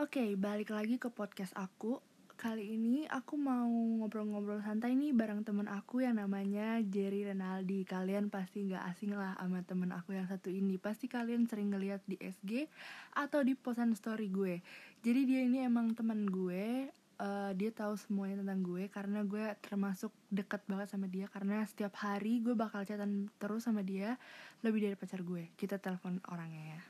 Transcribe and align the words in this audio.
Oke, 0.00 0.32
balik 0.32 0.72
lagi 0.72 0.96
ke 0.96 1.12
podcast 1.12 1.52
aku. 1.52 2.00
Kali 2.32 2.72
ini 2.72 3.04
aku 3.04 3.36
mau 3.36 3.68
ngobrol-ngobrol 4.00 4.64
santai 4.64 4.96
nih 4.96 5.12
bareng 5.12 5.44
temen 5.44 5.68
aku 5.68 6.00
yang 6.00 6.16
namanya 6.16 6.80
Jerry 6.88 7.28
Renaldi. 7.28 7.84
Kalian 7.84 8.32
pasti 8.32 8.64
nggak 8.64 8.80
asing 8.96 9.12
lah 9.12 9.36
sama 9.36 9.60
temen 9.60 9.92
aku 9.92 10.16
yang 10.16 10.24
satu 10.24 10.48
ini. 10.48 10.80
Pasti 10.80 11.04
kalian 11.04 11.44
sering 11.44 11.76
ngeliat 11.76 12.00
di 12.08 12.16
SG 12.16 12.72
atau 13.12 13.44
di 13.44 13.52
posan 13.52 13.92
story 13.92 14.32
gue. 14.32 14.64
Jadi 15.04 15.20
dia 15.28 15.44
ini 15.44 15.68
emang 15.68 15.92
temen 15.92 16.32
gue. 16.32 16.88
Eh, 17.20 17.52
dia 17.60 17.68
tahu 17.68 17.92
semuanya 18.00 18.40
tentang 18.40 18.64
gue 18.64 18.88
karena 18.88 19.20
gue 19.20 19.52
termasuk 19.60 20.16
deket 20.32 20.64
banget 20.64 20.96
sama 20.96 21.12
dia 21.12 21.28
karena 21.28 21.60
setiap 21.68 21.92
hari 22.00 22.40
gue 22.40 22.56
bakal 22.56 22.88
chatan 22.88 23.28
terus 23.36 23.68
sama 23.68 23.84
dia 23.84 24.16
lebih 24.64 24.80
dari 24.80 24.96
pacar 24.96 25.20
gue. 25.20 25.52
Kita 25.60 25.76
telepon 25.76 26.24
orangnya 26.32 26.80
ya. 26.80 26.89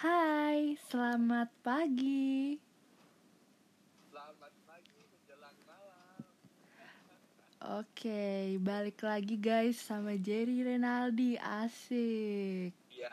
Hai, 0.00 0.80
selamat 0.88 1.52
pagi. 1.60 2.56
Selamat 4.08 4.48
pagi 4.64 4.96
menjelang 4.96 5.58
malam. 5.68 6.20
Oke, 7.84 8.56
balik 8.64 9.04
lagi 9.04 9.36
guys 9.36 9.76
sama 9.76 10.16
Jerry 10.16 10.64
Renaldi, 10.64 11.36
asik. 11.36 12.72
Ya, 12.88 13.12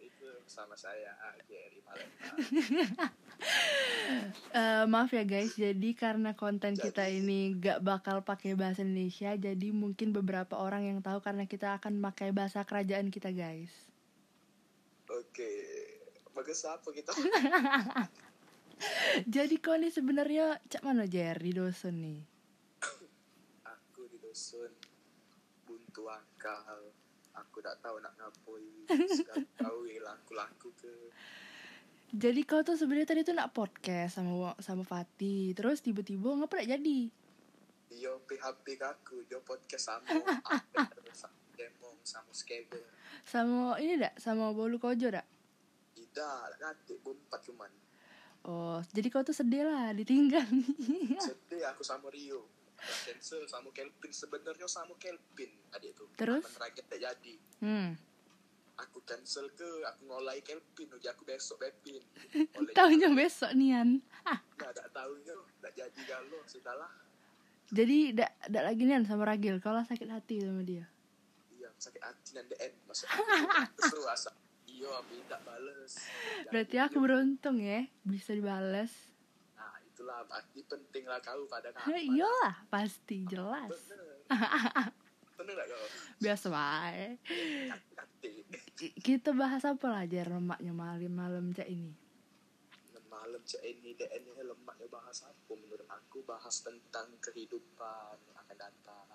itu 0.00 0.24
sama 0.48 0.72
saya 0.72 1.12
Jerry. 1.52 1.84
Eh, 4.52 4.84
maaf 4.88 5.12
ya 5.12 5.28
guys, 5.28 5.52
jadi 5.52 5.90
karena 5.92 6.32
konten 6.32 6.80
kita 6.80 7.12
ini 7.12 7.60
gak 7.60 7.84
bakal 7.84 8.24
pakai 8.24 8.56
bahasa 8.56 8.80
Indonesia, 8.80 9.36
jadi 9.36 9.68
mungkin 9.68 10.16
beberapa 10.16 10.56
orang 10.56 10.96
yang 10.96 10.98
tahu 11.04 11.20
karena 11.20 11.44
kita 11.44 11.76
akan 11.76 12.00
pakai 12.00 12.32
bahasa 12.32 12.64
kerajaan 12.64 13.12
kita 13.12 13.32
guys. 13.36 13.72
Oke, 15.12 15.81
bagus 16.32 16.64
apa 16.64 16.88
kita? 16.90 17.12
Jadi 19.34 19.54
kau 19.62 19.78
nih 19.78 19.94
sebenarnya 19.94 20.58
cak 20.66 20.82
mana 20.82 21.06
Jerry 21.06 21.54
dosen 21.54 22.02
nih? 22.02 22.20
Aku 23.68 24.10
di 24.10 24.18
dusun 24.18 24.72
buntu 25.68 26.10
akal. 26.10 26.90
Aku 27.32 27.64
tak 27.64 27.80
tahu 27.80 27.96
nak 28.02 28.12
ngapoi. 28.18 28.66
Sekarang 29.08 29.48
tahu 29.62 29.88
ya 29.88 30.04
laku-laku 30.04 30.68
ke. 30.76 30.92
Jadi 32.12 32.44
kau 32.44 32.60
tuh 32.60 32.76
sebenarnya 32.76 33.08
tadi 33.08 33.24
tuh 33.24 33.32
nak 33.32 33.56
podcast 33.56 34.20
sama 34.20 34.52
sama 34.60 34.84
Fatih, 34.84 35.56
terus 35.56 35.80
tiba-tiba 35.80 36.36
ngapa 36.36 36.60
nak 36.60 36.68
jadi? 36.76 37.08
Yo 37.92 38.20
PHP 38.28 38.76
ke 38.76 38.84
aku, 38.84 39.24
yo 39.32 39.40
podcast 39.40 39.88
sama 39.96 40.12
demong 41.56 41.96
sama 42.04 42.28
skater. 42.36 42.84
Sama 43.24 43.80
ini 43.80 43.96
dak, 43.96 44.20
sama 44.20 44.52
bolu 44.52 44.76
kojo 44.76 45.08
dak? 45.08 45.24
Tidak, 46.12 46.60
nanti 46.60 46.92
bumpat 47.00 47.40
cuman. 47.42 47.72
Oh, 48.42 48.82
jadi 48.92 49.08
kau 49.08 49.22
tuh 49.22 49.32
sedih 49.32 49.64
lah 49.64 49.94
ditinggal. 49.94 50.44
Sedih 51.24 51.62
aku 51.64 51.80
sama 51.80 52.10
Rio. 52.10 52.44
Cancel 53.06 53.46
sama 53.46 53.70
Kelvin 53.70 54.10
sebenarnya 54.10 54.66
sama 54.66 54.92
Kelvin 54.98 55.46
adik 55.70 55.94
tuh. 55.94 56.10
Terus? 56.18 56.42
Rakyat 56.58 56.84
tak 56.84 56.98
jadi. 56.98 57.34
hmm. 57.62 57.94
aku 58.72 58.98
cancel 59.06 59.46
ke 59.54 59.68
aku 59.86 60.10
ngolai 60.10 60.42
Kelvin 60.42 60.90
udah 60.90 61.14
aku 61.14 61.22
besok 61.22 61.62
oleh 62.58 62.74
Tahunya 62.74 63.14
besok 63.14 63.54
nian. 63.54 64.02
nggak 64.58 64.70
ada 64.74 64.90
tahunya 64.90 65.34
nggak 65.62 65.72
jadi 65.78 66.00
galau 66.02 66.42
sudahlah 66.44 66.90
Jadi 67.70 68.10
dak 68.12 68.34
dak 68.50 68.64
lagi 68.66 68.82
nian 68.82 69.06
sama 69.06 69.22
Ragil. 69.24 69.62
Kalau 69.62 69.86
sakit 69.86 70.10
hati 70.10 70.42
sama 70.42 70.66
dia. 70.66 70.82
iya 71.54 71.70
sakit 71.78 72.02
hati 72.02 72.30
dan 72.34 72.44
DN 72.50 72.72
masuk 72.84 73.06
aku 73.06 74.02
asa 74.10 74.34
aku 74.88 75.12
tidak 75.20 75.40
bales. 75.42 75.92
Berarti 76.48 76.76
aku 76.76 76.96
beruntung 76.98 77.56
ya 77.58 77.86
bisa 78.02 78.32
dibales. 78.32 78.92
nah 79.54 79.78
itulah 79.80 80.26
berarti 80.26 80.60
penting 80.64 81.04
lah 81.06 81.20
kau 81.20 81.46
pada 81.46 81.70
kamu 81.74 81.94
Iyalah, 81.94 82.54
pasti 82.66 83.22
jelas. 83.28 83.70
bener. 83.70 84.00
Bener 85.38 85.52
gak 85.54 85.68
kau? 85.68 85.86
Biasa 86.24 86.48
Ki- 88.72 88.96
Kita 88.96 89.30
bahas 89.32 89.62
apa 89.62 89.86
lah 89.86 90.04
jar 90.06 90.26
lemaknya 90.26 90.72
malam-malam 90.72 91.52
cak 91.52 91.68
ini. 91.68 91.92
malam 93.06 93.44
cek 93.44 93.62
ini 93.62 93.92
DN 93.92 94.24
ini 94.24 94.42
lemaknya 94.42 94.88
bahas 94.88 95.22
apa? 95.22 95.52
Menurut 95.52 95.84
aku 95.86 96.24
bahas 96.24 96.64
tentang 96.64 97.12
kehidupan 97.20 98.16
yang 98.24 98.36
akan 98.40 98.56
datang 98.56 99.06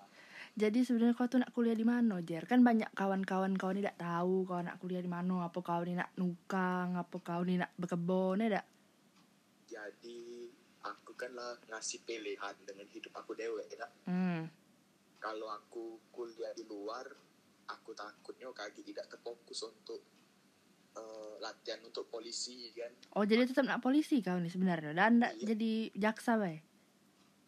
Jadi 0.58 0.82
sebenarnya 0.82 1.14
kau 1.14 1.30
tuh 1.30 1.38
nak 1.38 1.54
kuliah 1.54 1.72
di 1.72 1.86
mana, 1.86 2.18
Jer? 2.18 2.42
Kan 2.42 2.66
banyak 2.66 2.90
kawan-kawan 2.90 3.54
kau 3.54 3.70
ini 3.70 3.78
tidak 3.78 4.02
tahu 4.02 4.42
kau 4.42 4.58
nak 4.58 4.82
kuliah 4.82 4.98
di 4.98 5.06
mana, 5.06 5.46
apa 5.46 5.58
kau 5.62 5.86
ini 5.86 5.94
nak 5.94 6.10
nukang, 6.18 6.98
apa 6.98 7.16
kau 7.22 7.46
ini 7.46 7.62
nak 7.62 7.70
berkebun, 7.78 8.42
ya 8.42 8.58
dak? 8.58 8.66
jadi 9.68 10.48
aku 10.80 11.12
kan 11.12 11.28
lah 11.30 11.52
ngasih 11.68 12.00
pilihan 12.02 12.56
dengan 12.64 12.88
hidup 12.88 13.12
aku 13.12 13.36
dewe 13.36 13.60
ya 13.68 13.84
Hmm. 14.02 14.48
kalau 15.20 15.44
aku 15.46 16.00
kuliah 16.08 16.50
di 16.50 16.64
luar 16.64 17.04
aku 17.68 17.92
takutnya 17.92 18.48
kaki 18.48 18.80
tidak 18.80 19.06
terfokus 19.06 19.60
untuk 19.62 20.00
eh, 20.96 21.34
latihan 21.38 21.84
untuk 21.84 22.08
polisi 22.08 22.72
kan 22.72 22.88
Oh, 23.12 23.28
jadi 23.28 23.44
tetap 23.44 23.68
nak 23.68 23.84
polisi 23.84 24.18
kau 24.18 24.40
nih 24.40 24.48
sebenarnya. 24.48 24.96
Dan 24.96 25.20
ndak 25.20 25.36
Iya. 25.36 25.52
jadi 25.52 25.72
jaksa, 25.94 26.40
bae. 26.40 26.64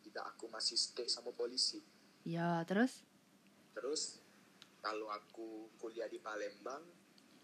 tidak 0.05 0.25
aku 0.29 0.47
masih 0.47 0.77
stay 0.77 1.09
sama 1.09 1.33
polisi 1.33 1.81
Ya, 2.25 2.61
terus? 2.69 3.03
terus 3.71 4.21
kalau 4.85 5.09
aku 5.09 5.71
kuliah 5.81 6.09
di 6.11 6.21
Palembang 6.21 6.83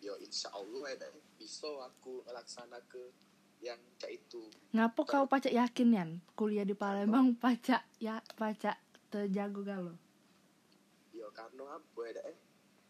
yo 0.02 0.12
insya 0.20 0.52
Allah 0.52 0.92
ya 0.92 1.08
bisa 1.40 1.68
aku 1.86 2.20
melaksana 2.28 2.76
ke 2.90 3.00
yang 3.64 3.80
kayak 3.96 4.20
itu 4.20 4.44
Ngapa 4.76 5.00
kau 5.08 5.24
pacak 5.24 5.54
yakin 5.54 5.96
yan 5.96 6.10
kuliah 6.36 6.68
di 6.68 6.76
Palembang 6.76 7.32
pacak 7.40 7.88
ya 7.96 8.20
pacak 8.36 8.76
terjago 9.08 9.64
galo? 9.64 9.94
yo 11.16 11.32
karena 11.32 11.80
apa 11.80 12.00
ya 12.04 12.12
deh? 12.20 12.36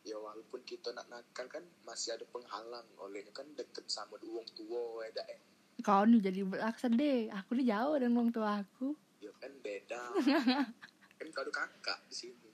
ya 0.03 0.17
walaupun 0.19 0.63
kita 0.67 0.91
nak 0.95 1.07
nakal 1.11 1.47
kan 1.47 1.63
masih 1.87 2.15
ada 2.19 2.27
penghalang 2.31 2.87
olehnya 2.99 3.31
kan 3.31 3.47
deket 3.55 3.87
sama 3.87 4.19
uang 4.23 4.47
tua 4.55 5.07
ya 5.07 5.23
deh. 5.23 5.39
Kau 5.83 6.03
nih 6.07 6.19
jadi 6.19 6.41
beraksa 6.47 6.87
deh. 6.91 7.27
Aku 7.31 7.59
nih 7.59 7.71
jauh 7.75 7.95
dengan 7.99 8.23
orang 8.23 8.31
tua 8.35 8.51
aku. 8.63 8.95
ya 9.19 9.31
kan 9.43 9.51
beda 9.65 10.03
kan 11.17 11.29
kau 11.33 11.49
kakak 11.49 11.99
di 12.09 12.15
sini. 12.15 12.51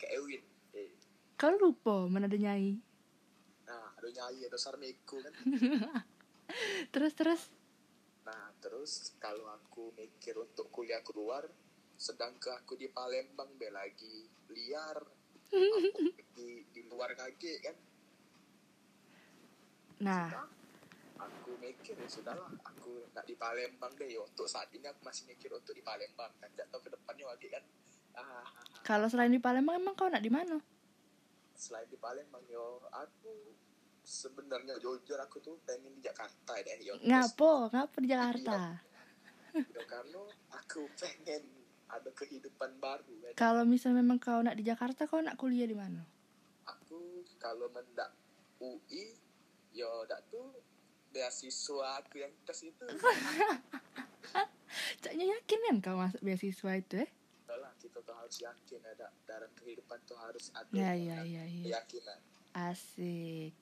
Kayak 0.00 0.12
Ewin. 0.20 0.42
Eh. 0.72 0.92
Kau 1.36 1.52
lupa 1.56 2.08
mana 2.08 2.28
ada 2.28 2.36
nyai. 2.36 2.80
nah 3.66 3.90
ada 3.98 4.08
nyanyi 4.08 4.46
ada 4.46 4.58
sarmeko 4.58 5.18
kan. 5.20 5.34
Terus 6.94 7.12
terus. 7.18 7.42
nah 8.22 8.50
terus 8.62 9.14
kalau 9.22 9.46
aku 9.50 9.90
mikir 9.98 10.34
untuk 10.38 10.70
kuliah 10.70 11.02
keluar 11.02 11.46
sedang 11.98 12.34
ke 12.38 12.50
aku 12.54 12.78
di 12.78 12.86
Palembang 12.86 13.50
be 13.58 13.66
lagi 13.74 14.26
liar. 14.54 14.98
Aku 15.50 15.58
di 16.38 16.62
di 16.70 16.80
luar 16.86 17.18
kaget 17.18 17.58
kan. 17.66 17.76
Nah, 20.06 20.28
Sudah, 20.30 20.46
aku 21.26 21.50
mikir 21.58 21.96
ya 21.98 22.06
sudahlah 22.06 22.50
aku 22.62 23.10
nak 23.10 23.26
di 23.26 23.34
Palembang 23.34 23.90
deh. 23.98 24.06
Ya 24.06 24.22
untuk 24.22 24.46
saat 24.46 24.70
ini 24.70 24.86
aku 24.86 25.02
masih 25.02 25.26
mikir 25.26 25.50
untuk 25.50 25.74
di 25.74 25.82
Palembang 25.82 26.30
kan. 26.38 26.46
Tidak 26.54 26.70
tahu 26.70 26.86
ke 26.86 26.90
depannya 26.94 27.26
lagi 27.26 27.50
kan 27.50 27.64
ah 28.16 28.44
kalau 28.82 29.06
selain 29.10 29.32
di 29.32 29.42
Palembang 29.42 29.78
emang 29.78 29.94
kau 29.98 30.08
nak 30.08 30.22
di 30.22 30.30
mana? 30.32 30.58
selain 31.56 31.88
di 31.88 31.96
Palembang 31.96 32.44
yo 32.52 32.84
aku 32.92 33.56
sebenarnya 34.04 34.76
jujur 34.76 35.16
aku 35.16 35.40
tuh 35.40 35.56
pengen 35.64 35.96
di 35.96 36.04
Jakarta 36.04 36.52
deh 36.60 36.78
yo 36.84 36.94
Ngapo? 37.00 37.72
Ngapo 37.72 37.96
di 38.04 38.08
Jakarta? 38.12 38.76
Yo, 39.56 39.82
karena 39.88 40.20
aku 40.52 40.84
pengen 41.00 41.42
ada 41.88 42.10
kehidupan 42.12 42.76
baru 42.76 43.08
kan. 43.24 43.32
Kalau 43.40 43.64
misalnya 43.64 44.04
memang 44.04 44.20
kau 44.20 44.42
nak 44.44 44.58
di 44.58 44.68
Jakarta, 44.68 45.08
kau 45.08 45.22
nak 45.24 45.40
kuliah 45.40 45.64
di 45.64 45.72
mana? 45.72 46.04
aku 46.66 47.22
kalau 47.38 47.70
mendak 47.70 48.10
UI 48.58 49.14
yo 49.70 50.06
dak 50.10 50.22
tuh 50.30 50.50
beasiswa 51.14 52.02
aku 52.02 52.22
yang 52.22 52.32
tes 52.42 52.66
itu 52.66 52.86
Caknya 55.02 55.24
yakin 55.24 55.58
kan 55.62 55.76
kau 55.80 55.96
masuk 55.96 56.20
beasiswa 56.20 56.72
itu 56.76 57.06
eh? 57.06 57.10
Kita 57.96 58.12
tuh 58.12 58.18
harus 58.20 58.36
yakin 58.44 58.80
ada 58.84 59.08
dalam 59.24 59.48
kehidupan 59.56 59.96
tuh 60.04 60.20
harus 60.20 60.52
ada 60.52 60.68
Ya, 60.68 60.92
ya, 60.92 61.24
ya, 61.24 61.48
ya. 61.48 61.64
keyakinan 61.64 62.20
Asik. 62.52 63.56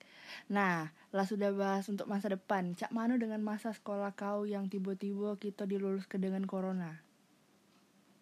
Nah, 0.51 0.91
lah 1.11 1.23
sudah 1.23 1.55
bahas 1.55 1.87
untuk 1.87 2.11
masa 2.11 2.35
depan. 2.35 2.75
Cak 2.75 2.91
Mano 2.91 3.15
dengan 3.15 3.39
masa 3.43 3.71
sekolah 3.71 4.11
kau 4.11 4.43
yang 4.43 4.67
tiba-tiba 4.67 5.39
kita 5.39 5.67
dilulus 5.67 6.07
ke 6.07 6.19
dengan 6.19 6.43
corona. 6.47 6.99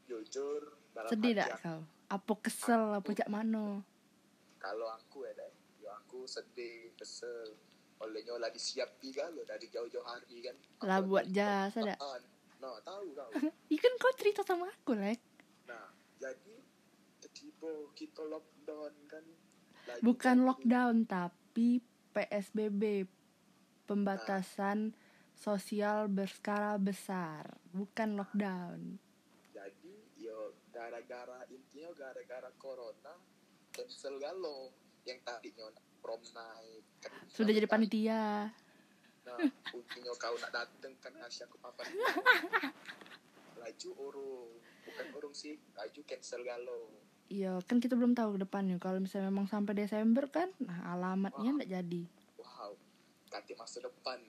jujur 0.04 0.76
dalam 0.92 1.08
Sedih 1.08 1.32
aku, 1.40 1.56
kau? 1.60 1.80
Apa 2.08 2.32
kesel 2.44 2.82
apa 2.92 3.08
Cak 3.08 3.32
Mano? 3.32 3.88
kalau 4.58 4.84
aku 4.86 5.24
ya 5.24 5.32
deh 5.32 5.52
yo 5.80 5.88
aku 5.90 6.22
sedih 6.22 6.92
kesel 6.94 7.56
olehnya 7.98 8.36
lagi 8.36 8.60
siap 8.60 9.00
tiga 9.00 9.26
lo 9.28 9.42
dari 9.42 9.64
jauh-jauh 9.66 10.04
hari 10.04 10.44
kan 10.44 10.54
Lah 10.84 11.00
buat 11.00 11.24
jasa 11.26 11.80
dak. 11.80 11.96
Ah, 11.98 12.20
no 12.60 12.76
tahu 12.80 13.10
kau 13.10 13.28
Ikan 13.74 13.94
kau 13.96 14.12
cerita 14.14 14.44
sama 14.44 14.68
aku, 14.68 14.92
Lek. 14.94 15.16
nah 15.18 15.31
jadi 16.22 16.54
kita 17.92 18.22
lockdown 18.22 18.94
kan. 19.06 19.24
Lagi 19.84 20.00
Bukan 20.00 20.36
jadi- 20.36 20.46
lockdown 20.46 20.94
tapi 21.04 21.68
PSBB. 22.10 23.06
pembatasan 23.82 24.94
sosial 25.34 26.06
berskala 26.06 26.78
besar, 26.78 27.44
bukan 27.68 28.14
lockdown. 28.14 28.96
jadi 29.50 29.94
yo 30.16 30.38
gara-gara 30.70 31.44
intinya 31.46 31.92
gara-gara 31.92 32.48
corona 32.56 33.12
cancel 33.68 34.16
galo 34.16 34.70
yang 35.02 35.20
tadinya 35.20 35.66
prom 35.98 36.22
night 36.24 36.86
kan 37.00 37.12
Sudah 37.28 37.52
jadi 37.52 37.66
tadi- 37.66 37.74
panitia. 37.74 38.48
nah 39.22 39.36
ujungnya 39.76 40.12
kau 40.16 40.36
nak 40.36 40.52
dateng 40.52 40.94
kan 40.96 41.12
ngasih 41.12 41.44
aku 41.44 41.58
papan. 41.58 41.84
Laju 43.60 43.90
urung 44.00 44.50
bukan 44.82 45.06
urung 45.14 45.32
sih 45.32 45.56
laju 45.72 46.00
cancel 46.02 46.42
galo 46.42 46.90
Iya, 47.26 47.64
kan 47.64 47.80
kita 47.80 47.96
belum 47.96 48.12
tahu 48.12 48.36
ke 48.36 48.44
depannya. 48.44 48.76
Kalau 48.76 49.00
misalnya 49.00 49.32
memang 49.32 49.48
sampai 49.48 49.72
Desember 49.72 50.28
kan, 50.28 50.52
nah 50.60 50.92
alamatnya 50.92 51.56
nggak 51.56 51.70
jadi. 51.72 52.02
wow 52.36 52.76
nanti 53.30 53.56
masa 53.56 53.80
depan 53.80 54.20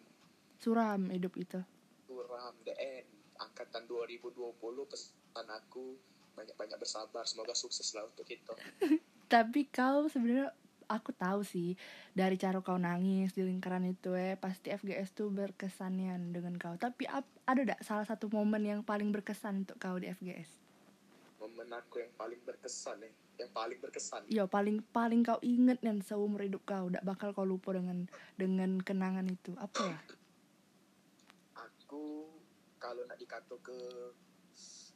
Suram 0.55 1.11
hidup 1.11 1.35
itu. 1.35 1.59
suram 2.05 2.55
DN 2.63 3.03
angkatan 3.35 3.83
2020 3.83 4.55
pesan 4.87 5.47
aku 5.49 5.99
banyak-banyak 6.31 6.77
bersabar 6.77 7.27
semoga 7.27 7.51
sukses 7.51 7.91
lah 7.91 8.07
untuk 8.07 8.23
kita 8.23 8.55
Tapi 9.33 9.67
kau 9.67 10.07
sebenarnya 10.07 10.55
aku 10.93 11.09
tahu 11.17 11.41
sih 11.41 11.73
dari 12.13 12.37
cara 12.37 12.61
kau 12.61 12.77
nangis 12.77 13.33
di 13.33 13.41
lingkaran 13.41 13.89
itu 13.89 14.13
eh 14.13 14.37
pasti 14.37 14.69
FGS 14.69 15.17
tuh 15.17 15.33
berkesanian 15.33 16.29
dengan 16.29 16.53
kau. 16.61 16.77
Tapi 16.77 17.09
ap- 17.09 17.41
ada 17.49 17.65
gak 17.65 17.81
salah 17.81 18.05
satu 18.05 18.29
momen 18.29 18.61
yang 18.61 18.79
paling 18.85 19.09
berkesan 19.09 19.65
untuk 19.65 19.81
kau 19.81 19.97
di 19.97 20.13
FGS? 20.13 20.63
momen 21.43 21.67
aku 21.75 21.99
yang 21.99 22.13
paling 22.15 22.39
berkesan 22.47 23.03
nih 23.03 23.11
yang 23.35 23.51
paling 23.51 23.75
berkesan 23.83 24.23
Iya 24.31 24.47
paling 24.47 24.79
paling 24.95 25.27
kau 25.27 25.43
inget 25.43 25.83
dan 25.83 25.99
seumur 25.99 26.39
hidup 26.39 26.63
kau 26.63 26.87
tidak 26.87 27.03
bakal 27.03 27.35
kau 27.35 27.43
lupa 27.43 27.75
dengan 27.75 28.07
dengan 28.39 28.79
kenangan 28.79 29.27
itu 29.27 29.51
apa 29.59 29.83
ya? 29.83 29.99
aku 31.59 32.31
kalau 32.79 33.03
nak 33.03 33.19
dikato 33.19 33.59
ke 33.59 33.75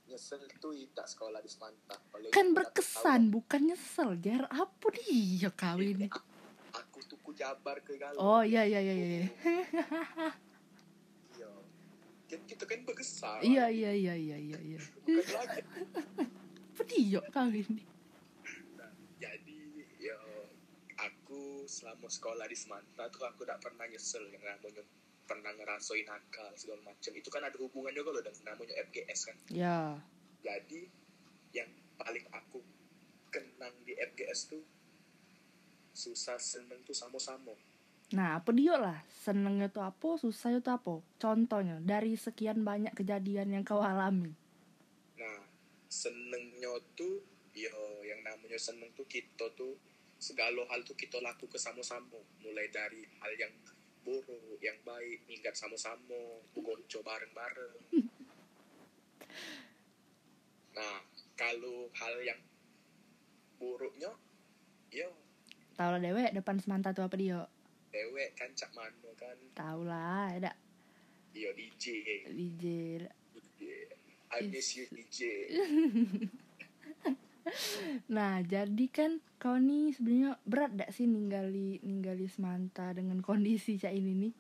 nyesel 0.08 0.42
tuh 0.58 0.72
tidak 0.74 1.08
sekolah 1.08 1.40
di 1.44 1.50
Semanta 1.52 1.96
Kalau 2.00 2.32
Kan 2.32 2.56
berkesan 2.56 3.22
bukan 3.30 3.62
nyesel 3.68 4.16
jar. 4.24 4.48
Apa 4.48 4.88
dia 4.96 5.52
kau 5.52 5.78
tahu, 5.78 5.84
ini? 5.84 6.08
aku 6.78 7.00
tuh 7.10 7.18
ku 7.26 7.34
jabar 7.34 7.82
ke 7.82 7.98
galau 7.98 8.22
Oh 8.22 8.42
iya 8.46 8.64
iya 8.64 8.80
iya 8.80 8.94
iya. 8.96 9.28
Iya. 11.38 11.50
Kan 12.28 12.42
kita 12.50 12.64
kan 12.66 12.80
berkesan. 12.86 13.40
Iya 13.46 13.66
iya 13.70 13.92
iya 13.94 14.14
iya 14.16 14.38
iya 14.38 14.60
iya. 14.62 14.80
bukan 15.06 15.28
lagi. 15.34 15.62
Apa 16.78 16.82
dia 16.86 17.22
kau 17.34 17.50
ini? 17.50 17.82
jadi 19.18 19.60
ya 19.98 20.18
aku 21.02 21.66
selama 21.66 22.06
sekolah 22.06 22.46
di 22.46 22.54
Semanta 22.54 23.10
tuh 23.10 23.26
aku 23.26 23.42
tidak 23.42 23.66
pernah 23.66 23.90
nyesel 23.90 24.30
yang 24.30 24.46
namanya 24.46 24.86
pernah 25.28 25.52
ngerasain 25.54 26.08
nakal 26.08 26.50
segala 26.56 26.82
macam 26.88 27.12
itu 27.12 27.30
kan 27.30 27.44
ada 27.44 27.58
hubungannya 27.60 28.02
kalau 28.02 28.22
dengan 28.24 28.44
namanya 28.56 28.74
FGS 28.88 29.20
kan 29.28 29.38
Ya 29.52 30.00
jadi 30.42 30.88
yang 31.52 31.70
paling 32.00 32.26
aku 32.32 32.64
kenang 33.30 33.76
di 33.84 33.94
FGS 33.94 34.56
tuh 34.56 34.64
susah 35.92 36.40
seneng 36.40 36.80
tuh 36.88 36.96
sama-sama 36.96 37.52
Nah, 38.08 38.40
apa 38.40 38.56
dia 38.56 38.80
lah? 38.80 39.04
Senengnya 39.12 39.68
tuh 39.68 39.84
apa, 39.84 40.16
susahnya 40.16 40.64
tuh 40.64 40.80
apa? 40.80 40.96
Contohnya, 41.20 41.84
dari 41.84 42.16
sekian 42.16 42.64
banyak 42.64 42.96
kejadian 42.96 43.52
yang 43.52 43.68
kau 43.68 43.84
alami. 43.84 44.32
nah 45.20 45.44
senengnya 45.92 46.72
tuh 46.96 47.20
yo 47.58 48.06
yang 48.06 48.22
namanya 48.22 48.56
seneng 48.56 48.94
tuh 48.94 49.04
kita 49.10 49.50
tuh 49.58 49.74
segala 50.22 50.62
hal 50.70 50.86
tuh 50.86 50.94
kita 50.94 51.18
laku 51.26 51.50
ke 51.50 51.58
sama-sama 51.58 52.22
mulai 52.46 52.70
dari 52.70 53.02
hal 53.18 53.34
yang 53.34 53.54
buruk 54.08 54.56
yang 54.64 54.80
baik 54.88 55.28
minggat 55.28 55.52
sama-sama 55.52 56.40
gonco 56.56 57.04
bareng-bareng. 57.04 57.76
Nah 60.80 61.04
kalau 61.36 61.92
hal 61.92 62.16
yang 62.24 62.40
buruknya 63.60 64.16
yo. 64.96 65.12
Tahu 65.76 65.90
lah 65.92 66.00
dewek 66.00 66.32
depan 66.32 66.56
semanta 66.64 66.96
tuh 66.96 67.04
apa 67.04 67.20
dia? 67.20 67.44
dewek 67.98 68.30
kan 68.38 68.50
cak 68.54 68.72
mano 68.78 69.12
kan. 69.18 69.38
Tahu 69.58 69.82
lah, 69.88 70.30
ada 70.30 70.54
yo 71.34 71.50
DJ 71.54 71.86
DJ. 72.34 72.66
DJ 73.34 73.62
I 74.28 74.50
miss 74.50 74.76
you 74.76 74.86
DJ 74.90 75.22
Nah, 78.10 78.40
jadi 78.42 78.86
kan 78.88 79.12
kau 79.38 79.56
nih 79.56 79.92
sebenarnya 79.92 80.40
berat 80.44 80.72
gak 80.76 80.90
sih 80.90 81.06
ninggali 81.06 81.78
ninggali 81.82 82.26
semanta 82.26 82.92
dengan 82.92 83.20
kondisi 83.20 83.76
cak 83.76 83.92
ini 83.92 84.14
nih? 84.18 84.34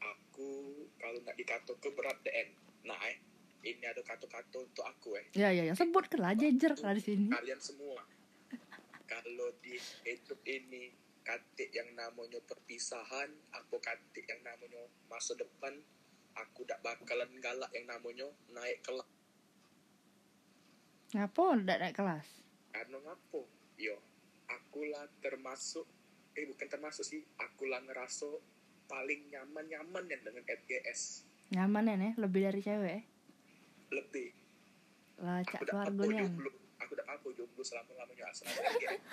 aku 0.00 0.48
kalau 0.96 1.18
nak 1.20 1.34
dikato 1.34 1.76
ke 1.76 1.88
berat 1.90 2.18
DN 2.20 2.48
nah 2.82 2.98
eh 3.04 3.16
ini 3.62 3.84
ada 3.84 4.00
kato-kato 4.00 4.58
untuk 4.60 4.82
aku 4.82 5.14
eh 5.14 5.26
Ya 5.32 5.48
ya 5.48 5.62
ya, 5.62 5.72
sebut 5.72 6.04
ke 6.04 6.16
lah 6.16 6.34
jejer 6.34 6.74
lah 6.74 6.92
di 6.92 7.00
sini. 7.00 7.30
kalian 7.30 7.58
semua 7.58 8.02
kalau 9.04 9.48
di 9.60 9.76
hidup 10.02 10.40
ini 10.42 10.90
katik 11.22 11.70
yang 11.70 11.94
namanya 11.94 12.42
perpisahan 12.42 13.30
aku 13.52 13.78
katik 13.78 14.26
yang 14.26 14.42
namanya 14.42 14.82
masa 15.06 15.32
depan 15.32 15.78
aku 16.34 16.64
tak 16.64 16.80
bakalan 16.80 17.30
galak 17.38 17.70
yang 17.70 17.86
namanya 17.86 18.26
naik 18.48 18.82
kelas 18.82 19.06
Ngapa 21.12 21.42
ndak 21.58 21.78
naik 21.78 21.94
kelas? 21.94 22.28
karena 22.72 22.96
ngapo 22.98 23.44
yo 23.76 23.92
aku 24.48 24.88
lah 24.88 25.04
termasuk 25.20 25.84
eh 26.32 26.48
bukan 26.48 26.64
termasuk 26.66 27.04
sih 27.04 27.20
aku 27.36 27.68
lah 27.68 27.84
ngerasa 27.84 28.24
paling 28.88 29.28
nyaman 29.28 29.68
nyaman 29.68 30.08
ya 30.08 30.16
dengan 30.18 30.40
FGS 30.42 31.28
Nyaman 31.52 31.84
ya 31.84 31.94
nih, 32.00 32.12
lebih 32.16 32.40
dari 32.42 32.60
cewek. 32.60 33.00
lebih 33.92 34.32
Lah 35.20 35.44
cak 35.44 35.68
keluarganya. 35.68 36.24
aku 36.80 36.92
tak 36.96 37.04
apa 37.06 37.26
jomblo 37.30 37.60
selama 37.60 37.92
lamanya 37.94 38.24
asrama 38.26 38.56
FGS 38.72 39.00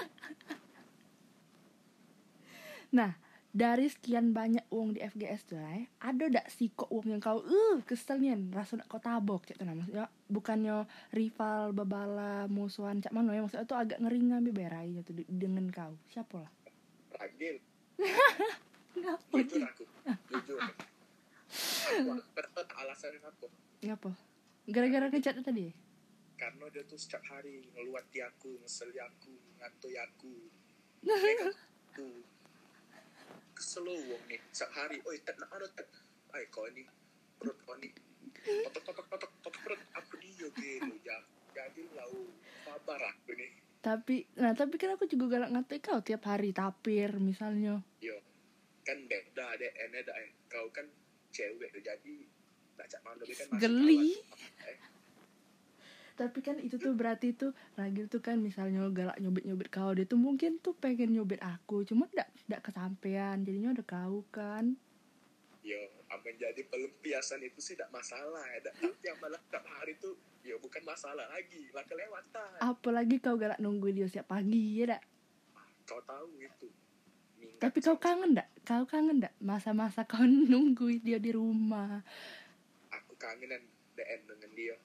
Nah, 2.89 3.11
dari 3.49 3.89
sekian 3.89 4.29
banyak 4.29 4.61
uang 4.69 4.93
di 4.93 5.01
FGS 5.01 5.41
tuh 5.49 5.57
eh, 5.57 5.89
ada 6.05 6.29
dak 6.29 6.53
sih 6.53 6.69
kok 6.69 6.85
uang 6.93 7.17
yang 7.17 7.21
kau 7.21 7.41
uh 7.41 7.81
kesel 7.81 8.21
nian 8.21 8.53
rasa 8.53 8.77
nak 8.77 8.85
kau 8.85 9.01
tabok 9.01 9.49
cak 9.49 9.57
tuh 9.57 9.65
maksudnya 9.65 10.05
bukannya 10.29 10.85
rival 11.09 11.73
babala 11.73 12.45
musuhan 12.45 13.01
cak 13.01 13.09
mana 13.09 13.33
ya 13.33 13.41
maksudnya 13.41 13.65
tuh 13.65 13.81
agak 13.81 13.97
ngeri 13.97 14.21
ngambil 14.21 14.53
berai 14.53 14.87
gitu 15.01 15.25
dengan 15.25 15.65
kau. 15.73 15.97
Siapa 16.13 16.45
lah? 16.45 16.51
Ragil. 17.17 17.57
Ngapa 19.01 19.37
jujur 19.41 19.65
aku 19.65 19.83
jujur. 20.29 20.59
Aku 21.89 22.61
alasannya 22.77 23.17
apa? 23.25 23.47
Ngapa 23.81 24.11
gara-gara 24.69 25.09
ngecat 25.09 25.41
tadi? 25.41 25.73
Karena 26.37 26.69
dia 26.69 26.85
tuh 26.85 27.01
setiap 27.01 27.25
hari 27.25 27.65
ngeluat 27.73 28.05
di 28.13 28.21
aku 28.21 28.61
ngesel 28.61 28.93
di 28.93 29.01
aku. 29.01 29.33
Ngantoi 29.57 29.97
aku 29.97 30.33
kesel 33.59 33.83
wong 33.91 34.23
nih 34.31 34.39
setiap 34.55 34.71
hari 34.71 35.03
oi 35.03 35.19
tet 35.19 35.35
nak 35.35 35.51
ada 35.51 35.67
tet. 35.75 35.91
Ay 36.31 36.47
kau 36.47 36.63
ini 36.71 36.87
perut 37.35 37.59
kau 37.67 37.75
ini. 37.75 37.91
Totok 38.39 38.83
totok 38.87 39.05
totok 39.11 39.31
totok 39.43 39.61
perut. 39.67 39.81
Aku 39.99 40.15
dia 40.23 40.47
gitu 40.47 40.95
ya 41.03 41.19
jadi 41.51 41.83
lau. 41.99 42.31
Sabar 42.63 43.03
aku 43.03 43.35
nih. 43.35 43.51
Tapi 43.83 44.23
nah 44.39 44.55
tapi 44.55 44.79
kan 44.79 44.95
aku 44.95 45.11
juga 45.11 45.35
galak 45.35 45.51
ngatain 45.51 45.83
kau 45.83 45.99
tiap 45.99 46.23
hari 46.23 46.55
tapir 46.55 47.19
misalnya. 47.19 47.83
Yo 47.99 48.15
kan 48.87 49.03
beda 49.11 49.59
deh 49.59 49.71
ene 49.75 49.99
dah 50.07 50.15
eh. 50.23 50.31
kau 50.47 50.71
kan 50.71 50.87
cewek 51.35 51.75
jadi 51.83 52.15
baca 52.79 52.97
mana 53.03 53.21
kan 53.27 53.27
masih 53.27 53.59
Geli. 53.59 54.15
Tapi 56.19 56.43
kan 56.43 56.59
itu 56.59 56.75
tuh 56.75 56.91
berarti 56.91 57.31
tuh 57.31 57.55
Ragil 57.79 58.11
tuh 58.11 58.19
kan 58.19 58.35
misalnya 58.43 58.83
galak 58.91 59.15
nyobit 59.23 59.47
nyobit 59.47 59.71
kau 59.71 59.95
dia 59.95 60.03
tuh 60.03 60.19
mungkin 60.19 60.59
tuh 60.59 60.75
pengen 60.75 61.15
nyobit 61.15 61.39
aku 61.39 61.87
cuma 61.87 62.11
ndak 62.11 62.27
ndak 62.51 62.59
kesampean 62.59 63.47
jadinya 63.47 63.71
udah 63.71 63.87
kau 63.87 64.27
kan. 64.27 64.75
Yo 65.63 65.79
apa 66.11 66.27
jadi 66.35 66.59
pelampiasan 66.67 67.39
itu 67.47 67.63
sih 67.63 67.79
tidak 67.79 67.95
masalah 67.95 68.43
ya. 68.51 68.67
Tapi 68.67 68.91
yang 69.07 69.15
malah 69.23 69.39
setiap 69.39 69.63
hari 69.63 69.95
itu 69.95 70.11
yo 70.43 70.59
bukan 70.59 70.83
masalah 70.83 71.23
lagi 71.31 71.71
lah 71.71 71.87
kelewatan. 71.87 72.59
Apalagi 72.59 73.15
kau 73.23 73.39
galak 73.39 73.63
nungguin 73.63 74.03
dia 74.03 74.11
siap 74.11 74.27
pagi 74.27 74.83
ya 74.83 74.99
dak 74.99 75.03
kau 75.87 76.03
tahu 76.03 76.35
itu. 76.43 76.67
Minggat 77.39 77.63
tapi 77.63 77.79
kau 77.79 77.95
kangen 77.95 78.35
ndak? 78.35 78.51
Kau 78.67 78.83
kangen 78.83 79.23
ndak 79.23 79.31
masa-masa 79.39 80.03
kau 80.03 80.27
nungguin 80.51 80.99
dia 80.99 81.15
di 81.15 81.31
rumah? 81.31 82.03
Aku 82.91 83.15
kangenan 83.15 83.63
DN 83.95 84.27
dengan 84.27 84.51
dia 84.51 84.75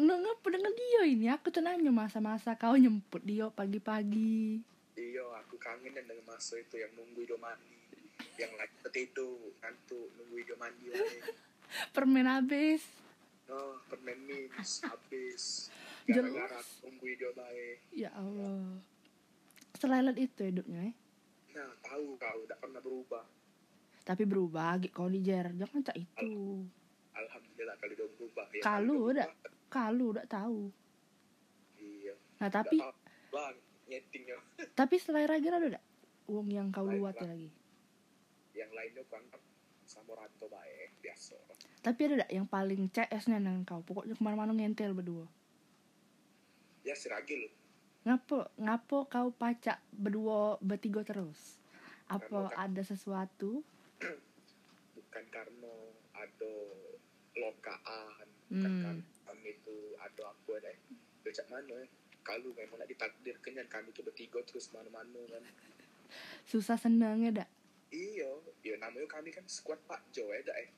Nggak 0.00 0.48
dengan 0.48 0.72
dia 0.72 1.02
ini. 1.04 1.26
Aku 1.28 1.52
tuh 1.52 1.60
nanya 1.60 1.92
masa-masa 1.92 2.56
kau 2.56 2.72
nyemput 2.72 3.20
dia 3.20 3.52
pagi-pagi. 3.52 4.64
Iya 4.96 5.24
aku 5.44 5.60
kangenan 5.60 6.08
dengan 6.08 6.24
masa 6.24 6.56
itu 6.56 6.80
yang 6.80 6.88
nunggu 6.96 7.28
dia 7.28 7.36
mandi. 7.36 7.76
Yang 8.40 8.52
lagi 8.56 8.76
ketidur 8.88 9.36
ngantuk 9.60 10.08
nunggu 10.16 10.36
dia 10.40 10.56
mandi 10.56 10.84
permen 11.94 12.26
habis. 12.26 12.82
Oh 13.52 13.76
permen 13.92 14.18
mins 14.24 14.80
habis. 14.88 15.68
Gara-gara 16.08 16.60
nunggu 16.80 17.06
dia 17.20 17.30
baik. 17.36 17.78
Ya 17.92 18.10
Allah. 18.16 18.80
Selain 19.76 20.08
itu 20.16 20.40
hidupnya 20.40 20.92
eh? 20.92 20.94
Nah 21.52 21.68
tahu 21.84 22.16
kau 22.16 22.40
tidak 22.48 22.58
pernah 22.60 22.80
berubah. 22.80 23.24
Tapi 24.00 24.22
berubah 24.24 24.80
gitu 24.80 24.96
kau 24.96 25.12
di 25.12 25.20
Jer. 25.20 25.52
Jangan 25.52 25.84
cak 25.84 25.96
itu. 26.00 26.64
Alhamdulillah 27.12 27.76
kalau 27.76 27.92
udah 27.92 28.08
berubah. 28.16 28.44
Ya 28.56 28.62
Kalau 28.64 28.96
kalau 28.96 29.12
udah. 29.12 29.28
Kalau 29.70 30.12
udah 30.12 30.26
tahu. 30.26 30.68
Iya. 31.78 32.14
Nah 32.42 32.50
tapi 32.50 32.76
bang 33.30 33.56
nyetingnya 33.86 34.36
tapi 34.78 34.98
selera 34.98 35.38
Ger 35.38 35.54
ada 35.54 35.78
uang 36.26 36.50
yang 36.50 36.68
kau 36.70 36.86
Lain 36.86 36.98
luat 36.98 37.16
lah. 37.18 37.30
lagi. 37.30 37.50
Yang 38.52 38.70
lainnya 38.74 39.02
aku 39.02 39.14
anggap 39.14 39.42
sama 39.86 40.12
Ranto 40.14 40.46
baik 40.46 40.90
biasa. 41.00 41.34
Tapi 41.80 42.00
ada 42.04 42.22
gak 42.22 42.32
yang 42.34 42.46
paling 42.46 42.90
CS 42.90 43.26
nya 43.26 43.38
dengan 43.38 43.62
kau? 43.64 43.82
Pokoknya 43.82 44.14
ke 44.14 44.22
mana-mana 44.22 44.52
ngentel 44.52 44.92
berdua. 44.92 45.26
Ya 46.82 46.94
si 46.94 47.06
Ragil 47.06 47.50
ngapo 48.00 48.48
ngapo 48.56 49.04
kau 49.06 49.28
pacak 49.30 49.76
berdua 49.92 50.56
bertiga 50.58 51.04
terus? 51.04 51.60
Apa 52.08 52.48
ada 52.56 52.80
sesuatu? 52.80 53.60
Bukan 54.96 55.24
karena 55.28 55.74
ada 56.16 56.54
lokaan. 57.36 58.26
Bukan 58.48 58.66
Hmm. 58.66 58.82
karena 58.82 59.02
itu 59.44 59.96
ada 60.00 60.32
aku 60.32 60.56
ada. 60.56 60.70
Becak 61.24 61.46
mana 61.52 61.74
ya 61.80 61.86
kalau 62.20 62.52
memang 62.52 62.76
nak 62.76 62.88
ditakdirkan 62.88 63.64
kan 63.64 63.68
kami 63.80 63.90
itu 63.90 64.04
bertiga 64.04 64.40
terus 64.44 64.68
mana-mana 64.70 65.20
kan. 65.28 65.42
Susah 66.44 66.76
seneng 66.76 67.24
ya 67.24 67.30
dak? 67.44 67.50
Iya. 67.90 68.30
Ya 68.60 68.76
namanya 68.76 69.08
kami 69.08 69.32
kan 69.32 69.44
squad 69.48 69.80
Pak 69.88 70.12
Jo 70.12 70.28
ya 70.30 70.44
dak 70.44 70.58
eh. 70.60 70.70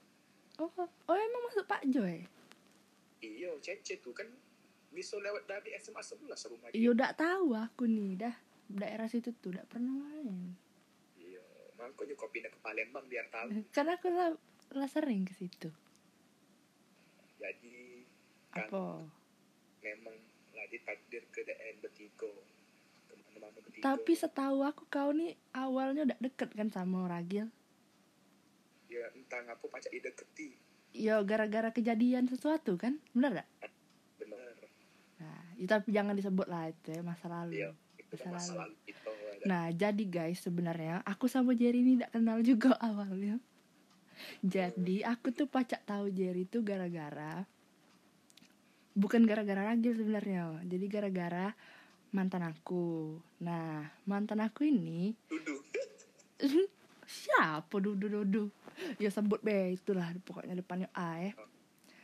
Oh 0.60 0.70
oh 0.78 1.16
emang 1.16 1.42
masuk 1.48 1.64
Pak 1.64 1.82
Joy 1.88 2.28
iya 3.22 3.54
Cece 3.62 4.02
tuh 4.02 4.12
kan. 4.12 4.26
Bisa 4.92 5.16
lewat 5.16 5.48
dari 5.48 5.72
SMA 5.80 6.04
sebelah 6.04 6.36
rumah 6.36 6.68
Iya 6.76 6.92
udah 6.92 7.16
tahu 7.16 7.56
aku 7.56 7.88
nih 7.88 8.28
dah. 8.28 8.34
Daerah 8.68 9.08
situ 9.08 9.32
tuh 9.40 9.56
udah 9.56 9.64
pernah 9.64 9.88
main. 9.88 10.52
Iya 11.16 11.40
makanya 11.80 12.12
kau 12.12 12.28
pindah 12.28 12.52
ke 12.52 12.60
Palembang 12.60 13.08
biar 13.08 13.24
tahu. 13.32 13.56
Karena 13.76 13.96
aku 13.96 14.12
lah, 14.12 14.36
lah 14.76 14.90
sering 14.90 15.24
ke 15.24 15.32
situ. 15.32 15.72
Jadi 17.40 17.81
kan? 18.52 18.68
Apa? 18.68 18.84
Memang 19.82 20.16
lah 20.52 20.66
ditakdir 20.68 21.24
ke 21.32 21.40
bertiga 21.82 22.30
bertiga 23.50 23.82
tapi 23.82 24.12
setahu 24.14 24.62
aku 24.62 24.86
kau 24.86 25.10
nih 25.10 25.34
awalnya 25.50 26.06
udah 26.06 26.18
deket 26.22 26.54
kan 26.54 26.70
sama 26.70 27.10
Ragil? 27.10 27.50
Ya 28.86 29.08
entah 29.16 29.42
ngapa 29.42 29.64
pacak 29.66 29.90
dideketi. 29.90 30.54
Ya 30.94 31.18
gara-gara 31.26 31.72
kejadian 31.74 32.30
sesuatu 32.30 32.78
kan? 32.78 33.02
Bener 33.16 33.42
gak 33.42 33.48
bener 34.22 34.54
nah 35.18 35.42
ya, 35.58 35.66
tapi 35.66 35.90
jangan 35.90 36.14
disebut 36.14 36.46
lah 36.46 36.70
itu 36.70 36.94
ya 36.94 37.02
masa 37.02 37.26
lalu. 37.26 37.58
Iya 37.58 37.70
itu 37.98 38.14
Masa 38.14 38.28
masa 38.30 38.52
lalu. 38.52 38.60
lalu 38.60 38.74
itu 38.86 39.10
ya. 39.10 39.44
Nah, 39.48 39.64
jadi 39.74 40.04
guys, 40.06 40.38
sebenarnya 40.38 41.02
aku 41.02 41.26
sama 41.26 41.56
Jerry 41.56 41.82
ini 41.82 41.98
tidak 41.98 42.12
kenal 42.14 42.38
juga 42.44 42.76
awalnya. 42.88 43.40
Jadi, 44.44 45.02
aku 45.02 45.34
tuh 45.34 45.50
pacak 45.50 45.82
tahu 45.82 46.12
Jerry 46.14 46.46
tuh 46.46 46.62
gara-gara 46.62 47.42
bukan 48.92 49.24
gara-gara 49.24 49.72
Ragil 49.72 49.96
sebenarnya. 49.96 50.62
Jadi 50.64 50.84
gara-gara 50.88 51.52
mantan 52.12 52.44
aku. 52.44 53.16
Nah, 53.40 53.88
mantan 54.04 54.44
aku 54.44 54.68
ini 54.68 55.16
duduk 56.42 56.68
siapa 57.06 57.76
dudu-dudu? 57.78 58.50
Ya 58.98 59.12
sebut 59.12 59.40
be 59.44 59.76
itulah 59.76 60.10
pokoknya 60.24 60.58
depannya 60.58 60.88
A 60.96 61.20
ya. 61.20 61.32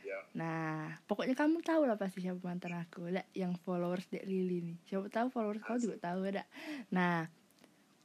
ya 0.05 0.19
Nah, 0.37 0.95
pokoknya 1.09 1.33
kamu 1.33 1.65
tahu 1.65 1.89
lah 1.89 1.97
pasti 1.97 2.21
siapa 2.21 2.39
mantan 2.41 2.77
aku, 2.77 3.09
Dak, 3.09 3.27
yang 3.33 3.57
followers 3.65 4.05
Dek 4.09 4.25
Lili 4.25 4.61
nih. 4.61 4.77
Siapa 4.85 5.09
tahu 5.09 5.27
followers 5.33 5.61
kau 5.65 5.77
juga 5.81 5.97
tahu, 5.99 6.29
Dak. 6.29 6.47
Nah, 6.93 7.25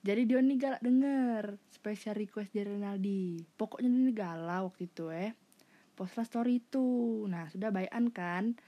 jadi 0.04 0.22
dia 0.28 0.40
nih 0.40 0.58
galak 0.60 0.82
denger 0.84 1.56
special 1.72 2.16
request 2.16 2.52
dari 2.52 2.76
Renaldi. 2.76 3.40
Pokoknya 3.56 3.88
dia 3.88 4.02
nih 4.04 4.16
galau 4.16 4.62
waktu 4.68 4.84
itu 4.88 5.08
eh. 5.08 5.32
Postlah 5.94 6.26
story 6.26 6.60
itu. 6.60 7.24
Nah, 7.30 7.48
sudah 7.48 7.70
bayan 7.70 8.10
kan? 8.10 8.58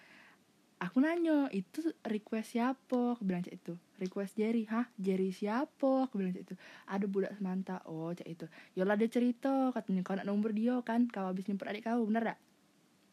Aku 0.76 1.00
nanya, 1.00 1.48
itu 1.56 1.80
request 2.04 2.52
siapa? 2.52 3.16
Aku 3.16 3.24
bilang 3.24 3.40
cak 3.40 3.56
itu. 3.56 3.74
Request 3.96 4.36
Jerry, 4.36 4.68
hah? 4.68 4.84
Jerry 5.00 5.32
siapa? 5.32 6.04
Aku 6.04 6.20
bilang 6.20 6.36
cak 6.36 6.52
itu. 6.52 6.54
Ada 6.84 7.04
budak 7.08 7.32
semanta. 7.36 7.80
Oh, 7.88 8.12
cak 8.12 8.28
itu. 8.28 8.44
Yolah 8.76 9.00
dia 9.00 9.08
cerita, 9.08 9.72
katanya 9.72 10.04
kau 10.04 10.12
nak 10.12 10.28
nomor 10.28 10.52
dia 10.52 10.76
kan? 10.84 11.08
Kau 11.08 11.32
habis 11.32 11.48
nyempet 11.48 11.64
adik 11.72 11.88
kau, 11.88 12.04
bener 12.04 12.34
dak? 12.34 12.38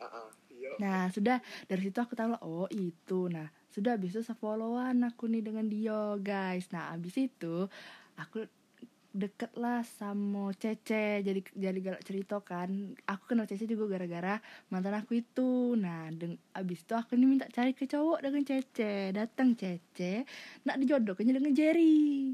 ah 0.04 0.28
ah, 0.28 0.30
iya 0.52 0.72
Nah 0.80 1.08
sudah 1.08 1.38
dari 1.68 1.82
situ 1.88 2.00
aku 2.00 2.14
tahu 2.14 2.36
lah 2.36 2.42
oh 2.44 2.68
itu 2.72 3.32
nah 3.32 3.48
sudah 3.72 3.96
habis 3.98 4.14
itu 4.14 4.22
followan 4.36 5.02
aku 5.08 5.32
nih 5.32 5.42
dengan 5.42 5.66
dia 5.66 6.18
guys 6.20 6.70
nah 6.70 6.94
abis 6.94 7.16
itu 7.18 7.68
aku 8.20 8.46
deket 9.14 9.54
lah 9.56 9.86
sama 9.86 10.52
Cece. 10.58 11.22
Jadi 11.22 11.40
jadi 11.54 11.80
galak 11.80 12.04
cerita 12.04 12.42
kan. 12.42 12.98
Aku 13.06 13.24
kenal 13.30 13.46
Cece 13.46 13.70
juga 13.70 13.86
gara-gara 13.96 14.42
mantan 14.74 14.98
aku 14.98 15.22
itu. 15.22 15.78
Nah 15.78 16.10
deng 16.10 16.42
abis 16.58 16.82
itu 16.82 16.94
aku 16.98 17.14
nih 17.16 17.30
minta 17.30 17.48
cari 17.54 17.78
ke 17.78 17.86
cowok 17.86 18.20
dengan 18.26 18.42
Cece. 18.42 19.14
Datang 19.14 19.54
Cece 19.54 20.26
nak 20.66 20.82
dijodohkannya 20.82 21.34
dengan 21.38 21.54
Jerry. 21.54 22.34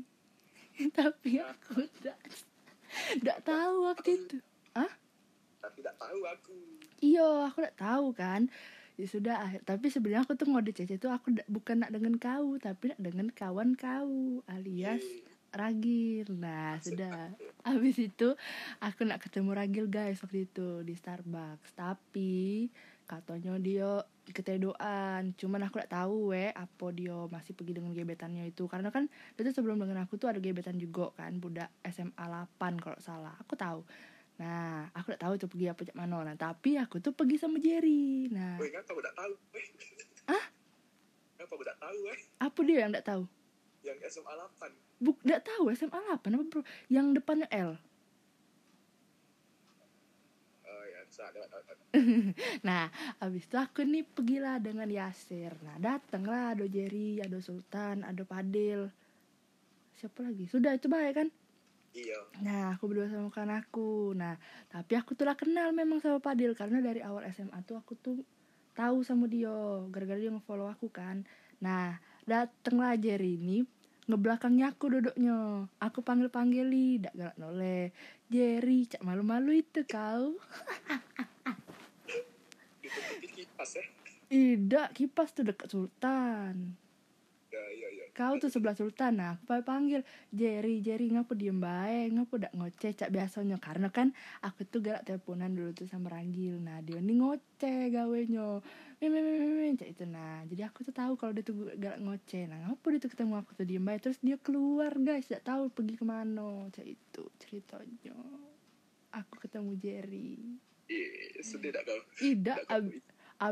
Tapi 0.98 1.44
aku 1.44 1.84
tidak 2.00 2.18
tidak 3.20 3.38
tahu 3.44 3.76
waktu 3.86 4.10
itu. 4.16 4.38
Tapi 5.60 5.80
tak 5.84 5.96
tahu 6.00 6.20
aku. 6.24 6.56
Iya, 7.00 7.52
aku 7.52 7.58
udah 7.64 7.76
tahu 7.76 8.08
kan. 8.16 8.42
Ya 9.00 9.08
sudah, 9.08 9.36
akhir. 9.40 9.64
Tapi 9.64 9.88
sebenarnya 9.88 10.28
aku 10.28 10.36
tuh 10.36 10.48
ngode 10.52 10.72
Cece 10.76 11.00
tuh 11.00 11.12
aku 11.12 11.32
bukan 11.48 11.84
nak 11.84 11.92
dengan 11.96 12.20
kau, 12.20 12.60
tapi 12.60 12.92
nak 12.92 13.00
dengan 13.00 13.28
kawan 13.32 13.76
kau, 13.80 14.44
alias 14.48 15.00
Eh, 15.00 15.24
Ragil. 15.52 16.28
Nah, 16.38 16.78
sudah. 16.82 17.34
Habis 17.68 17.98
itu 18.00 18.38
aku 18.80 19.02
nak 19.06 19.22
ketemu 19.24 19.52
Ragil 19.54 19.86
guys 19.90 20.22
waktu 20.22 20.46
itu 20.46 20.82
di 20.86 20.94
Starbucks. 20.94 21.74
Tapi 21.76 22.68
katanya 23.10 23.58
dia 23.58 24.06
ketedoan. 24.30 25.34
Cuman 25.34 25.66
aku 25.66 25.82
udah 25.82 25.90
tahu 25.90 26.34
we 26.34 26.54
apa 26.54 26.86
dia 26.94 27.18
masih 27.30 27.58
pergi 27.58 27.82
dengan 27.82 27.92
gebetannya 27.94 28.46
itu. 28.48 28.70
Karena 28.70 28.94
kan 28.94 29.10
dia 29.36 29.42
tuh 29.50 29.62
sebelum 29.62 29.82
dengan 29.82 30.06
aku 30.06 30.22
tuh 30.22 30.30
ada 30.30 30.38
gebetan 30.38 30.78
juga 30.78 31.10
kan, 31.18 31.38
budak 31.42 31.74
SMA 31.90 32.14
8 32.16 32.78
kalau 32.78 33.00
salah. 33.02 33.34
Aku 33.42 33.58
tahu. 33.58 33.82
Nah, 34.40 34.88
aku 34.96 35.12
udah 35.12 35.20
tahu 35.20 35.34
itu 35.36 35.46
pergi 35.52 35.68
apa 35.68 35.82
cak 35.84 35.98
mana. 36.00 36.24
Nah, 36.24 36.36
tapi 36.40 36.80
aku 36.80 37.04
tuh 37.04 37.12
pergi 37.12 37.36
sama 37.36 37.60
Jerry. 37.60 38.32
Nah, 38.32 38.56
weh 38.56 38.72
aku 38.72 39.02
tak 39.04 39.16
tahu 39.18 39.34
weh 39.52 39.68
Ah? 40.30 40.46
ngapa 41.40 41.52
aku 41.56 41.66
tak 41.66 41.80
tahu 41.82 41.98
weh 42.08 42.20
apa 42.40 42.60
dia 42.64 42.78
yang 42.86 42.92
tidak 42.94 43.08
tahu? 43.08 43.24
yang 43.80 43.96
SMA 44.12 44.32
8 44.60 44.89
Buk, 45.00 45.18
tidak 45.24 45.48
tahu 45.48 45.72
SMA 45.72 45.96
8 45.96 46.20
apa 46.20 46.44
bro? 46.44 46.62
Yang 46.92 47.24
depannya 47.24 47.48
L. 47.56 47.80
oh 50.68 50.84
ya 50.86 51.00
saat 51.08 51.34
Nah, 52.68 52.92
habis 53.24 53.48
itu 53.48 53.56
aku 53.56 53.88
nih 53.88 54.04
pergilah 54.04 54.60
dengan 54.60 54.92
Yasir. 54.92 55.56
Nah, 55.64 55.80
datanglah 55.80 56.54
ada 56.54 56.68
Jerry, 56.68 57.24
ada 57.24 57.40
Sultan, 57.40 58.04
ada 58.04 58.24
Padil. 58.28 58.92
Siapa 59.96 60.20
lagi? 60.20 60.46
Sudah 60.52 60.76
itu 60.76 60.92
baik 60.92 61.16
kan? 61.16 61.30
iya 61.90 62.22
Nah, 62.46 62.78
aku 62.78 62.92
berdua 62.92 63.10
sama 63.10 63.32
kan 63.34 63.50
aku. 63.50 64.14
Nah, 64.14 64.38
tapi 64.70 64.94
aku 65.00 65.16
tuh 65.18 65.26
lah 65.26 65.36
kenal 65.40 65.74
memang 65.74 66.04
sama 66.04 66.22
Padil 66.22 66.54
karena 66.54 66.84
dari 66.84 67.02
awal 67.02 67.26
SMA 67.34 67.58
tuh 67.66 67.80
aku 67.80 67.96
tuh 67.98 68.22
tahu 68.78 69.02
sama 69.04 69.26
dia 69.28 69.52
gara-gara 69.92 70.20
dia 70.20 70.32
nge-follow 70.32 70.70
aku 70.70 70.88
kan. 70.92 71.26
Nah, 71.60 71.98
datenglah 72.24 72.96
Jerry 72.96 73.36
ini 73.36 73.66
ngebelakangnya 74.10 74.74
aku 74.74 74.90
duduknya. 74.90 75.70
Aku 75.78 76.02
panggil-panggili, 76.02 76.98
dak 76.98 77.14
galak 77.14 77.38
noleh. 77.38 77.94
Jerry, 78.26 78.90
cak 78.90 79.06
malu-malu 79.06 79.62
itu 79.62 79.86
kau. 79.86 80.34
kipas 83.40 83.72
ya 83.78 83.86
Tidak, 84.30 84.88
kipas 84.94 85.30
tuh 85.34 85.46
dekat 85.46 85.70
Sultan. 85.70 86.74
ya 87.50 87.64
iya 87.74 87.90
iya 87.90 87.99
Kau 88.20 88.36
tuh 88.36 88.52
sebelah 88.52 88.76
Sultan, 88.76 89.16
nah 89.16 89.40
aku 89.40 89.48
panggil 89.48 89.64
panggil 89.64 90.02
Jerry, 90.36 90.84
Jerry 90.84 91.08
ngapa 91.08 91.32
diem 91.40 91.56
baik, 91.56 92.20
ngapa 92.20 92.34
udah 92.36 92.52
ngoceh? 92.52 92.92
Cak 92.92 93.16
biasanya. 93.16 93.56
Karena 93.64 93.88
kan 93.88 94.12
aku 94.44 94.68
tuh 94.68 94.84
galak 94.84 95.08
teleponan 95.08 95.56
dulu 95.56 95.72
tuh 95.72 95.88
sama 95.88 96.12
Ragil, 96.12 96.60
nah 96.60 96.84
dia 96.84 97.00
nih 97.00 97.16
ngoceh 97.16 97.88
gawenya, 97.96 98.60
mim 99.00 99.08
mim 99.08 99.24
mim 99.24 99.52
mim, 99.56 99.74
cak 99.80 99.96
itu. 99.96 100.04
Nah, 100.04 100.44
jadi 100.52 100.68
aku 100.68 100.84
tuh 100.84 100.92
tahu 100.92 101.16
kalau 101.16 101.32
dia 101.32 101.48
tuh 101.48 101.72
galak 101.80 102.04
ngoceh, 102.04 102.44
nah 102.52 102.60
ngapa 102.68 102.86
dia 102.92 103.00
tuh 103.08 103.12
ketemu 103.16 103.34
aku 103.40 103.52
tuh 103.56 103.64
diem 103.64 103.84
baik, 103.88 104.00
terus 104.04 104.20
dia 104.20 104.36
keluar 104.36 104.92
guys, 105.00 105.24
tidak 105.24 105.48
tahu 105.48 105.72
pergi 105.72 105.96
ke 105.96 106.04
mana, 106.04 106.68
cak 106.76 106.88
itu 106.92 107.24
ceritanya, 107.40 108.20
aku 109.16 109.48
ketemu 109.48 109.72
Jerry, 109.80 110.60
iya 110.92 111.40
sedih 111.40 111.72
tak 111.72 111.88
kau? 111.88 112.00
Tidak, 112.20 112.58
Tak 112.60 112.68
kau 112.68 112.84
ab, 112.84 112.84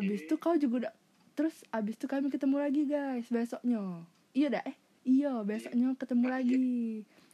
abis 0.04 0.20
tuh 0.28 0.36
kau 0.36 0.60
juga 0.60 0.92
terus 1.38 1.56
abis 1.70 1.96
itu 1.96 2.10
kami 2.10 2.28
ketemu 2.34 2.58
lagi 2.58 2.82
guys 2.90 3.30
besoknya 3.30 4.04
iya 4.38 4.48
dah 4.52 4.64
eh 4.64 4.78
iya 5.02 5.42
besoknya 5.42 5.98
ketemu 5.98 6.24
Ah, 6.24 6.30
iya. 6.30 6.36
lagi. 6.38 6.68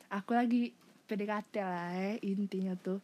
Aku 0.07 0.31
lagi 0.31 0.62
PDKT 1.03 1.53
lah 1.60 1.91
eh 1.91 2.15
intinya 2.24 2.74
tuh. 2.77 3.03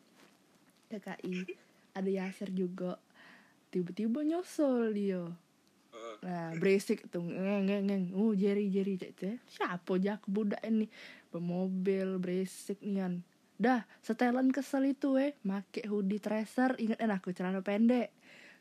DKI 0.88 1.36
ada 1.98 2.08
Yasir 2.10 2.50
juga. 2.50 2.96
Tiba-tiba 3.70 4.24
nyusul 4.24 4.96
dia. 4.96 5.28
Nah 6.24 6.56
berisik 6.56 7.12
tuh 7.12 7.22
ngeng 7.22 7.68
ngeng 7.68 7.84
ngeng. 7.86 8.04
Oh 8.16 8.32
Jerry 8.32 8.72
Jerry 8.72 8.96
cek 8.96 9.12
cek. 9.14 9.36
Siapa 9.52 10.00
aja 10.00 10.16
aku 10.16 10.32
budak 10.32 10.64
ini? 10.64 10.88
Bermobil 11.30 12.16
berisik 12.18 12.80
nian 12.80 13.22
dah 13.60 13.84
setelan 14.00 14.56
kesel 14.56 14.88
itu 14.88 15.20
eh. 15.20 15.36
Make 15.44 15.84
hoodie 15.86 16.24
tracer 16.24 16.80
inget 16.80 16.96
kan 16.96 17.12
aku 17.12 17.36
celana 17.36 17.60
pendek 17.60 18.16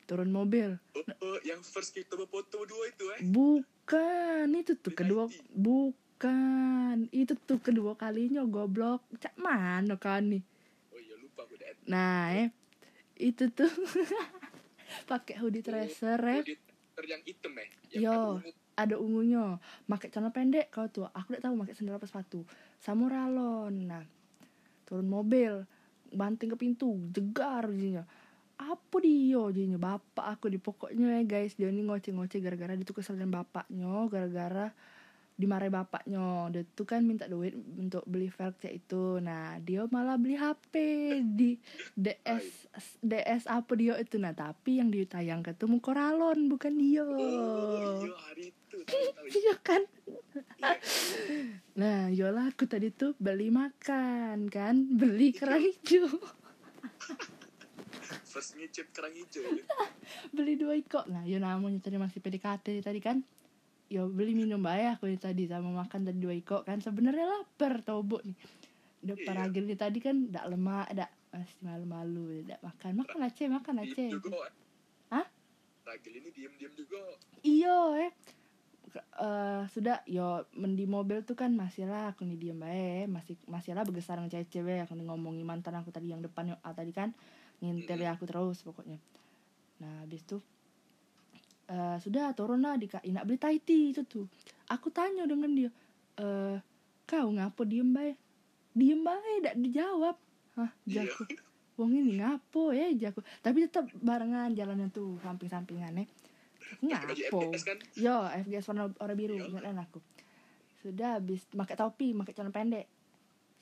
turun 0.09 0.33
mobil. 0.33 0.81
Oh, 0.97 1.05
oh, 1.05 1.37
yang 1.45 1.61
first 1.61 1.93
kita 1.93 2.17
berfoto 2.17 2.65
dua 2.65 2.89
itu 2.89 3.05
eh. 3.13 3.21
bukan 3.29 4.49
itu 4.57 4.73
tuh 4.73 4.89
Di 4.89 4.97
kedua 4.97 5.29
bukan 5.53 7.05
itu 7.13 7.37
tuh 7.37 7.61
kedua 7.61 7.93
kalinya 7.93 8.41
goblok. 8.49 9.05
Cak 9.21 9.37
mana 9.37 10.01
kan 10.01 10.33
nih? 10.33 10.41
Oh 10.89 10.97
iya 10.97 11.13
lupa 11.21 11.45
aku 11.45 11.53
deh. 11.61 11.77
nah 11.85 12.33
eh 12.33 12.49
itu 13.21 13.53
tuh. 13.53 13.69
Pakai 15.09 15.37
hoodie 15.37 15.61
tracer 15.61 16.17
eh. 16.25 16.41
yang 17.05 17.21
hitam 17.21 17.53
eh. 17.61 17.69
Yang 17.93 18.01
Yo. 18.01 18.17
ada 18.17 18.25
ungu. 18.25 18.51
ada 18.73 18.95
ungunya. 18.97 19.45
Pakai 19.85 20.09
celana 20.09 20.33
pendek 20.33 20.73
kau 20.73 20.89
tuh. 20.89 21.05
Aku 21.13 21.37
udah 21.37 21.41
tahu 21.45 21.53
pakai 21.61 21.77
sandal 21.77 22.01
apa 22.01 22.09
sepatu. 22.09 22.41
Samuralon. 22.81 23.85
Nah 23.85 24.01
turun 24.89 25.05
mobil. 25.05 25.69
Banting 26.09 26.49
ke 26.49 26.57
pintu. 26.57 26.97
Jegar 27.13 27.69
jinya 27.69 28.09
apa 28.59 28.95
dia? 28.99 29.39
Jinya 29.55 29.79
bapak 29.79 30.25
aku 30.37 30.51
di 30.51 30.59
pokoknya 30.59 31.19
ya 31.19 31.23
guys. 31.23 31.55
Dia 31.55 31.71
ini 31.71 31.81
ngoceh-ngoceh 31.87 32.39
gara-gara 32.43 32.75
dia 32.75 32.83
tuh 32.83 32.99
kesel 32.99 33.15
dengan 33.15 33.41
bapaknya 33.41 34.05
gara-gara 34.11 34.67
dimarahi 35.39 35.71
bapaknya. 35.71 36.51
Dia 36.51 36.67
tuh 36.75 36.83
kan 36.83 37.07
minta 37.07 37.25
duit 37.31 37.55
untuk 37.55 38.03
beli 38.03 38.27
velg 38.27 38.59
cek 38.59 38.73
itu. 38.75 39.23
Nah 39.23 39.57
dia 39.63 39.87
malah 39.87 40.19
beli 40.19 40.35
HP 40.35 40.73
di 41.23 41.55
DS 41.95 42.67
DS 42.99 43.47
apa 43.47 43.71
dia 43.79 43.95
itu. 43.95 44.19
Nah 44.19 44.35
tapi 44.35 44.83
yang 44.83 44.91
ditayangkan 44.91 45.55
tuh 45.55 45.71
Mukoralon 45.71 46.51
bukan 46.51 46.75
dia. 46.75 47.07
Oh 47.07 48.03
iya 48.35 48.51
tahu. 48.69 48.83
iya 49.39 49.55
kan. 49.63 49.81
Nah, 51.79 52.11
yola 52.11 52.51
aku 52.51 52.67
tadi 52.67 52.91
tuh 52.91 53.15
beli 53.17 53.49
makan 53.49 54.51
kan, 54.51 54.75
beli 54.99 55.31
kerang 55.31 55.63
hijau, 55.63 56.11
First 58.09 58.57
ngicip 58.57 58.89
kerang 58.89 59.13
hijau. 59.13 59.45
beli 60.35 60.57
dua 60.57 60.73
iko. 60.73 61.05
Nah, 61.05 61.23
yo 61.25 61.37
namanya 61.37 61.77
tadi 61.81 62.01
masih 62.01 62.19
PDKT 62.19 62.81
tadi 62.81 62.99
kan. 62.99 63.21
Yo 63.89 64.09
beli 64.09 64.33
minum 64.37 64.61
bae 64.61 64.85
aku 64.89 65.09
tadi 65.17 65.45
sama 65.49 65.69
makan 65.73 66.09
tadi 66.09 66.17
dua 66.17 66.33
iko 66.33 66.65
kan. 66.65 66.81
Sebenarnya 66.81 67.25
lapar 67.25 67.85
tobo 67.85 68.21
nih. 68.25 68.37
Udah 69.05 69.15
Iya. 69.15 69.25
paragil 69.25 69.63
tadi 69.77 69.99
kan 70.03 70.27
ndak 70.29 70.45
lemak, 70.49 70.87
ndak 70.91 71.11
masih 71.31 71.57
malu-malu, 71.61 72.43
ndak 72.45 72.59
makan. 72.65 72.91
Makan 73.05 73.19
aja, 73.23 73.43
makan 73.47 73.75
aja. 73.85 74.03
Hah? 75.13 75.25
Ragil 75.85 76.13
ini 76.21 76.29
diem-diem 76.33 76.73
juga. 76.77 77.01
Iyo 77.41 77.97
eh 77.97 78.11
eh, 78.97 79.63
sudah 79.69 80.01
yo 80.09 80.49
men 80.57 80.73
di 80.73 80.89
mobil 80.89 81.21
tuh 81.21 81.37
kan 81.37 81.53
masih 81.53 81.85
lah 81.85 82.13
aku 82.13 82.25
nih 82.25 82.37
diem 82.37 82.57
bae 82.57 83.05
masih 83.05 83.37
masih 83.45 83.77
lah 83.77 83.85
bergesar 83.85 84.17
dengan 84.17 84.33
cewek 84.33 84.85
aku 84.85 84.97
nih 84.97 85.05
ngomongin 85.05 85.45
mantan 85.45 85.77
aku 85.77 85.93
tadi 85.93 86.09
yang 86.09 86.25
depan 86.25 86.57
ah, 86.65 86.73
tadi 86.73 86.89
kan 86.89 87.13
ngintel 87.59 87.99
ya 87.99 88.15
aku 88.15 88.23
terus 88.25 88.63
pokoknya 88.63 88.99
nah 89.79 90.03
habis 90.03 90.23
tuh 90.23 90.43
eh 91.69 91.97
sudah 92.01 92.33
turun 92.33 92.65
lah 92.65 92.75
di 92.75 92.89
nak 93.13 93.23
beli 93.29 93.37
taiti 93.37 93.93
itu 93.93 94.01
tuh 94.03 94.25
aku 94.67 94.89
tanya 94.89 95.29
dengan 95.29 95.51
dia 95.53 95.69
eh 96.17 96.57
kau 97.05 97.29
ngapo 97.29 97.61
diem 97.63 97.89
bae 97.89 98.13
diem 98.73 99.01
bae 99.01 99.43
tidak 99.43 99.55
dijawab 99.59 100.15
hah 100.57 100.71
Iya. 100.85 101.05
jaku 101.07 101.23
wong 101.79 101.95
ini 101.95 102.19
ngapo 102.19 102.75
ya 102.75 102.91
jaku 102.91 103.23
tapi 103.39 103.69
tetap 103.69 103.87
barengan 104.01 104.51
jalannya 104.51 104.91
tuh 104.91 105.15
samping-sampingan 105.23 106.03
ya 106.03 106.05
Pakai 106.69 107.01
baju 107.01 107.23
ngapo 107.33 107.39
kan. 107.65 107.77
Yo, 107.97 108.15
FGS 108.45 108.65
warna 108.69 108.83
warna 108.93 109.15
biru, 109.17 109.33
Iya. 109.41 109.49
ingat 109.49 109.63
kan 109.65 109.77
aku. 109.81 109.99
Sudah 110.85 111.17
habis 111.17 111.41
pakai 111.49 111.73
topi, 111.73 112.13
pakai 112.13 112.33
celana 112.35 112.53
pendek. 112.53 112.85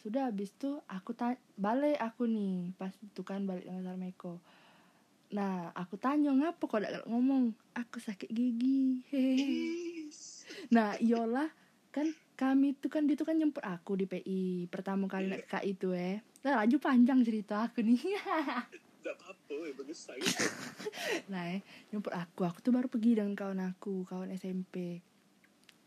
Sudah 0.08 0.32
habis 0.32 0.56
tuh 0.56 0.80
aku 0.88 1.12
ta- 1.12 1.36
balik 1.60 2.00
aku 2.00 2.32
nih, 2.32 2.72
pas 2.80 2.96
itu 2.96 3.28
kan 3.28 3.44
balik 3.44 3.68
dengan 3.68 3.92
Sarmeko. 3.92 4.40
Nah, 5.36 5.76
aku 5.76 6.00
tanya 6.00 6.32
ngapa 6.32 6.64
kok 6.64 6.80
gak 6.80 7.04
ngomong? 7.12 7.52
Aku 7.76 8.00
sakit 8.00 8.32
gigi. 8.32 9.04
Hehehe. 9.12 10.08
Nah, 10.72 10.96
iyalah 10.96 11.52
kan 11.92 12.08
kami 12.40 12.72
tuh 12.80 12.88
kan 12.88 13.04
dia 13.04 13.20
tuh 13.20 13.28
kan 13.28 13.36
nyemput 13.36 13.68
aku 13.68 14.00
di 14.00 14.08
PI 14.08 14.72
pertama 14.72 15.12
kali 15.12 15.28
naik 15.28 15.52
KI 15.52 15.76
itu 15.76 15.92
eh. 15.92 16.24
Nah, 16.40 16.64
laju 16.64 16.80
panjang 16.80 17.20
cerita 17.28 17.68
aku 17.68 17.84
nih. 17.84 18.00
Apa-apa 19.12 19.92
saya. 19.92 20.24
nah 21.32 21.52
eh, 21.52 21.60
nyemput 21.92 22.16
aku 22.16 22.48
aku 22.48 22.64
tuh 22.64 22.72
baru 22.72 22.88
pergi 22.88 23.20
dengan 23.20 23.36
kawan 23.36 23.60
aku 23.76 24.08
kawan 24.08 24.32
SMP 24.36 25.04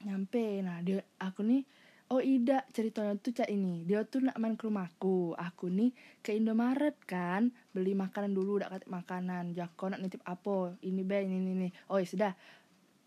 nyampe 0.05 0.65
nah 0.65 0.81
dia 0.81 1.05
aku 1.21 1.45
nih 1.45 1.65
oh 2.11 2.19
Ida 2.19 2.67
ceritanya 2.75 3.15
tuh 3.23 3.31
cak 3.31 3.47
ini 3.47 3.87
dia 3.87 4.03
tuh 4.03 4.27
nak 4.27 4.35
main 4.43 4.59
ke 4.59 4.67
rumahku 4.67 5.39
aku. 5.39 5.71
Nih 5.71 5.95
ke 6.27 6.35
Indomaret 6.35 6.99
kan 7.07 7.55
beli 7.71 7.95
makanan 7.95 8.35
dulu 8.35 8.59
udah 8.59 8.69
kata 8.69 8.91
makanan. 8.91 9.55
Jako 9.55 9.95
nak 9.95 10.03
nitip 10.03 10.23
apa 10.27 10.75
ini 10.83 11.07
be 11.07 11.23
ini 11.23 11.39
ini, 11.39 11.51
ini. 11.55 11.69
oh 11.87 12.03
ya 12.03 12.07
sudah. 12.07 12.33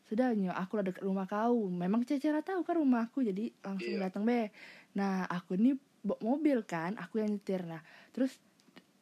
Sudah 0.07 0.31
nyo 0.35 0.55
aku 0.55 0.79
udah 0.79 0.85
deket 0.87 1.03
rumah 1.03 1.27
kau. 1.27 1.67
Memang 1.67 2.07
Cecera 2.07 2.39
tahu 2.39 2.63
kan 2.63 2.79
rumahku 2.79 3.23
jadi 3.23 3.51
langsung 3.59 3.99
Iya. 3.99 4.07
datang 4.07 4.23
be. 4.23 4.55
Nah 4.95 5.27
aku 5.27 5.59
nih 5.59 5.75
bawa 6.03 6.19
mobil 6.23 6.63
kan 6.63 6.95
aku 6.95 7.19
yang 7.19 7.35
nyetir. 7.35 7.67
Nah 7.67 7.83
terus 8.15 8.39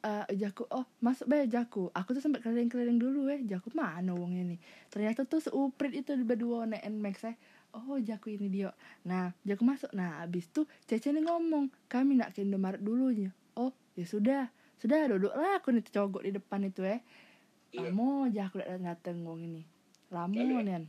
eh 0.01 0.25
jaku 0.33 0.65
oh 0.73 0.89
masuk 0.97 1.29
be 1.29 1.45
jaku 1.45 1.93
aku 1.93 2.17
tuh 2.17 2.25
sempat 2.25 2.41
keliling-keliling 2.41 2.97
dulu 2.97 3.29
eh. 3.29 3.45
Jaku 3.45 3.69
mana 3.77 4.17
wong 4.17 4.33
ini 4.33 4.57
ternyata 4.89 5.29
tuh 5.29 5.45
seuprit 5.45 5.93
itu 5.93 6.17
di 6.17 6.25
berdua 6.25 6.65
naik 6.65 6.89
Nmax 6.89 7.17
eh 7.29 7.37
oh 7.75 7.97
jaku 7.99 8.35
ini 8.35 8.47
dia. 8.51 8.71
Nah 9.07 9.31
jaku 9.43 9.63
masuk. 9.63 9.91
Nah 9.95 10.23
abis 10.23 10.47
tuh 10.51 10.67
Cece 10.87 11.11
nih 11.11 11.23
ngomong 11.23 11.71
kami 11.87 12.19
nak 12.19 12.35
ke 12.35 12.43
Indomaret 12.43 12.81
dulunya 12.83 13.31
oh 13.55 13.71
ya 13.95 14.05
sudah. 14.07 14.43
Sudah 14.81 15.05
duduk 15.05 15.33
lah 15.37 15.61
aku 15.61 15.69
nih 15.75 15.85
cogok 15.85 16.25
di 16.25 16.31
depan 16.33 16.65
itu 16.65 16.81
eh. 16.83 17.01
Iya. 17.71 17.87
lamo 17.87 18.27
jaku 18.27 18.59
datang 18.59 18.83
dateng 18.83 19.17
wong 19.23 19.39
ini. 19.47 19.61
Lamo 20.11 20.35
Lalu, 20.35 20.55
nen 20.67 20.83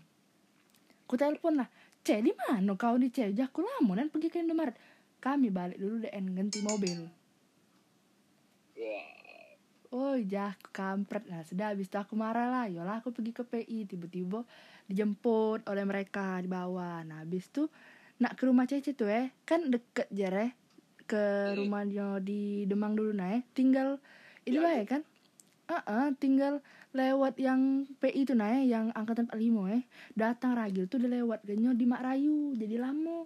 ku 1.07 1.14
telepon 1.14 1.61
lah 1.61 1.68
Ce 2.03 2.18
di 2.18 2.33
mana 2.35 2.75
kau 2.75 2.99
nih 2.99 3.12
Ce 3.14 3.31
jaku 3.31 3.62
lamo 3.62 3.95
nen 3.95 4.11
pergi 4.11 4.29
ke 4.33 4.42
Indomaret. 4.42 4.75
Kami 5.23 5.55
balik 5.55 5.79
dulu 5.79 6.03
deh 6.03 6.11
ganti 6.11 6.59
mobil. 6.66 7.23
Oh 9.92 10.16
jah 10.16 10.57
kampret. 10.73 11.29
Nah 11.29 11.45
sudah 11.45 11.77
habis 11.77 11.92
itu 11.92 12.01
aku 12.01 12.16
marah 12.16 12.49
lah. 12.49 12.64
Yolah 12.64 13.05
aku 13.05 13.12
pergi 13.12 13.37
ke 13.37 13.45
PI 13.45 13.85
Tiba-tiba 13.85 14.40
dijemput 14.87 15.66
oleh 15.66 15.85
mereka 15.85 16.38
di 16.38 16.49
bawah 16.49 17.03
Nah 17.03 17.23
habis 17.23 17.47
itu 17.51 17.66
Nak 18.18 18.38
ke 18.38 18.42
rumah 18.47 18.66
Cece 18.66 18.95
tuh 18.95 19.11
eh. 19.11 19.31
Kan 19.42 19.68
deket 19.68 20.07
jar 20.11 20.35
eh 20.38 20.51
Ke 21.05 21.53
Hmm. 21.53 21.66
rumahnya 21.66 22.23
di 22.23 22.64
Demang 22.64 22.95
dulu 22.95 23.11
nah 23.12 23.35
eh. 23.35 23.42
Tinggal 23.53 23.99
Ini 24.42 24.57
Ya, 24.57 24.62
baik 24.62 24.87
kan? 24.88 25.03
Ah 25.66 26.11
tinggal 26.16 26.61
lewat 26.92 27.40
yang 27.40 27.88
PI 27.97 28.29
tuh 28.29 28.37
nah 28.37 28.53
eh 28.53 28.66
Yang 28.66 28.92
angkatan 28.92 29.27
45 29.31 29.77
eh. 29.77 29.83
Datang 30.12 30.53
Ragil 30.55 30.87
tuh 30.87 31.01
udah 31.01 31.11
lewat 31.11 31.40
Genyo 31.42 31.73
di 31.73 31.85
Mak 31.85 32.03
Rayu 32.03 32.53
Jadi 32.55 32.77
lama. 32.77 33.25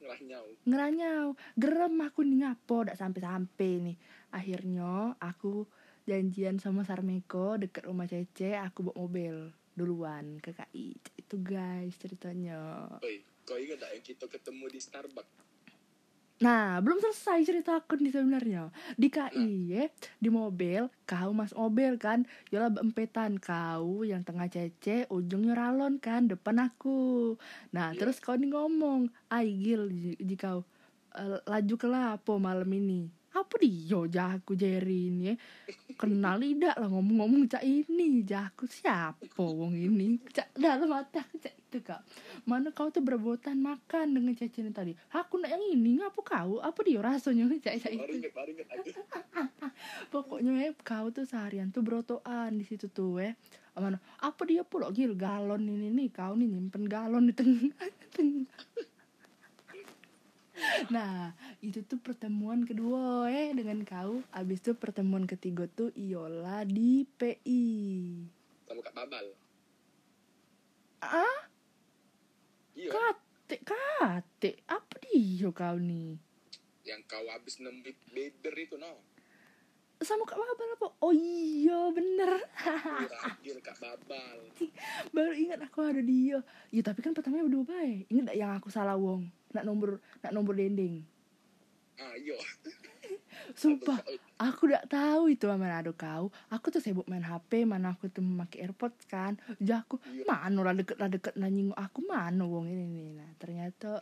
Ngeranyau. 0.00 0.44
ngeranyau. 0.64 1.26
Gerem 1.54 1.94
aku 2.00 2.20
nih 2.24 2.36
ngapo 2.40 2.88
dak 2.88 2.96
sampai 2.96 3.20
sampai 3.20 3.72
nih. 3.84 3.96
Akhirnya 4.32 5.12
aku 5.20 5.68
janjian 6.08 6.56
sama 6.56 6.82
Sarmeko 6.82 7.60
deket 7.60 7.84
rumah 7.84 8.08
Cece 8.08 8.56
aku 8.56 8.90
bawa 8.90 8.96
mobil 8.96 9.52
duluan 9.80 10.36
ke 10.38 10.52
KI 10.52 10.92
itu 11.16 11.34
guys 11.40 11.96
ceritanya. 11.96 12.84
Oi, 13.00 13.24
kau 13.48 13.56
ingat 13.56 13.80
yang 13.80 14.04
kita 14.04 14.28
ketemu 14.28 14.68
di 14.68 14.76
Starbucks? 14.78 15.48
nah 16.40 16.80
belum 16.80 17.04
selesai 17.04 17.44
cerita 17.44 17.76
aku 17.76 18.00
nih 18.00 18.16
sebenarnya. 18.16 18.72
Di 18.96 19.12
KI 19.12 19.48
ya 19.68 19.84
di 20.16 20.32
mobil 20.32 20.88
kau 21.04 21.36
mas 21.36 21.52
mobil 21.52 22.00
kan? 22.00 22.24
Yola 22.48 22.72
empetan 22.80 23.36
kau 23.36 24.00
yang 24.08 24.24
tengah 24.24 24.48
Cece 24.48 25.04
ujungnya 25.12 25.52
ralon 25.52 26.00
kan 26.00 26.32
depan 26.32 26.72
aku. 26.72 27.36
Nah 27.76 27.92
Iya. 27.92 28.00
terus 28.00 28.24
kau 28.24 28.40
nih 28.40 28.56
ngomong 28.56 29.12
aigil 29.28 29.92
jika 30.16 30.56
kau 30.56 30.60
eh, 31.12 31.44
laju 31.44 31.74
ke 31.76 31.88
lapo 31.88 32.40
malam 32.40 32.72
ini 32.72 33.19
apa 33.30 33.54
dia 33.62 34.00
jaku 34.10 34.58
Jerry 34.58 35.06
ini 35.06 35.30
ya. 35.30 35.34
Kenal 35.94 36.42
tidak 36.42 36.74
lah 36.74 36.88
ngomong-ngomong 36.90 37.46
cak 37.46 37.62
ini 37.62 38.26
jaku 38.26 38.66
siapa 38.66 39.38
wong 39.38 39.78
ini? 39.78 40.18
Cak 40.34 40.50
dalam 40.58 40.90
mata 40.90 41.22
cak 41.22 41.54
itu 41.70 41.78
kak. 41.86 42.02
Mana 42.42 42.74
kau 42.74 42.90
tuh 42.90 43.06
berbotan 43.06 43.62
makan 43.62 44.18
dengan 44.18 44.34
cece 44.34 44.66
ini 44.66 44.74
tadi? 44.74 44.92
Aku 45.14 45.38
nak 45.38 45.54
yang 45.54 45.62
ini 45.62 46.02
ngapa 46.02 46.20
kau? 46.26 46.58
Apa 46.58 46.80
dia 46.82 46.98
rasanya? 46.98 47.46
Cak 47.62 47.74
cak 47.86 47.92
itu. 47.94 48.18
pokoknya 50.12 50.52
ya 50.66 50.70
kau 50.82 51.14
tuh 51.14 51.22
seharian 51.22 51.70
tuh 51.70 51.86
berotoan 51.86 52.58
di 52.58 52.66
situ 52.66 52.90
tuh 52.90 53.22
ya. 53.22 53.32
Mana 53.78 54.02
apa 54.18 54.42
dia 54.44 54.66
pula 54.66 54.90
gil 54.90 55.14
galon 55.14 55.62
ini 55.62 55.94
nih? 55.94 56.08
Kau 56.10 56.34
nih 56.34 56.50
nyimpen 56.50 56.90
galon 56.90 57.30
di 57.30 57.34
tengah 57.38 57.70
tengah 58.18 58.50
nah 60.94 61.32
itu 61.60 61.82
tuh 61.84 62.00
pertemuan 62.00 62.64
kedua 62.64 63.28
eh 63.30 63.52
dengan 63.52 63.82
kau. 63.84 64.22
Abis 64.32 64.60
itu 64.64 64.72
pertemuan 64.76 65.24
ketiga 65.24 65.66
tuh 65.70 65.90
Iola 65.96 66.64
di 66.66 67.04
PI 67.06 67.64
Sama 68.68 68.80
Kak 68.84 68.94
Babal. 68.94 69.26
ah? 71.00 71.50
Iya. 72.80 72.96
kate 72.96 73.56
kate 73.60 74.50
apa 74.70 74.94
dia 75.04 75.50
kau 75.52 75.76
nih 75.76 76.16
yang 76.86 77.02
kau 77.04 77.26
habis 77.28 77.60
nemu 77.60 77.84
beber 78.14 78.54
itu 78.56 78.80
no 78.80 78.96
sama 80.00 80.24
kak 80.24 80.36
babal 80.40 80.68
apa? 80.80 80.88
Oh 81.04 81.12
iya 81.12 81.92
bener. 81.92 82.40
Ragil 83.10 83.58
kak 83.60 83.76
babal 83.80 84.38
baru 85.14 85.32
ingat 85.36 85.60
aku 85.64 85.84
ada 85.84 86.00
dia. 86.00 86.40
Ya 86.72 86.80
tapi 86.80 87.04
kan 87.04 87.12
pertamanya 87.12 87.46
berdua 87.46 87.64
baik. 87.68 88.08
Ingat 88.08 88.32
gak 88.32 88.38
yang 88.38 88.52
aku 88.56 88.68
salah 88.72 88.96
wong? 88.96 89.28
Nak 89.52 89.64
nomor 89.68 90.00
nak 90.24 90.32
nomor 90.32 90.56
dendeng 90.56 91.04
ah 92.00 92.14
iya. 92.16 92.36
Sumpah 93.52 94.00
aku 94.40 94.70
udah 94.70 94.82
tahu 94.88 95.36
itu 95.36 95.44
mana 95.50 95.84
ada 95.84 95.92
kau. 95.92 96.32
Aku 96.48 96.72
tuh 96.72 96.80
sibuk 96.80 97.04
main 97.10 97.24
hp 97.24 97.68
mana 97.68 97.92
aku 97.92 98.08
tuh 98.08 98.24
memakai 98.24 98.64
airpods 98.64 99.04
kan. 99.04 99.36
Jadi 99.60 99.74
aku 99.76 100.00
Iya. 100.08 100.24
mana 100.24 100.60
lah 100.64 100.74
deket 100.76 100.96
lah 100.96 101.10
deket 101.12 101.34
nanying 101.36 101.74
aku 101.76 102.00
mana 102.08 102.44
wong 102.48 102.72
ini 102.72 102.84
nih. 102.88 103.08
Nah 103.20 103.30
ternyata 103.36 104.00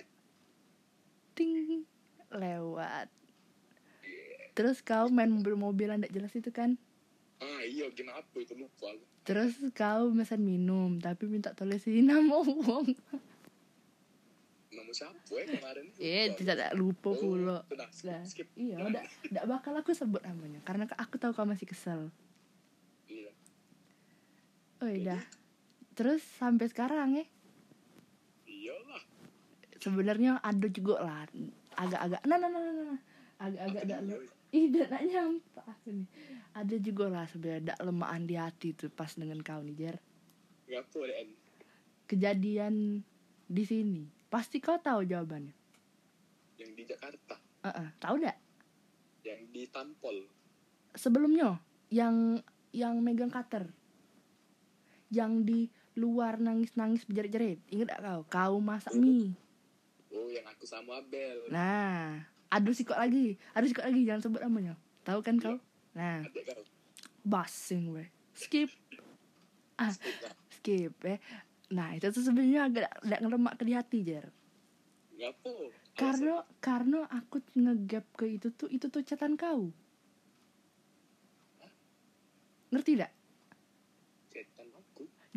ting 1.35 1.83
lewat 2.31 3.09
terus 4.59 4.83
kau 4.83 5.07
main 5.07 5.31
mobil-mobilan 5.31 6.03
tidak 6.03 6.11
jelas 6.11 6.33
itu 6.35 6.51
kan? 6.51 6.75
Ah 7.39 7.63
iya 7.63 7.87
kenapa 7.95 8.35
itu? 8.35 8.59
Lupa 8.59 8.91
terus 9.23 9.55
kau 9.71 10.11
pesan 10.11 10.43
minum 10.43 10.99
tapi 10.99 11.31
minta 11.31 11.55
tulisin 11.55 12.11
nama 12.11 12.43
wong 12.43 12.91
nama 14.69 14.91
siapa 14.91 15.33
ya 15.37 15.45
kemarin 15.47 15.85
eh 15.97 16.27
tidak 16.35 16.73
lupa 16.75 17.13
Oh, 17.13 17.21
pula. 17.21 17.63
skip, 17.93 18.09
Nah, 18.09 18.23
skip. 18.25 18.49
iya 18.57 18.77
Nah, 18.81 18.89
udah 18.91 19.05
tidak 19.23 19.45
bakal 19.47 19.73
aku 19.77 19.93
sebut 19.93 20.19
namanya 20.25 20.59
karena 20.65 20.89
aku 20.97 21.15
tahu 21.17 21.31
kau 21.31 21.45
masih 21.45 21.69
kesel. 21.69 22.11
Iya. 23.07 23.31
Oh 24.81 24.89
udah 24.89 25.23
terus 25.93 26.23
sampai 26.39 26.67
sekarang 26.67 27.19
ya 27.19 27.27
iyalah. 28.47 29.03
Sebenarnya 29.79 30.39
ada 30.41 30.67
juga 30.67 31.03
lah 31.03 31.27
agak-agak 31.75 32.23
nah 32.27 32.37
nah 32.37 32.49
nah 32.49 32.61
nah, 32.61 32.75
nah. 32.91 33.01
agak-agak 33.39 33.83
Apa 33.83 33.91
dak 33.93 34.01
dia? 34.03 34.11
lu 34.11 34.19
ih 34.53 34.69
aku 35.55 35.89
nih. 35.93 36.09
Ada 36.57 36.77
juga 36.81 37.05
lah 37.13 37.25
sebenarnya 37.29 37.75
dak 37.75 37.81
lemahan 37.85 38.23
di 38.25 38.35
hati 38.35 38.75
tuh 38.75 38.89
pas 38.89 39.13
dengan 39.13 39.39
kau 39.45 39.61
nih 39.61 39.77
Jer. 39.77 39.97
Den 40.69 41.29
kejadian 42.09 43.05
di 43.49 43.65
sini. 43.65 44.03
Pasti 44.29 44.61
kau 44.61 44.81
tahu 44.81 45.05
jawabannya. 45.05 45.53
Yang 46.57 46.71
di 46.75 46.83
Jakarta. 46.89 47.37
Heeh, 47.65 47.89
tahu 48.01 48.17
dak 48.25 48.37
yang 49.29 49.45
di 49.53 49.69
Tampol 49.69 50.25
sebelumnya 50.97 51.61
yang 51.93 52.41
yang 52.73 53.01
megang 53.05 53.33
cutter. 53.33 53.69
Yang 55.09 55.33
di 55.45 55.61
luar 55.97 56.37
nangis-nangis 56.37 57.09
berjerit-jerit. 57.09 57.65
Inget 57.73 57.89
gak 57.97 58.05
kau? 58.05 58.21
Kau 58.29 58.57
masak 58.61 58.93
mie. 58.93 59.33
Oh 60.13 60.29
yang 60.29 60.45
aku 60.45 60.69
sama 60.69 61.01
Abel. 61.01 61.49
Nah 61.49 62.29
ada 62.49 62.71
sikot 62.73 62.97
lagi? 62.97 63.37
Ada 63.53 63.65
sikot 63.69 63.85
lagi? 63.85 64.01
Jangan 64.05 64.23
sebut 64.25 64.41
namanya. 64.43 64.75
Tahu 65.05 65.21
kan 65.25 65.37
kau? 65.41 65.57
Nah 65.97 66.25
basing 67.25 67.93
weh 67.93 68.09
skip. 68.33 68.73
Ah 69.79 69.93
Skip 70.59 70.95
eh. 71.07 71.21
Nah 71.71 71.95
itu 71.95 72.09
tuh 72.11 72.25
sebenarnya 72.25 72.67
agak 72.67 72.89
agak 73.05 73.21
ngelemak 73.23 73.55
ke 73.61 73.63
di 73.69 73.73
hati 73.77 73.99
jer. 74.03 74.27
Karena 75.99 76.43
karena 76.63 77.05
aku 77.11 77.43
ngegap 77.59 78.07
ke 78.15 78.27
itu 78.27 78.49
tuh 78.55 78.71
itu 78.71 78.87
tuh 78.89 79.03
catatan 79.05 79.37
kau. 79.37 79.71
Ngerti 82.69 82.97
tidak 82.97 83.13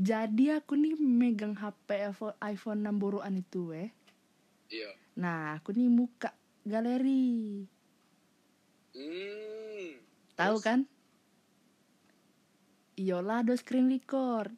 jadi 0.01 0.57
aku 0.57 0.73
nih 0.73 0.97
megang 0.97 1.53
HP 1.53 2.09
iPhone, 2.09 2.37
iPhone 2.41 2.79
6 2.81 2.97
boruan 2.97 3.37
itu 3.37 3.69
weh 3.69 3.93
iya. 4.73 4.89
Nah 5.21 5.61
aku 5.61 5.77
nih 5.77 5.93
muka 5.93 6.33
galeri. 6.65 7.65
Hmm 8.91 9.31
tahu 10.41 10.57
Terus? 10.57 10.65
kan? 10.65 10.79
Iyalah 12.97 13.39
do 13.45 13.53
screen 13.53 13.87
record. 13.89 14.51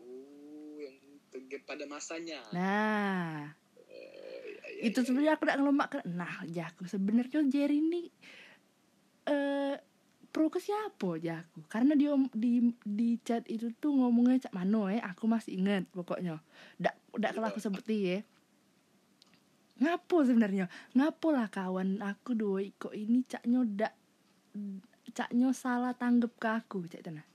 Oh 0.00 0.76
yang 0.78 0.96
pada 1.64 1.84
masanya. 1.88 2.40
Nah 2.52 3.56
Oh, 3.88 4.44
iya, 4.44 4.84
iya, 4.84 4.92
itu 4.92 5.00
sebenarnya 5.02 5.34
aku 5.34 5.42
udah 5.48 5.56
ngelomak 5.58 5.88
ke 5.90 5.98
nah 6.06 6.44
jaku 6.46 6.86
sebenarnya 6.86 7.40
Jerry 7.50 7.82
ini 7.82 8.12
eh 9.28 9.76
pro 10.28 10.52
ke 10.52 10.60
siapa 10.60 11.18
jaku 11.18 11.64
karena 11.66 11.96
dia 11.96 12.14
di 12.36 12.70
di 12.84 13.16
chat 13.24 13.42
itu 13.48 13.72
tuh 13.80 13.96
ngomongnya 13.96 14.48
cak 14.48 14.54
mano 14.54 14.86
ya 14.92 15.02
aku 15.08 15.24
masih 15.26 15.56
ingat 15.58 15.88
pokoknya. 15.90 16.38
Dak 16.78 16.94
dak 17.16 17.32
kalau 17.34 17.48
aku 17.48 17.58
sebuti 17.58 17.96
ya 17.96 18.18
ngapo 19.78 20.26
sebenarnya? 20.26 20.66
Ngapo 20.94 21.30
lah 21.30 21.46
kawan 21.50 22.02
aku 22.02 22.34
doi 22.34 22.74
kok 22.74 22.94
ini 22.94 23.22
caknya 23.26 23.62
dak 23.66 23.94
caknya 25.12 25.50
salah 25.50 25.92
tanggap 25.96 26.32
ke 26.38 26.48
aku 26.48 26.86
cak 26.86 27.02
tanah 27.02 27.26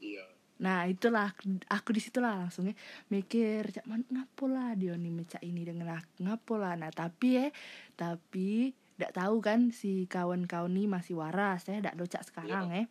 iya. 0.00 0.24
Nah 0.58 0.90
itulah 0.90 1.30
aku 1.70 1.94
di 1.94 2.02
situlah 2.02 2.34
langsungnya 2.34 2.74
mikir 3.14 3.70
cak 3.70 3.86
man 3.86 4.02
ngapo 4.10 4.50
lah 4.50 4.74
dia 4.74 4.98
nih 4.98 5.12
mecak 5.14 5.42
ini 5.46 5.62
dengan 5.62 6.02
aku 6.02 6.26
ngapo 6.26 6.58
lah 6.58 6.74
nah 6.74 6.90
tapi 6.90 7.38
ya 7.38 7.46
tapi 7.94 8.74
tidak 8.98 9.12
tahu 9.14 9.36
kan 9.38 9.70
si 9.70 10.10
kawan-kawan 10.10 10.74
nih 10.74 10.90
masih 10.90 11.14
waras 11.14 11.62
ya 11.70 11.78
tidak 11.78 11.94
docak 11.94 12.26
sekarang 12.26 12.66
ya 12.74 12.84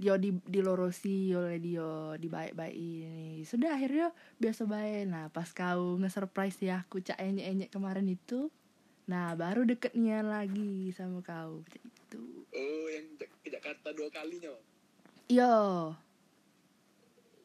dia 0.00 0.16
di 0.16 0.34
dilorosi 0.48 1.30
oleh 1.36 1.60
dia 1.60 2.16
dibaik-baik 2.16 2.76
ini. 2.76 3.44
Sudah 3.44 3.76
akhirnya 3.76 4.10
biasa 4.40 4.66
baik. 4.66 5.04
Nah 5.08 5.28
pas 5.28 5.48
kau 5.52 6.00
nge-surprise 6.00 6.58
ya 6.64 6.82
aku 6.82 7.04
cak 7.04 7.20
enyek-enyek 7.20 7.70
kemarin 7.72 8.08
itu 8.08 8.48
nah 9.02 9.34
baru 9.34 9.66
deketnya 9.66 10.22
lagi 10.22 10.90
sama 10.94 11.20
kau. 11.20 11.62
Itu 11.66 12.46
oh 12.52 12.86
yang 12.88 13.18
ke 13.18 13.48
Jakarta 13.50 13.92
dua 13.92 14.08
kalinya? 14.10 14.54
Yo. 15.30 15.92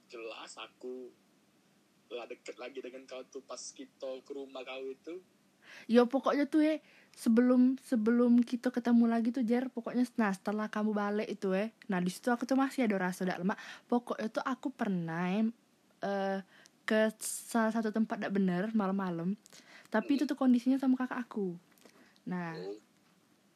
Jelas 0.08 0.56
aku 0.56 1.12
lah 2.08 2.24
deket 2.24 2.56
lagi 2.56 2.80
dengan 2.80 3.04
kau 3.04 3.20
tuh 3.28 3.44
pas 3.44 3.60
kita 3.60 4.24
ke 4.24 4.32
rumah 4.32 4.64
kau 4.64 4.88
itu 4.88 5.20
Ya 5.90 6.04
pokoknya 6.08 6.46
tuh 6.48 6.62
ya 6.64 6.76
sebelum 7.18 7.82
sebelum 7.82 8.46
kita 8.46 8.70
ketemu 8.70 9.10
lagi 9.10 9.34
tuh 9.34 9.42
Jer 9.42 9.74
pokoknya 9.74 10.06
nah 10.22 10.30
setelah 10.30 10.70
kamu 10.70 10.94
balik 10.94 11.26
itu 11.26 11.50
ya 11.50 11.74
nah 11.90 11.98
di 11.98 12.14
situ 12.14 12.30
aku 12.30 12.46
tuh 12.46 12.54
masih 12.54 12.86
ada 12.86 13.10
rasa 13.10 13.26
dak 13.26 13.42
lemak 13.42 13.58
pokoknya 13.90 14.30
tuh 14.30 14.46
aku 14.46 14.70
pernah 14.70 15.26
eh, 16.06 16.40
ke 16.86 17.02
salah 17.50 17.74
satu 17.74 17.90
tempat 17.90 18.22
dak 18.22 18.30
bener 18.30 18.70
malam-malam 18.78 19.34
tapi 19.90 20.22
itu 20.22 20.30
tuh 20.30 20.38
kondisinya 20.38 20.78
sama 20.78 20.94
kakak 20.94 21.26
aku 21.26 21.58
nah 22.30 22.54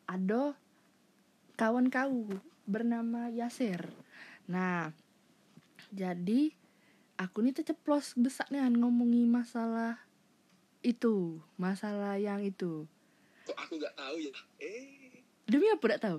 ada 0.09 0.57
kawan 1.61 1.93
kau 1.93 2.25
bernama 2.65 3.29
Yasir. 3.29 3.85
Nah, 4.49 4.89
jadi 5.93 6.49
aku 7.21 7.45
nih 7.45 7.61
ceplos 7.61 8.17
besak 8.17 8.49
nih 8.49 8.65
ngomongi 8.65 9.29
masalah 9.29 10.01
itu, 10.81 11.37
masalah 11.55 12.17
yang 12.17 12.41
itu. 12.41 12.85
kok 13.41 13.57
aku 13.57 13.77
gak 13.77 13.93
tahu 13.93 14.17
ya 14.17 14.31
eh 14.59 15.17
Demi 15.43 15.65
apa 15.67 15.81
tidak 15.83 16.01
tahu? 16.01 16.17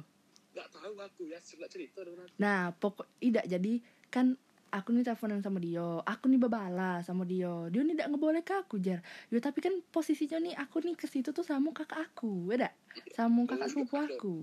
gak 0.53 0.69
tahu 0.69 0.93
aku 0.99 1.23
ya 1.25 1.39
sudah 1.41 1.65
cerita 1.67 2.03
dengan 2.03 2.27
aku 2.27 2.37
Nah, 2.37 2.75
pokok 2.75 3.07
tidak 3.17 3.45
jadi 3.47 3.73
kan 4.09 4.37
aku 4.69 4.89
nih 4.91 5.03
teleponan 5.03 5.41
sama 5.41 5.57
dia, 5.57 5.85
aku 6.03 6.25
nih 6.27 6.37
babala 6.37 7.01
sama 7.01 7.25
dia. 7.25 7.49
Dia 7.69 7.81
nih 7.81 7.97
tidak 7.97 8.09
ngeboleh 8.11 8.43
ke 8.43 8.55
aku 8.55 8.77
jar. 8.77 9.01
Yo 9.29 9.37
tapi 9.37 9.61
kan 9.61 9.81
posisinya 9.89 10.39
nih 10.39 10.55
aku 10.55 10.81
nih 10.81 10.93
ke 10.93 11.05
situ 11.05 11.31
tuh 11.31 11.43
sama 11.43 11.73
kakak 11.73 12.13
aku, 12.13 12.53
ya 12.53 12.69
dak? 12.69 12.75
Sama 13.13 13.45
kakak 13.45 13.69
sepupu 13.69 13.97
aku. 13.97 14.35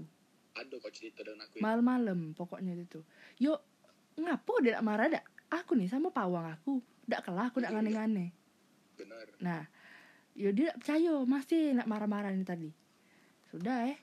ada 0.49 0.75
kau 0.75 0.91
cerita 0.91 1.23
dengan 1.23 1.47
aku 1.47 1.55
ya? 1.55 1.62
malam-malam 1.63 2.19
pokoknya 2.36 2.75
itu 2.75 2.99
yuk 3.39 3.63
ngapo 4.19 4.60
dia 4.60 4.84
marah 4.84 5.08
dak 5.08 5.23
aku 5.47 5.71
nih 5.71 5.88
sama 5.88 6.12
pawang 6.12 6.51
aku 6.51 6.84
dak 7.08 7.23
kalah 7.23 7.47
aku 7.47 7.63
dak 7.63 7.71
Iya, 7.71 7.79
iya. 7.79 7.79
ngane-ngane 7.79 8.25
benar 8.99 9.25
nah 9.39 9.62
yuk 10.39 10.54
dia 10.56 10.71
percaya 10.80 11.13
masih 11.28 11.75
nak 11.75 11.88
marah-marah 11.91 12.32
ini 12.32 12.47
tadi 12.47 12.71
sudah 13.52 13.91
eh 13.91 13.99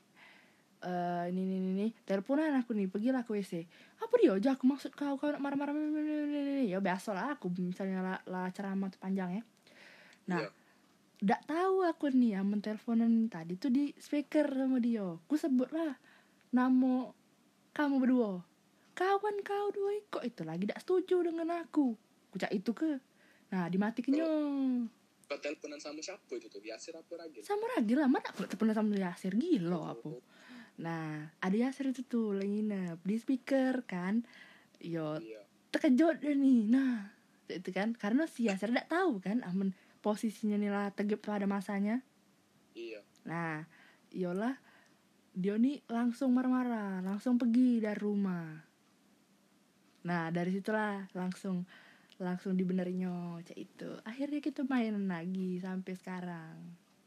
Eh, 0.86 1.24
ini 1.34 1.42
ini 1.42 1.56
ini, 1.72 1.86
teleponan 2.06 2.62
aku 2.62 2.70
nih 2.70 2.86
pergilah 2.86 3.26
ke 3.26 3.34
WC 3.34 3.64
apa 3.96 4.14
dia 4.22 4.36
aja 4.36 4.54
aku 4.54 4.68
maksud 4.70 4.94
kau 4.94 5.16
kau 5.18 5.32
nak 5.34 5.42
marah-marah 5.42 5.74
ya 6.62 6.78
biasa 6.78 7.10
lah 7.10 7.34
aku 7.34 7.48
misalnya 7.58 8.04
lah, 8.04 8.18
lah 8.28 8.46
ceramah 8.54 8.92
panjang 9.00 9.40
ya 9.40 9.42
nah 10.30 10.46
Iya. 10.46 10.50
Nggak 11.16 11.42
tahu 11.48 11.76
aku 11.80 12.12
nih 12.12 12.36
yang 12.36 12.46
menteleponan 12.52 13.32
tadi 13.32 13.56
tuh 13.56 13.72
di 13.72 13.88
speaker 13.96 14.52
sama 14.52 14.76
dia. 14.76 15.16
Ku 15.24 15.34
sebut 15.40 15.72
lah 15.72 15.96
nama 16.52 17.08
kamu 17.72 17.96
berdua. 18.04 18.44
Kawan 18.92 19.40
kau 19.40 19.72
dua 19.72 19.96
kok 20.12 20.28
itu 20.28 20.44
lagi 20.44 20.68
tidak 20.68 20.84
setuju 20.84 21.24
dengan 21.24 21.56
aku. 21.56 21.96
Kucak 22.36 22.52
itu 22.52 22.68
ke. 22.76 23.00
Nah 23.48 23.64
dimatikannya. 23.72 24.28
Kau 25.26 25.38
teleponan 25.42 25.82
sama 25.82 25.98
siapa 25.98 26.32
itu 26.38 26.46
tuh 26.46 26.62
Yasir 26.62 26.94
apa 26.94 27.18
lagi 27.18 27.42
Sama 27.42 27.66
Ragil 27.74 27.98
lah. 27.98 28.06
Mana 28.06 28.30
aku 28.30 28.46
telepon 28.46 28.70
sama 28.70 28.94
Yasir 28.94 29.34
gila 29.34 29.98
apa. 29.98 30.10
Nah 30.82 31.34
ada 31.42 31.56
Yasir 31.56 31.90
itu 31.90 32.06
tuh 32.06 32.38
lagi 32.38 32.46
nginep 32.46 33.02
di 33.02 33.16
speaker 33.18 33.82
kan. 33.86 34.22
Yo 34.78 35.18
iya 35.18 35.42
terkejut 35.74 36.22
dia 36.22 36.32
nih. 36.32 36.70
Nah 36.70 37.10
itu 37.50 37.70
kan 37.74 37.92
karena 37.98 38.24
si 38.30 38.46
Yasir 38.46 38.70
tidak 38.70 38.88
tahu 38.90 39.18
kan 39.18 39.42
aman 39.42 39.74
posisinya 40.00 40.54
nih 40.56 40.70
lah 40.70 40.86
tegap 40.94 41.26
pada 41.26 41.50
masanya. 41.50 42.02
iya 42.78 43.02
Nah, 43.26 43.66
yolah 44.14 44.54
dia 45.36 45.60
nih 45.60 45.84
langsung 45.92 46.32
marah-marah 46.32 47.04
langsung 47.04 47.36
pergi 47.36 47.84
dari 47.84 48.00
rumah 48.00 48.56
nah 50.08 50.32
dari 50.32 50.48
situlah 50.48 51.12
langsung 51.12 51.60
langsung 52.16 52.56
dibenerinyo 52.56 53.44
cak 53.44 53.58
itu 53.60 53.90
akhirnya 54.00 54.40
kita 54.40 54.64
main 54.64 54.96
lagi 55.04 55.60
sampai 55.60 55.92
sekarang. 55.96 56.56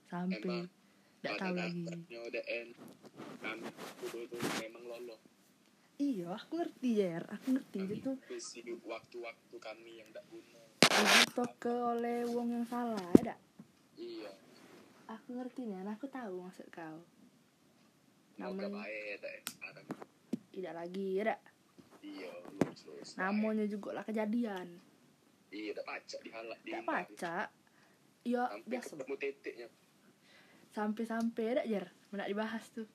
Sampai 0.09 0.65
tidak 1.21 1.33
tahu 1.37 1.53
lagi. 1.57 1.85
kami 3.39 3.65
tuh 4.29 4.39
memang 4.61 4.83
lolo. 4.85 5.17
Iya 5.99 6.31
aku 6.37 6.63
ngerti 6.63 6.89
Jer. 6.95 7.23
Aku 7.27 7.57
ngerti. 7.57 7.79
Kami 7.83 7.95
itu 7.99 8.11
waktu-waktu 8.87 9.55
kami 9.59 9.91
yang 9.99 10.09
tidak 10.13 10.25
guna. 10.31 10.61
Ke 11.59 11.71
oleh 11.71 12.27
wong 12.27 12.55
yang 12.55 12.65
salah 12.67 12.99
ada 13.19 13.35
iya. 13.95 14.31
Aku 15.07 15.35
ngerti 15.35 15.67
nih 15.67 15.83
aku 15.87 16.07
tahu 16.07 16.43
maksud 16.45 16.67
kau. 16.71 17.03
Baik 18.39 19.19
dah 19.19 19.35
sekarang. 19.47 19.85
Tidak 20.49 20.73
lagi 20.75 21.07
ada 21.23 21.35
iya 22.03 22.31
namanya 23.19 23.65
juga 23.67 23.99
lah 23.99 24.03
kejadian 24.07 24.67
iya 25.49 25.69
udah 25.73 25.85
pacak 25.85 26.19
dihalak 26.21 26.57
tidak 26.62 26.81
dihindari. 26.81 26.89
baca 26.89 27.38
ya 28.27 28.43
sampai 28.49 28.69
biasa. 28.69 28.89
ketemu 28.93 29.15
titiknya 29.17 29.67
sampai-sampai 30.69 31.45
ada 31.57 31.63
Jer. 31.65 31.85
Menak 32.13 32.29
dibahas 32.29 32.65
tuh 32.69 32.85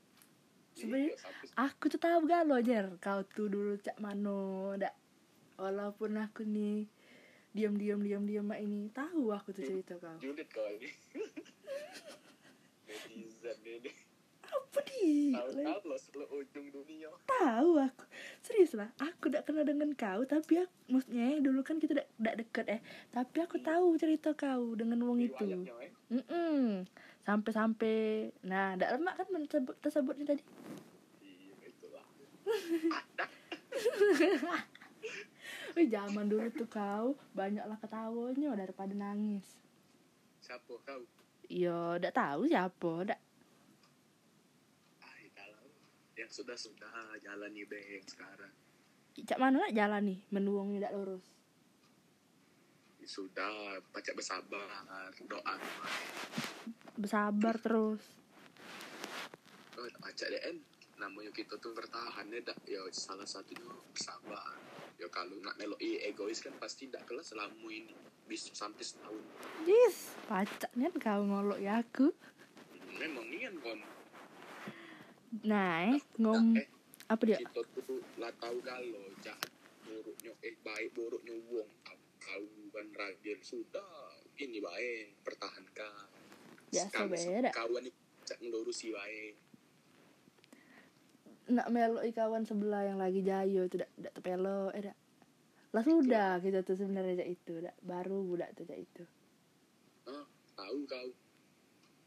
sebenarnya 0.79 1.15
Iya, 1.15 1.19
sampai 1.19 1.47
aku 1.59 1.85
tuh 1.91 2.01
tahu 2.03 2.21
galo 2.27 2.57
Jer. 2.63 2.87
Kau 3.03 3.27
tuh 3.27 3.51
dulu 3.51 3.75
cak 3.79 3.99
mano 3.99 4.75
dak. 4.79 4.95
Walaupun 5.59 6.19
aku 6.19 6.43
nih 6.47 6.87
diam 7.55 7.79
diam 7.79 8.03
diam 8.03 8.27
diam 8.27 8.47
mak 8.47 8.59
ini 8.59 8.91
tahu 8.91 9.31
aku 9.31 9.55
tuh 9.55 9.63
cerita 9.63 9.95
kau. 10.03 10.19
julid 10.19 10.51
kau 10.51 10.67
ini 10.67 10.91
netizen 12.91 13.59
ini 13.63 13.91
apa 14.55 14.79
di 14.87 15.35
tahu 15.35 16.31
ujung 16.39 16.67
dunia. 16.71 17.11
tahu 17.27 17.71
aku. 17.83 18.05
Serius 18.43 18.75
lah 18.79 18.91
aku 19.03 19.27
tidak 19.31 19.47
kenal 19.51 19.67
dengan 19.67 19.91
kau 19.99 20.23
tapi 20.27 20.59
aku, 20.63 20.75
maksudnya 20.91 21.39
dulu 21.43 21.61
kan 21.67 21.79
kita 21.83 22.07
tidak 22.07 22.35
deket 22.39 22.65
eh 22.79 22.81
tapi 23.11 23.43
aku 23.43 23.59
tahu 23.59 23.99
cerita 23.99 24.31
kau 24.39 24.75
dengan 24.79 25.03
wong 25.03 25.19
itu. 25.23 25.45
eh 25.45 25.67
Mm-mm. 26.15 26.87
sampai-sampai 27.25 28.31
nah 28.45 28.77
tidak 28.79 29.01
lemak 29.01 29.15
kan 29.19 29.27
tersebut 29.49 29.75
tersebutnya 29.83 30.25
tadi? 30.35 30.43
Iya 31.25 32.03
Wih 35.75 35.91
zaman 35.91 36.31
dulu 36.31 36.47
tuh 36.55 36.71
kau 36.71 37.19
banyaklah 37.35 37.75
ketawanya 37.83 38.55
daripada 38.55 38.95
nangis. 38.95 39.59
Siapa 40.39 40.71
kau? 40.87 41.03
Iya, 41.51 41.99
tidak 41.99 42.15
tahu 42.15 42.47
siapa, 42.47 42.93
tidak. 43.05 43.21
Ah 46.15 46.23
yang 46.23 46.31
sudah 46.31 46.55
sudah 46.55 46.91
jalani 47.19 47.67
beng 47.67 48.07
sekarang 48.07 48.55
Cak 49.15 49.39
mana 49.39 49.63
nak 49.63 49.71
jalan 49.71 50.11
nih, 50.11 50.19
menuangnya 50.35 50.79
tidak 50.83 50.95
lurus. 50.99 51.27
Ya 52.99 53.07
sudah 53.07 53.51
pacak 53.91 54.19
bersabar 54.19 54.67
doa 55.25 55.55
Bersabar 56.95 57.55
terus. 57.59 58.03
oh 59.75 59.87
pacak 60.03 60.31
DN 60.31 60.59
namanya 60.97 61.31
kita 61.31 61.55
tuh 61.59 61.75
bertahan 61.75 62.27
ya 62.27 62.43
dak 62.43 62.59
ya 62.67 62.83
salah 62.91 63.23
satunya 63.23 63.67
bersabar 63.91 64.55
ya 64.99 65.07
kalau 65.11 65.39
nak 65.43 65.59
meloi 65.59 66.03
egois 66.07 66.39
kan 66.39 66.55
pasti 66.59 66.87
tidak 66.87 67.07
kelas 67.07 67.35
selama 67.35 67.71
ini 67.71 67.95
bisa 68.27 68.51
sampai 68.51 68.83
setahun 68.83 69.23
Yes, 69.63 70.11
pacaknya 70.27 70.91
kau 70.99 71.23
ngolok 71.23 71.59
ya 71.59 71.83
aku. 71.83 72.11
memang 72.95 73.27
ini 73.31 73.47
kan 73.47 73.55
kon 73.63 73.79
Nah, 75.43 75.91
eh, 75.91 75.99
ngom 76.23 76.55
eh 76.55 76.69
apa 77.11 77.23
dia? 77.29 77.37
kita 77.37 77.61
tuh 77.85 78.01
lah 78.17 78.33
tahu 78.41 78.57
galo 78.65 79.05
jahat 79.21 79.51
buruknya 79.85 80.33
eh 80.41 80.57
baik 80.65 80.97
buruknya 80.97 81.37
wong 81.53 81.69
kau 81.85 81.99
kau 82.17 82.45
kan 82.73 82.87
ragil 82.97 83.37
sudah 83.45 84.17
ini 84.41 84.59
baik 84.63 85.13
pertahankan 85.21 86.09
Biasa 86.73 87.07
beda. 87.07 87.51
kawan 87.53 87.85
cak 88.25 88.39
ngelurusi 88.41 88.91
baik 88.97 89.35
Nak 91.45 91.69
meloi 91.69 92.09
kawan 92.17 92.49
sebelah 92.49 92.89
yang 92.89 92.97
lagi 92.97 93.21
jayo 93.21 93.69
itu 93.69 93.77
tidak 93.77 93.93
tidak 94.01 94.17
tepelo, 94.17 94.73
eh 94.73 94.81
dak. 94.81 94.97
Lah 95.77 95.85
sudah 95.85 96.41
kita 96.41 96.65
tuh 96.65 96.73
sebenarnya 96.73 97.21
cak 97.21 97.29
itu, 97.37 97.55
dak. 97.61 97.77
Baru 97.85 98.25
budak 98.25 98.57
tuh 98.57 98.65
cak 98.65 98.81
itu. 98.81 99.05
ah 100.09 100.25
tahu 100.57 100.89
kau 100.89 101.09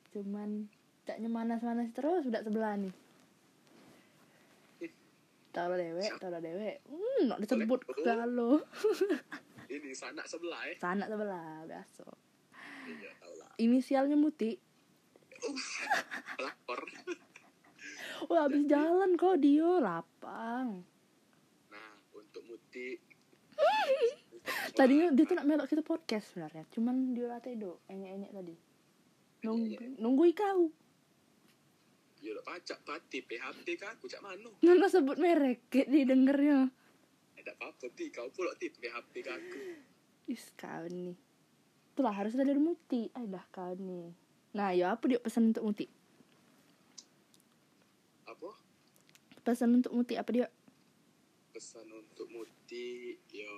Cuman 0.10 0.66
caknya 1.06 1.30
manas-manas 1.30 1.94
terus 1.94 2.26
budak 2.26 2.50
sebelah 2.50 2.82
nih. 2.82 2.90
Dewek, 5.58 6.12
tahu 6.22 6.30
lah 6.30 6.42
dewek. 6.42 6.76
Hmm, 6.86 7.22
nak 7.34 7.40
disebut 7.42 7.80
galo. 8.06 8.62
ini 9.68 9.92
sanak 9.92 10.24
sebelah 10.24 10.64
eh 10.72 10.76
Sanak 10.80 11.08
sebelah, 11.12 11.68
biasa. 11.68 12.08
iya 12.88 13.12
lah 13.36 13.52
Inisialnya 13.60 14.16
Muti. 14.16 14.56
lapor 16.44 16.82
Wah, 18.28 18.50
habis 18.50 18.66
jalan 18.66 19.14
kok 19.14 19.38
Dio 19.38 19.78
lapang. 19.78 20.82
nah 21.70 21.92
untuk 22.10 22.42
muti 22.50 22.98
Tadinya 24.78 25.14
dia 25.14 25.24
tuh 25.28 25.36
nak 25.38 25.46
melok 25.46 25.68
kita 25.70 25.84
podcast 25.86 26.34
sebenarnya. 26.34 26.66
Cuman 26.74 27.14
dia 27.14 27.38
itu, 27.46 27.78
enyek-enyek 27.90 28.32
tadi. 28.32 28.56
Nunggu, 29.44 30.02
nunggui 30.02 30.32
kau. 30.34 30.72
Udah 32.34 32.46
pacak 32.46 32.80
pati 32.84 33.24
PHP 33.24 33.66
kan 33.80 33.96
aku 33.96 34.10
cak 34.10 34.22
mano 34.24 34.58
Nona 34.66 34.88
sebut 34.90 35.18
merek, 35.20 35.70
kayak 35.72 35.88
didengernya. 35.88 36.68
ada 37.38 37.52
apa-apa 37.56 37.88
ti 37.96 38.12
kau 38.12 38.28
pula 38.34 38.52
ti 38.58 38.68
PHP 38.74 39.14
ke 39.24 39.32
aku 39.32 39.60
Is, 40.28 40.52
kau 40.60 40.84
nih. 40.92 41.16
Itulah 41.96 42.12
harusnya 42.12 42.44
dari 42.44 42.60
Muti. 42.60 43.08
Ah, 43.16 43.24
dah 43.24 43.48
kau 43.48 43.72
nih. 43.80 44.12
Nah, 44.60 44.76
ya 44.76 44.92
apa 44.92 45.08
dia 45.08 45.24
pesan 45.24 45.56
untuk 45.56 45.64
Muti? 45.64 45.88
apa 48.28 48.52
Pesan 49.40 49.80
untuk 49.80 49.96
Muti 49.96 50.20
apa 50.20 50.28
dia? 50.36 50.52
pesan 51.58 51.90
untuk 51.90 52.30
muti 52.30 53.18
yo 53.34 53.50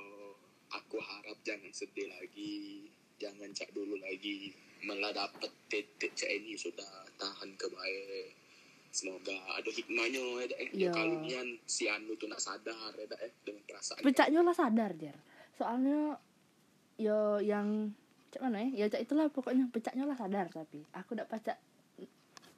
aku 0.71 1.03
harap 1.03 1.36
jangan 1.43 1.67
sedih 1.75 2.08
lagi 2.08 2.88
jangan 3.19 3.51
cak 3.51 3.75
dulu 3.75 3.99
lagi 3.99 4.55
malah 4.88 5.12
dapat 5.12 5.51
titik 5.67 6.15
cak 6.15 6.32
ini 6.32 6.55
sudah 6.55 6.88
tahan 7.19 7.51
ke 7.60 7.67
baik 7.67 8.38
semoga 8.89 9.32
ada 9.54 9.69
hikmahnya 9.69 10.17
ya 10.17 10.56
eh 10.58 10.69
ya 10.73 10.89
kalau 10.89 11.21
nian 11.21 11.62
si 11.63 11.86
anu 11.86 12.17
tuh 12.17 12.25
nak 12.25 12.41
sadar 12.41 12.91
ya 12.93 13.06
eh 13.21 13.32
dengan 13.41 13.62
perasaan 13.63 14.02
Pecaknya 14.02 14.41
lah 14.41 14.56
sadar, 14.56 14.91
Jar. 14.97 15.17
Soalnya, 15.54 16.17
yo 16.95 17.38
yang 17.38 17.93
cak 18.30 18.41
mana 18.41 18.65
ya? 18.65 18.86
Ya 18.86 18.86
cak 18.89 19.06
itulah 19.06 19.30
pokoknya 19.30 19.69
pecaknya 19.69 20.06
lah 20.06 20.17
sadar 20.17 20.49
tapi 20.49 20.82
aku 20.91 21.13
udah 21.13 21.25
pacak 21.25 21.58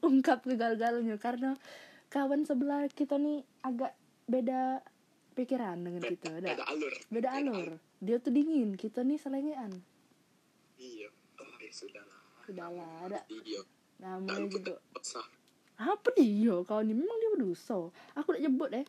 ungkap 0.02 0.42
kegal-galnya 0.42 1.16
karena 1.16 1.56
kawan 2.08 2.44
sebelah 2.44 2.90
kita 2.90 3.16
nih 3.16 3.44
agak 3.62 3.94
beda 4.26 4.82
pikiran 5.32 5.80
dengan 5.80 6.02
Beda- 6.04 6.12
kita, 6.12 6.30
udah. 6.34 6.50
beda 6.52 6.66
alur 6.68 6.94
Beda 7.08 7.30
alur. 7.34 7.70
Dia 8.02 8.18
tuh 8.18 8.34
dingin, 8.34 8.74
kita 8.76 9.06
nih 9.06 9.16
selengean. 9.16 9.72
iya 10.76 11.08
oh, 11.38 11.56
ya 11.60 11.72
sudah 11.72 12.02
lah 12.02 12.20
Sudahlah, 12.42 12.90
ada 13.06 13.22
namanya 14.02 14.50
juga. 14.50 14.74
Apa 15.82 16.14
dia? 16.14 16.54
Kau 16.62 16.80
ini 16.80 16.94
memang 16.94 17.18
dia 17.18 17.30
berdosa. 17.34 17.90
Aku 18.14 18.28
udah 18.32 18.42
nyebut 18.42 18.70
eh. 18.72 18.86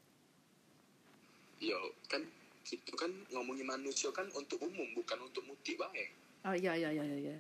yo 1.59 1.79
kan 2.07 2.19
itu 2.67 2.91
kan 2.93 3.07
ngomongin 3.31 3.63
manusia 3.63 4.11
kan 4.11 4.27
untuk 4.33 4.59
umum 4.61 4.83
bukan 4.93 5.15
untuk 5.23 5.47
muti 5.47 5.79
baik 5.79 6.11
Oh 6.43 6.51
iya 6.51 6.75
iya 6.75 6.91
iya 6.91 7.07
iya. 7.07 7.37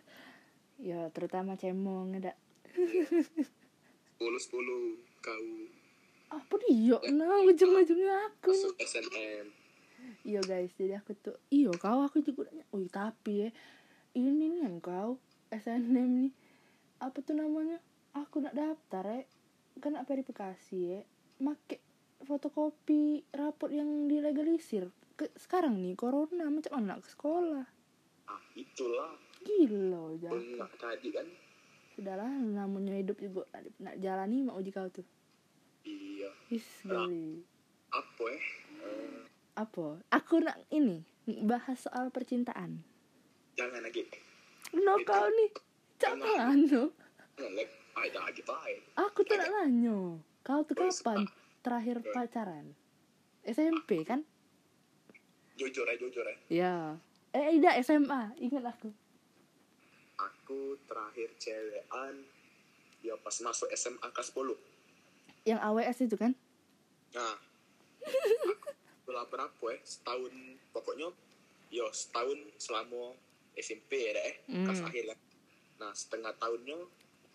Ya 0.78 1.00
terutama 1.10 1.58
cemong 1.58 2.14
ada. 2.16 2.30
sepuluh 4.14 4.38
sepuluh 4.38 4.94
kau 5.18 5.46
Apa 6.30 6.54
dia? 6.62 7.02
Nah 7.10 7.42
ujung-ujungnya 7.42 8.30
aku. 8.30 8.54
masuk 8.54 8.78
SNM 8.78 9.46
Iya 10.22 10.38
guys, 10.40 10.70
jadi 10.72 10.98
aku 10.98 11.14
tuh 11.14 11.34
Iya 11.50 11.74
kau 11.74 12.00
aku 12.00 12.22
juga 12.22 12.46
nanya 12.46 12.62
Wih 12.70 12.86
tapi 12.86 13.42
ya 13.42 13.50
Ini 14.14 14.30
nih 14.30 14.62
kan 14.62 14.74
kau 14.78 15.10
SNM 15.50 15.90
nih 16.22 16.32
Apa 16.98 17.18
tuh 17.20 17.34
namanya 17.34 17.82
Aku 18.14 18.38
nak 18.38 18.54
daftar 18.54 19.02
ya 19.04 19.22
Kan 19.82 19.98
nak 19.98 20.06
verifikasi 20.06 20.78
ya 20.78 21.02
Make 21.42 21.82
fotokopi 22.22 23.26
raport 23.34 23.74
yang 23.74 24.06
dilegalisir. 24.06 24.94
Ke, 25.18 25.26
Sekarang 25.34 25.82
nih 25.82 25.98
corona 25.98 26.46
Macam 26.46 26.78
mana 26.78 26.94
nak 26.94 27.02
ke 27.02 27.08
sekolah? 27.10 27.66
Ah 28.30 28.42
itulah. 28.54 29.18
Gila 29.42 30.22
Benak 30.22 30.70
tadi 30.78 31.10
kan? 31.10 31.26
Sudahlah 31.98 32.30
namanya 32.30 32.94
hidup 32.94 33.18
juga 33.18 33.42
Nak, 33.50 33.62
nak 33.82 33.94
jalani 33.98 34.46
mau 34.46 34.62
uji 34.62 34.70
kau 34.70 34.86
tuh 34.86 35.04
iya. 35.82 36.30
Is 36.46 36.64
gali 36.86 37.42
apa 37.92 38.24
ya 38.30 38.40
Eh, 38.82 39.20
Apa? 39.58 40.00
Aku 40.14 40.40
nak 40.40 40.56
ini 40.72 41.04
Bahas 41.22 41.86
soal 41.86 42.10
percintaan. 42.10 42.82
Jangan 43.54 43.78
lagi. 43.84 44.02
No 44.74 44.98
kau 45.06 45.26
nih 45.30 45.50
Cak 46.02 46.18
anu 46.18 46.90
Aku 48.96 49.20
tuh 49.24 49.36
nak 49.36 49.50
nanya. 49.52 50.18
Kau 50.42 50.64
tuh 50.64 50.74
kapan 50.74 51.28
terakhir 51.62 52.02
pacaran? 52.10 52.74
SMP 53.44 54.02
kan? 54.02 54.24
Jujur 55.54 55.84
ya, 55.84 55.94
jujur 56.00 56.24
ya. 56.24 56.36
Ya. 56.48 56.74
Eh, 57.32 57.60
tidak 57.60 57.76
SMA. 57.84 58.22
Ingat 58.40 58.64
aku. 58.72 58.90
Aku 60.18 60.76
terakhir 60.84 61.28
cewekan 61.36 62.24
ya 63.02 63.18
pas 63.18 63.34
masuk 63.42 63.68
SMA 63.74 64.08
kelas 64.10 64.30
10. 64.30 64.54
Yang 65.42 65.60
AWS 65.60 65.98
itu 66.06 66.16
kan? 66.16 66.32
Nah, 67.12 67.34
aku 68.02 68.70
berapa 69.10 69.66
ya? 69.68 69.78
Setahun 69.82 70.32
pokoknya 70.70 71.10
yo 71.72 71.86
setahun 71.90 72.38
selama 72.56 73.16
SMP 73.52 74.08
ya 74.08 74.12
deh, 74.14 74.34
Hmm. 74.48 74.64
kelas 74.64 74.80
akhir 74.80 75.04
kan. 75.12 75.18
Nah, 75.82 75.92
setengah 75.92 76.32
tahunnya 76.38 76.78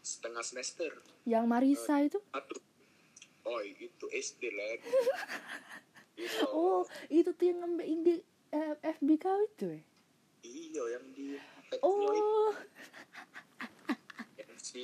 setengah 0.07 0.43
semester. 0.47 0.91
Yang 1.27 1.45
Marisa 1.51 1.95
itu? 1.99 2.19
Aduh. 2.31 2.63
Oh, 3.43 3.59
itu 3.63 4.05
SD 4.11 4.41
lah. 4.55 4.67
Itu. 6.17 6.43
Oh, 6.49 6.81
itu 7.13 7.29
tuh 7.29 7.45
yang 7.45 7.61
ngambil 7.61 7.85
IG 7.85 8.07
eh, 8.49 8.73
FB 8.97 9.09
kau 9.21 9.37
itu 9.37 9.77
ya? 9.77 9.81
Iya, 10.47 10.83
yang 10.97 11.05
di 11.13 11.37
itu. 11.37 11.75
Oh, 11.83 12.55
Yang 14.39 14.51
si 14.57 14.83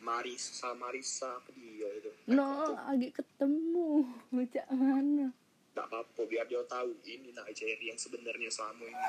Marisa, 0.00 0.72
Marisa 0.74 1.36
apa 1.36 1.52
dia 1.52 1.88
itu. 2.00 2.10
no, 2.32 2.72
lagi 2.72 3.12
ketemu. 3.12 4.08
Macam 4.32 4.66
mana? 4.74 5.26
Tak 5.70 5.86
apa, 5.86 6.20
biar 6.26 6.48
dia 6.50 6.64
tahu 6.66 6.98
ini 7.06 7.30
nak 7.30 7.46
Jerry 7.54 7.92
yang 7.92 8.00
sebenarnya 8.00 8.50
selama 8.50 8.90
ini. 8.90 9.04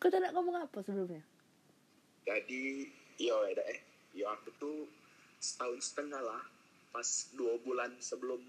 Kau 0.00 0.08
tak 0.08 0.24
nak 0.24 0.32
ngomong 0.32 0.56
apa 0.56 0.78
sebelumnya? 0.80 1.20
Jadi, 2.24 2.88
yo 3.20 3.44
ya 3.44 3.60
eh, 3.68 3.80
yo 4.18 4.26
aku 4.26 4.50
tuh 4.58 4.90
setahun 5.38 5.78
setengah 5.78 6.18
lah, 6.18 6.42
pas 6.90 7.06
dua 7.38 7.54
bulan 7.62 7.94
sebelum 8.02 8.42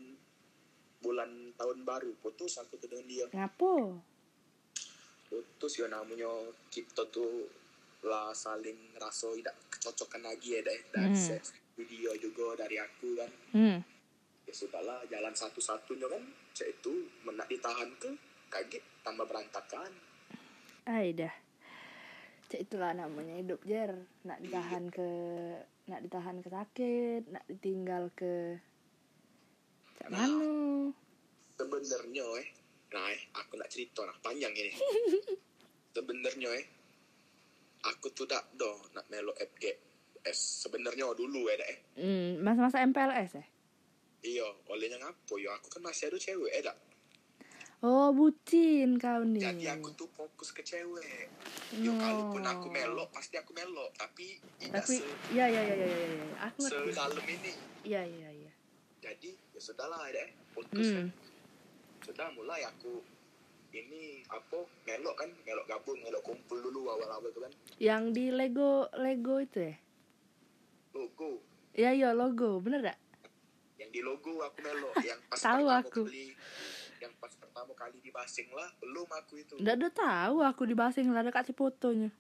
bulan 0.99 1.53
tahun 1.53 1.85
baru 1.85 2.11
putus 2.19 2.57
aku 2.57 2.81
tuh 2.81 2.89
dengan 2.89 3.05
dia. 3.05 3.25
Ngapo? 3.29 4.01
Putus 5.29 5.77
yo 5.77 5.85
namanya 5.85 6.27
kita 6.73 7.05
tuh 7.13 7.45
lah 8.01 8.33
saling 8.33 8.95
rasa 8.97 9.29
tidak 9.35 9.53
kecocokan 9.69 10.25
lagi 10.25 10.55
ya 10.57 10.63
deh 10.63 10.79
dari 10.89 11.13
Hmm. 11.13 11.19
set 11.19 11.43
video 11.75 12.15
juga 12.15 12.63
dari 12.63 12.79
aku 12.79 13.13
kan 13.13 13.31
Hmm. 13.51 13.77
ya 14.47 14.53
sudahlah 14.55 15.03
jalan 15.05 15.35
satu-satunya 15.35 16.07
kan 16.07 16.23
cek 16.55 16.79
itu 16.79 16.93
menak 17.27 17.45
ditahan 17.51 17.91
ke 17.99 18.09
kaget 18.49 18.81
tambah 19.03 19.27
berantakan. 19.27 19.91
Cek 20.87 21.29
itulah 22.57 22.97
namanya 22.97 23.37
hidup 23.37 23.61
jer. 23.61 23.93
Nak 24.25 24.41
ditahan 24.41 24.89
ke 24.89 25.09
nak 25.85 26.01
ditahan 26.01 26.41
ke 26.41 26.49
sakit, 26.49 27.21
nak 27.29 27.45
ditinggal 27.45 28.09
ke 28.17 28.57
Cak 29.99 30.09
mana? 30.15 30.95
sebenarnya 31.59 32.25
eh 32.39 32.47
nah 32.89 33.05
eh 33.11 33.21
aku 33.35 33.59
nak 33.59 33.67
cerita 33.67 34.01
nah 34.07 34.15
panjang 34.23 34.55
ini 34.55 34.71
sebenarnya 35.95 36.49
eh 36.55 36.65
aku 37.83 38.09
tuh 38.15 38.25
tak 38.25 38.47
do 38.55 38.79
nak 38.95 39.05
melo 39.11 39.35
FGS 39.35 40.65
sebenarnya 40.65 41.11
dulu 41.13 41.51
ya 41.51 41.55
eh 41.67 41.77
Hmm, 41.99 42.39
masa-masa 42.39 42.79
MPLS 42.87 43.31
ya? 43.35 43.45
iya 44.23 44.47
olehnya 44.71 45.03
ngapo 45.03 45.35
yo 45.35 45.51
aku 45.51 45.67
kan 45.67 45.83
masih 45.83 46.07
ada 46.07 46.17
cewek 46.17 46.51
eh 46.55 46.63
dak 46.63 46.79
Oh, 47.79 48.11
bucin 48.11 48.99
kau 48.99 49.23
nih. 49.23 49.39
jadi 49.41 49.79
aku 49.79 49.95
tuh 49.95 50.09
fokus 50.09 50.51
ke 50.51 50.59
cewek 50.61 51.31
yo 51.71 51.89
No. 51.89 51.95
kalaupun 51.95 52.43
aku 52.43 52.67
melo 52.67 53.07
pasti 53.07 53.35
aku 53.35 53.53
melo 53.53 53.87
tapi 53.93 54.35
tidak 54.57 54.83
Tapi 54.83 54.99
se 54.99 55.07
ya 55.31 55.45
ya 55.45 55.61
ya 55.61 55.73
ya 55.73 55.87
ya, 55.87 56.07
ya. 56.11 56.25
Aku 56.43 56.59
ngerti. 56.59 56.91
sedalam 56.91 57.23
ini 57.23 57.51
Iya 57.85 58.01
iya 58.03 58.29
iya. 58.35 58.51
jadi 58.99 59.31
ya 59.31 59.59
sudahlah 59.59 60.03
ya 60.07 60.27
putus 60.51 60.91
kan 60.91 61.07
Hmm. 61.07 61.09
sudah 62.01 62.27
mulai 62.31 62.65
aku 62.65 62.99
ini 63.69 64.25
apa 64.27 64.59
melok 64.83 65.15
kan 65.15 65.29
melok 65.39 65.63
gabung 65.65 65.99
melok 66.01 66.19
kumpul 66.21 66.59
dulu 66.59 66.89
awal-awal 66.89 67.29
tuh 67.29 67.41
kan 67.41 67.51
Yang 67.77 68.03
di 68.11 68.25
Lego 68.29 68.71
Lego 68.93 69.39
itu 69.39 69.59
ya? 69.61 69.75
logo 70.91 71.39
Iya 71.71 71.91
iya 71.93 72.09
logo, 72.11 72.59
bener 72.59 72.83
gak? 72.83 72.99
yang 73.77 73.87
di 73.87 74.01
logo 74.01 74.41
aku 74.41 74.57
melok 74.59 74.91
yang 74.99 75.15
pas 75.23 75.39
Tahu 75.39 75.65
aku. 75.65 76.01
kali 76.03 76.35
yang 76.99 77.13
pas 77.17 77.31
pertama 77.33 77.71
kali 77.73 77.97
di 78.03 78.11
basing 78.11 78.51
lah 78.51 78.69
belum 78.79 79.07
aku 79.07 79.33
itu. 79.39 79.53
Nggak 79.59 79.75
ada 79.79 79.89
tahu 79.89 80.35
aku 80.43 80.63
di 80.67 80.75
basing 80.75 81.07
lah 81.11 81.23
ada 81.23 81.31
kasih 81.31 81.55
fotonya. 81.55 82.11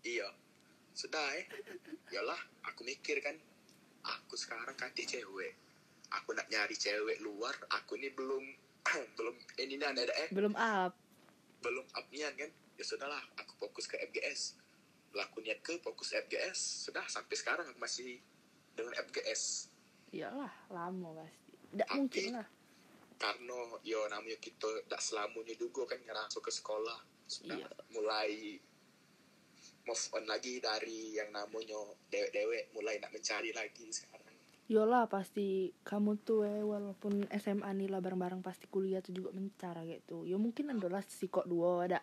iya. 0.00 0.28
Sudah 0.92 1.22
eh. 1.36 1.46
Yalah 2.12 2.40
aku 2.68 2.84
mikir 2.84 3.20
kan 3.24 3.36
aku 4.04 4.36
sekarang 4.36 4.76
kati 4.76 5.04
cewek. 5.04 5.56
Aku 6.10 6.34
nak 6.34 6.50
nyari 6.50 6.74
cewek 6.74 7.22
luar 7.22 7.54
aku 7.72 7.96
ini 7.96 8.12
belum 8.12 8.44
belum 9.16 9.36
ini 9.60 9.76
nih 9.76 9.86
ada 9.86 10.02
eh. 10.04 10.28
Belum 10.32 10.52
up. 10.56 10.92
belum 11.60 11.84
up 11.92 12.06
nian 12.08 12.32
kan? 12.40 12.48
Ya 12.80 12.84
sudahlah 12.84 13.20
aku 13.36 13.68
fokus 13.68 13.84
ke 13.84 14.00
FGS 14.00 14.56
laku 15.10 15.42
niat 15.42 15.60
ke 15.60 15.76
fokus 15.82 16.14
FGS 16.14 16.86
sudah 16.88 17.02
sampai 17.04 17.34
sekarang 17.34 17.66
aku 17.66 17.76
masih 17.82 18.22
dengan 18.72 18.94
FGS 18.96 19.66
Iyalah, 20.10 20.50
lama 20.74 21.22
pasti. 21.22 21.52
Tapi- 21.70 21.94
mungkin 21.94 22.24
lah. 22.34 22.46
Karena 23.20 23.52
yo 23.82 24.08
namanya 24.08 24.40
kita 24.40 24.64
tidak 24.80 24.98
selamanya 24.98 25.52
juga 25.54 25.84
kan 25.86 26.00
ngerasa 26.00 26.40
ke 26.40 26.48
sekolah 26.50 26.98
sudah 27.26 27.52
Iya. 27.54 27.68
mulai 27.92 28.56
move 29.82 30.04
on 30.12 30.24
lagi 30.24 30.56
dari 30.58 31.14
yang 31.14 31.28
namanya 31.30 31.76
dewek-dewek 32.08 32.72
mulai 32.72 32.96
nak 32.96 33.12
mencari 33.12 33.52
lagi 33.52 33.86
sekarang 33.90 34.28
Iyalah 34.66 35.04
pasti 35.04 35.74
kamu 35.82 36.22
tuh 36.22 36.46
eh 36.46 36.62
walaupun 36.62 37.26
SMA 37.34 37.66
nih 37.74 37.90
lah 37.90 37.98
bareng-bareng 37.98 38.38
pasti 38.38 38.70
kuliah 38.70 39.02
tuh 39.02 39.10
juga 39.10 39.34
mencara 39.34 39.82
gitu. 39.82 40.22
Ya 40.22 40.38
mungkin 40.38 40.70
adalah 40.70 41.02
si 41.02 41.26
kok 41.26 41.42
dua 41.44 41.90
ada 41.90 41.98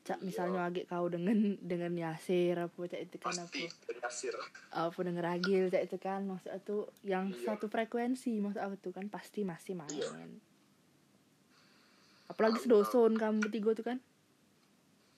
cak 0.00 0.24
misalnya 0.24 0.64
agak 0.64 0.88
kau 0.88 1.04
dengan 1.12 1.36
dengan 1.60 1.92
Yasir 1.92 2.56
apa 2.56 2.80
cak 2.80 3.00
itu 3.04 3.16
kan 3.20 3.36
berhasil 3.84 4.32
apa 4.72 4.96
dengan 5.04 5.20
Ragil 5.20 5.68
cak 5.68 5.84
itu 5.84 5.96
kan 6.00 6.24
maksud 6.24 6.48
itu 6.48 6.76
yang 7.04 7.28
Iya. 7.28 7.44
satu 7.44 7.68
frekuensi 7.68 8.40
maksud 8.40 8.56
aku 8.56 8.80
tuh 8.80 8.92
kan 8.96 9.12
pasti 9.12 9.44
masih 9.44 9.76
main. 9.76 9.92
Iya. 9.92 10.08
Apalagi 12.28 12.58
sedoson 12.62 13.16
kamu 13.16 13.48
bertiga 13.48 13.72
tuh 13.72 13.84
kan. 13.88 13.98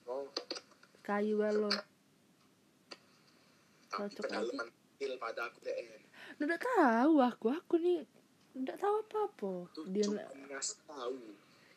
Oh. 0.07 0.27
Kayu 1.03 1.39
tapi 1.39 1.75
Cocok 3.91 4.23
kedalaman 4.23 4.67
kecil 4.71 5.11
pada 5.19 5.51
aku 5.51 5.57
deh 5.67 5.75
Udah 6.39 6.59
tahu 6.59 7.13
aku 7.19 7.47
aku 7.51 7.75
nih 7.83 7.99
udah 8.51 8.75
tahu 8.75 8.95
apa 9.03 9.17
apa 9.27 9.51
dia 9.91 10.07
ngasih 10.07 10.79
tahu. 10.87 11.19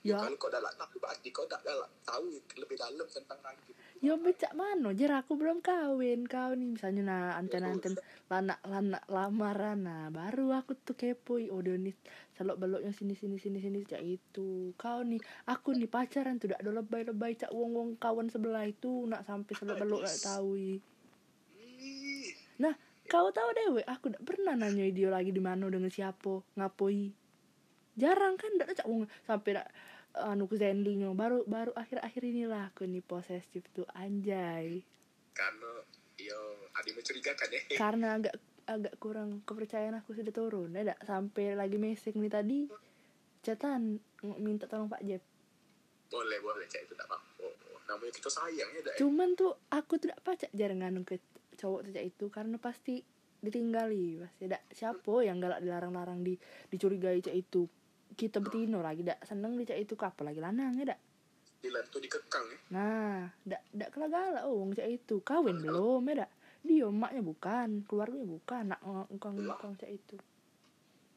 Ya 0.05 0.21
kalau 0.21 0.37
kau 0.37 0.51
dah 0.51 0.61
tahu 0.75 0.97
berarti 1.01 1.29
kau 1.31 1.47
tak 1.47 1.63
dah 1.67 1.87
tahu 2.07 2.39
lebih 2.59 2.77
dalam 2.77 3.07
tentang 3.09 3.41
lagi 3.43 3.73
Ya 4.05 4.21
becak 4.21 4.53
mana 4.53 4.93
jer 4.93 5.09
aku 5.17 5.33
belum 5.41 5.65
kawin. 5.65 6.29
Kau 6.29 6.53
nih 6.53 6.77
misalnya 6.77 7.03
nah 7.09 7.41
anten 7.41 7.65
anten 7.65 7.97
lana 8.29 8.61
lana 8.69 9.01
lamaran. 9.09 9.81
Nah 9.81 10.13
baru 10.13 10.53
aku 10.53 10.77
tuh 10.77 10.93
kepoi 10.93 11.49
oh 11.49 11.65
nih 11.65 11.97
selok 12.37 12.61
beloknya 12.61 12.93
sini 12.93 13.17
sini 13.17 13.41
sini 13.41 13.65
sini 13.65 13.81
cak 13.81 14.05
itu 14.05 14.77
kau 14.77 15.01
nih 15.01 15.25
aku 15.49 15.73
nih 15.73 15.89
pacaran 15.89 16.37
tuh 16.37 16.53
udah 16.53 16.61
ada 16.61 16.71
lebay 16.77 17.09
lebay 17.09 17.33
cak 17.33 17.49
wong 17.49 17.73
wong 17.73 17.89
kawan 17.97 18.29
sebelah 18.29 18.69
itu 18.69 19.09
nak 19.09 19.25
sampai 19.25 19.57
selok 19.57 19.81
belok 19.81 20.05
nak 20.05 20.21
tahu. 20.21 20.53
I. 20.53 20.77
Nah 22.61 22.77
kau 23.09 23.33
tahu 23.33 23.49
dewe 23.57 23.83
aku 23.89 24.13
udah 24.13 24.21
pernah 24.21 24.53
nanya 24.53 24.85
dia 24.93 25.09
lagi 25.09 25.33
di 25.33 25.41
mana 25.41 25.65
dengan 25.73 25.89
siapa 25.89 26.45
ngapoi. 26.61 27.09
Jarang 27.97 28.37
kan 28.37 28.53
ndak 28.61 28.85
cak 28.85 28.85
wong 28.85 29.09
sampai 29.25 29.57
nak 29.57 29.73
anu 30.15 30.47
ke 30.47 30.55
sendingnya 30.55 31.11
baru 31.11 31.43
baru 31.45 31.75
akhir 31.75 31.99
akhir 32.07 32.23
inilah 32.23 32.71
aku 32.71 32.87
nih 32.87 33.03
posesif 33.03 33.67
tuh 33.75 33.87
anjay. 33.99 34.87
Karena 35.35 35.71
yo 36.15 36.41
ada 36.71 36.87
yang 36.87 36.97
mencurigakan 37.03 37.49
ya 37.51 37.61
karena 37.75 38.07
agak 38.15 38.35
agak 38.65 38.95
kurang 39.03 39.43
kepercayaan 39.43 39.99
aku 39.99 40.15
sudah 40.15 40.31
turun 40.31 40.71
ya 40.73 40.95
sampai 41.03 41.59
lagi 41.59 41.77
mesing 41.77 42.23
nih 42.23 42.33
tadi 42.33 42.59
catatan 43.43 43.99
minta 44.39 44.71
tolong 44.71 44.87
Pak 44.87 45.03
Jeb. 45.03 45.23
Boleh 46.09 46.39
boleh 46.39 46.65
cak 46.71 46.87
itu 46.87 46.95
tak 46.95 47.11
apa 47.11 47.19
oh, 47.43 47.55
namanya 47.91 48.13
kita 48.15 48.31
sayang 48.31 48.71
ya 48.71 48.81
dak 48.87 48.95
cuman 48.97 49.35
tuh 49.35 49.53
aku 49.69 49.99
tidak 49.99 50.23
pacak 50.23 50.49
jarang 50.55 50.81
nganu 50.81 51.03
ke 51.03 51.19
cowok 51.59 51.87
tuh 51.87 51.93
Cak, 51.95 52.05
itu 52.07 52.25
karena 52.31 52.57
pasti 52.63 53.03
ditinggali 53.45 54.23
pasti 54.25 54.43
ada 54.49 54.59
siapa 54.73 55.15
yang 55.21 55.37
galak 55.43 55.61
dilarang-larang 55.61 56.25
di 56.25 56.39
dicurigai 56.73 57.21
cak 57.21 57.37
itu 57.37 57.69
kita 58.15 58.39
betino 58.41 58.81
lagi 58.81 59.03
dak 59.03 59.21
seneng 59.27 59.59
di 59.59 59.67
cak 59.67 59.79
itu 59.79 59.95
apa 59.99 60.23
lagi 60.25 60.41
lanang 60.41 60.79
ya 60.79 60.95
dak? 60.95 61.01
Dilan 61.61 61.85
tuh 61.91 62.01
dikekang 62.01 62.45
ya? 62.49 62.59
Nah 62.73 63.19
dak 63.43 63.63
dak 63.75 63.91
kela 63.91 64.07
galak 64.09 64.43
oh 64.47 64.63
wong 64.63 64.73
cak 64.73 64.89
itu. 64.89 65.21
Kawin 65.21 65.61
belum 65.61 66.03
ya 66.11 66.25
dak? 66.25 66.31
Dia 66.65 66.89
emaknya 66.89 67.21
bukan 67.21 67.85
keluarganya 67.85 68.27
bukan 68.31 68.63
nak 68.73 68.81
ngkong 69.13 69.37
ngkong 69.45 69.75
cak 69.77 69.91
itu. 69.93 70.17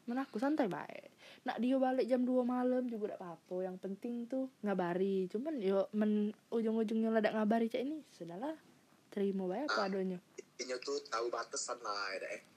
Mana 0.07 0.23
aku 0.23 0.39
santai 0.39 0.67
baik. 0.71 1.11
Nak 1.47 1.59
dia 1.59 1.75
balik 1.75 2.07
jam 2.07 2.23
2 2.23 2.43
malam 2.47 2.87
juga 2.87 3.11
tidak 3.11 3.19
apa-apa 3.23 3.55
yang 3.63 3.75
penting 3.79 4.27
tuh 4.27 4.51
ngabari. 4.63 5.27
Cuman 5.31 5.59
yo 5.59 5.87
men 5.95 6.35
ujung-ujungnya 6.51 7.11
lah 7.11 7.21
dak 7.23 7.35
ngabari 7.35 7.71
cak 7.71 7.83
ini 7.83 8.03
sudahlah 8.11 8.55
terima 9.07 9.47
baik 9.47 9.71
apa 9.71 9.87
adanya 9.87 10.19
Inyo 10.57 10.77
tuh 10.81 10.97
tahu 11.07 11.29
batasan 11.29 11.77
lah 11.85 12.17
ya 12.17 12.17
deh. 12.25 12.56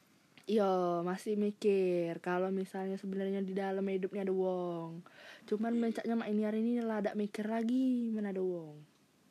Yo 0.51 1.07
masih 1.07 1.39
mikir 1.39 2.19
kalau 2.19 2.51
misalnya 2.51 2.99
sebenarnya 2.99 3.39
di 3.39 3.55
dalam 3.55 3.87
hidupnya 3.87 4.27
ada 4.27 4.35
wong. 4.35 4.99
Cuman 5.47 5.79
mencaknya 5.79 6.19
mak 6.19 6.27
ini 6.27 6.43
hari 6.43 6.59
ini 6.59 6.83
lah 6.83 6.99
ada 6.99 7.15
mikir 7.15 7.47
lagi 7.47 8.11
mana 8.11 8.35
ada 8.35 8.43
wong. 8.43 8.83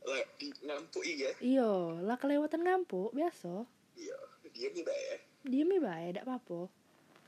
Lah, 0.08 0.24
di 0.40 0.48
ngampuk 0.64 1.04
iya. 1.04 1.36
Iyo 1.44 2.00
lah 2.08 2.16
kelewatan 2.16 2.64
ngampuk 2.64 3.12
biasa. 3.12 3.68
Iya, 4.00 4.16
dia 4.56 4.72
nih 4.72 4.84
bae. 4.88 4.96
ya. 4.96 5.18
Diem 5.44 5.72
ya 5.76 5.80
bae, 5.84 6.08
tidak 6.16 6.24
apa-apa. 6.24 6.60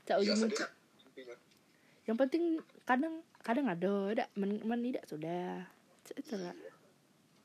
Cak 0.07 0.17
muka. 0.23 0.47
dia. 0.47 0.67
intinya. 1.11 1.35
Yang 2.07 2.17
penting 2.23 2.43
kadang 2.87 3.15
kadang 3.43 3.67
ada, 3.67 3.95
tidak 4.15 4.29
men, 4.39 4.63
men 4.63 4.81
tidak 4.87 5.03
sudah. 5.03 5.67
Cak 6.07 6.15
itu 6.15 6.35
lah. 6.39 6.55
Iya. 6.55 6.71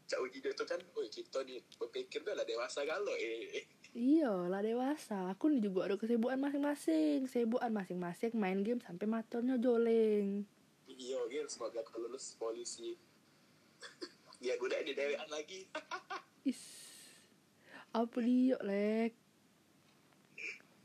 Cak 0.07 0.19
uji 0.23 0.39
dia 0.39 0.55
tuh 0.55 0.63
kan, 0.71 0.79
oh 0.79 1.03
kita 1.11 1.43
nih 1.43 1.59
berpikir 1.83 2.23
udah 2.23 2.39
lah 2.39 2.47
dewasa 2.47 2.87
galau 2.87 3.19
eh. 3.19 3.67
Iya 3.97 4.53
lah 4.53 4.61
dewasa. 4.61 5.33
Aku 5.33 5.49
nih 5.49 5.65
juga 5.65 5.89
ada 5.89 5.97
kesibukan 5.97 6.37
masing-masing. 6.37 7.25
Kesibukan 7.25 7.73
masing-masing 7.73 8.37
main 8.37 8.61
game 8.61 8.85
sampai 8.85 9.09
motornya 9.09 9.57
joleng. 9.57 10.45
Iya, 10.85 11.25
gitu. 11.33 11.49
Semoga 11.49 11.81
kau 11.81 12.05
lulus 12.05 12.37
polisi. 12.37 12.93
Dia 14.45 14.61
udah 14.61 14.85
di 14.85 14.93
dewean 14.93 15.25
lagi. 15.33 15.65
Is. 16.45 16.61
Apa 17.97 18.21
dia, 18.21 18.61
Lek? 18.61 19.17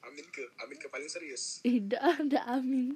Amin 0.07 0.25
ke, 0.31 0.47
amin 0.63 0.79
ke 0.79 0.87
paling 0.87 1.11
serius. 1.11 1.59
Tidak 1.59 1.99
ada 1.99 2.47
amin. 2.47 2.95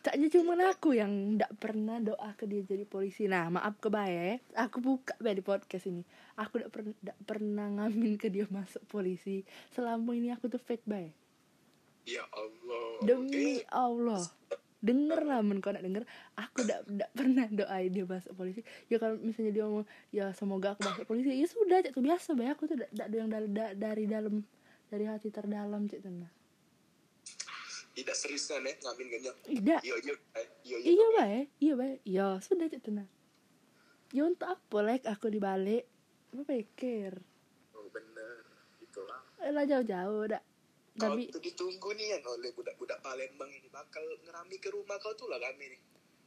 Caknya 0.00 0.28
cuma 0.32 0.56
aku 0.60 0.96
yang 0.96 1.36
tidak 1.36 1.52
pernah 1.56 1.96
doa 2.00 2.36
ke 2.36 2.44
dia 2.44 2.64
jadi 2.64 2.84
polisi. 2.84 3.28
Nah, 3.28 3.48
maaf 3.48 3.80
ke 3.80 3.88
Bae, 3.88 4.40
aku 4.52 4.80
buka 4.80 5.16
Bae 5.16 5.36
di 5.36 5.44
podcast 5.44 5.88
ini. 5.88 6.04
Aku 6.40 6.56
tidak 6.56 6.72
pernah 6.72 6.96
pernah 7.28 7.66
ngamin 7.68 8.16
ke 8.16 8.32
dia 8.32 8.48
masuk 8.48 8.80
polisi. 8.88 9.44
Selama 9.70 10.16
ini 10.16 10.32
aku 10.32 10.48
tuh 10.48 10.56
fake 10.56 10.88
Bae. 10.88 11.12
Ya 12.08 12.24
Allah. 12.32 13.04
Demi 13.04 13.60
Eh, 13.60 13.68
Allah. 13.68 14.24
Denger 14.80 15.28
lah 15.28 15.44
men 15.44 15.60
kau 15.60 15.76
nak 15.76 15.84
denger 15.84 16.08
Aku 16.40 16.64
tidak 16.64 16.88
tidak 16.88 17.12
pernah 17.12 17.44
doain 17.52 17.92
dia 17.92 18.08
masuk 18.08 18.32
polisi 18.32 18.64
Ya 18.88 18.96
kalau 18.96 19.20
misalnya 19.20 19.52
dia 19.52 19.64
ngomong 19.68 19.84
Ya 20.08 20.32
semoga 20.32 20.72
aku 20.72 20.88
masuk 20.88 21.04
polisi 21.04 21.36
Ya 21.36 21.44
sudah 21.44 21.84
cak 21.84 21.92
tuh 21.92 22.00
biasa 22.00 22.32
Bae 22.32 22.48
Aku 22.48 22.64
tuh 22.64 22.80
tidak 22.80 22.88
yang 23.12 23.28
dari, 23.28 23.52
da- 23.52 23.76
dari 23.76 24.08
dalam 24.08 24.40
Dari 24.88 25.04
hati 25.04 25.28
terdalam 25.28 25.84
cak 25.84 26.00
tuh 26.00 26.08
nah. 26.08 26.32
tidak 27.90 28.16
seriusan 28.16 28.64
ya 28.64 28.72
ngamin 28.80 29.06
ganyak. 29.12 29.34
Tidak 29.44 29.80
Iya, 29.84 29.96
iya, 30.00 30.14
eh, 30.38 30.46
iya, 30.64 30.76
Iya 30.80 31.06
bae, 31.18 31.40
iya 31.58 31.72
bae. 31.76 31.94
Iya, 32.06 32.26
sudah 32.40 32.66
cek 32.70 32.80
tenang. 32.86 33.08
Ya 34.14 34.24
untuk 34.24 34.46
apa 34.46 34.78
like 34.80 35.04
aku 35.04 35.28
dibalik? 35.28 35.84
Apa 36.30 36.42
pikir? 36.46 37.12
Oh 37.74 37.86
bener, 37.90 38.46
itulah. 38.78 39.20
Eh 39.42 39.50
lah 39.50 39.66
jauh-jauh 39.66 40.30
dak. 40.30 40.42
Kau 40.94 41.14
Tapi 41.14 41.30
tuh 41.30 41.38
ditunggu 41.40 41.94
nih 41.94 42.18
kan 42.18 42.34
oleh 42.34 42.50
budak-budak 42.50 42.98
Palembang 43.00 43.48
ini 43.48 43.70
bakal 43.70 44.02
ngerami 44.26 44.56
ke 44.58 44.68
rumah 44.68 44.98
kau 44.98 45.14
tuh 45.14 45.30
lah 45.30 45.38
kami 45.38 45.70
nih. 45.70 45.80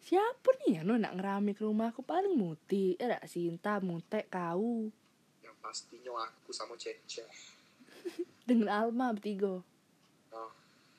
siapa 0.03 0.51
nih 0.59 0.79
ya 0.79 0.81
no 0.83 0.99
nak 0.99 1.15
ngerami 1.15 1.55
ke 1.55 1.63
rumah 1.63 1.91
aku 1.91 2.03
paling 2.03 2.35
muti. 2.35 2.95
Eh 2.95 3.07
dak 3.07 3.23
Sinta, 3.23 3.79
Mute, 3.79 4.27
kau. 4.27 4.91
Yang 5.39 5.55
pastinya 5.59 6.11
aku 6.27 6.51
sama 6.51 6.75
Cece. 6.75 7.23
Dengan 8.47 8.67
Alma 8.71 9.15
bertiga. 9.15 9.63
Nah, 10.31 10.51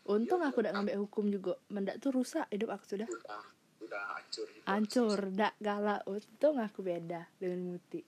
Untung 0.08 0.40
Iya, 0.40 0.48
aku 0.48 0.60
iya. 0.60 0.64
dak 0.70 0.72
ngambil 0.80 0.96
hukum 1.04 1.24
juga. 1.28 1.52
Mendak 1.68 2.00
tuh 2.00 2.16
rusak 2.16 2.48
hidup 2.48 2.72
aku 2.72 2.84
sudah. 2.96 3.08
udah, 3.08 3.44
udah 3.80 4.02
hancur. 4.16 4.48
Hancur, 4.64 5.18
dak 5.32 5.52
galak. 5.60 6.00
Untung 6.08 6.56
aku 6.56 6.80
beda 6.80 7.28
dengan 7.36 7.60
Muti. 7.64 8.00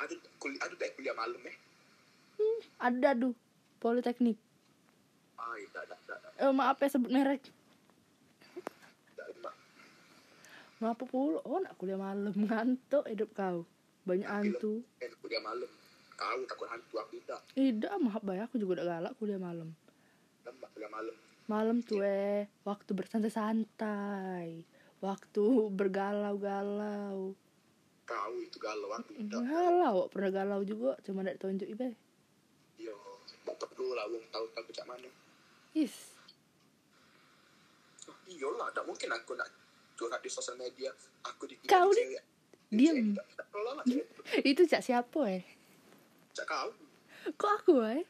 Ada 0.00 0.14
kuliah, 0.40 0.60
ada 0.64 0.74
kuliah 0.96 1.12
malam 1.12 1.42
eh. 1.44 1.56
Ada 2.80 3.12
duh, 3.12 3.36
Politeknik. 3.80 4.40
Ah, 5.36 5.56
tidak, 5.56 5.84
tidak, 5.88 5.98
tidak, 6.04 6.32
Eh 6.40 6.52
maaf 6.52 6.76
ya 6.80 6.88
sebut 6.88 7.12
merek. 7.12 7.42
Ngapa 10.80 11.04
pula? 11.04 11.44
Oh 11.44 11.60
nak 11.60 11.76
kuliah 11.76 12.00
malam 12.00 12.32
ngantuk 12.48 13.04
hidup 13.04 13.30
kau. 13.36 13.68
Banyak 14.08 14.24
hantu. 14.24 14.80
Eh, 15.04 15.12
kuliah 15.20 15.44
malam. 15.44 15.68
Kau 16.16 16.40
takut 16.48 16.68
hantu 16.72 16.94
aku 16.96 17.20
tidak. 17.20 17.40
Tidak, 17.52 17.92
maaf 18.00 18.24
bay, 18.24 18.40
aku 18.40 18.56
juga 18.56 18.80
udah 18.80 18.86
galak 18.88 19.12
kuliah 19.20 19.36
malam. 19.40 19.76
Lembak 20.44 20.72
kuliah 20.72 20.92
malam. 20.92 21.16
Malam 21.48 21.76
tuh 21.84 22.00
eh, 22.00 22.48
waktu 22.64 22.90
bersantai-santai, 22.96 24.64
waktu 25.04 25.44
bergalau-galau. 25.78 27.36
Kau 28.10 28.34
itu 28.42 28.58
galau 28.58 28.90
aku 28.90 29.14
tidak. 29.14 29.38
Galau, 29.38 30.10
pernah 30.10 30.30
galau 30.34 30.60
juga, 30.66 30.98
cuma 31.06 31.22
tidak 31.22 31.38
tunjuk 31.38 31.68
ibe. 31.70 31.94
Iya, 32.74 32.90
tak 33.46 33.70
perlu 33.70 33.94
lah 33.94 34.10
wong 34.10 34.26
tahu 34.34 34.50
tahu 34.50 34.66
cak 34.74 34.86
mana. 34.90 35.06
Is, 35.78 36.18
Oh, 38.10 38.16
iyalah, 38.26 38.74
tak 38.74 38.82
mungkin 38.82 39.06
aku 39.14 39.38
nak 39.38 39.46
curhat 39.94 40.18
di 40.18 40.26
sosial 40.26 40.58
media. 40.58 40.90
Aku 41.22 41.46
di 41.46 41.54
Kau 41.62 41.94
di 41.94 42.86
lah 42.90 43.82
cewek 43.86 44.42
itu. 44.50 44.62
cak 44.66 44.82
siapa 44.82 45.20
eh? 45.30 45.42
Cak 46.34 46.46
kau. 46.50 46.70
Kok 47.38 47.52
aku 47.62 47.74
eh? 47.86 48.02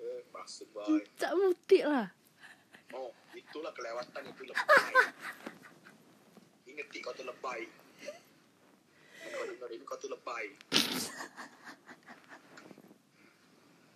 Eh, 0.00 0.20
masuk 0.32 0.68
baik. 0.72 1.04
Cak 1.20 1.36
muti 1.36 1.84
lah. 1.84 2.08
Oh, 2.96 3.12
itulah 3.36 3.72
kelewatan 3.76 4.22
itu 4.24 4.42
lebay. 4.48 4.92
Ingat 6.72 6.88
kau 7.04 7.12
tuh 7.12 7.28
lebay. 7.28 7.68
Ini 9.68 9.84
kau 9.84 9.96
tuh 9.96 10.08
lebay. 10.08 10.46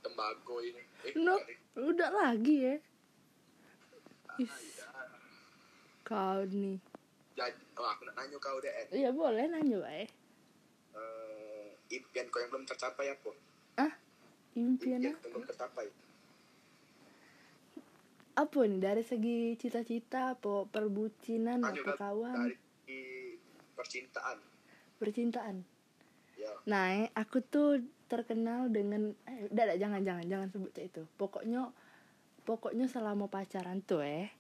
Tembago 0.01 0.57
ini. 0.61 0.83
Eh, 1.03 1.13
No, 1.17 1.39
udah 1.75 2.11
lagi 2.13 2.57
ya. 2.63 2.77
Is, 4.35 4.49
Ah, 4.49 4.59
iya. 4.59 4.87
kau 6.03 6.41
nih. 6.45 6.77
Jadi, 7.33 7.63
oh, 7.75 7.87
aku 7.87 8.03
nak 8.05 8.17
nanya 8.17 8.37
kau 8.39 8.57
deh. 8.59 8.73
Ya 8.91 9.11
boleh 9.11 9.45
nanya 9.47 9.81
eh. 9.95 10.09
Uh, 10.93 11.73
impian 11.89 12.29
kau 12.29 12.39
yang 12.39 12.51
belum 12.51 12.65
tercapai 12.65 13.09
apa? 13.09 13.31
Ah, 13.79 13.93
impian 14.55 15.01
Impian 15.01 15.17
apa? 15.17 15.25
yang 15.25 15.33
belum 15.33 15.45
tercapai. 15.47 15.87
Apa 18.33 18.61
nih 18.65 18.81
dari 18.81 19.05
segi 19.05 19.53
cita-cita, 19.55 20.33
apa 20.33 20.65
perbucinan, 20.65 21.61
apa 21.61 21.93
kawan, 21.93 22.49
Dari 22.49 23.37
percintaan. 23.73 24.52
Percintaan? 25.03 25.67
Ya, 26.39 26.51
Nah, 26.71 26.95
eh, 26.95 27.11
aku 27.19 27.43
tuh 27.43 27.83
terkenal 28.07 28.71
dengan 28.71 29.11
eh 29.27 29.51
udah, 29.51 29.75
jangan 29.75 30.07
jangan 30.07 30.25
jangan 30.31 30.49
sebut 30.55 30.71
itu. 30.79 31.03
Pokoknya 31.19 31.75
pokoknya 32.47 32.87
selama 32.87 33.27
pacaran 33.27 33.83
tuh 33.83 34.07
eh 34.07 34.31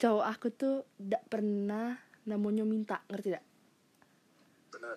cowok 0.00 0.26
aku 0.26 0.46
tuh 0.54 0.76
tidak 0.96 1.22
pernah 1.28 1.98
namanya 2.24 2.64
minta, 2.64 3.02
ngerti 3.10 3.34
tidak? 3.34 3.44
benar. 4.70 4.96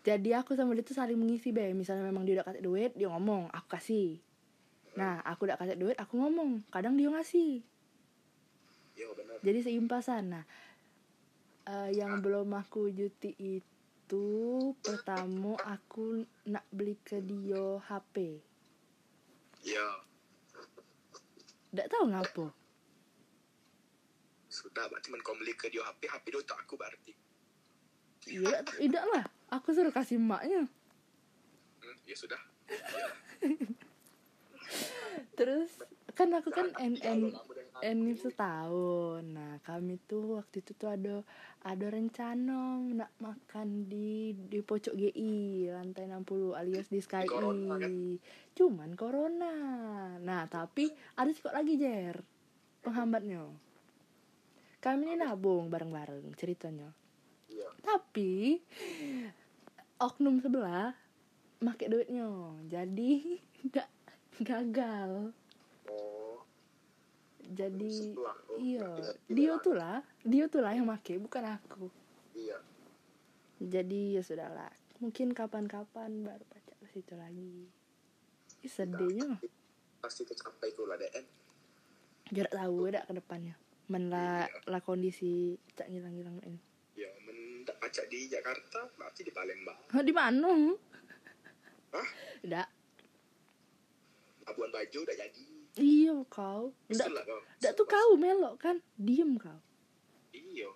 Jadi 0.00 0.30
aku 0.32 0.56
sama 0.56 0.72
dia 0.72 0.84
tuh 0.84 0.96
saling 0.96 1.16
mengisi 1.16 1.52
be. 1.52 1.76
Misalnya 1.76 2.04
memang 2.08 2.24
dia 2.24 2.40
udah 2.40 2.46
kasih 2.46 2.62
duit, 2.64 2.92
dia 2.96 3.08
ngomong, 3.12 3.52
aku 3.52 3.68
kasih. 3.76 4.20
Nah, 4.96 5.20
aku 5.24 5.44
udah 5.48 5.60
kasih 5.60 5.76
duit, 5.76 5.96
aku 6.00 6.16
ngomong. 6.16 6.64
Kadang 6.72 6.96
dia 6.96 7.12
ngasih. 7.12 7.60
Ya, 8.96 9.08
benar. 9.12 9.36
Jadi 9.44 9.58
seimpasan. 9.60 10.32
Nah, 10.32 10.44
eh, 11.66 11.90
yang 11.96 12.22
belum 12.22 12.54
aku 12.54 12.92
juti 12.92 13.34
itu 13.36 14.26
pertama 14.80 15.56
aku 15.64 16.24
nak 16.48 16.64
beli 16.72 16.96
ke 17.02 17.20
dia 17.20 17.80
HP. 17.84 18.40
Ya, 19.60 19.88
Tidak 21.70 21.86
tahu 21.92 22.04
ngapa. 22.10 22.46
sudah. 24.50 24.90
Berarti 24.90 25.14
men 25.14 25.22
kau 25.22 25.38
beli 25.38 25.54
ke 25.54 25.70
dia 25.70 25.86
HP, 25.86 26.10
HP 26.10 26.34
dia 26.34 26.40
untuk 26.42 26.58
aku 26.58 26.74
berarti. 26.74 27.14
Iya, 28.28 28.60
tidak 28.76 29.04
lah. 29.14 29.24
Aku 29.54 29.72
suruh 29.72 29.94
kasih 29.94 30.18
maknya. 30.20 30.66
Hmm, 31.80 31.96
ya 32.04 32.16
sudah. 32.18 32.40
Terus 35.38 35.70
kan 36.12 36.28
aku 36.34 36.50
kan 36.52 36.68
Nah, 36.76 37.40
enim 37.82 38.16
setahun. 38.16 39.24
Nah, 39.24 39.60
kami 39.64 40.00
tuh 40.04 40.40
waktu 40.40 40.64
itu 40.64 40.72
tuh 40.76 40.92
ada 40.92 41.24
ada 41.60 41.86
rencana 41.92 42.80
nak 42.94 43.12
makan 43.20 43.88
di 43.88 44.32
di 44.36 44.60
pojok 44.64 44.96
GI 44.96 45.68
lantai 45.72 46.08
60 46.08 46.56
alias 46.56 46.88
di 46.88 47.00
Sky 47.00 47.28
Corona, 47.28 47.76
kan? 47.76 48.16
Cuman 48.56 48.90
corona. 48.96 49.54
Nah, 50.20 50.44
tapi 50.48 50.88
ada 51.16 51.30
sih 51.32 51.40
kok 51.40 51.56
lagi 51.56 51.76
Jer. 51.76 52.20
Penghambatnya. 52.80 53.44
Kami 54.80 55.12
ini 55.12 55.14
nabung 55.20 55.68
bareng-bareng 55.68 56.32
ceritanya. 56.40 56.88
Iya. 57.52 57.68
Tapi 57.84 58.56
oknum 60.00 60.40
sebelah 60.40 60.96
make 61.60 61.84
duitnya. 61.84 62.56
Jadi 62.68 63.36
nggak 63.68 63.88
gagal. 64.40 65.36
Jadi 67.50 68.14
iya, 68.62 68.86
dia 69.26 69.58
tuh 69.58 69.74
lah, 69.74 69.98
dia 70.22 70.46
tuh 70.46 70.62
lah 70.62 70.70
yang 70.70 70.86
make, 70.86 71.18
bukan 71.18 71.58
aku. 71.58 71.90
Iya. 72.38 72.62
Jadi 73.58 74.14
ya 74.14 74.22
sudahlah. 74.22 74.70
Mungkin 75.02 75.34
kapan-kapan 75.34 76.22
baru 76.22 76.44
pacaran. 76.46 76.70
situ 76.90 77.14
lagi 77.14 77.70
Ih, 78.66 78.68
sedihnya 78.68 79.38
pasti 80.02 80.26
kecapai 80.26 80.74
ku 80.74 80.84
lah 80.90 80.98
DN 80.98 81.24
jarak 82.34 82.52
tahu 82.52 82.90
dah 82.90 83.02
ke 83.06 83.12
depannya 83.14 83.54
men 83.86 84.10
lah 84.10 84.50
lah 84.66 84.82
kondisi 84.82 85.54
cak 85.78 85.86
ngilang-ngilang 85.86 86.40
ini 86.42 86.60
ya 86.98 87.10
mendak 87.24 87.78
acak 87.78 88.10
di 88.10 88.26
Jakarta 88.26 88.90
berarti 88.98 89.22
di 89.22 89.32
Palembang 89.32 89.78
di 90.02 90.12
mana 90.12 90.52
Hah? 91.90 92.08
Ndak. 92.46 92.68
Labuan 94.46 94.70
Bajo 94.70 95.02
udah 95.02 95.16
jadi 95.18 95.49
iya 95.76 96.16
kau. 96.26 96.72
Ndak 96.90 97.72
tuh 97.76 97.86
kau 97.86 98.16
melok 98.16 98.58
kan? 98.58 98.76
Diem 98.96 99.36
kau. 99.36 99.60
Iya. 100.34 100.70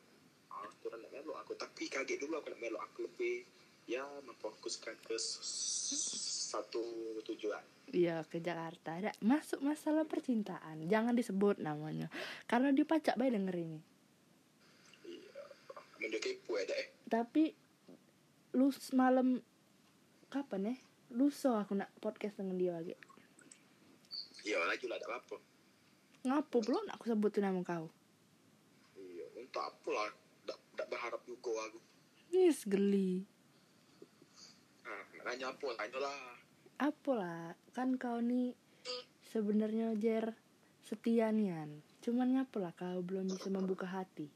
Aku 0.51 0.93
nak 0.93 1.11
melok 1.11 1.37
aku. 1.41 1.53
Tapi 1.59 1.89
kaget 1.89 2.21
dulu 2.21 2.39
aku 2.39 2.53
nak 2.53 2.61
melok 2.61 2.83
aku 2.85 3.09
lebih. 3.09 3.47
Ya 3.85 4.05
memfokuskan 4.25 4.97
ke 5.05 5.17
satu 5.19 6.85
tujuan. 7.27 7.63
Iya 7.91 8.23
ke 8.29 8.39
Jakarta. 8.39 8.97
Ada 8.97 9.13
masuk 9.21 9.61
masalah 9.61 10.07
percintaan. 10.07 10.87
Jangan 10.87 11.17
disebut 11.17 11.61
namanya. 11.61 12.09
Karena 12.49 12.71
dia 12.71 12.87
pacak 12.87 13.19
baik 13.19 13.35
denger 13.35 13.57
ini. 13.59 13.81
Iya. 15.05 16.19
Kepo 16.21 16.57
ya 16.61 16.65
deh 16.69 16.95
tapi 17.15 17.55
lu 18.59 18.75
semalam 18.75 19.39
kapan 20.27 20.75
ya 20.75 20.75
lusa 21.15 21.63
aku 21.63 21.79
nak 21.79 21.95
podcast 22.03 22.43
dengan 22.43 22.59
dia 22.59 22.75
lagi 22.75 22.99
iya 24.45 24.61
lagi 24.69 24.87
lah 24.87 25.01
tak 25.01 25.11
apa 25.11 25.37
ngapo 26.25 26.57
belum 26.65 26.89
nak 26.89 26.97
aku 26.97 27.13
sebutin 27.13 27.45
nama 27.45 27.61
kau? 27.61 27.93
Iya 28.97 29.29
untuk 29.37 29.61
apa 29.61 29.89
lah. 29.93 30.09
Tak, 30.49 30.89
berharap 30.89 31.21
juga 31.29 31.53
aku. 31.69 31.79
Yes 32.33 32.65
geli. 32.65 33.29
Nah 34.89 35.05
nak 35.21 35.25
nanya 35.29 35.47
apa 35.53 35.67
tanya 35.77 35.99
lah. 36.01 36.33
Apalah 36.81 37.55
kan 37.77 38.01
kau 38.01 38.19
nih 38.25 38.57
sebenarnya 39.29 39.93
jer 40.01 40.33
setia 40.81 41.29
nian. 41.29 41.85
Cuman 42.01 42.41
ngapalah 42.41 42.73
kau 42.73 43.05
belum 43.05 43.29
bisa 43.29 43.53
membuka 43.53 43.85
hati? 43.85 44.29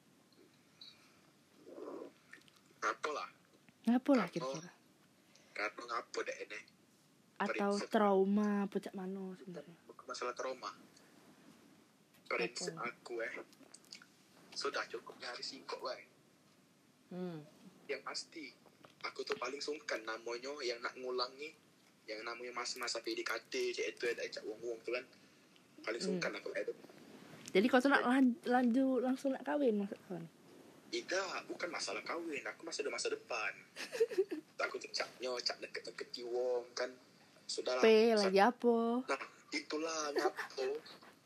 Apa 2.85 3.09
lah? 3.17 3.29
Ngapalah 3.89 4.29
kira-kira? 4.29 4.73
Karena 5.57 5.83
ngapa 5.89 6.19
deh 6.21 6.37
ini? 6.45 6.61
Atau 7.41 7.81
trauma 7.89 8.69
pecah 8.69 8.93
mano 8.93 9.33
sebenarnya 9.41 9.88
masalah 10.09 10.33
trauma. 10.33 10.73
Apa? 12.29 12.89
aku 12.89 13.21
eh. 13.21 13.33
Sudah 14.53 14.85
cukup 14.89 15.17
nyari 15.21 15.45
singkok 15.45 15.81
weh 15.81 16.03
hmm. 17.13 17.41
yang 17.89 18.03
pasti 18.05 18.53
aku 19.05 19.25
tuh 19.25 19.37
paling 19.41 19.61
sungkan 19.63 20.03
namanya 20.05 20.53
yang 20.61 20.77
nak 20.85 20.93
ngulangi 20.99 21.55
yang 22.09 22.25
namanya 22.25 22.53
masa-masa 22.57 23.05
PDKT 23.05 23.53
cek 23.77 23.87
itu 23.97 24.03
ada 24.09 24.25
cak 24.25 24.45
wong-wong 24.45 24.81
tuh 24.85 24.97
kan. 24.97 25.05
Paling 25.85 26.01
Hmm. 26.01 26.09
sungkan 26.19 26.33
aku 26.37 26.51
itu 26.53 26.75
jadi 27.49 27.65
kau 27.65 27.81
tuh 27.81 27.89
nak 27.89 28.05
lan- 28.05 28.41
lanjut 28.45 29.01
langsung 29.01 29.33
nak 29.33 29.41
kawin 29.41 29.81
maksud 29.81 29.97
kau 30.05 30.21
tidak 30.89 31.49
bukan 31.49 31.69
masalah 31.69 32.01
kawin 32.05 32.45
aku 32.49 32.65
masih 32.65 32.81
ada 32.81 32.97
masa 32.97 33.13
depan. 33.13 33.53
Aku 34.59 34.75
tuh 34.81 34.89
caknya 34.91 35.31
cak 35.45 35.61
deket-deket 35.61 36.25
wong 36.25 36.65
kan. 36.73 36.89
Sudahlah. 37.45 37.85
P 37.85 37.87
Sa- 38.17 38.25
lagi 38.27 38.41
apa? 38.41 39.05
Nah 39.05 39.21
itulah 39.53 40.13
ngapo 40.13 40.67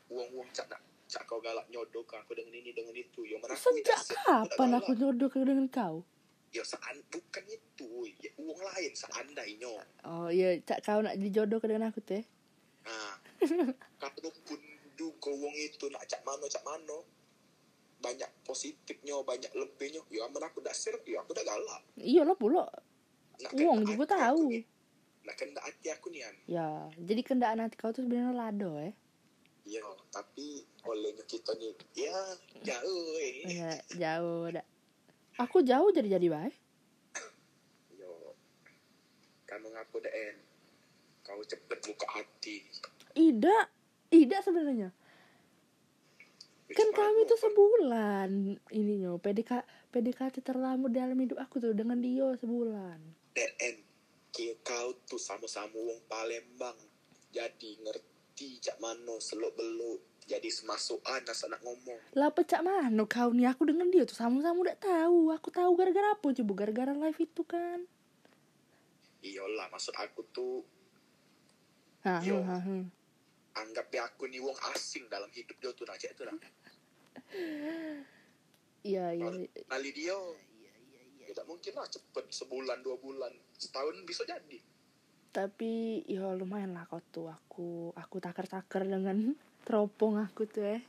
wong-wong 0.07 0.47
cak 0.55 0.67
nak 0.71 0.81
cak 1.07 1.23
kau 1.29 1.37
galak 1.43 1.67
nyodok 1.69 2.09
aku 2.17 2.33
dengan 2.33 2.53
ini 2.57 2.71
dengan 2.73 2.95
itu. 2.95 3.21
Mana 3.37 3.53
aku 3.53 3.77
sejak 3.77 4.01
kapan 4.23 4.69
aku 4.79 4.91
ke 5.29 5.39
dengan 5.43 5.67
kau? 5.69 6.01
Ya 6.53 6.63
sean 6.65 6.97
bukan 7.09 7.43
itu. 7.49 7.89
Ya 8.21 8.29
uang 8.37 8.61
lain 8.61 8.91
seandainya. 8.93 9.73
Oh 10.07 10.29
iya 10.29 10.57
cak 10.63 10.85
kau 10.85 11.01
nak 11.03 11.19
dijodoh 11.19 11.59
dengan 11.61 11.91
aku 11.91 11.99
teh. 12.01 12.23
Nah, 12.83 13.15
kalaupun 14.01 14.59
juga 14.97 15.31
wong 15.33 15.55
itu 15.57 15.89
nak 15.93 16.05
cak 16.07 16.21
mano 16.23 16.45
cak 16.49 16.63
mano. 16.65 17.05
Banyak 18.03 18.43
positifnya 18.43 19.15
banyak 19.23 19.51
lebihnya. 19.53 20.01
Ya 20.11 20.27
aman 20.27 20.49
aku 20.49 20.59
dak 20.59 20.75
ser 20.75 20.97
ya 21.05 21.21
aku 21.21 21.35
dak 21.35 21.45
galak. 21.45 21.81
Iya 21.95 22.25
lah 22.25 22.35
pula. 22.35 22.67
Nak 23.41 23.51
kendak 23.53 23.85
juga 23.85 24.15
hati 24.17 24.29
aku 24.29 24.72
nak 25.23 25.35
kena 25.39 25.59
hati 25.63 25.87
aku 25.87 26.11
nih 26.11 26.27
an 26.27 26.35
ya 26.45 26.67
jadi 26.99 27.21
kendaan 27.23 27.63
hati 27.63 27.75
kau 27.79 27.95
tuh 27.95 28.03
sebenarnya 28.03 28.35
lado 28.35 28.75
eh? 28.79 28.93
Iya 29.63 29.79
tapi 30.11 30.67
olehnya 30.83 31.23
kita 31.23 31.55
nih 31.55 31.71
ya 31.95 32.19
jauh 32.67 33.07
eh. 33.15 33.33
ya, 33.47 33.71
jauh 33.95 34.51
dah. 34.51 34.65
Aku 35.39 35.63
jauh 35.63 35.87
jadi 35.95 36.19
jadi 36.19 36.27
baik. 36.27 36.55
Yo 37.95 38.35
kamu 39.47 39.71
ngaku 39.71 40.03
den 40.03 40.35
kau 41.23 41.39
cepet 41.47 41.79
buka 41.79 42.07
hati. 42.11 42.59
Ida 43.15 43.71
Ida 44.11 44.43
sebenarnya. 44.43 44.91
Kan 46.73 46.89
kami 46.91 47.23
tuh 47.23 47.39
sebulan 47.39 48.29
ininya 48.75 49.15
PDK 49.15 49.63
PDKT 49.95 50.43
terlama 50.43 50.91
dalam 50.91 51.15
hidup 51.15 51.39
aku 51.39 51.63
tuh 51.63 51.71
dengan 51.71 52.03
dia 52.03 52.35
sebulan. 52.35 52.99
Den 53.31 53.51
ki- 53.55 53.82
kau 54.65 54.89
tuh 55.05 55.21
sama-sama 55.21 55.77
wong 55.77 56.01
Palembang. 56.09 56.77
Jadi 57.29 57.77
ngerti 57.81 58.57
cak 58.61 58.81
mano 58.81 59.21
seluk 59.21 59.53
beluk 59.53 60.13
jadi 60.23 60.47
semasukan 60.47 61.27
asal 61.27 61.51
nak 61.51 61.59
ngomong. 61.63 61.99
Lah 62.15 62.31
pecah 62.31 62.63
mana 62.63 63.03
kau 63.03 63.35
nih? 63.35 63.51
Aku 63.51 63.67
dengan 63.67 63.91
dia 63.91 64.07
tuh 64.07 64.15
sama-sama 64.15 64.63
udah 64.63 64.77
tahu. 64.79 65.35
Aku 65.35 65.51
tahu 65.51 65.71
gara-gara 65.75 66.15
apa? 66.15 66.27
Coba 66.31 66.53
gara-gara 66.63 66.91
live 66.95 67.19
itu 67.19 67.43
kan. 67.43 67.83
Iyalah 69.23 69.67
maksud 69.71 69.95
aku 69.95 70.23
tuh 70.31 70.63
Hah, 72.03 72.19
Yo. 72.19 72.43
hah, 72.43 72.59
hah. 72.59 72.83
anggap 73.63 73.87
ya 73.95 74.03
aku 74.03 74.27
nih 74.27 74.43
wong 74.43 74.57
asing 74.75 75.07
dalam 75.07 75.31
hidup 75.31 75.55
dia 75.61 75.71
tuh 75.71 75.87
nah 75.87 75.95
cek 75.95 76.11
tuh 76.19 76.27
nah 76.27 76.35
iya 78.83 79.15
iya. 79.15 79.29
Kali 79.71 79.89
dia 79.95 80.17
tidak 81.33 81.49
mungkin 81.49 81.73
lah 81.73 81.89
cepet 81.89 82.25
sebulan 82.29 82.85
dua 82.85 82.95
bulan 83.01 83.33
setahun 83.57 84.05
bisa 84.05 84.21
jadi. 84.23 84.61
Tapi 85.33 86.05
ya 86.05 86.29
lumayan 86.37 86.77
lah 86.77 86.85
kau 86.85 87.01
tuh 87.09 87.33
aku 87.33 87.89
aku 87.97 88.21
takar-takar 88.21 88.85
dengan 88.85 89.33
teropong 89.65 90.21
aku 90.21 90.45
tuh 90.45 90.77
eh. 90.77 90.81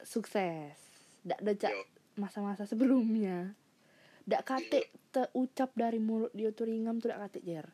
Sukses. 0.00 0.80
Dak 1.20 1.44
Yo. 1.44 1.84
masa-masa 2.16 2.64
sebelumnya. 2.64 3.52
Dak 4.24 4.48
kate 4.48 4.88
terucap 5.12 5.76
dari 5.76 6.00
mulut 6.00 6.32
dia 6.32 6.48
tuh 6.48 6.72
ringam 6.72 6.96
tuh 6.96 7.12
dak 7.12 7.28
kate 7.28 7.44
jer. 7.44 7.68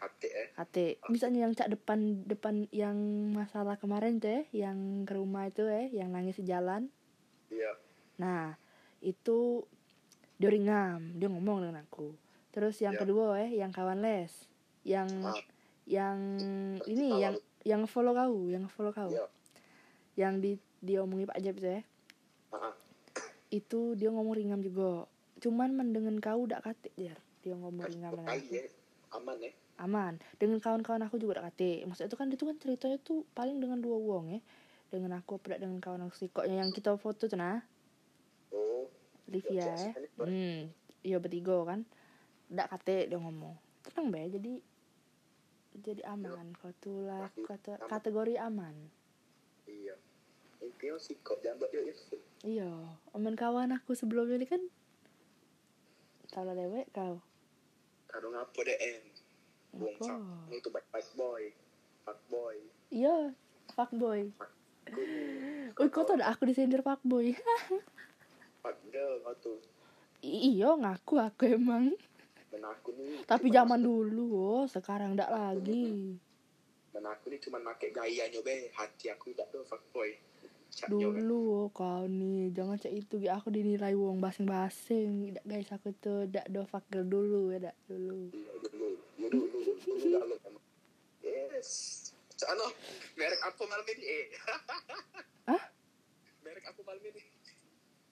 Kate 0.00 0.28
eh? 0.32 0.48
Kate 0.56 1.04
misalnya 1.12 1.44
yang 1.44 1.52
cak 1.52 1.68
depan 1.68 2.24
depan 2.24 2.64
yang 2.72 2.96
masalah 3.36 3.76
kemarin 3.76 4.16
tuh 4.16 4.40
eh 4.40 4.44
yang 4.56 5.04
ke 5.04 5.12
rumah 5.12 5.52
itu 5.52 5.68
eh 5.68 5.92
yang 5.92 6.16
nangis 6.16 6.40
di 6.40 6.48
jalan. 6.48 6.88
Iya. 7.52 7.76
Nah, 8.16 8.56
itu 9.04 9.64
dia 10.40 10.48
ringam, 10.48 11.00
dia 11.14 11.28
ngomong 11.28 11.60
dengan 11.62 11.84
aku. 11.84 12.16
Terus 12.50 12.80
yang 12.80 12.96
Ya. 12.96 13.00
kedua 13.04 13.36
eh, 13.38 13.52
yang 13.54 13.70
kawan 13.70 14.00
les, 14.00 14.32
yang 14.82 15.06
Ah. 15.22 15.36
yang 15.84 16.18
ini 16.82 17.20
yang 17.20 17.36
yang 17.62 17.82
follow 17.84 18.16
kau, 18.16 18.48
yang 18.48 18.64
follow 18.66 18.90
kau. 18.90 19.06
iya 19.06 19.28
Yang 20.16 20.34
di 20.40 20.52
dia 20.80 20.98
omongin 21.04 21.28
Pak 21.28 21.38
Jeb 21.38 21.60
ya. 21.60 21.84
Ah, 22.50 22.72
Itu 23.48 23.94
dia 23.94 24.08
ngomong 24.08 24.32
ringam 24.32 24.60
juga. 24.60 25.04
Cuman 25.38 25.74
mendengen 25.74 26.18
kau 26.18 26.48
udah 26.48 26.58
kate 26.60 26.88
dia. 26.94 27.12
Dia 27.40 27.52
ngomong 27.54 27.84
ringam 27.84 28.16
aku. 28.16 28.24
ya 28.48 28.64
aman 29.12 29.36
ya 29.38 29.52
Aman. 29.76 30.20
Dengan 30.36 30.60
kawan-kawan 30.60 31.00
aku 31.02 31.16
juga 31.16 31.40
udah 31.40 31.48
kate. 31.48 31.84
Maksudnya 31.84 32.08
itu 32.08 32.16
kan 32.16 32.26
itu 32.28 32.44
kan 32.44 32.56
ceritanya 32.56 32.98
tuh 33.00 33.24
paling 33.32 33.56
dengan 33.56 33.80
dua 33.80 33.96
wong 33.96 34.36
ya. 34.36 34.40
Dengan 34.88 35.16
aku 35.18 35.36
apa 35.36 35.56
dengan 35.56 35.80
kawan 35.80 36.04
aku 36.04 36.14
sih. 36.16 36.28
Koknya 36.28 36.60
yang 36.60 36.70
kita 36.70 36.96
foto 36.96 37.26
tuh 37.26 37.36
nah. 37.36 37.60
oh 38.50 38.88
Livia 39.30 39.62
Ya, 39.62 39.94
kan, 39.94 40.02
Hmm, 40.26 40.58
iya 41.00 41.16
bertiga 41.16 41.62
kan. 41.64 41.86
Ndak 42.50 42.66
kate 42.68 43.06
dia 43.06 43.16
ngomong. 43.16 43.54
Tenang 43.86 44.10
be, 44.10 44.20
jadi 44.28 44.52
jadi 45.80 46.02
aman. 46.04 46.50
Kau 46.58 46.74
lah 47.06 47.30
kata 47.38 47.78
kategori 47.86 48.34
aman. 48.36 48.74
iya 49.70 49.94
intinya 50.58 50.98
sih 50.98 51.14
kok 51.22 51.38
dia 51.40 51.54
itu 51.54 52.18
Iya, 52.42 52.68
aman 53.14 53.38
kawan 53.38 53.70
aku 53.70 53.94
sebelumnya 53.94 54.34
ini 54.34 54.44
kan 54.44 54.62
tahu 56.26 56.42
lah 56.42 56.58
dewek 56.58 56.90
kau. 56.90 57.22
kado 58.10 58.26
ngapa 58.28 58.60
deh 58.66 58.74
en 58.76 59.02
wong 59.72 59.94
Apa? 59.94 60.04
sak 60.04 60.18
itu 60.50 60.68
baik 60.68 60.86
baik 60.90 61.06
boy 61.14 61.42
fuck 62.02 62.18
boy 62.26 62.56
Iya, 62.90 63.30
fuckboy. 63.70 64.34
Wih, 64.90 65.70
kau 65.94 66.02
tau 66.02 66.18
aku 66.18 66.42
disindir 66.42 66.82
fuck 66.82 66.98
girl 67.06 67.30
kau 68.60 69.34
tuh. 69.40 69.58
Iya, 70.20 70.76
ngaku 70.76 71.14
aku 71.16 71.42
emang. 71.48 71.96
dan 72.50 72.66
aku 72.66 72.90
nih 72.98 73.22
Tapi 73.30 73.46
zaman 73.54 73.78
dulu, 73.78 74.26
oh, 74.34 74.64
sekarang 74.66 75.14
ndak 75.14 75.30
lagi. 75.30 76.18
dan 76.90 77.06
aku 77.06 77.30
nih 77.30 77.38
cuma 77.38 77.62
pakai 77.62 77.94
gayanya 77.94 78.42
be. 78.42 78.68
Hati 78.74 79.08
aku 79.08 79.30
tidak 79.30 79.48
tuh 79.54 79.62
fuck 79.64 79.80
boy. 79.94 80.10
Caknya 80.70 81.10
kan. 81.10 81.22
dulu 81.22 81.70
kau 81.70 82.04
nih. 82.10 82.50
Jangan 82.50 82.76
cak 82.78 82.94
itu 82.94 83.14
Gi. 83.22 83.30
aku 83.30 83.48
dinilai 83.54 83.94
wong 83.94 84.18
basing-basing. 84.18 85.30
Tidak 85.30 85.44
guys 85.46 85.70
aku 85.70 85.94
tuh 85.98 86.26
tidak 86.26 86.46
do 86.50 86.62
fakir 86.66 87.06
dulu 87.06 87.54
ya 87.54 87.70
dak 87.70 87.76
dulu. 87.86 88.34
Iya, 88.34 88.52
dulu. 88.66 88.88
Dulu 89.18 89.40
dulu 89.46 89.70
dulu 89.86 90.58
yes. 91.22 91.70
Cano, 92.40 92.72
merek 93.20 93.40
apa 93.44 93.62
malam 93.68 93.86
ini 93.92 94.04
eh. 94.08 94.26
Hah? 95.44 95.62
merek 96.40 96.64
apa 96.66 96.80
malam 96.88 97.04
ini 97.04 97.22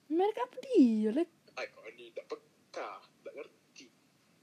merek 0.09 0.37
apa 0.41 0.57
kau 1.69 1.83
ini 1.91 2.09
tidak 2.09 2.25
peka 2.31 2.89
tidak 3.01 3.33
ngerti. 3.35 3.85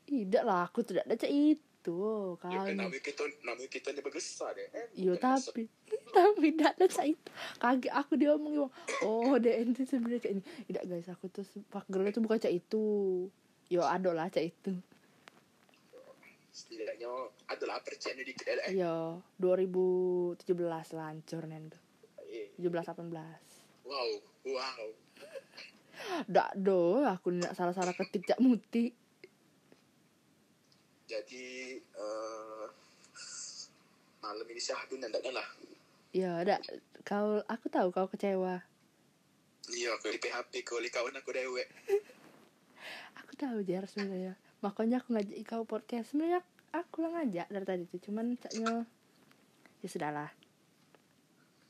Tidak 0.06 0.42
lah 0.46 0.60
aku 0.68 0.80
tidak 0.84 1.04
ada 1.08 1.16
cak 1.16 1.32
itu 1.32 2.34
ya 2.42 2.66
kan 2.66 2.66
nih 2.66 2.74
namanya 2.74 2.98
kita 2.98 3.22
namanya 3.46 3.70
kita 3.70 3.94
ini 3.94 4.02
besar 4.02 4.52
ya 4.58 4.66
eh 4.74 4.86
Iya 4.98 5.12
tapi 5.22 5.70
tapi 6.16 6.46
tidak 6.54 6.74
ada 6.76 6.86
cak 6.90 7.06
itu. 7.06 7.30
Kaget 7.62 7.92
aku 7.94 8.12
dia 8.18 8.30
omong 8.34 8.68
oh 9.06 9.34
DNT 9.38 9.86
sebenarnya 9.86 10.20
cak 10.22 10.32
ini. 10.38 10.42
Tidak 10.66 10.84
guys 10.86 11.08
aku 11.10 11.26
tuh 11.30 11.46
fakir 11.70 12.02
itu 12.06 12.20
bukan 12.22 12.38
cak 12.42 12.54
itu. 12.54 12.84
Yo 13.70 13.82
ada 13.82 14.10
lah 14.10 14.26
cak 14.28 14.44
itu. 14.44 14.74
Setidaknya 16.50 17.12
adalah 17.52 17.84
percaya 17.84 18.16
dikit 18.24 18.48
eh 18.48 18.80
Iya, 18.80 19.20
2017 19.36 20.40
lancur 20.96 21.42
nen 21.44 21.68
tuh. 21.68 21.82
Eh, 22.26 22.50
17 22.58 22.72
18. 22.96 23.12
wow 23.86 24.10
wow 24.50 25.05
Dak 26.26 26.52
do, 26.54 27.00
aku 27.02 27.32
tidak 27.32 27.52
salah-salah 27.52 27.92
ketik 27.92 28.24
cak 28.24 28.38
muti. 28.38 28.92
jadi 31.06 31.46
eh 31.78 32.66
malam 34.18 34.42
ini 34.44 34.58
syahdu 34.58 34.98
tidak 34.98 35.22
lah 35.30 35.46
Ya, 36.10 36.42
dak 36.42 36.64
kau 37.02 37.44
aku 37.44 37.66
tahu 37.68 37.92
kau 37.92 38.08
kecewa. 38.08 38.58
iya 39.68 39.88
aku 39.92 40.10
di 40.10 40.18
PHP 40.18 40.64
kau 40.64 40.80
li 40.80 40.88
kawan 40.88 41.14
aku 41.14 41.30
dewek 41.30 41.68
Aku 43.20 43.32
tahu 43.34 43.62
jar 43.62 43.84
sebenarnya. 43.84 44.34
Makanya 44.60 44.98
aku 44.98 45.12
ngajak 45.12 45.36
kau 45.44 45.62
podcast. 45.62 46.10
Sebenarnya 46.10 46.40
aku 46.70 47.02
lah 47.02 47.10
ngajak 47.16 47.46
dari 47.48 47.66
tadi 47.66 47.82
tuh, 47.84 48.00
cuman 48.00 48.34
caknya 48.36 48.86
ya 49.78 49.88
sudahlah. 49.88 50.30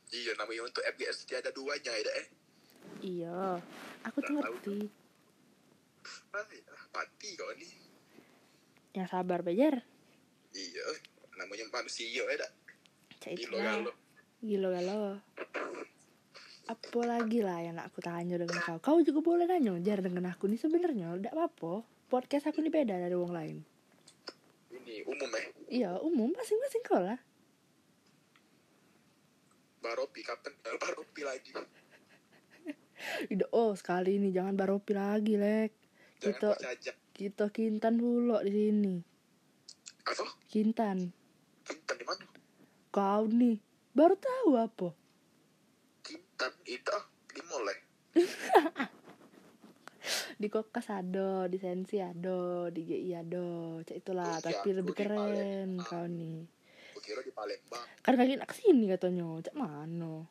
iya 0.09 0.33
namanya 0.37 0.63
untuk 0.65 0.81
FGS 0.87 1.27
tiada 1.27 1.51
duanya 1.51 1.91
ya 1.91 2.13
eh 2.15 2.27
Iya, 2.99 3.59
aku 4.07 4.19
tuh 4.21 4.35
ngerti. 4.35 4.79
Ay, 6.33 6.59
ah, 6.69 6.85
mati 6.93 7.29
kau 7.35 7.51
ni 7.53 7.67
Yang 8.93 9.09
sabar 9.11 9.43
bejar. 9.43 9.83
iya 10.53 10.85
namanya 11.37 11.69
manusia 11.69 12.09
ya 12.09 12.25
dak 12.33 12.53
gilo 13.35 13.59
galo 13.59 13.91
Gilo 14.39 14.69
galo. 14.71 15.21
Apa 16.67 17.01
lagi 17.03 17.41
lah 17.41 17.61
yang 17.61 17.79
aku 17.79 17.99
tanya 18.01 18.37
dengan 18.37 18.59
kau? 18.59 18.79
Kau 18.79 18.99
juga 19.01 19.21
boleh 19.21 19.45
nanya 19.45 19.77
jar 19.81 20.01
dengan 20.01 20.31
aku 20.31 20.47
nih 20.47 20.57
sebenarnya. 20.57 21.15
Tidak 21.15 21.33
apa-apa. 21.33 21.83
Podcast 22.07 22.47
aku 22.47 22.59
ini 22.59 22.71
beda 22.71 22.97
dari 22.97 23.15
wong 23.15 23.31
lain. 23.31 23.57
ini 24.73 25.03
umum 25.03 25.31
eh 25.35 25.47
Iya, 25.69 25.99
umum 25.99 26.31
masing-masing 26.31 26.83
kau 26.83 27.01
lah. 27.01 27.19
baropi 29.77 30.19
kapan 30.19 30.51
baropi 30.83 31.23
lagi 31.23 31.51
oh 33.53 33.73
sekali 33.77 34.17
ini 34.17 34.33
jangan 34.33 34.57
baropi 34.57 34.93
lagi, 34.97 35.37
Lek. 35.37 35.73
Kita 36.17 36.57
kita 37.13 37.49
kintan 37.49 37.97
dulu 37.97 38.41
di 38.45 38.53
sini. 38.53 38.95
apa 40.07 40.23
Kintan. 40.47 41.11
kintan 41.67 41.97
di 41.99 42.07
mana 42.07 42.23
Kau 42.95 43.27
nih 43.27 43.59
baru 43.91 44.15
tahu 44.15 44.51
apa? 44.55 44.89
kintan 46.07 46.53
itu 46.63 46.97
di 47.35 47.41
mall 47.51 47.67
Di 50.37 50.47
Kokas 50.47 50.93
ada, 50.93 51.51
di 51.51 51.59
Sensi 51.59 51.99
ada, 51.99 52.71
di 52.71 52.87
GI 52.87 53.11
ada. 53.17 53.81
Cak 53.83 53.97
itulah, 53.99 54.37
Oh, 54.37 54.43
tapi 54.45 54.55
aku 54.55 54.79
lebih 54.79 54.95
keren 54.95 55.81
kau 55.83 56.07
nih. 56.07 56.47
kira 57.03 57.23
di 57.23 57.31
Palembang 57.31 57.87
Kan 58.03 58.15
kaki 58.19 58.35
nak 58.39 58.51
ke 58.51 58.55
sini 58.55 58.87
katanya. 58.87 59.27
Cak 59.43 59.55
mana? 59.57 60.23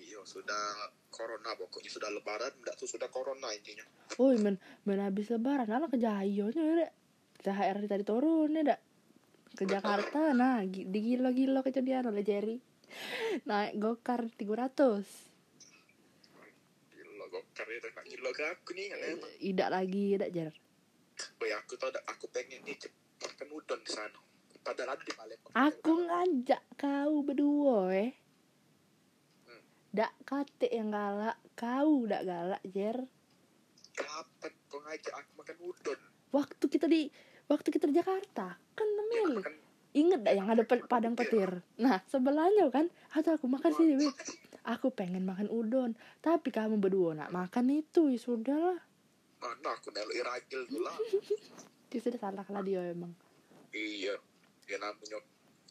iya 0.00 0.18
sudah 0.24 0.90
corona 1.20 1.52
pokoknya 1.52 1.90
sudah 1.92 2.08
lebaran 2.08 2.52
enggak 2.56 2.74
tuh 2.80 2.88
sudah 2.88 3.12
corona 3.12 3.52
intinya 3.52 3.84
Oh, 4.16 4.32
men, 4.34 4.56
men 4.84 4.98
habis 4.98 5.28
lebaran 5.28 5.68
anak 5.68 5.92
ke 5.92 5.98
Jayonya 5.98 6.64
ya. 6.76 6.88
THR 7.38 7.78
tadi 7.86 8.04
turun 8.04 8.52
ya. 8.52 8.76
Ke 9.54 9.64
Jakarta, 9.64 10.32
nah, 10.40 10.60
gi- 10.66 10.84
di 10.84 10.98
gilo-gilo 11.00 11.62
kejadian 11.62 12.10
oleh 12.10 12.20
Jerry. 12.20 12.58
Naik 13.46 13.78
gokar 13.78 14.26
300. 14.28 15.30
gila 16.90 17.24
gokar 17.28 17.66
itu 17.70 17.88
nak 17.88 18.04
gila 18.04 18.30
ke 18.34 18.42
aku 18.50 18.70
nih 18.74 18.86
kan 18.90 18.98
emang 19.06 19.32
Idak 19.38 19.68
lagi, 19.70 20.04
idak 20.18 20.30
Jer. 20.34 20.50
Boy, 21.38 21.50
aku 21.54 21.78
tau 21.78 21.88
aku 22.04 22.26
pengen 22.28 22.60
nih 22.66 22.76
makan 23.20 23.48
udon 23.52 23.80
di 23.80 23.90
sana 23.92 24.18
padahal 24.60 24.96
ada 24.96 25.04
di 25.04 25.12
Palembang 25.14 25.52
Aku 25.54 25.92
ngajak 26.02 26.62
kau 26.76 27.22
berdua, 27.22 27.94
eh. 27.94 28.10
Dak 29.90 30.14
kate 30.22 30.70
yang 30.70 30.94
galak, 30.94 31.34
kau 31.58 32.06
dak 32.06 32.22
galak, 32.22 32.62
Jer. 32.62 32.94
kapan 33.90 34.52
kau 34.70 34.78
ngajak 34.86 35.12
aku 35.12 35.30
makan 35.34 35.56
udon 35.60 36.00
Waktu 36.30 36.64
kita 36.70 36.86
di 36.86 37.10
waktu 37.50 37.68
kita 37.74 37.90
di 37.90 37.98
Jakarta, 37.98 38.54
kan 38.54 38.86
ya, 38.86 38.94
namanya 38.94 39.42
makan 39.42 39.54
Ingat 39.90 40.20
dah 40.22 40.34
yang 40.38 40.46
ada 40.46 40.62
pe- 40.62 40.86
padang 40.86 41.18
petir. 41.18 41.66
Nah, 41.82 41.98
sebelahnya 42.06 42.70
kan, 42.70 42.86
atau 43.10 43.34
aku 43.34 43.50
makan 43.50 43.74
sini. 43.74 44.06
Aku 44.62 44.94
pengen 44.94 45.26
makan 45.26 45.50
udon, 45.50 45.98
tapi 46.22 46.54
kamu 46.54 46.78
berdua 46.78 47.18
nak 47.18 47.34
makan 47.34 47.82
itu, 47.82 48.06
ya 48.06 48.18
sudahlah. 48.22 48.78
mana 49.42 49.74
aku 49.74 49.90
iragil 49.90 50.68
tuh 50.68 50.84
lah 50.84 50.94
Dia 51.90 51.98
sudah 52.04 52.20
salah 52.20 52.46
lah 52.46 52.62
dia 52.62 52.84
emang. 52.86 53.10
iya 53.72 54.12
ya 54.68 54.76
namanya 54.78 55.18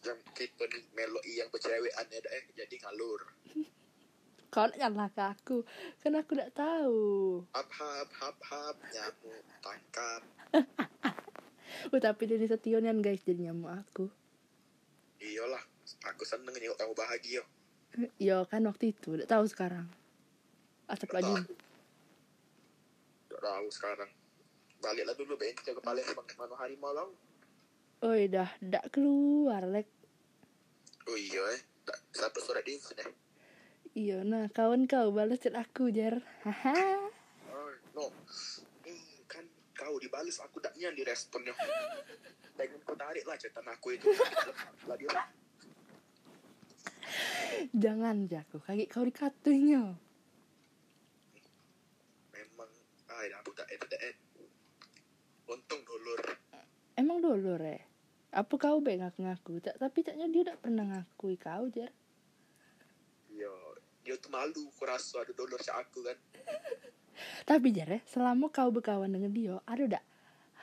yang 0.01 0.19
kita 0.33 0.65
melo 0.91 1.21
yang 1.23 1.47
bercewekan 1.53 2.09
ya 2.09 2.19
dak, 2.19 2.33
eh 2.33 2.43
jadi 2.57 2.75
ngalur 2.81 3.21
Kau 4.49 4.65
nak 4.65 4.75
nyalah 4.75 5.09
ke 5.09 5.21
aku, 5.23 5.57
kan 5.99 6.13
aku 6.15 6.33
tidak 6.33 6.51
tahu. 6.51 6.99
hap 7.53 7.69
hap 7.69 8.09
hap 8.11 8.37
hap 8.41 8.75
nyamuk 8.83 9.41
tangkap 9.61 10.21
Oh, 11.93 12.01
tapi 12.01 12.25
jadi 12.25 12.49
setionian 12.49 12.97
guys 12.97 13.21
jadi 13.21 13.45
nyamuk 13.45 13.69
aku. 13.69 14.09
iyalah 15.19 15.61
aku 16.01 16.25
seneng 16.25 16.49
nih 16.51 16.73
kamu 16.73 16.93
bahagia 16.93 17.45
Ya 18.17 18.41
kan 18.43 18.65
waktu 18.65 18.89
itu, 18.89 19.13
tidak 19.13 19.27
tahu 19.27 19.45
sekarang. 19.45 19.85
Asap 20.85 21.09
lagi. 21.11 21.29
tahu. 21.29 21.53
Nggak 23.27 23.41
tahu 23.43 23.67
sekarang 23.69 24.09
baliklah 24.79 25.13
dulu 25.13 25.35
Ben 25.35 25.53
jaga 25.61 25.81
Palembang 25.83 26.25
mana 26.35 26.55
harimau 26.55 26.89
lau 26.89 27.09
Oh, 27.99 28.15
dah, 28.15 28.47
dak 28.59 28.89
keluar, 28.89 29.61
lek. 29.61 29.85
oh 31.05 31.13
iya 31.13 31.43
eh 31.51 31.61
Tak- 31.83 31.99
sampai 32.11 32.39
surat 32.39 32.63
di 32.63 32.79
eh 32.79 33.11
Iya, 33.99 34.23
nah 34.23 34.47
kawan 34.47 34.87
kau 34.87 35.11
balas 35.11 35.43
chat 35.43 35.51
aku, 35.59 35.91
Jar. 35.91 36.23
Haha. 36.47 37.11
Oh, 37.51 37.71
no. 37.99 38.07
Eh, 38.87 39.27
kan 39.27 39.43
kau 39.75 39.99
dibalas 39.99 40.39
aku 40.39 40.63
tak 40.63 40.71
nyan 40.79 40.95
di 40.95 41.03
responnya. 41.03 41.51
Pengen 42.55 42.79
kau 42.87 42.95
tarik 42.95 43.27
lah 43.27 43.35
cetan 43.35 43.67
aku 43.67 43.99
itu. 43.99 44.07
Lah 44.87 44.95
dia 44.95 45.11
Jangan, 47.75 48.23
Jago. 48.31 48.63
Kaki 48.63 48.87
kau 48.87 49.03
dikatunya. 49.03 49.91
memang 52.31 52.71
ay 53.19 53.35
aku 53.35 53.51
tak 53.51 53.67
eh 53.67 53.83
eh. 53.83 54.15
Untung 55.51 55.83
dulur. 55.83 56.23
Emang 56.95 57.19
dulu, 57.19 57.59
re. 57.59 57.83
Apa 58.31 58.55
kau 58.55 58.79
baik 58.79 59.03
ngaku-ngaku? 59.03 59.59
Tak, 59.59 59.75
tapi 59.75 60.07
taknya 60.07 60.31
dia 60.31 60.47
tak 60.47 60.63
pernah 60.63 60.87
ngakui 60.87 61.35
kau, 61.35 61.67
Jar. 61.67 61.91
Dia 64.09 64.17
tuh 64.17 64.33
malu 64.33 64.73
aku 64.73 64.89
rasa 64.89 65.21
ada 65.21 65.29
dulur 65.37 65.61
si 65.61 65.69
aku 65.69 66.01
kan. 66.01 66.17
Tapi 67.45 67.69
Jar, 67.69 67.93
ya, 67.93 68.01
selama 68.09 68.49
kau 68.49 68.73
berkawan 68.73 69.13
dengan 69.13 69.29
dia, 69.29 69.61
ada 69.69 69.85
tak 69.85 70.03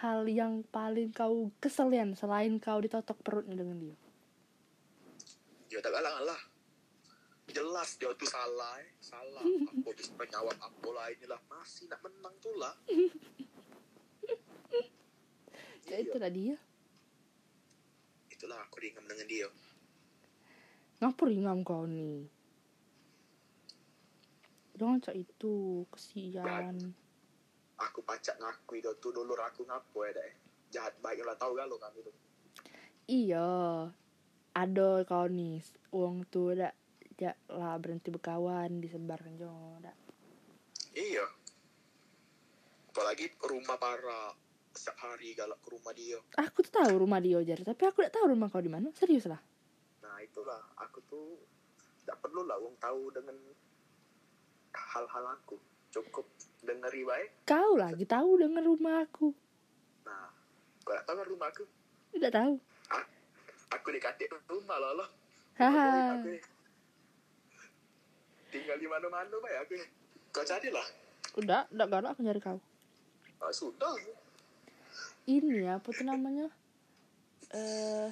hal 0.03 0.27
yang 0.27 0.67
paling 0.75 1.15
kau 1.15 1.55
keselian 1.63 2.19
selain 2.19 2.59
kau 2.59 2.83
ditotok 2.83 3.15
perutnya 3.23 3.55
dengan 3.55 3.79
dia? 3.79 3.95
Ya 5.71 5.79
tak 5.79 5.95
galang 5.95 6.27
lah. 6.27 6.43
Jelas 7.47 7.95
dia 8.03 8.11
tuh 8.19 8.27
salah, 8.27 8.83
eh. 8.83 8.91
salah. 8.99 9.47
Aku 9.71 9.95
bisa 9.95 10.11
menjawab 10.19 10.59
apa 10.59 10.89
lah 10.91 11.07
inilah 11.15 11.39
masih 11.47 11.87
nak 11.87 12.03
menang 12.03 12.35
tuh 12.43 12.55
lah. 12.59 12.75
Ya 15.87 16.03
itu 16.03 16.19
lah 16.19 16.27
dia. 16.35 16.59
Itulah 18.27 18.59
aku 18.59 18.83
ringam 18.83 19.07
dengan 19.07 19.23
dia. 19.31 19.47
Ngapa 20.99 21.31
ringam 21.31 21.63
kau 21.63 21.87
nih? 21.87 22.27
Jangan 24.77 25.01
cak 25.01 25.17
itu, 25.17 25.85
kesian. 25.89 26.77
Aku 27.81 28.01
pacak 28.05 28.37
ngakui 28.41 28.81
dia 28.85 28.93
tuh 29.01 29.13
dulur 29.13 29.37
aku 29.41 29.65
ngaku 29.65 30.09
ya 30.09 30.11
deh. 30.21 30.33
Jahat 30.73 30.95
baik 31.01 31.25
lah 31.25 31.37
tahu 31.37 31.57
gak 31.57 31.69
lo 31.69 31.77
kami 31.81 32.05
tuh. 32.05 32.15
Iya, 33.07 33.49
ada 34.57 34.91
kau 35.09 35.29
nih, 35.29 35.61
uang 35.93 36.29
tuh 36.29 36.57
ada 36.57 36.73
ja 37.17 37.33
lah 37.49 37.81
berhenti 37.81 38.13
berkawan 38.13 38.77
disebarkan 38.77 39.41
jo 39.41 39.49
dak 39.81 39.97
Iya. 40.93 41.25
Apalagi 42.93 43.33
rumah 43.41 43.77
para 43.81 44.37
setiap 44.77 44.97
hari 45.01 45.33
galak 45.33 45.57
ke 45.65 45.73
rumah 45.73 45.93
dia. 45.97 46.21
aku 46.37 46.61
tuh 46.61 46.73
tahu 46.77 47.01
rumah 47.01 47.21
dia 47.21 47.41
jar 47.41 47.65
tapi 47.65 47.89
aku 47.89 48.05
tidak 48.05 48.21
tahu 48.21 48.37
rumah 48.37 48.53
kau 48.53 48.61
di 48.61 48.69
mana 48.69 48.93
serius 48.93 49.25
lah 49.25 49.41
Nah 50.05 50.21
itulah 50.21 50.61
aku 50.77 51.01
tuh 51.09 51.41
tidak 52.05 52.21
perlu 52.21 52.45
lah 52.45 52.61
wong 52.61 52.77
tahu 52.77 53.09
dengan 53.13 53.37
hal-hal 54.77 55.25
aku. 55.33 55.57
Cukup 55.89 56.27
dengeri 56.61 57.03
baik. 57.03 57.31
kau 57.45 57.75
lagi 57.75 58.05
tahu 58.05 58.37
dengan 58.37 58.61
rumah 58.61 59.01
aku 59.01 59.31
Nah, 60.03 60.29
kau 60.83 60.93
tak 60.93 61.05
tahu 61.05 61.17
kan 61.17 61.27
rumah 61.27 61.49
aku? 61.49 61.65
tidak 62.11 62.33
tahu 62.33 62.55
Aku 63.69 63.89
dikatik 63.91 64.29
rumah 64.47 64.77
lah 64.77 64.93
lah. 64.95 65.09
haha 65.55 66.19
tinggal 68.49 68.77
di 68.77 68.87
mana-mana 68.87 69.35
baik 69.37 69.57
aku. 69.63 69.75
Kau 70.31 70.43
carilah. 70.43 70.87
udah 71.35 71.65
udah 71.71 71.87
galak 71.87 72.11
aku 72.13 72.23
nyari 72.23 72.41
kau 72.41 72.59
Ah, 73.37 73.49
sudah. 73.51 73.93
ini 75.25 75.65
apa 75.65 75.85
tuh 75.87 76.03
namanya 76.03 76.49
eh 77.51 78.09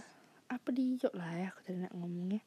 apa 0.46 0.68
dia 0.70 1.08
lah 1.10 1.30
ya 1.32 1.46
aku 1.48 1.60
tadi 1.62 1.78
nak 1.80 1.92
ngomongnya 1.92 2.40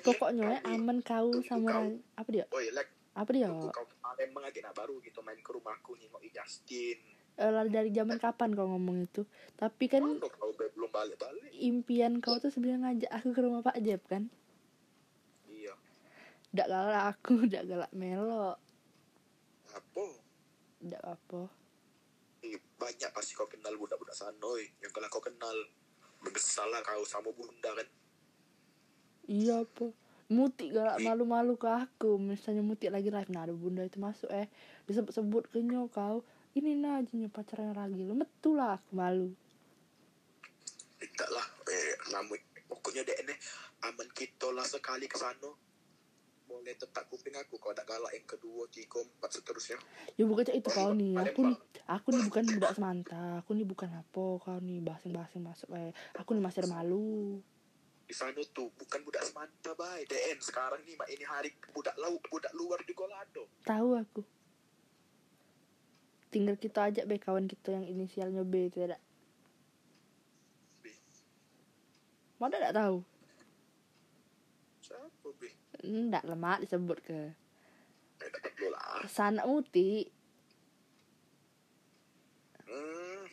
pokoknya 0.00 0.44
ya 0.44 0.58
aman 0.66 0.98
kau 1.00 1.30
sama 1.42 1.66
orang 1.68 1.88
apa 2.14 2.28
dia 2.28 2.44
Oh 2.50 2.58
iya, 2.58 2.72
like, 2.72 2.90
apa 3.14 3.30
dia 3.30 3.46
kau 3.46 3.86
kemarin 3.86 4.28
mengagak 4.34 4.62
nak 4.66 4.74
baru 4.74 4.98
gitu 4.98 5.22
main 5.22 5.38
ke 5.38 5.50
rumahku 5.54 5.94
nih 5.94 6.10
mau 6.10 6.18
Justin. 6.18 6.98
Eh, 7.34 7.50
lah 7.50 7.66
dari 7.66 7.90
zaman 7.90 8.18
kapan 8.18 8.54
kau 8.54 8.66
ngomong 8.70 9.06
itu 9.10 9.22
tapi 9.58 9.90
kan 9.90 10.02
kau 10.22 10.54
belum 10.54 10.90
balik-balik. 10.90 11.50
impian 11.58 12.22
kau 12.22 12.38
tuh 12.38 12.50
sebenarnya 12.50 12.90
ngajak 12.90 13.10
aku 13.10 13.28
ke 13.34 13.40
rumah 13.42 13.62
Pak 13.62 13.78
Jeb 13.82 14.02
kan 14.06 14.30
Iya. 15.50 15.74
Ndak 16.54 16.66
galak 16.70 17.04
aku, 17.14 17.34
ndak 17.50 17.64
galak 17.66 17.92
melo 17.94 18.54
Apa? 19.74 20.04
Ndak 20.82 21.02
apa 21.02 21.42
Eh, 22.44 22.60
banyak 22.76 23.10
pasti 23.10 23.32
kau 23.32 23.48
kenal 23.48 23.72
budak-budak 23.80 24.12
sana, 24.12 24.36
oi. 24.44 24.68
Yang 24.84 24.92
kalau 24.92 25.08
kau 25.08 25.24
kenal, 25.24 25.56
menyesal 26.20 26.68
lah 26.68 26.84
kau 26.84 27.00
sama 27.08 27.32
bunda 27.32 27.72
kan. 27.72 27.88
Iya 29.24 29.64
apa 29.64 30.03
Muti 30.32 30.72
galak 30.72 31.04
malu-malu 31.04 31.60
ke 31.60 31.68
aku. 31.68 32.16
Misalnya 32.16 32.64
Muti 32.64 32.88
lagi 32.88 33.12
live. 33.12 33.28
Nah 33.28 33.44
ada 33.44 33.52
bunda 33.52 33.84
itu 33.84 34.00
masuk 34.00 34.32
eh. 34.32 34.48
Disebut-sebut 34.88 35.52
ke 35.52 35.60
nyo 35.60 35.92
kau 35.92 36.24
Ini 36.54 36.78
nah 36.78 37.02
aja 37.02 37.12
nyo 37.18 37.28
pacaran 37.28 37.74
lagi. 37.74 38.06
Lu 38.06 38.14
metu 38.14 38.54
lah 38.54 38.78
aku 38.78 38.94
malu. 38.94 39.28
Tidak 41.02 41.28
lah, 41.28 41.44
eh, 41.68 41.98
namun 42.14 42.38
pokoknya 42.70 43.04
dek 43.04 43.26
ini 43.26 43.34
aman 43.84 44.08
kita 44.14 44.48
lah 44.54 44.64
sekali 44.64 45.10
ke 45.10 45.18
sana. 45.18 45.50
Boleh 46.46 46.72
tetap 46.78 47.10
kuping 47.10 47.34
aku. 47.34 47.58
Kau 47.58 47.74
ada 47.74 47.82
galak 47.82 48.14
yang 48.14 48.24
kedua, 48.24 48.70
tiga, 48.70 49.02
empat 49.02 49.34
seterusnya. 49.34 49.76
Ya 50.14 50.24
bukan 50.24 50.46
cak 50.46 50.56
itu 50.56 50.70
kau 50.70 50.94
nih 50.94 51.18
Aku 51.18 51.40
nih 51.42 51.58
Aku 51.90 52.08
nih 52.14 52.22
bukan 52.22 52.44
budak 52.54 52.72
semanta. 52.78 53.42
Aku 53.42 53.50
nih 53.52 53.66
bukan 53.66 53.90
apa. 53.90 54.26
Kau 54.38 54.58
nih 54.62 54.78
basing-basing 54.78 55.42
masuk 55.42 55.68
eh. 55.74 55.90
Aku 56.16 56.32
nih 56.38 56.44
masih 56.46 56.64
malu 56.70 57.42
Di 58.04 58.12
sana 58.12 58.36
tuh 58.52 58.68
bukan 58.76 59.00
budak 59.00 59.24
semanta 59.24 59.72
bay, 59.72 60.04
DN 60.04 60.36
sekarang 60.36 60.84
nih 60.84 60.92
mak 60.94 61.08
ini 61.08 61.24
hari 61.24 61.50
budak 61.72 61.96
laut, 61.96 62.20
budak 62.28 62.52
luar 62.52 62.76
di 62.84 62.92
Golado. 62.92 63.48
Tahu 63.64 63.88
aku 63.96 64.22
Tinggal 66.28 66.58
kita 66.58 66.90
ajak 66.90 67.06
be 67.06 67.16
kawan 67.16 67.46
kita 67.46 67.72
yang 67.72 67.86
inisialnya 67.86 68.42
B 68.42 68.66
itu 68.66 68.82
ada 68.82 68.98
B. 70.82 70.90
Mana 72.36 72.58
tak 72.58 72.74
tahu 72.74 72.96
Siapa 74.82 75.28
be? 75.38 75.48
Ndak 75.80 76.26
lemak 76.26 76.60
disebut 76.60 76.98
ke 77.00 77.14
Eh. 77.14 77.32
Sanak 79.06 79.44
muti 79.44 80.08
Hmm, 82.64 83.24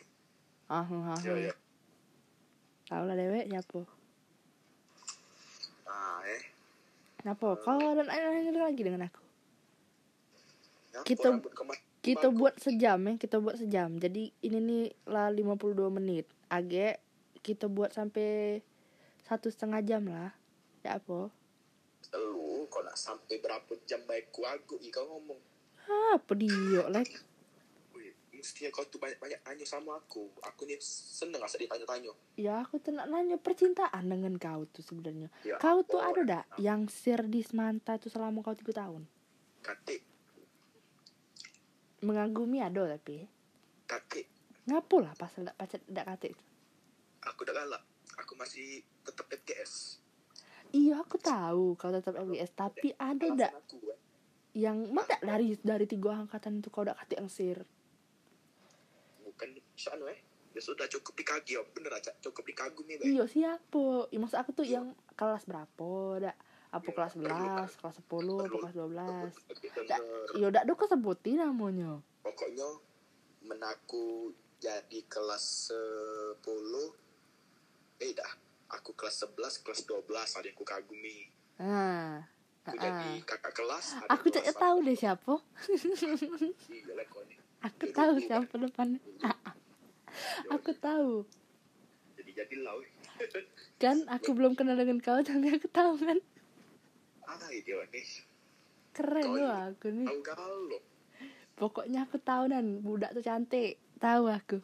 Ah, 0.67 0.83
ah, 0.83 1.15
ah. 1.15 1.19
ya 1.23 1.49
ya. 1.49 1.53
Tahu 2.85 3.03
lah 3.07 3.15
dewek 3.15 3.47
siapa 3.47 3.81
Ah, 5.91 6.23
eh. 6.23 6.41
Kenapa? 7.19 7.59
Kau 7.59 7.91
dan 7.91 8.07
lain 8.07 8.55
lagi 8.55 8.81
dengan 8.81 9.05
aku 9.05 9.21
Nyapa 10.91 11.05
Kita- 11.05 11.37
Kita 12.01 12.27
buat 12.33 12.55
sejam 12.57 12.97
ya 12.97 13.13
Kita 13.15 13.37
buat 13.37 13.55
sejam 13.59 13.99
Jadi 13.99 14.33
ini 14.41 14.57
nih 14.57 14.85
lah 15.05 15.29
52 15.29 15.91
menit 15.91 16.25
Agak 16.47 16.97
kita 17.39 17.67
buat 17.67 17.91
sampai 17.91 18.59
Satu 19.21 19.53
setengah 19.53 19.83
jam 19.83 20.07
lah 20.07 20.33
Ya 20.81 20.97
apa? 20.97 21.29
Lu 22.11 22.65
kau 22.67 22.81
nak 22.81 22.97
sampai 22.97 23.37
berapa 23.37 23.69
jam 23.85 24.01
baik 24.03 24.33
ku 24.33 24.41
aku 24.41 24.81
kau 24.89 25.05
ngomong. 25.07 25.37
Apa 26.11 26.33
dia 26.33 26.81
lah 26.89 27.05
Wih, 27.05 27.21
mestinya 28.41 28.73
kau 28.73 28.81
tuh 28.89 28.97
banyak-banyak 28.97 29.45
tanya 29.45 29.65
sama 29.69 30.01
aku. 30.01 30.33
Aku 30.41 30.65
nih 30.65 30.81
seneng 30.81 31.45
asal 31.45 31.61
ditanya-tanya. 31.61 32.09
Ya 32.33 32.57
aku 32.65 32.81
tuh 32.81 32.97
nak 32.97 33.05
nanya 33.13 33.37
percintaan 33.37 34.09
dengan 34.09 34.33
kau 34.41 34.65
tuh 34.65 34.81
sebenarnya 34.81 35.29
Ya, 35.45 35.61
Kau 35.61 35.85
tuh 35.85 36.01
ada 36.01 36.25
dak 36.25 36.45
Yang 36.57 36.89
sir 36.89 37.21
di 37.29 37.45
Semanta 37.45 38.01
tuh 38.01 38.09
selama 38.09 38.41
kau 38.41 38.57
tiga 38.57 38.81
tahun 38.81 39.05
Katik, 39.61 40.01
Mengagumi 42.01 42.65
ada 42.65 42.97
tapi 42.97 43.29
katik. 43.85 44.25
Ngapo 44.65 45.05
lah 45.05 45.13
pasal 45.13 45.45
dak 45.45 45.55
pacar 45.59 45.77
dak 45.85 46.09
kata 46.09 46.25
itu 46.33 46.43
Aku 47.29 47.45
udah 47.45 47.53
galak. 47.53 47.83
Aku 48.25 48.33
masih 48.33 48.81
tetap 49.05 49.29
FGS. 49.29 50.01
Iya 50.73 51.05
aku 51.05 51.21
tahu 51.21 51.77
kau 51.77 51.93
tetap 51.93 52.17
LGS 52.17 52.57
Tapi 52.57 52.95
ada 52.97 53.27
dak 53.37 53.53
eh. 53.53 53.99
yang 54.57 54.89
mana 54.89 55.15
dari 55.21 55.53
dari 55.61 55.85
tiga 55.85 56.17
angkatan 56.25 56.59
itu 56.63 56.73
kau 56.73 56.81
udah 56.81 56.97
kata 56.97 57.21
yang 57.21 57.29
sir 57.29 57.61
Sana 59.81 60.05
eh. 60.07 60.19
Ya 60.51 60.61
sudah 60.61 60.85
cukup 60.85 61.15
dikagi 61.15 61.55
ya. 61.55 61.63
Bener 61.67 61.89
aja. 61.91 62.11
Cukup 62.19 62.45
dikagumi 62.45 62.95
be. 62.95 63.03
iya 63.07 63.23
siapa 63.25 64.05
ya, 64.07 64.17
maksud 64.17 64.37
aku 64.37 64.51
tuh 64.53 64.67
yang 64.67 64.93
kelas 65.13 65.43
berapa 65.43 65.91
dak 66.21 66.37
apa 66.71 66.87
Iya, 66.87 66.95
kelas 66.95 67.13
perlu, 67.13 67.27
11 67.27 67.79
kelas 67.81 67.95
10 67.97 67.99
apa 67.99 68.07
Perlu. 68.07 68.57
kelas 68.57 68.73
12 68.73 68.87
Bener. 68.87 69.29
dak 69.85 69.99
iya 70.33 70.47
dak 70.49 70.63
do 70.63 70.73
sebutin 70.81 71.35
namanya 71.37 71.99
Pokoknya 72.21 72.67
menaku 73.41 74.31
jadi 74.57 74.99
kelas 75.05 75.73
10 76.39 76.39
eh 77.99 78.11
dah 78.11 78.31
aku 78.71 78.93
kelas 78.93 79.27
11 79.27 79.35
kelas 79.61 79.81
12 79.83 80.07
ada 80.07 80.45
yang 80.45 80.55
ku 80.55 80.63
kagumi 80.63 81.27
nah 81.57 82.23
aku 82.63 82.77
ah. 82.77 82.81
jadi 82.81 83.11
kakak 83.21 83.51
kelas 83.51 83.85
aku 84.07 84.25
tidak 84.29 84.55
tahu 84.55 84.77
deh 84.81 84.95
siapa 84.95 85.33
iya 85.67 86.93
aku 87.61 87.83
Iya, 87.83 87.93
tahu 87.93 88.13
iya. 88.15 88.25
siapa 88.25 88.53
depannya 88.57 88.99
Ya, 89.19 89.31
aku 90.51 90.71
tahu. 90.77 91.25
Jadi 92.17 92.31
jadi 92.35 92.55
lah 92.63 92.73
weh. 92.77 92.89
kan 93.83 93.97
aku 94.09 94.33
belum 94.33 94.53
kenal 94.57 94.77
dengan 94.77 95.01
kau 95.01 95.19
tapi 95.21 95.53
aku 95.53 95.67
tahu 95.71 95.97
kan? 95.99 96.19
Keren 98.91 99.25
loh 99.31 99.39
ini 99.39 99.43
aku 99.71 99.87
nih. 99.87 100.07
pokoknya 101.55 102.09
aku 102.09 102.17
tahu 102.19 102.51
dan 102.51 102.83
budak 102.83 103.15
tuh 103.15 103.23
cantik. 103.23 103.79
Tahu 104.01 104.27
aku. 104.27 104.57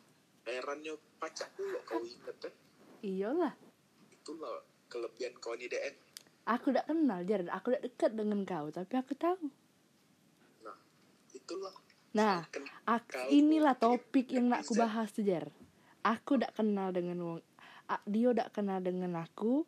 Herannya 0.44 0.98
pacak 1.22 1.54
dulu 1.56 1.78
kau 1.88 2.02
inget 2.04 2.36
kan 2.42 2.54
iyalah. 3.06 3.54
Itulah 4.12 4.66
kelebihan 4.92 5.38
kau 5.40 5.56
nih 5.56 5.70
DN 5.70 6.08
aku 6.48 6.72
tidak 6.72 6.88
kenal 6.88 7.20
Jared 7.28 7.52
aku 7.52 7.76
tidak 7.76 7.84
dekat 7.92 8.12
dengan 8.16 8.40
kau 8.48 8.72
tapi 8.72 8.94
aku 8.96 9.14
tahu. 9.20 9.52
Nah 10.64 10.80
itulah 11.36 11.76
nah 12.18 12.50
Ken- 12.50 12.66
Ak- 12.90 13.14
Kau 13.14 13.30
inilah 13.30 13.78
topik 13.78 14.34
yang 14.34 14.50
nak 14.50 14.66
aku 14.66 14.74
bahas 14.74 15.14
tuh 15.14 15.22
Jar 15.22 15.54
aku 16.02 16.42
tidak 16.42 16.58
kenal 16.58 16.90
dengan 16.90 17.18
wong 17.22 17.40
dia 18.04 18.36
tidak 18.36 18.52
kenal 18.52 18.84
dengan 18.84 19.16
aku. 19.24 19.64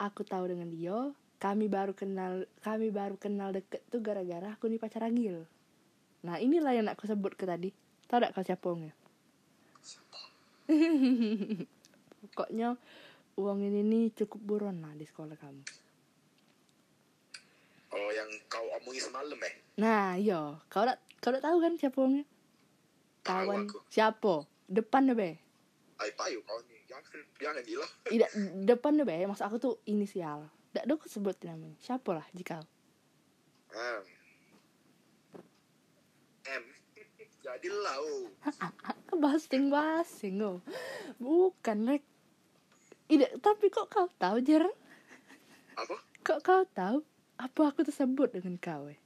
Aku 0.00 0.24
tahu 0.24 0.48
dengan 0.48 0.72
dia 0.72 1.12
kami 1.36 1.68
baru 1.68 1.92
kenal 1.92 2.48
kami 2.64 2.88
baru 2.88 3.20
kenal 3.20 3.52
deket 3.52 3.84
tuh 3.92 4.00
gara-gara 4.00 4.56
aku 4.56 4.64
nih 4.72 4.80
pacar 4.80 5.04
Agil 5.04 5.44
nah 6.24 6.40
inilah 6.40 6.72
yang 6.72 6.88
nak 6.88 6.96
aku 6.96 7.04
sebut 7.04 7.36
ke 7.36 7.44
tadi. 7.44 7.68
Tahu 8.08 8.16
tidak 8.16 8.32
kau 8.32 8.40
siapa 8.40 8.64
orangnya 8.64 8.94
pokoknya 12.24 12.80
uang 13.36 13.60
ini 13.60 13.84
nih 13.84 14.04
cukup 14.16 14.40
buron 14.40 14.80
lah 14.80 14.96
di 14.96 15.04
sekolah 15.04 15.36
kamu. 15.36 15.62
Oh 17.92 18.10
yang 18.16 18.30
kau 18.48 18.64
omongin 18.80 19.04
semalam 19.04 19.38
eh? 19.44 19.54
Nah 19.76 20.16
iya. 20.16 20.56
Kau 20.72 20.88
udah 20.88 20.96
kau 21.24 21.32
udah 21.32 21.40
tahu 21.40 21.56
kan 21.64 21.72
siapa 21.80 21.96
orangnya? 21.96 22.28
Tahu 23.24 23.48
kawan. 23.48 23.60
siapa? 23.88 24.34
Depan 24.68 25.08
deh 25.08 25.16
be 25.16 25.30
ay 26.04 26.10
payu 26.18 26.42
kau 26.44 26.58
nih 26.68 26.84
jangan 26.90 27.22
jangan 27.38 27.62
gila 27.64 27.86
tidak 28.10 28.30
depan 28.68 28.92
deh 29.00 29.06
be 29.08 29.24
maksud 29.24 29.48
aku 29.48 29.56
tuh 29.56 29.74
inisial. 29.88 30.52
Tidak 30.68 30.84
ada 30.84 30.92
aku 30.92 31.08
sebut 31.08 31.38
namanya. 31.48 31.78
Siapa 31.80 32.10
lah 32.12 32.26
jika 32.36 32.60
M. 33.72 34.02
M. 36.44 36.64
Jadi 37.40 37.68
lau 37.72 38.28
basing 39.24 39.72
basing 39.72 40.44
oh. 40.44 40.60
Bukan 41.16 41.88
rek. 41.88 42.04
Tidak 43.08 43.40
tapi 43.40 43.72
kok 43.72 43.88
kau 43.88 44.12
tahu 44.20 44.44
jarang 44.44 44.76
apa? 45.74 45.96
Kok 46.20 46.40
kau 46.44 46.62
tahu? 46.76 46.98
Apa 47.34 47.74
aku 47.74 47.82
tersebut 47.82 48.30
dengan 48.30 48.60
kau 48.62 48.86
eh? 48.86 48.98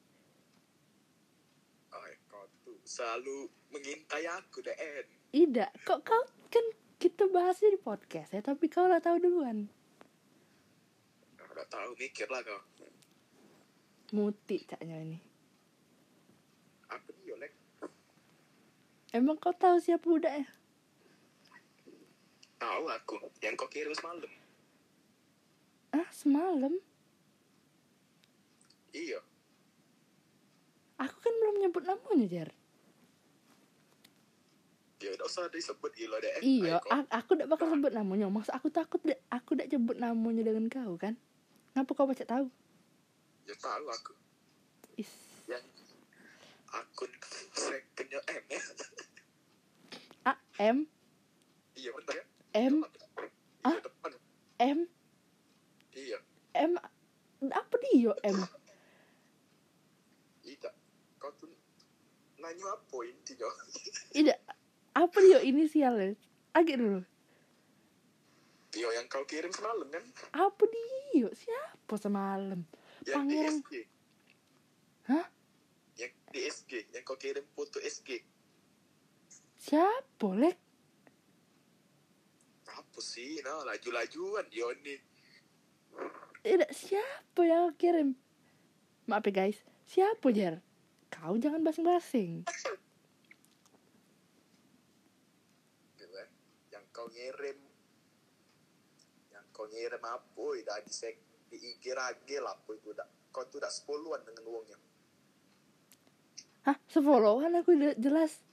Selalu 2.88 3.52
mengintai 3.68 4.24
aku 4.32 4.64
Den 4.64 5.04
Tidak, 5.28 5.84
kok 5.84 6.00
kau 6.08 6.24
kan 6.48 6.64
kita 6.96 7.28
bahasnya 7.28 7.76
di 7.76 7.80
podcast 7.84 8.32
ya, 8.32 8.40
tapi 8.40 8.72
kau 8.72 8.88
lah 8.88 8.96
tahu 8.96 9.20
duluan. 9.20 9.68
Udah 11.36 11.68
tahu 11.68 11.92
mikir 12.00 12.24
lah 12.32 12.40
kau 12.40 12.56
Muti 14.16 14.64
caknya 14.64 15.04
ini. 15.04 15.20
Nih 16.88 17.28
Yolek 17.28 17.52
Emang 19.12 19.36
kau 19.36 19.52
tahu 19.52 19.76
siapa 19.76 20.08
budaknya? 20.08 20.48
Tahu 22.56 22.84
aku 22.88 23.20
Yang 23.44 23.54
kau 23.60 23.68
kirim 23.68 23.92
semalam 23.92 24.32
Ah, 25.92 26.08
semalam. 26.08 26.72
Iya 28.96 29.20
Aku 30.98 31.16
kan 31.20 31.34
belum 31.36 31.56
nyebut 31.62 31.84
namanya, 31.86 32.26
Jar. 32.26 32.57
Ya 34.98 35.14
udah 35.14 35.26
usah 35.26 35.46
disebut 35.46 35.94
gila 35.94 36.18
deh 36.18 36.42
Iya, 36.42 36.82
a- 36.84 37.06
aku 37.14 37.38
tidak 37.38 37.54
bakal 37.54 37.70
sebut 37.70 37.94
namanya. 37.94 38.26
Maksud 38.26 38.50
aku 38.50 38.66
takut 38.68 38.98
dek- 39.00 39.22
aku 39.30 39.54
tidak 39.54 39.70
sebut 39.70 39.94
namanya 39.94 40.42
dengan 40.42 40.66
kau 40.66 40.98
kan? 40.98 41.14
Ngapa 41.72 41.92
kau 41.94 42.04
baca 42.04 42.24
tahu? 42.24 42.50
Ya 43.46 43.54
tahu 43.54 43.86
aku 43.86 44.12
Is. 44.98 45.08
Yang 45.46 45.62
akun 46.68 47.08
secondnya 47.54 48.20
M 48.26 48.44
ya 48.44 48.60
A 50.26 50.32
M 50.60 50.78
Iya 51.72 51.90
bener 51.94 52.12
ya 52.12 52.24
M 52.58 52.74
Iya 52.82 53.06
Ah? 53.62 53.78
M 54.58 54.78
Iya 55.94 56.18
M 56.58 56.72
apa 57.48 57.74
dia 57.80 58.12
M? 58.26 58.38
Tidak 60.42 60.74
Kau 61.16 61.30
tuh 61.38 61.54
Nanya 62.36 62.66
apa 62.68 62.96
intinya 63.06 63.48
Tidak. 64.10 64.38
Apa 64.98 65.18
dia 65.22 65.38
inisialnya? 65.46 66.18
Agak 66.50 66.82
dulu. 66.82 67.00
Iya 68.74 68.88
yang 69.00 69.06
kau 69.08 69.24
kirim 69.24 69.48
semalam 69.48 69.88
kan 69.88 70.04
Apa 70.36 70.68
dia? 70.68 71.32
Siapa 71.32 71.94
semalam? 71.96 72.60
Yang 73.00 73.16
Pangeran. 73.16 73.32
di 73.32 73.56
SG 73.56 73.72
Hah? 75.08 75.26
Yang 75.96 76.12
di 76.28 76.40
SG 76.44 76.72
Yang 76.92 77.04
kau 77.08 77.16
kirim 77.16 77.44
foto 77.56 77.80
SG 77.80 78.20
Siapa, 79.56 80.28
Lek? 80.36 80.60
Apa 82.68 83.00
sih 83.00 83.40
Nah 83.40 83.64
laju-lajuan 83.64 84.44
dia 84.52 84.68
nih 84.84 85.00
Tidak, 86.44 86.70
siapa 86.70 87.40
yang 87.48 87.72
kirim? 87.74 88.20
Maaf 89.08 89.24
ya 89.26 89.32
guys, 89.32 89.58
siapa 89.88 90.28
Jar? 90.28 90.60
Kau 91.08 91.40
jangan 91.40 91.64
basing-basing. 91.64 92.44
gitu 95.96 96.04
kan 96.12 96.28
yang 96.68 96.84
kau 97.08 97.16
ngirim 97.16 97.58
yang 99.32 99.44
kau 99.56 99.64
ngirim 99.64 100.02
apa 100.04 100.36
udah 100.44 100.76
di 100.84 100.92
sek 100.92 101.16
di 101.48 101.56
IG 101.56 101.96
ragil 101.96 102.44
apa 102.44 102.68
itu 102.76 102.92
udah 102.92 103.08
kau 103.32 103.48
tuh 103.48 103.64
udah 103.64 103.72
sepuluhan 103.72 104.20
dengan 104.28 104.44
uangnya 104.44 104.76
Hah, 106.68 106.76
sefollowan 106.84 107.56
aku 107.64 107.72
jelas. 107.96 108.44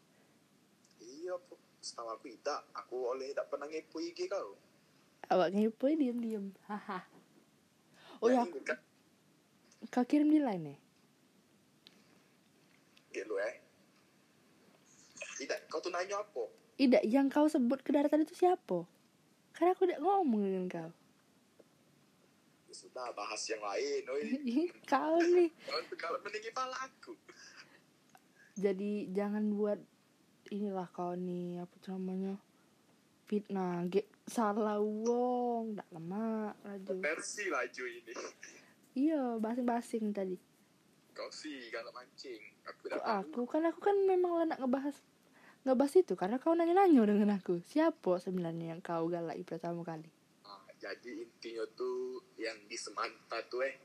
iya 1.04 1.36
po 1.36 1.60
setahu 1.84 2.16
aku 2.16 2.32
tidak. 2.32 2.64
Aku 2.72 3.12
oleh 3.12 3.36
tidak 3.36 3.52
pernah 3.52 3.68
ngepo 3.68 4.00
IG 4.00 4.32
kau. 4.32 4.56
Awak 5.28 5.52
ngepo 5.52 5.92
diam-diam. 5.92 6.56
Haha. 6.64 7.04
Oh 8.24 8.32
ya, 8.32 8.48
ini 8.48 8.64
kan? 8.64 8.80
Kau 9.92 10.08
kirim 10.08 10.32
di 10.32 10.40
line 10.40 10.64
ya? 10.72 10.78
gitu 13.12 13.36
eh. 13.36 13.60
Tidak. 15.36 15.68
Kau 15.68 15.84
tuh 15.84 15.92
nanya 15.92 16.24
apa 16.24 16.65
Tidak, 16.76 17.04
yang 17.08 17.32
kau 17.32 17.48
sebut 17.48 17.80
ke 17.80 17.96
daerah 17.96 18.12
tadi 18.12 18.28
itu 18.28 18.36
siapa? 18.36 18.84
Karena 19.56 19.72
aku 19.72 19.88
udah 19.88 20.00
ngomong 20.04 20.42
dengan 20.44 20.66
kau. 20.68 20.92
ya, 22.68 22.74
sudah 22.76 23.08
bahas 23.16 23.40
yang 23.48 23.64
lain 23.64 24.04
oi. 24.12 24.24
Kau 24.92 25.16
nih. 25.24 25.48
kalau 25.96 26.20
meninggi 26.20 26.52
pala 26.52 26.76
aku. 26.84 27.16
Jadi 28.60 29.08
jangan 29.16 29.48
buat 29.56 29.80
inilah 30.52 30.88
kau 30.92 31.16
nih 31.16 31.64
apa 31.64 31.76
namanya 31.90 32.38
fitnah 33.26 33.82
ge 33.90 34.06
salah 34.30 34.78
wong 34.78 35.74
tak 35.74 35.90
lama 35.90 36.54
laju 36.62 37.02
versi 37.02 37.50
laju 37.50 37.84
ini. 37.90 38.14
Iya 38.96 39.40
basing-basing 39.42 40.14
tadi. 40.14 40.38
Kau 41.16 41.32
sih 41.32 41.72
kalau 41.72 41.92
mancing 41.96 42.44
aku 42.68 42.92
tahu. 42.92 43.02
aku? 43.02 43.42
Kan 43.48 43.64
aku 43.72 43.80
kan 43.82 43.98
memang 44.04 44.32
lah 44.40 44.46
nak 44.52 44.60
ngebahas 44.62 44.96
ngebahas 45.66 45.98
itu 45.98 46.14
karena 46.14 46.38
kau 46.38 46.54
nanya-nanya 46.54 47.10
dengan 47.10 47.42
aku. 47.42 47.58
Siapa 47.66 48.22
sebenarnya 48.22 48.78
yang 48.78 48.82
kau 48.86 49.10
galai 49.10 49.42
pertama 49.42 49.82
kali? 49.82 50.06
Ah, 50.46 50.62
jadi 50.78 51.26
intinya 51.26 51.66
tuh 51.74 52.22
yang 52.38 52.56
di 52.70 52.78
Semanta 52.78 53.42
tuh 53.50 53.66
eh. 53.66 53.76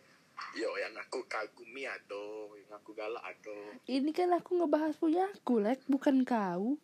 Yo 0.57 0.73
yang 0.77 0.97
aku 0.97 1.25
kagumi 1.29 1.85
atau 1.85 2.57
yang 2.57 2.73
aku 2.73 2.97
galak 2.97 3.21
atau 3.21 3.77
ini 3.85 4.09
kan 4.09 4.33
aku 4.33 4.57
ngebahas 4.57 4.97
punya 4.97 5.29
aku 5.29 5.61
lek 5.61 5.85
bukan 5.85 6.25
kau. 6.25 6.81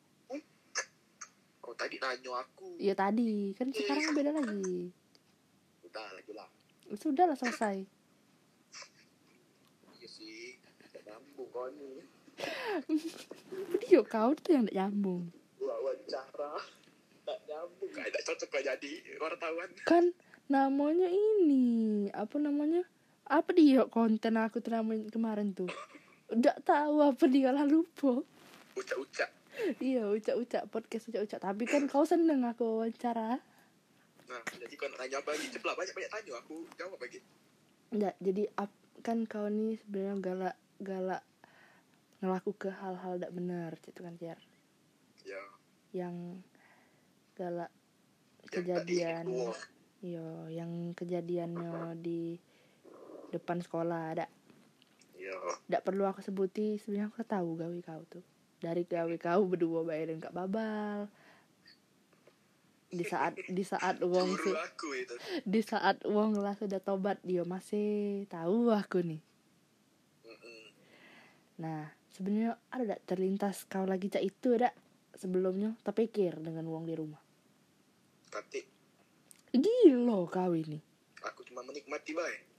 Kau 1.60 1.74
tadi 1.76 1.96
nanya 2.00 2.44
aku. 2.44 2.76
Ya 2.80 2.92
tadi. 2.92 3.56
Kan 3.56 3.72
sekarang 3.72 4.12
beda 4.12 4.32
lagi. 4.32 4.92
Udah 5.88 6.08
lagi 6.12 6.32
lah. 6.36 6.48
Sudah 7.00 7.24
lah 7.28 7.36
selesai. 7.36 7.84
Iya 9.96 10.08
sih 10.08 10.60
tidak 10.84 11.02
nyambung 11.08 11.48
kau 11.48 11.68
nih 11.72 12.15
video 13.72 14.00
kau 14.06 14.32
tuh 14.36 14.56
yang 14.56 14.64
tidak 14.68 14.76
nyambung. 14.76 15.32
Wawancara. 15.60 16.60
Tak 17.26 17.38
nyambung. 17.48 17.90
Tidak 17.90 18.22
cocok 18.22 18.48
kau 18.52 18.62
jadi 18.62 18.92
wartawan. 19.18 19.68
Kan 19.88 20.04
namanya 20.46 21.08
ini 21.10 22.06
apa 22.12 22.36
namanya? 22.38 22.86
Apa 23.26 23.50
dia 23.56 23.82
konten 23.90 24.38
aku 24.38 24.62
namanya 24.70 25.10
kemarin 25.10 25.50
tuh? 25.56 25.70
Udah 26.30 26.54
tahu 26.62 27.02
apa 27.02 27.24
dia 27.26 27.50
lah 27.50 27.66
lupa 27.66 28.22
ucap-ucap 28.76 29.30
iya 29.80 30.04
ucap-ucap 30.04 30.68
podcast 30.68 31.08
ucap-ucap 31.08 31.40
tapi 31.40 31.64
kan 31.64 31.88
kau 31.88 32.04
seneng 32.04 32.44
aku 32.44 32.84
wawancara. 32.84 33.40
Nah 34.28 34.40
jadi 34.52 34.74
kau 34.76 34.86
nak 34.92 34.98
tanya 35.00 35.16
apa 35.24 35.28
lagi? 35.32 35.46
Ceplah 35.48 35.74
banyak-banyak 35.74 36.10
tanya. 36.12 36.32
Aku 36.44 36.54
jawab 36.76 36.98
lagi. 37.00 37.18
Enggak, 37.94 38.14
jadi 38.20 38.42
ap- 38.58 38.84
kan 39.00 39.24
kau 39.24 39.48
nih 39.48 39.80
sebenarnya 39.80 40.14
galak 40.20 40.56
galak 40.82 41.22
ngelaku 42.20 42.56
ke 42.56 42.70
hal-hal 42.72 43.20
tidak 43.20 43.32
benar 43.34 43.70
gitu 43.80 44.00
kan 44.00 44.14
Jar? 44.16 44.40
Ya. 45.26 45.42
Yang 45.92 46.44
galak 47.36 47.72
kejadian 48.46 49.26
itu 49.26 49.52
iya 50.04 50.62
yang 50.62 50.92
kejadiannya 50.92 51.98
di 51.98 52.38
depan 53.34 53.58
sekolah 53.58 54.14
ada 54.14 54.26
tidak 55.66 55.82
perlu 55.82 56.06
aku 56.06 56.22
sebuti 56.22 56.78
sebenarnya 56.78 57.10
aku 57.10 57.26
tahu 57.26 57.48
gawe 57.58 57.78
kau 57.82 58.02
tuh. 58.06 58.24
Dari 58.62 58.86
gawe 58.86 59.14
kau 59.18 59.42
berdua 59.44 59.82
bayarin 59.82 60.22
kak 60.22 60.30
babal. 60.30 61.10
Di 62.86 63.02
saat 63.02 63.34
di 63.34 63.64
saat 63.66 63.98
uang 64.06 64.28
itu. 64.30 64.52
di 65.42 65.60
saat 65.66 66.06
uang 66.06 66.38
lah 66.38 66.54
sudah 66.54 66.78
tobat 66.78 67.18
dia 67.26 67.42
masih 67.42 68.24
tahu 68.30 68.70
aku 68.70 69.02
nih. 69.02 69.22
Nah 71.58 71.95
sebenarnya 72.16 72.56
ada 72.72 72.96
tak 72.96 73.00
terlintas 73.12 73.68
kau 73.68 73.84
lagi 73.84 74.08
cak? 74.08 74.24
Itu 74.24 74.56
ada 74.56 74.72
sebelumnya 75.12 75.76
terpikir 75.84 76.40
dengan 76.40 76.64
uang 76.64 76.88
di 76.88 76.94
rumah. 76.96 77.20
Tapi 78.32 78.64
gila 79.52 80.24
kau 80.32 80.52
ini. 80.56 80.80
Aku 81.20 81.44
cuma 81.44 81.60
menikmati 81.60 82.16
baik 82.16 82.56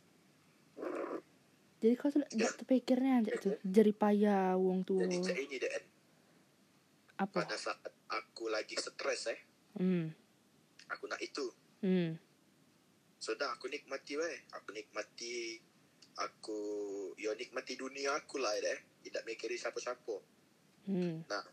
jadi 1.77 1.93
kau 1.93 2.09
sudah 2.09 2.25
tidak 2.25 2.57
terpikirnya 2.57 3.21
aja 3.21 3.31
tuh 3.37 3.55
jeri 3.61 3.93
payah 3.93 4.57
uang 4.57 4.81
tuh 4.81 4.97
jadi 4.97 5.17
cak 5.21 5.37
ini 5.37 5.55
deh 5.61 5.71
apa? 7.17 7.49
Pada 7.49 7.57
saat 7.57 7.81
aku 8.13 8.45
lagi 8.53 8.77
stres 8.77 9.25
eh. 9.33 9.39
Hmm. 9.81 10.13
Aku 10.93 11.09
nak 11.09 11.17
itu. 11.17 11.49
Hmm. 11.81 12.13
Sudah 13.17 13.57
aku 13.57 13.65
nikmati 13.73 14.13
weh 14.21 14.37
aku 14.53 14.69
nikmati 14.69 15.57
aku 16.18 16.59
yo 17.18 17.34
nikmati 17.38 17.78
dunia 17.78 18.18
aku 18.18 18.41
lah 18.41 18.53
deh. 18.57 18.80
Tidak 19.05 19.24
mikirin 19.24 19.57
siapa-siapa. 19.57 20.15
Hmm. 20.89 21.24
Nah 21.30 21.43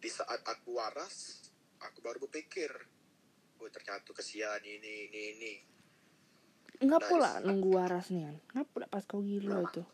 di 0.00 0.10
saat 0.12 0.44
aku 0.44 0.76
waras 0.76 1.48
aku 1.80 2.04
baru 2.04 2.20
berpikir 2.28 2.70
oh 3.60 3.70
ternyata 3.70 4.12
kesian 4.12 4.60
ini 4.64 5.08
ini 5.08 5.20
ini. 5.36 5.54
Enggak 6.82 7.06
Nice. 7.06 7.10
pula 7.10 7.30
nunggu 7.40 7.70
waras 7.70 8.06
nih 8.10 8.22
kan? 8.26 8.36
Ngapa 8.58 8.70
pula 8.74 8.86
pas 8.90 9.04
kau 9.06 9.22
gila 9.22 9.62
itu 9.62 9.84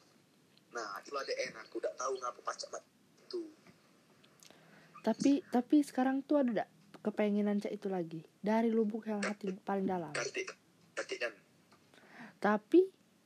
nah 0.71 1.03
itu 1.03 1.11
ada 1.19 1.35
enak 1.51 1.67
aku 1.67 1.83
udah 1.83 1.95
tahu 1.99 2.15
ngapa 2.23 2.41
pacak 2.47 2.69
mat 2.71 2.85
itu 3.27 3.43
Tapi 5.01 5.41
tapi 5.49 5.77
sekarang 5.81 6.23
tuh 6.23 6.45
ada 6.45 6.63
gak 6.63 6.71
kepengenan 7.01 7.57
cak 7.57 7.73
itu 7.73 7.89
lagi? 7.89 8.21
Dari 8.45 8.69
lubuk 8.69 9.09
yang 9.09 9.25
hati 9.25 9.49
paling 9.65 9.89
dalam. 9.89 10.13
Dan 10.13 11.33
Tapi 12.37 12.81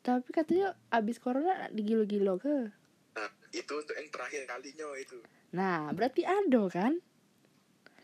Tapi 0.05 0.29
katanya 0.31 0.77
abis 0.93 1.17
corona 1.17 1.73
digilo-gilo 1.73 2.37
ke. 2.37 2.69
nah 3.15 3.31
itu 3.55 3.73
untuk 3.73 3.95
yang 3.95 4.11
terakhir 4.11 4.43
kalinya 4.45 4.91
itu 4.99 5.17
Nah, 5.55 5.95
berarti 5.95 6.27
ada 6.27 6.63
kan? 6.67 6.99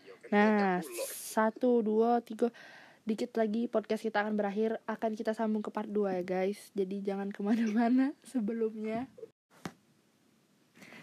iya 0.01 0.15
kan 0.23 0.31
Nah, 0.31 0.75
satu, 1.11 1.83
dua, 1.83 2.23
tiga. 2.23 2.49
Dikit 3.03 3.35
lagi 3.35 3.67
podcast 3.67 4.07
kita 4.07 4.23
akan 4.23 4.39
berakhir. 4.39 4.79
Akan 4.87 5.19
kita 5.19 5.35
sambung 5.35 5.61
ke 5.61 5.75
part 5.75 5.91
2 5.91 6.15
ya 6.15 6.23
guys. 6.23 6.71
Jadi 6.73 7.03
jangan 7.03 7.35
ke 7.35 7.43
mana-mana 7.43 8.15
sebelumnya. 8.31 9.11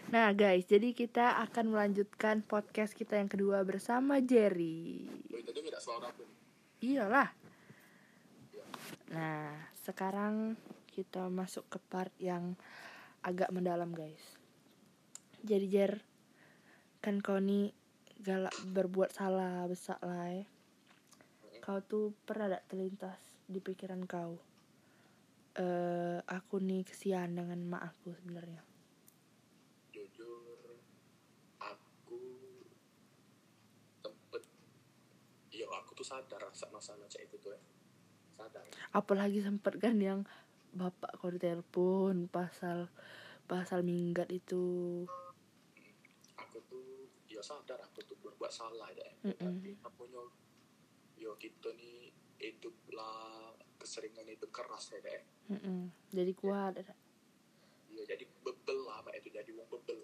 Nah 0.08 0.32
guys, 0.32 0.64
jadi 0.64 0.96
kita 0.96 1.36
akan 1.44 1.68
melanjutkan 1.68 2.40
podcast 2.40 2.96
kita 2.96 3.20
yang 3.20 3.28
kedua 3.28 3.60
bersama 3.60 4.24
Jerry. 4.24 5.04
Iyalah. 6.80 7.28
Nah, 9.12 9.52
sekarang 9.84 10.56
kita 10.98 11.30
masuk 11.30 11.70
ke 11.70 11.78
part 11.86 12.10
yang 12.18 12.58
agak 13.22 13.54
mendalam, 13.54 13.94
guys. 13.94 14.34
Jadi, 15.46 15.70
Jer, 15.70 16.02
kan 16.98 17.22
kau 17.22 17.38
nih 17.38 17.70
galak 18.18 18.54
berbuat 18.66 19.14
salah 19.14 19.62
besar 19.70 20.02
lah 20.02 20.42
ya. 20.42 20.46
Kau 21.62 21.78
tuh 21.78 22.10
pernah 22.26 22.50
ada 22.50 22.58
terlintas 22.66 23.22
di 23.46 23.62
pikiran 23.62 24.02
kau. 24.10 24.42
eh 25.58 26.22
aku 26.22 26.62
nih 26.62 26.86
kesian 26.86 27.34
dengan 27.34 27.58
mak 27.66 27.82
aku 27.90 28.14
sebenarnya. 28.14 28.62
jujur 29.90 30.78
aku 31.58 32.22
tempet 33.98 34.42
iya 35.50 35.66
aku 35.66 35.98
tuh 35.98 36.06
sadar 36.06 36.38
rasa 36.38 36.70
masalah 36.70 37.10
cek 37.10 37.26
itu 37.26 37.36
tuh 37.42 37.50
ya 37.58 37.60
sadar 38.38 38.62
Apalagi 38.94 39.42
sempet 39.42 39.82
kan 39.82 39.98
yang 39.98 40.22
bapak 40.74 41.16
kau 41.18 41.32
ditelepon 41.32 42.28
pasal 42.28 42.88
pasal 43.48 43.80
minggat 43.80 44.28
itu. 44.28 45.04
aku 46.36 46.58
tuh 46.68 47.08
ya 47.26 47.40
sadar 47.40 47.80
aku 47.82 48.04
tuh 48.04 48.16
berbuat 48.20 48.52
salah 48.52 48.88
ya 48.92 49.08
Mm-mm. 49.24 49.36
tapi 49.40 49.70
aku 49.82 50.02
nyo 50.08 50.28
yo 51.18 51.34
kita 51.40 51.72
nih 51.74 52.12
hidup 52.38 52.74
lah 52.94 53.52
keseringan 53.78 54.28
hidup 54.28 54.50
keras 54.54 54.94
ya 54.94 54.98
deh 55.02 55.22
Mm-mm. 55.50 55.90
Jadi 56.12 56.32
kuat. 56.36 56.78
iya 57.88 58.02
jadi 58.04 58.24
bebel 58.44 58.78
lah 58.84 59.00
Mak, 59.02 59.16
itu 59.18 59.28
jadi 59.32 59.50
wong 59.56 59.66
bebel 59.72 59.98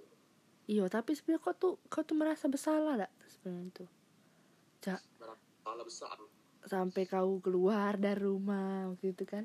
Iya, 0.65 0.89
tapi 0.89 1.13
sebenarnya 1.13 1.45
kau 1.45 1.53
tuh 1.53 1.75
kau 1.93 2.01
tuh 2.01 2.17
merasa 2.17 2.49
bersalah 2.49 2.97
dak 2.97 3.13
sebenarnya 3.29 3.85
tuh. 3.85 3.91
Cak, 4.81 5.01
Merasa 5.21 5.85
besar 5.85 6.17
sampai 6.65 7.05
kau 7.05 7.45
keluar 7.45 8.01
dari 8.01 8.25
rumah 8.25 8.89
waktu 8.89 9.13
itu 9.13 9.29
kan. 9.29 9.45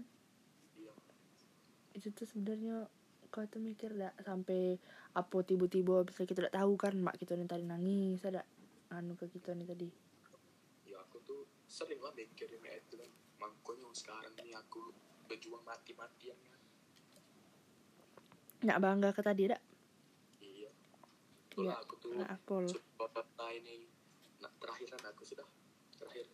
Itu 2.00 2.16
tuh 2.16 2.24
sebenarnya 2.24 2.88
kau 3.28 3.43
tuh 3.45 3.60
mikir 3.60 3.91
dak 3.93 4.16
sampai 4.24 4.80
apa 5.14 5.38
tiba-tiba 5.45 6.02
bisa 6.08 6.24
kita 6.26 6.41
tidak 6.47 6.56
tahu 6.56 6.74
kan 6.80 6.95
mak 6.97 7.20
kita 7.20 7.36
nih 7.36 7.45
tadi 7.45 7.62
nangis 7.68 8.24
ada 8.26 8.41
anu 8.89 9.14
ke 9.14 9.30
kita 9.30 9.54
nih 9.54 9.68
tadi. 9.70 9.89
ya 10.89 10.97
aku 10.97 11.22
tuh 11.22 11.45
sering 11.70 12.02
lah 12.02 12.10
mikirin 12.18 12.58
itu 12.66 12.95
kan 12.97 13.12
makanya 13.38 13.86
sekarang 13.93 14.34
ini 14.41 14.58
aku 14.58 14.89
berjuang 15.30 15.62
mati-matian 15.62 16.39
kan 16.41 16.58
Nak 18.66 18.78
bangga 18.82 19.10
ke 19.14 19.22
tadi 19.22 19.45
dak? 19.45 19.62
iya 20.41 20.72
itulah 21.52 21.78
Iya, 21.78 21.84
aku 21.86 21.93
tuh 22.02 22.12
Nak 22.18 22.30
aku. 22.34 22.56
Corona 22.97 23.45
ini 23.54 23.86
nah, 24.41 24.52
terakhiran 24.58 25.04
aku 25.06 25.22
sudah 25.22 25.45
terakhir 26.02 26.26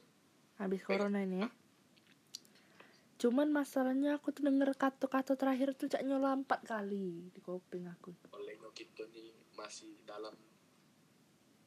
Habis 0.55 0.81
corona 0.87 1.19
ini 1.27 1.43
ya. 1.43 1.49
Cuman 3.15 3.47
masalahnya 3.47 4.19
aku 4.19 4.35
tuh 4.35 4.43
denger 4.43 4.75
kata-kata 4.75 5.39
terakhir 5.39 5.71
tuh 5.71 5.87
cak 5.87 6.03
nyola 6.03 6.35
empat 6.35 6.67
kali 6.67 7.31
di 7.31 7.39
kuping 7.39 7.87
aku. 7.87 8.11
olehnya 8.35 8.67
kita 8.75 9.07
nih 9.15 9.31
masih 9.55 9.95
dalam 10.03 10.35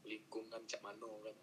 lingkungan 0.05 0.61
cak 0.69 0.81
mano 0.85 1.25
kan. 1.25 1.37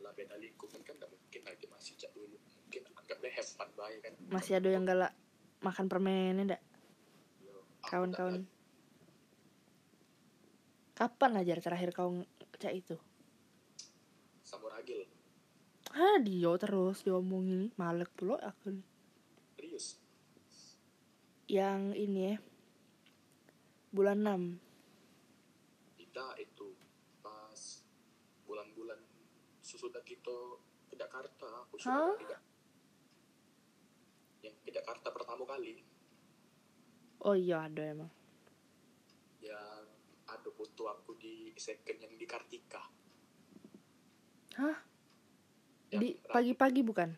Lah 0.00 0.14
beda 0.16 0.38
lingkungan 0.38 0.80
kan 0.80 0.96
gak 0.96 1.10
mungkin 1.10 1.42
lagi 1.44 1.66
masih 1.66 1.98
cak 1.98 2.14
dulu. 2.14 2.38
Mungkin 2.38 2.82
anggapnya 2.94 3.30
have 3.34 3.50
fun 3.50 3.70
baik 3.74 3.98
kan. 4.06 4.12
Masih 4.30 4.52
ada 4.62 4.68
yang 4.70 4.86
galak 4.86 5.12
makan 5.60 5.86
permennya 5.90 6.56
dak? 6.56 6.62
Yo, 7.42 7.58
aku 7.84 7.90
kawan-kawan. 7.90 8.46
kapan 10.94 11.32
ajar 11.40 11.58
terakhir 11.64 11.90
kau 11.96 12.12
cak 12.60 12.76
itu? 12.76 12.96
Samuragil 14.44 15.08
ah 15.90 16.16
dia 16.22 16.52
terus 16.54 17.02
diomongin. 17.02 17.74
Malek 17.74 18.10
pula 18.14 18.38
aku 18.38 18.70
serius 18.70 18.89
yang 21.50 21.94
ini 21.94 22.34
ya. 22.34 22.36
Bulan 23.90 24.22
6 24.22 24.70
tidak 26.10 26.42
itu 26.42 26.74
pas 27.22 27.60
bulan-bulan 28.44 28.98
sesudah 29.62 30.02
kita 30.02 30.58
ke 30.90 30.98
Jakarta 30.98 31.46
aku 31.62 31.78
sudah 31.78 32.18
tidak 32.18 32.42
yang 34.42 34.56
ke 34.64 34.70
Jakarta 34.74 35.08
pertama 35.14 35.46
kali. 35.46 35.80
Oh 37.22 37.36
iya 37.36 37.68
ada 37.68 37.84
emang. 37.84 38.10
Yang 39.38 39.84
ada 40.26 40.50
foto 40.50 40.82
aku 40.88 41.14
di 41.20 41.52
second 41.54 42.00
yang 42.00 42.14
di 42.16 42.26
Kartika. 42.26 42.82
Hah? 44.58 44.76
Yang 45.92 46.00
di 46.00 46.10
pagi-pagi 46.26 46.80
bukan? 46.82 47.12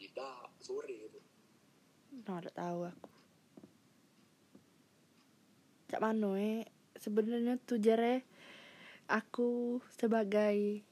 Tidak 0.00 0.58
sore 0.58 1.06
itu 1.06 1.17
nah 2.28 2.44
ada 2.44 2.52
tahu 2.52 2.84
aku? 2.84 3.10
Cak 5.88 6.00
mano 6.04 6.36
eh 6.36 6.68
sebenarnya 7.00 7.56
tuh 7.56 7.80
jare 7.80 8.28
aku 9.08 9.80
sebagai 9.96 10.84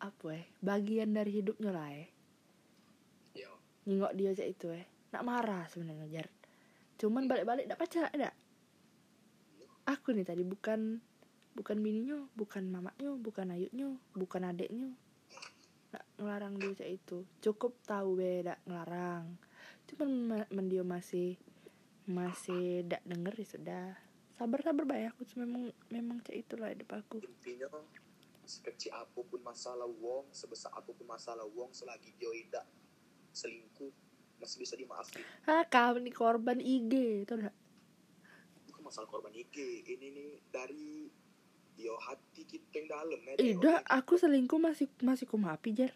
apa 0.00 0.26
eh 0.32 0.48
bagian 0.64 1.12
dari 1.12 1.44
hidupnya 1.44 1.76
lah 1.76 1.92
eh. 1.92 2.08
Ya 3.36 3.52
nyingok 3.84 4.16
dia 4.16 4.32
cak 4.32 4.48
itu 4.48 4.72
eh. 4.72 4.88
Nak 5.12 5.28
marah 5.28 5.68
sebenarnya 5.68 6.08
jar. 6.08 6.28
Cuman 6.96 7.28
balik-balik 7.28 7.68
dak 7.68 7.76
pacar 7.76 8.08
dak 8.16 8.32
aku 9.84 10.16
nih 10.16 10.24
tadi 10.24 10.40
bukan 10.40 11.04
bukan 11.52 11.76
bininya 11.84 12.16
bukan 12.32 12.64
mamaknya 12.72 13.12
bukan 13.20 13.52
ayunya 13.52 13.92
bukan 14.16 14.40
adeknya 14.48 14.88
nak 15.92 16.04
ngelarang 16.16 16.56
dia 16.56 16.72
cak 16.72 16.88
itu. 16.88 17.28
Cukup 17.44 17.76
tahu 17.84 18.16
beda 18.16 18.56
ngelarang 18.64 19.47
cuman 19.88 20.08
ma- 20.24 20.50
men 20.52 20.66
dia 20.68 20.84
masih 20.84 21.36
masih 22.04 22.84
dak 22.84 23.02
denger 23.04 23.34
ya 23.34 23.46
sudah. 23.48 23.86
Sabar 24.36 24.60
sabar 24.62 24.84
baik 24.84 25.12
aku 25.12 25.26
tuh 25.26 25.42
memang 25.42 25.72
memang 25.88 26.22
cak 26.22 26.36
itulah 26.36 26.70
hidup 26.70 26.92
aku. 26.94 27.18
Intinya 27.20 27.68
sekecil 28.48 28.94
apa 28.94 29.20
pun 29.20 29.40
masalah 29.44 29.84
wong 29.84 30.24
sebesar 30.32 30.72
apa 30.72 30.88
pun 30.88 31.04
masalah 31.04 31.44
wong 31.44 31.68
selagi 31.70 32.16
dia 32.16 32.32
tidak 32.32 32.64
selingkuh 33.30 33.92
masih 34.38 34.56
bisa 34.62 34.72
dimaafin. 34.72 35.20
Ah 35.44 35.66
kau 35.66 35.98
nih 35.98 36.14
korban 36.14 36.56
IG 36.58 37.24
itu 37.26 37.34
dah 37.34 37.52
bukan 38.64 38.82
masalah 38.84 39.08
korban 39.10 39.34
IG 39.34 39.56
ini 39.84 40.06
nih 40.14 40.30
dari 40.48 41.10
yo 41.76 41.94
hati 41.98 42.42
kita 42.42 42.74
yang 42.74 42.86
dalam 42.88 43.20
ya 43.22 43.32
Ida, 43.38 43.74
aku 43.86 44.18
selingkuh 44.18 44.58
masih 44.58 44.90
masih 44.98 45.26
kumapi 45.26 45.74
jar. 45.74 45.94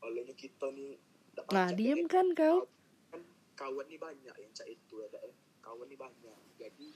olehnya 0.00 0.32
kita 0.32 0.72
nih 0.72 0.96
dak 1.48 1.54
Nah, 1.54 1.68
diem 1.72 2.04
ya. 2.04 2.08
kan 2.08 2.26
kau. 2.32 2.66
kan 3.10 3.22
kawan 3.54 3.86
nih 3.86 3.98
banyak 3.98 4.36
yang 4.36 4.52
cak 4.52 4.68
itu 4.68 4.94
ada 5.04 5.18
eh. 5.22 5.34
kawan 5.60 5.86
nih 5.86 5.98
banyak 5.98 6.38
jadi 6.58 6.88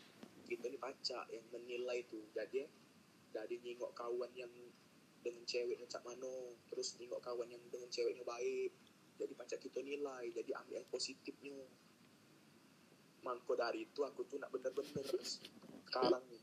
kita 0.46 0.66
nih 0.70 0.80
pacak 0.80 1.24
yang 1.30 1.44
menilai 1.50 2.02
itu 2.02 2.22
jadi 2.30 2.66
dari 3.30 3.58
nyingok 3.60 3.92
kawan 3.92 4.30
yang 4.34 4.50
dengan 5.20 5.42
ceweknya 5.42 5.86
cak 5.86 6.02
mano 6.02 6.54
terus 6.70 6.94
nyingok 6.96 7.18
kawan 7.20 7.50
yang 7.50 7.62
dengan 7.68 7.90
ceweknya 7.90 8.22
baik 8.22 8.70
jadi 9.16 9.32
pacak 9.34 9.58
kita 9.58 9.80
nilai 9.82 10.30
jadi 10.30 10.50
ambil 10.62 10.78
yang 10.78 10.88
positifnya 10.88 11.56
mangko 13.20 13.58
dari 13.58 13.84
itu 13.84 14.00
aku 14.02 14.22
tuh 14.24 14.38
nak 14.38 14.50
bener-bener 14.50 15.02
sekarang 15.22 16.22
nih 16.30 16.42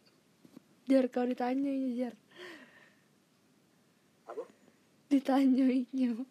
Jar 0.83 1.07
kau 1.07 1.23
ditanyain 1.23 1.95
jar. 1.95 2.11
apa 4.27 4.43
Ditanyainnya. 5.07 6.27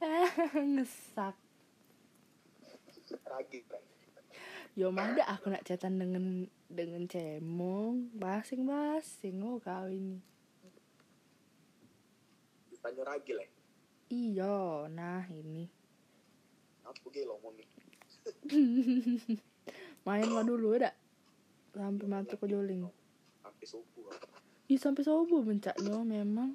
Ngesak. 0.74 1.34
kan 3.66 3.82
Yo 4.76 4.92
mah 4.92 5.16
dah 5.16 5.24
aku 5.32 5.48
nak 5.48 5.64
chatan 5.64 5.96
dengan 5.96 6.44
dengan 6.68 7.08
cemong, 7.08 8.12
basing-basing 8.12 9.40
oh 9.40 9.56
kau 9.56 9.88
ini. 9.88 10.20
ditanya 12.68 13.02
ragi 13.08 13.32
lah 13.32 13.48
Iya, 14.06 14.86
nah 14.86 15.24
ini. 15.26 15.64
apa 16.86 17.02
gelo 17.10 17.40
nih 17.56 17.66
Main 20.06 20.28
mah 20.30 20.46
dulu 20.46 20.78
dah. 20.78 20.94
Sampai 21.74 22.06
mata 22.06 22.38
ke 22.38 22.46
joling. 22.46 22.86
sampai 23.42 23.66
subuh 23.66 24.06
Ih 24.66 24.78
sampai 24.78 25.02
subuh 25.02 25.40
bencaknya 25.42 26.02
memang. 26.02 26.54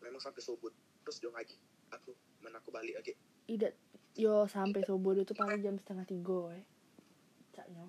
memang 0.00 0.20
sampai 0.22 0.42
subuh 0.42 0.70
terus 1.02 1.18
dia 1.18 1.30
ngaji 1.30 1.56
aku 1.90 2.10
mana 2.42 2.58
aku 2.58 2.74
balik 2.74 2.98
lagi 2.98 3.14
Ida 3.46 3.70
yo 4.18 4.44
sampai 4.44 4.84
subuh 4.84 5.16
itu 5.16 5.32
paling 5.32 5.62
jam 5.64 5.78
setengah 5.80 6.04
tiga 6.04 6.52
eh 6.52 6.64
caknya 7.56 7.88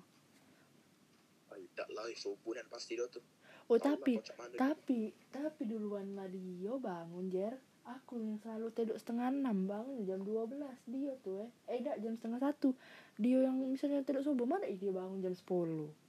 Ay, 1.54 1.70
dak 1.78 1.86
lah 1.94 2.10
subuh 2.18 2.58
dan 2.58 2.66
pasti 2.66 2.98
do 2.98 3.06
tuh. 3.06 3.22
Oh 3.70 3.78
lah 3.78 3.94
tapi 3.94 4.18
tapi 4.58 5.14
tapi 5.30 5.62
duluan 5.70 6.18
lah 6.18 6.26
dia 6.26 6.74
bangun 6.74 7.30
jer. 7.30 7.54
Aku 7.84 8.16
yang 8.16 8.40
selalu 8.40 8.72
tidur 8.74 8.96
setengah 8.98 9.28
enam 9.30 9.68
bangun 9.68 10.02
jam 10.08 10.18
12 10.24 10.56
dia 10.88 11.14
tuh 11.20 11.46
eh 11.46 11.78
eh 11.78 11.78
dak 11.84 12.02
jam 12.02 12.18
setengah 12.18 12.40
satu. 12.42 12.74
Dia 13.20 13.46
yang 13.46 13.60
misalnya 13.60 14.02
tidur 14.02 14.26
subuh 14.26 14.48
mana 14.48 14.66
dia 14.66 14.90
bangun 14.90 15.22
jam 15.22 15.30
10 15.30 16.02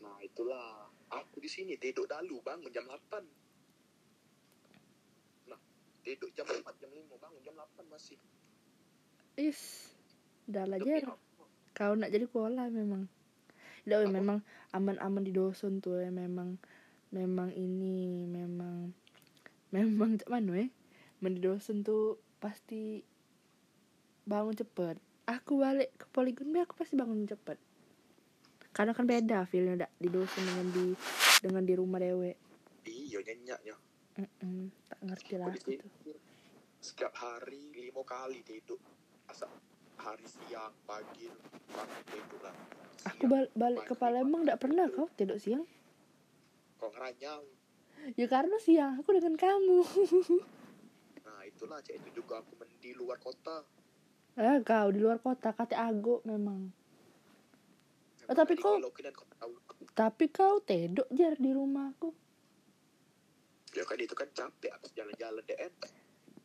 nah 0.00 0.16
itulah. 0.24 0.88
Aku 1.12 1.38
di 1.38 1.46
sini 1.46 1.76
tidur 1.76 2.08
dulu 2.08 2.40
bangun 2.40 2.72
jam 2.72 2.88
8 2.88 3.20
nah 3.20 3.43
tidur 6.04 6.30
jam 6.36 6.46
4 6.46 6.60
jam 6.78 6.90
5 6.92 7.16
bangun 7.18 7.40
jam 7.42 7.54
8 7.56 7.88
masih. 7.88 8.18
Is 9.40 9.90
dah 10.44 10.68
lah 10.68 10.78
jer. 10.78 11.08
kau 11.74 11.96
nak 11.98 12.12
jadi 12.12 12.28
pola 12.30 12.70
memang. 12.70 13.10
Dah, 13.84 14.06
memang 14.06 14.40
aman-aman 14.72 15.24
di 15.24 15.32
dosen 15.34 15.82
tuh 15.82 16.00
ya 16.00 16.08
memang 16.08 16.56
memang 17.12 17.52
ini 17.52 18.24
memang 18.24 18.94
memang 19.74 20.10
cak 20.20 20.30
mana 20.30 20.68
eh? 20.68 20.70
Di 21.24 21.40
dosen 21.40 21.80
tuh 21.80 22.20
pasti 22.36 23.00
bangun 24.28 24.56
cepet 24.56 24.96
aku 25.24 25.60
balik 25.60 25.92
ke 25.96 26.06
poligon 26.12 26.52
aku 26.60 26.76
pasti 26.76 26.96
bangun 26.96 27.28
cepet 27.28 27.56
karena 28.72 28.92
kan 28.92 29.04
beda 29.08 29.44
feelnya 29.48 29.88
di 30.00 30.08
dosen 30.08 30.42
dengan 30.44 30.66
di 30.72 30.86
dengan 31.40 31.62
di 31.64 31.74
rumah 31.76 32.00
dewe 32.00 32.32
iya 32.88 33.20
nyenyaknya 33.20 33.76
Mm-mm, 34.14 34.70
tak 34.86 35.00
ngerti 35.02 35.34
lah 35.42 35.50
Aku 35.50 35.74
tuh. 35.74 35.90
Setiap 36.78 37.12
hari 37.18 37.74
lima 37.74 38.02
kali 38.06 38.46
tidur. 38.46 38.78
Asal 39.26 39.50
hari 39.98 40.22
siang 40.28 40.70
pagi 40.86 41.26
bangun 41.72 42.02
tidur 42.06 42.40
lah. 42.46 42.54
Aku 43.10 43.26
bal- 43.26 43.52
balik 43.58 43.90
ke 43.90 43.94
Palembang 43.98 44.46
dak 44.46 44.62
pernah 44.62 44.86
kau 44.86 45.10
tidur 45.18 45.36
siang? 45.42 45.66
Kok 46.78 46.90
ngeranyang. 46.94 47.42
Ya 48.14 48.26
karena 48.30 48.56
siang 48.62 49.00
aku 49.02 49.10
dengan 49.16 49.34
kamu. 49.34 49.78
Nah 51.24 51.40
itulah 51.48 51.80
cek 51.80 52.04
itu 52.04 52.20
juga 52.20 52.44
aku 52.44 52.52
di 52.78 52.92
luar 52.92 53.16
kota. 53.16 53.64
Eh, 54.36 54.60
kau 54.60 54.92
di 54.92 55.00
luar 55.00 55.18
kota, 55.24 55.56
kata 55.56 55.72
Ago 55.72 56.20
memang. 56.28 56.68
Oh, 58.28 58.34
tapi 58.36 58.56
kau 58.60 58.76
Tapi 59.96 60.24
kau 60.28 60.60
tedok 60.60 61.08
jar 61.12 61.34
di 61.40 61.50
rumahku. 61.52 62.23
Ya 63.74 63.82
kan 63.82 63.98
itu 63.98 64.14
kan 64.14 64.28
capek 64.30 64.70
habis 64.70 64.90
jalan-jalan 64.92 65.42
DN 65.44 65.72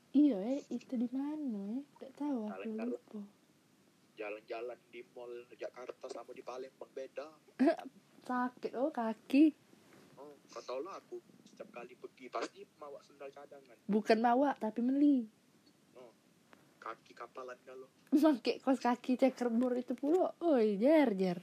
Iya, 0.09 0.37
eh, 0.49 0.61
itu 0.67 0.97
di 0.97 1.05
mana? 1.07 1.77
Eh? 1.77 1.85
Tak 1.95 2.17
tahu 2.17 2.39
aku 2.43 2.65
Jalan-jalan. 2.65 2.87
lupa. 2.89 3.21
jalan-jalan 4.15 4.79
di 4.89 5.01
mall 5.09 5.29
Jakarta 5.53 6.05
sama 6.07 6.33
di 6.33 6.41
Palembang 6.41 6.89
beda 6.89 7.29
Sakit 8.27 8.73
oh 8.75 8.89
kaki. 8.89 9.53
oh 10.17 10.33
kau 10.49 10.59
tahu 10.59 10.81
lah 10.81 10.97
aku 10.97 11.21
setiap 11.45 11.69
kali 11.71 11.93
pergi 11.93 12.25
pasti 12.27 12.65
bawa 12.75 12.99
sendal 12.99 13.29
cadangan 13.29 13.77
Bukan 13.85 14.17
bawa 14.19 14.57
tapi 14.57 14.81
beli. 14.81 15.23
oh 15.95 16.11
kaki 16.79 17.13
kapalan 17.13 17.55
kalau 17.63 17.87
Pakai 18.11 18.57
kos 18.57 18.77
kaki 18.77 19.15
checkerboard 19.15 19.79
itu 19.79 19.93
pula. 19.93 20.33
Oi, 20.41 20.75
jar 20.75 21.13
jar. 21.13 21.37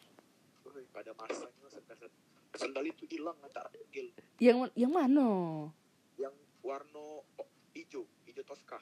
Woi, 0.66 0.82
pada 0.90 1.14
masanya 1.14 1.70
sendal 1.70 2.10
sendal 2.58 2.84
itu 2.84 3.04
hilang 3.06 3.36
antar 3.44 3.68
gil 3.92 4.08
Yang 4.36 4.72
yang 4.74 4.92
mana? 4.92 5.28
yang 6.16 6.34
warna 6.60 7.22
oh, 7.22 7.48
hijau 7.72 8.04
hijau 8.24 8.44
toska 8.44 8.80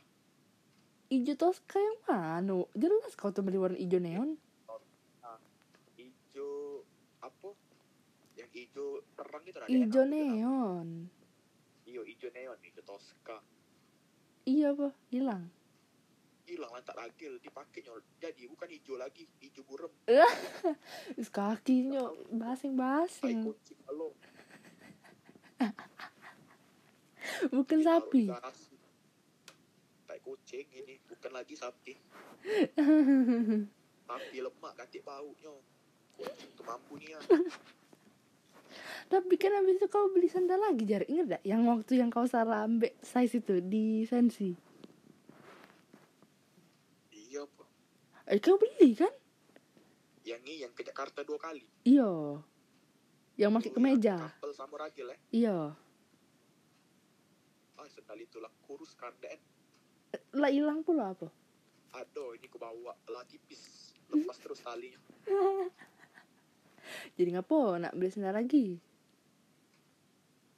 Ijo 1.05 1.37
Tosca 1.37 1.79
yang 1.79 2.01
mana? 2.09 2.65
Jelas 2.75 3.13
kau 3.15 3.31
tuh 3.31 3.45
beli 3.45 3.61
warna 3.61 3.79
ijo 3.79 4.01
neon. 4.01 4.35
hijau 5.95 6.83
apa 7.23 7.51
yang 8.35 8.51
hijau 8.51 8.99
terang 9.15 9.45
itu 9.47 9.59
ada 9.61 9.69
enak, 9.69 10.09
neon. 10.11 10.89
iya 11.87 12.03
hijau 12.03 12.29
neon 12.35 12.59
hijau 12.65 12.83
toska 12.83 13.39
Iya 14.45 14.77
apa? 14.77 14.93
Hilang. 15.09 15.49
Hilang 16.45 16.73
lantak 16.73 16.93
ragil 16.97 17.41
dipakainya 17.41 17.93
jadi 18.21 18.43
bukan 18.49 18.69
hijau 18.69 18.97
lagi 19.01 19.25
hijau 19.41 19.65
burem. 19.65 19.93
Tai 21.17 21.57
basing-basing. 22.31 23.41
kucing 23.49 23.79
kalau 23.89 24.13
Bukan 27.49 27.81
sapi. 27.81 28.29
tai 30.05 30.21
kucing 30.21 30.69
ini 30.71 31.01
bukan 31.09 31.33
lagi 31.33 31.57
sapi. 31.57 31.97
Sapi 34.05 34.37
lemak 34.37 34.77
katik 34.77 35.01
baunya. 35.01 35.55
Kucing 36.15 36.51
tuh 36.53 36.65
mampu 36.69 37.01
nih 37.01 37.17
ya 37.17 37.21
Tapi 39.09 39.35
kan 39.41 39.57
habis 39.57 39.81
itu 39.81 39.87
kau 39.89 40.13
beli 40.13 40.29
sandal 40.29 40.61
lagi 40.61 40.85
jar. 40.85 41.09
Ingat 41.09 41.41
gak 41.41 41.45
yang 41.49 41.65
waktu 41.65 42.05
yang 42.05 42.13
kau 42.13 42.29
salah 42.29 42.69
ambek 42.69 42.93
size 43.01 43.41
itu 43.41 43.65
di 43.65 44.05
Sensi 44.05 44.75
iya 47.35 47.43
apa 47.43 47.65
Eh 48.25 48.41
kau 48.41 48.57
beli 48.57 48.95
kan? 48.95 49.13
yang 50.25 50.41
ini 50.41 50.65
yang 50.65 50.73
ke 50.73 50.81
Jakarta 50.81 51.21
dua 51.21 51.37
kali. 51.37 51.61
Iya. 51.85 52.41
Yang 53.37 53.51
pakai 53.53 53.69
Oh, 53.69 53.75
kemeja 53.77 54.17
yang 54.17 54.33
Kapel 54.33 54.53
sama 54.57 54.75
ragil 54.79 55.07
ya 55.07 55.19
Iya. 55.31 55.59
Ah 57.77 57.89
sendal 57.93 58.17
itu 58.17 58.41
lah 58.41 58.49
kurus 58.65 58.97
kan 58.97 59.13
dan 59.21 59.37
Lah 60.33 60.49
hilang 60.49 60.81
pula 60.81 61.13
apa? 61.13 61.29
aduh 61.93 62.33
ini 62.33 62.49
ku 62.49 62.57
bawa 62.57 62.97
lah 63.07 63.23
tipis. 63.25 63.93
Lepas 64.09 64.41
terus 64.41 64.59
talinya. 64.59 64.97
Jadi 67.17 67.29
ngapo 67.31 67.77
nak 67.77 67.93
beli 67.93 68.09
sandal 68.09 68.33
lagi? 68.35 68.81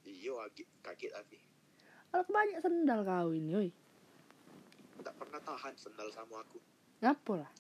iya 0.07 0.31
kaget 0.47 0.69
kaget 0.81 1.11
lagi. 1.11 1.39
Kalau 2.07 2.23
banyak 2.25 2.59
sandal 2.63 3.01
kau 3.03 3.35
ini 3.35 3.51
oi. 3.51 3.69
Tak 5.03 5.15
pernah 5.19 5.43
tahan 5.43 5.75
sendal 5.75 6.07
sama 6.09 6.41
aku 6.41 6.63
Ngapo 7.05 7.33
lah? 7.41 7.51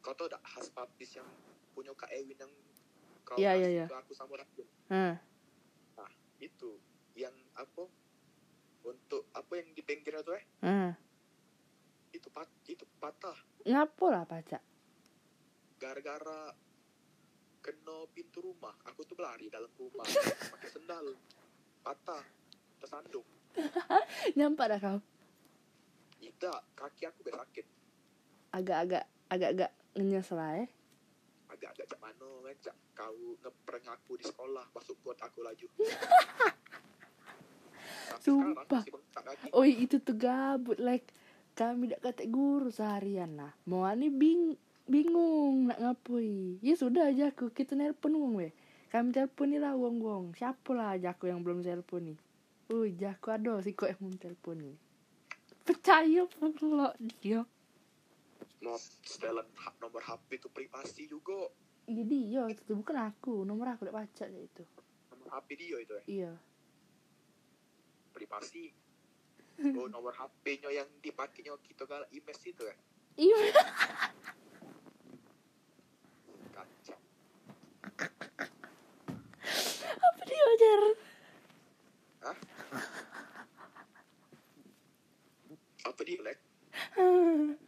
kau 0.00 0.14
tau 0.14 0.30
tak 0.30 0.38
khas 0.46 0.70
papis 0.70 1.18
yang 1.18 1.26
punya 1.74 1.90
kak 1.98 2.06
Ewin 2.14 2.38
yang 2.38 2.52
kau 3.26 3.34
kasih 3.34 3.58
iya. 3.58 3.90
ke 3.90 3.96
aku 3.98 4.14
sama 4.14 4.38
ragil 4.38 4.62
Hah 4.86 5.18
itu. 6.38 6.78
Yang 7.18 7.34
apa? 7.58 7.90
Untuk 8.86 9.26
apa 9.34 9.52
yang 9.58 9.74
di 9.74 9.82
pinggir 9.82 10.14
itu 10.14 10.30
eh? 10.30 10.44
Hah 10.62 10.94
itu 12.14 12.32
pat 12.32 12.48
itu 12.64 12.86
patah. 13.02 13.36
Ngapo 13.66 14.08
lah 14.08 14.24
pacak? 14.24 14.62
gara-gara 15.76 16.56
kena 17.60 18.08
pintu 18.16 18.40
rumah. 18.40 18.72
Aku 18.88 19.04
tuh 19.04 19.12
berlari 19.12 19.52
dalam 19.52 19.68
rumah. 19.76 20.06
Pakai 20.56 20.70
sendal. 20.72 21.12
Patah. 21.84 22.24
Tersandung. 22.80 23.26
Nyampak 24.38 24.66
dah 24.72 24.80
kau? 24.80 24.98
tidak. 26.16 26.58
Kaki 26.76 27.02
aku 27.08 27.20
sakit 27.28 27.66
Agak-agak 28.56 29.04
Agak-agak 29.28 29.70
ngenyes 29.96 30.32
lah 30.32 30.64
eh 30.64 30.68
agak-agak 31.56 31.86
cak 31.88 32.00
mana 32.04 32.28
kan 32.44 32.56
cak 32.68 32.76
kau 32.92 33.16
ngeprank 33.40 33.86
aku 33.88 34.12
di 34.20 34.24
sekolah 34.28 34.64
masuk 34.76 34.96
buat 35.00 35.16
aku 35.24 35.40
laju 35.40 35.66
Sumpah. 38.22 38.82
Oi 39.54 39.86
itu 39.86 40.02
tuh 40.02 40.18
gabut 40.18 40.78
like 40.82 41.06
kami 41.54 41.94
dak 41.94 42.02
kata 42.02 42.26
guru 42.26 42.68
seharian 42.68 43.38
lah. 43.38 43.54
Mau 43.70 43.86
ani 43.86 44.10
bing 44.10 44.58
bingung 44.90 45.70
nak 45.70 45.78
ngapoi. 45.78 46.58
Ya 46.58 46.74
sudah 46.74 47.14
aja 47.14 47.30
aku 47.30 47.54
kita 47.54 47.78
nelpon 47.78 48.18
wong 48.18 48.34
we. 48.34 48.48
Kami 48.90 49.14
telepon 49.14 49.54
nih 49.54 49.60
lah 49.62 49.78
wong 49.78 50.02
wong. 50.02 50.24
Siapa 50.34 50.74
lah 50.74 50.98
aja 50.98 51.14
aku 51.14 51.30
yang 51.30 51.46
belum 51.46 51.62
telepon 51.62 52.14
nih. 52.14 52.18
Uy, 52.66 52.98
jaku 52.98 53.30
ada 53.30 53.62
sih 53.62 53.78
kok 53.78 53.90
yang 53.94 54.18
telepon 54.18 54.58
nih. 54.58 54.76
Percaya 55.62 56.26
pula 56.26 56.98
dia. 57.22 57.46
Mau 58.58 58.74
setelan 59.02 59.44
nomor 59.76 60.00
HP 60.00 60.38
itu 60.38 60.48
privasi 60.48 61.04
juga 61.06 61.48
Iya 61.86 62.02
dia 62.02 62.42
itu 62.50 62.74
bukan 62.74 62.98
aku. 63.06 63.46
Nomor 63.46 63.70
aku 63.70 63.86
udah 63.86 63.94
baca 63.96 64.24
itu. 64.26 64.64
nomor 65.08 65.28
HP 65.30 65.48
dia 65.54 65.76
itu 65.78 65.92
ya 65.92 66.02
Iya. 66.06 66.32
privasi 68.10 68.72
oh 69.72 69.86
nomor 69.86 70.12
HP-nya 70.12 70.68
yang 70.70 70.88
dipakainya 70.98 71.52
kita 71.60 71.84
kalau 71.84 72.04
imes 72.10 72.40
itu 72.42 72.62
ya 72.62 72.76
Iya. 73.14 73.38
kacau 76.50 76.98
Apa 79.96 80.22
dia 80.24 80.42
ajar? 80.50 80.80
apa 85.86 86.00
dia 86.02 86.18
lek 86.20 86.38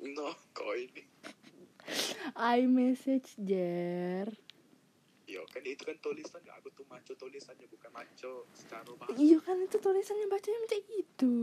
no 0.00 0.32
kau 0.56 0.72
ini 0.72 1.04
I 2.36 2.68
message 2.70 3.34
Jer. 3.40 4.28
Iya 5.26 5.46
kan 5.46 5.62
itu 5.62 5.82
kan 5.86 5.94
tulisan 6.02 6.42
aku 6.42 6.74
tuh 6.74 6.82
maco 6.90 7.14
tulisannya 7.14 7.66
bukan 7.70 7.90
maco 7.94 8.46
secara 8.50 8.90
bahasa 8.98 9.14
Iya 9.14 9.38
kan 9.38 9.62
itu 9.62 9.78
tulisannya 9.78 10.26
bacanya 10.26 10.58
macam 10.58 10.80
itu. 10.98 11.34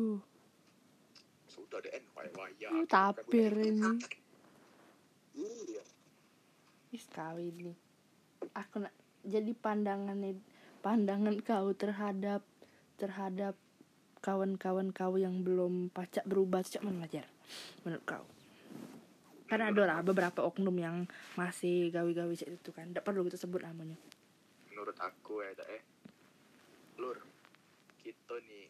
sudah 1.48 1.80
deh 1.80 1.92
waya 2.14 2.32
waya 2.36 2.70
Lu 2.76 2.84
tapir 2.84 3.56
ini. 3.56 3.96
iya 5.34 5.84
Is 6.92 7.08
kawin 7.08 7.56
nih. 7.72 7.78
Aku 8.56 8.84
nak 8.84 8.94
jadi 9.24 9.52
pandangan 9.56 10.20
pandangan 10.84 11.36
kau 11.44 11.72
terhadap 11.72 12.44
terhadap 13.00 13.56
kawan-kawan 14.20 14.92
kau 14.92 15.16
yang 15.16 15.48
belum 15.48 15.90
pacak 15.96 16.28
berubah 16.28 16.64
sejak 16.68 16.84
mana 16.84 17.08
Jar? 17.08 17.28
Menurut 17.88 18.04
kau? 18.04 18.37
Karena 19.48 19.72
ada 19.72 19.84
lah 19.86 20.00
beberapa 20.02 20.44
oknum 20.44 20.76
yang 20.76 21.08
masih 21.34 21.90
gawe-gawe 21.90 22.34
itu 22.36 22.70
kan. 22.70 22.86
Tidak 22.86 23.02
perlu 23.02 23.24
kita 23.24 23.36
sebut 23.36 23.60
namanya. 23.62 23.96
menurut 24.68 24.94
aku 25.02 25.42
ya 25.42 25.58
eh 25.74 25.82
lur 26.96 27.18
kita 27.98 28.38
nih 28.44 28.70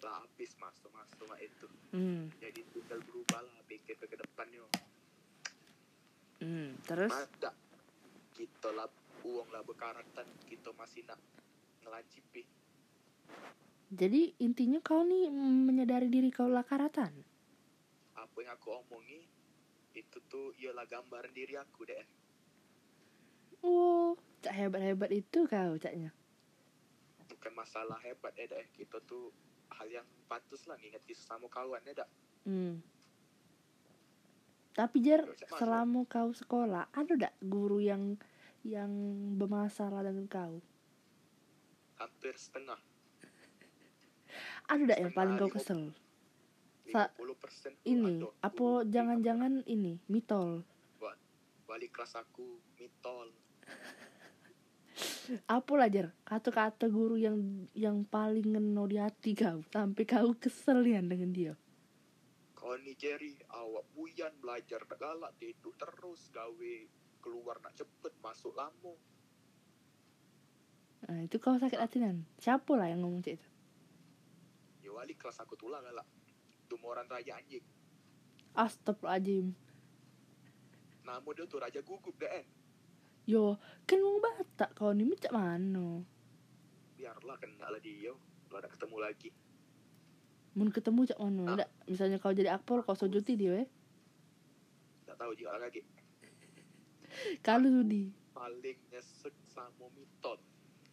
lah 0.00 0.18
habis 0.18 0.56
masuk 0.56 0.88
masuk 0.88 1.28
itu 1.36 1.68
Hmm. 1.92 2.32
jadi 2.40 2.64
tinggal 2.66 2.96
berubah 3.02 3.44
lah 3.44 3.60
pikir 3.62 3.92
ke 3.94 4.08
depannya 4.08 4.64
Hmm. 6.40 6.80
Terus? 6.82 7.12
ada 7.12 7.52
kita 8.32 8.72
lah 8.72 8.88
uang 9.22 9.52
lah 9.52 9.60
bekaratan 9.62 10.24
kita 10.48 10.72
masih 10.72 11.04
nak 11.04 11.20
ngelancipi 11.80 12.48
Jadi 13.92 14.40
intinya 14.40 14.80
kau 14.80 15.04
nih 15.04 15.28
menyadari 15.28 16.08
diri 16.08 16.32
kau 16.32 16.48
lah 16.48 16.64
karatan. 16.64 17.12
apa 18.14 18.36
yang 18.38 18.56
aku 18.56 18.80
omongi 18.80 19.28
itu 19.94 20.18
tuh 20.26 20.52
ialah 20.58 20.84
gambaran 20.84 21.32
diri 21.32 21.54
aku 21.56 21.84
deh 21.84 22.04
Oh, 23.62 24.18
cak 24.42 24.50
hebat-hebat 24.52 25.10
itu 25.14 25.46
kau 25.46 25.78
caknya. 25.78 26.10
bukan 27.30 27.52
masalah 27.54 27.98
hebat 28.02 28.34
ya 28.34 28.46
dah 28.46 28.62
kita 28.74 28.98
tuh 29.02 29.30
hal 29.72 29.88
yang 29.88 30.06
patut 30.26 30.58
lah 30.66 30.76
nginget 30.78 31.02
sama 31.14 31.46
kawan 31.48 31.80
ya 31.86 31.94
dah 31.94 32.08
Hmm. 32.42 32.82
Tapi 34.72 34.98
Jar, 34.98 35.22
selama 35.52 36.02
kau 36.08 36.32
sekolah, 36.32 36.88
ada 36.90 37.14
dak 37.14 37.34
guru 37.44 37.78
yang 37.78 38.16
yang 38.64 38.90
bermasalah 39.36 40.02
dengan 40.02 40.26
kau? 40.26 40.58
hampir 42.00 42.34
setengah 42.34 42.80
Ada 44.66 44.82
dak 44.90 44.98
yang 44.98 45.12
paling 45.12 45.36
kau 45.38 45.50
kesel? 45.50 45.94
Sa- 46.92 47.10
50% 47.16 47.72
tuh 47.74 47.88
Ini, 47.88 48.14
apa 48.40 48.66
jangan-jangan 48.86 49.64
ini 49.66 49.98
mitol? 50.06 50.62
balik 51.62 51.96
kelas 51.96 52.14
aku 52.14 52.60
mitol 52.76 53.32
Apa 55.48 55.72
lah 55.72 55.88
Jar? 55.88 56.12
Kata-kata 56.22 56.84
guru 56.86 57.16
yang 57.16 57.40
yang 57.72 58.04
paling 58.04 58.44
ngeno 58.44 58.84
di 58.84 59.00
hati 59.00 59.32
kau 59.32 59.64
sampai 59.66 60.04
kau 60.04 60.36
kesel 60.36 60.84
ya 60.84 61.00
dengan 61.00 61.32
dia. 61.32 61.54
kau 62.52 62.76
nih 62.76 62.94
Jerry 62.94 63.34
awak 63.50 63.88
buyan 63.90 64.30
belajar 64.38 64.84
galak 64.92 65.32
tidur 65.34 65.72
terus 65.74 66.28
gawe 66.28 66.74
keluar 67.18 67.58
nak 67.58 67.74
cepet 67.74 68.12
masuk 68.20 68.52
lamo 68.52 68.94
Nah, 71.02 71.18
itu 71.18 71.34
kau 71.36 71.56
sakit 71.56 71.74
hati 71.74 71.98
nan. 71.98 72.22
Siapa 72.38 72.78
lah 72.78 72.86
yang 72.86 73.02
ngomong 73.02 73.18
cek 73.20 73.34
itu? 73.34 73.48
ya 74.82 74.90
wali 74.92 75.14
kelas 75.14 75.38
aku 75.38 75.54
tuh 75.54 75.66
lah 75.66 75.80
galak 75.80 76.06
tumoran 76.72 77.04
raja 77.06 77.36
anjing 77.36 77.60
Astagfirullahaladzim. 78.54 79.52
nama 81.02 81.28
dia 81.30 81.44
tuh 81.44 81.60
raja 81.60 81.80
gugup 81.80 82.16
deh 82.16 82.48
Yo, 83.22 83.54
kan 83.84 83.98
mau 83.98 84.18
batak 84.18 84.72
kau 84.72 84.90
nih 84.90 85.04
macam 85.04 85.32
mana? 85.32 85.86
biarlah 86.94 87.36
kena 87.36 87.66
lah 87.66 87.78
dia 87.78 88.10
kalau 88.46 88.58
ada 88.58 88.68
ketemu 88.68 88.96
lagi 88.98 89.30
Mun 90.52 90.68
ketemu 90.68 91.00
cak 91.06 91.18
mana? 91.18 91.42
Ah. 91.42 91.54
Ndak, 91.54 91.68
misalnya 91.86 92.16
kau 92.16 92.30
jadi 92.30 92.52
akpol 92.52 92.80
kau 92.80 92.92
sojuti 92.92 93.34
dia 93.34 93.52
eh. 93.58 93.68
nggak 95.02 95.16
tahu 95.18 95.32
juga 95.34 95.56
lagi 95.56 95.80
Kalau 97.40 97.68
sudi. 97.70 98.08
paling 98.32 98.78
nyesek 98.88 99.34
sama 99.44 99.86
mitol 99.90 100.40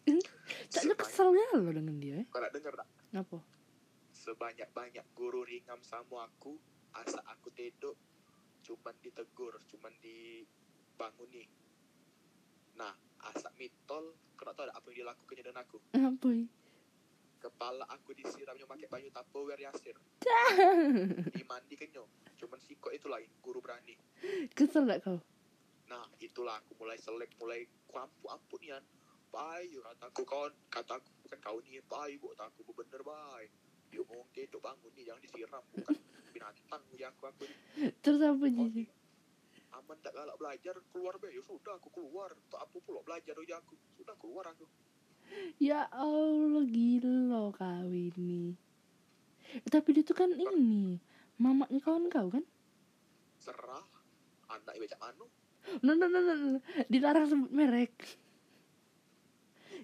Caknya 0.70 0.92
Sebanyak- 0.92 0.98
kesel 0.98 1.28
ya 1.32 1.48
lo 1.56 1.70
dengan 1.70 1.96
dia 1.96 2.14
eh. 2.18 2.26
kau 2.26 2.38
nak 2.38 2.50
denger 2.50 2.72
tak 2.74 2.88
Kenapa? 3.10 3.36
Sebanyak-banyak 4.20 5.04
guru 5.16 5.48
ringam 5.48 5.80
sama 5.80 6.28
aku 6.28 6.60
asa 6.92 7.24
aku 7.32 7.48
tidur 7.56 7.96
cuman 8.60 8.92
ditegur 9.00 9.56
cuman 9.72 9.96
dibanguni 10.04 11.48
nah 12.76 12.92
asa 13.24 13.48
mitol 13.56 14.12
kau 14.36 14.44
nak 14.44 14.56
tahu 14.56 14.68
apa 14.72 14.86
yang 14.88 15.04
dilakukan 15.04 15.36
dengan 15.36 15.60
aku? 15.60 15.76
Apa 15.92 16.32
kepala 17.40 17.84
aku 17.88 18.12
disiramnya 18.12 18.68
pakai 18.68 18.88
banyu 18.88 19.08
tupperware 19.12 19.64
yasir 19.64 19.96
dimandi 21.36 21.74
kenyo 21.76 22.04
cuman 22.36 22.60
siko 22.60 22.92
itu 22.92 23.08
lain 23.08 23.28
guru 23.40 23.60
berani. 23.64 23.96
Kesel 24.52 24.84
gak 24.88 25.04
kau? 25.04 25.20
nah 25.90 26.06
itulah 26.22 26.54
aku 26.62 26.78
mulai 26.78 26.94
selek 27.02 27.34
mulai 27.42 27.66
kuampu 27.90 28.30
ampun 28.30 28.62
ya 28.62 28.78
bayu 29.34 29.82
kataku 29.82 30.22
kawan 30.22 30.54
kataku 30.70 31.10
bukan 31.26 31.38
kau 31.42 31.58
nih 31.66 31.82
bayu 31.90 32.14
buat 32.22 32.38
aku 32.38 32.62
bener 32.70 33.02
baik 33.02 33.50
ngomong 33.98 34.30
tidur 34.30 34.60
bangun 34.60 34.92
nih 34.94 35.04
jangan 35.10 35.22
disiram 35.22 35.64
bukan 35.74 35.96
binatang 36.30 36.82
ya 36.94 37.08
aku 37.10 37.22
aku 37.26 37.44
Terus 38.00 38.20
apa 38.22 38.46
jadi? 38.46 38.84
aman 39.70 39.96
tak 40.02 40.12
galak 40.14 40.34
belajar 40.34 40.74
keluar 40.90 41.14
be 41.16 41.30
ya 41.30 41.42
sudah 41.42 41.74
aku 41.78 41.88
keluar 41.90 42.30
tak 42.50 42.60
apa 42.60 42.76
pula 42.82 43.00
belajar 43.02 43.34
ya 43.42 43.58
aku 43.58 43.74
sudah 43.96 44.14
keluar 44.18 44.46
aku 44.46 44.66
Ya 45.62 45.86
Allah 45.94 46.66
gila 46.66 47.54
kau 47.54 47.86
ini. 47.86 48.58
Tapi 49.62 49.88
dia 49.94 50.02
tuh 50.02 50.18
kan 50.18 50.30
ini 50.30 50.98
mamanya 51.38 51.78
kawan 51.78 52.10
kau 52.10 52.26
kan? 52.28 52.42
serah 53.38 53.80
anak 54.50 54.74
ibu 54.74 54.84
cak 54.84 55.00
manu 55.00 55.24
No 55.80 55.94
no 55.94 56.04
no 56.04 56.18
no, 56.18 56.34
no. 56.34 56.58
dilarang 56.90 57.24
sebut 57.24 57.48
merek. 57.48 57.94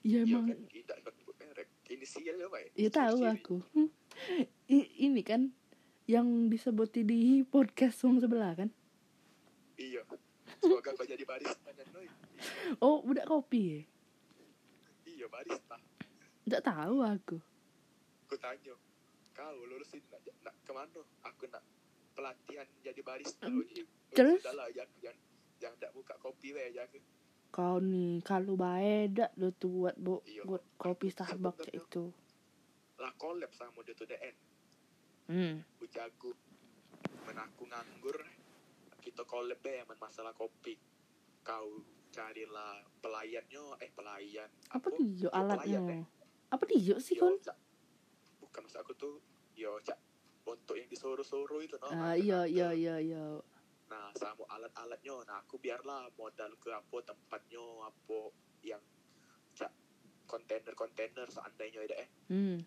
Ya 0.02 0.22
ya 0.22 0.34
emang, 0.34 0.50
kan 0.50 0.58
tidak 0.66 0.96
sebut 1.14 1.36
merek 1.38 1.68
inisial 1.86 2.36
ya 2.36 2.48
ya 2.74 2.90
tahu 2.90 3.22
aku. 3.22 3.56
I- 3.72 3.95
ini 4.68 5.22
kan 5.22 5.52
yang 6.06 6.26
disebutin 6.46 7.04
di 7.04 7.18
podcast 7.42 8.02
Wong 8.02 8.18
sebelah 8.18 8.54
kan? 8.54 8.70
iya 9.76 10.00
semoga 10.56 10.88
kau 10.90 11.04
jadi 11.04 11.20
barista. 11.22 11.68
Oh, 12.78 13.02
udah 13.02 13.24
kopi 13.24 13.62
ya? 13.66 13.80
iya 15.06 15.26
barista 15.26 15.76
Tidak 16.42 16.62
tahu 16.62 16.96
aku. 17.00 17.36
aku 18.22 18.36
tanya 18.36 18.72
kau 19.30 19.56
lulus 19.62 19.92
ini 19.92 20.06
nak, 20.08 20.22
nak 20.42 20.54
ke 20.58 20.72
mana 20.72 21.00
aku 21.22 21.44
nak 21.46 21.62
pelatihan 22.12 22.64
jadi 22.80 23.00
barista. 23.00 23.44
Uji. 23.46 23.84
Terus? 24.10 24.40
Lah 24.48 24.70
jangan 24.70 24.96
jangan 24.98 25.18
jangan 25.58 25.76
tak 25.78 25.92
buka 25.92 26.14
kopi 26.16 26.52
weh 26.52 26.72
jangan 26.72 27.02
Kau 27.46 27.76
nih 27.78 28.20
kalau 28.20 28.52
baik 28.54 29.12
dak 29.12 29.32
lo 29.34 29.48
tuh 29.50 29.70
buat 29.70 29.96
bu, 29.96 30.20
Iya. 30.24 30.44
buat 30.44 30.60
kopi 30.76 31.08
Starbucks 31.08 31.68
itu. 31.70 32.12
Lah 32.96 33.12
collab 33.14 33.52
sama 33.52 33.80
dia 33.82 33.92
tuh 33.92 34.06
DN 34.06 34.34
Hmm. 35.26 35.58
aku 35.74 35.84
jago 35.88 36.30
men 37.24 37.34
aku 37.36 37.66
nganggur 37.66 38.14
kita 39.00 39.22
collab 39.22 39.58
deh 39.58 39.82
men 39.82 39.98
masalah 39.98 40.30
kopi 40.32 40.78
kau 41.42 41.82
carilah 42.08 42.78
pelayannya 42.98 43.64
eh 43.80 43.90
pelayan 43.90 44.46
Apa 44.70 44.86
Apa? 44.86 44.96
dia 44.96 45.10
Ya, 45.18 45.28
pelayan, 45.28 45.42
alatnya? 45.50 45.80
eh. 45.92 46.04
Apa 46.48 46.62
dia 46.64 46.94
sih 46.96 47.14
kon? 47.14 47.34
Bukan 48.38 48.60
maksud 48.60 48.78
aku 48.78 48.94
tuh 48.94 49.14
yo 49.52 49.76
cak 49.80 49.98
untuk 50.44 50.74
yang 50.74 50.86
disuruh-suruh 50.86 51.58
itu 51.60 51.74
no 51.76 51.86
Ah 51.88 52.14
antar- 52.14 52.16
iya 52.16 52.40
iya 52.46 52.68
iya 52.72 52.96
iya. 53.00 53.24
Nah, 53.86 54.10
sama 54.12 54.42
alat-alatnya, 54.48 55.22
nah 55.24 55.38
aku 55.38 55.58
biarlah 55.58 56.10
modal 56.12 56.50
ke 56.56 56.70
apa 56.70 56.96
tempatnya, 57.04 57.62
apa 57.82 58.18
yang 58.60 58.82
cak 59.52 59.70
kontainer-kontainer 60.26 61.26
seandainya 61.28 61.82
ada 61.82 61.96
eh. 61.96 62.08
Hmm. 62.28 62.58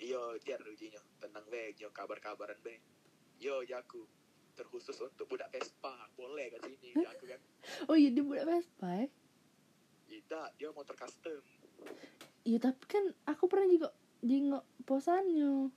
Iyo, 0.00 0.40
jar 0.40 0.60
ujinya, 0.64 0.96
tenang 1.20 1.44
be, 1.52 1.76
yo 1.76 1.92
kabar-kabaran 1.92 2.56
be. 2.64 2.80
Yo, 3.36 3.60
ya 3.68 3.84
aku 3.84 4.08
terkhusus 4.56 4.96
untuk 4.96 5.28
budak 5.28 5.52
Vespa, 5.52 5.92
boleh 6.16 6.48
ke 6.56 6.58
sini, 6.64 6.96
ya 6.96 7.08
aku 7.12 7.28
kan. 7.28 7.40
Oh 7.92 7.96
iya 7.96 8.08
dia 8.08 8.24
budak 8.24 8.48
Vespa 8.48 8.88
ya? 8.96 9.06
Tidak, 10.08 10.48
dia 10.56 10.68
motor 10.72 10.96
custom. 10.96 11.44
Iya 12.48 12.58
tapi 12.64 12.84
kan 12.88 13.04
aku 13.28 13.44
pernah 13.44 13.68
juga 13.68 13.88
jengok 14.24 14.64
posannya. 14.88 15.68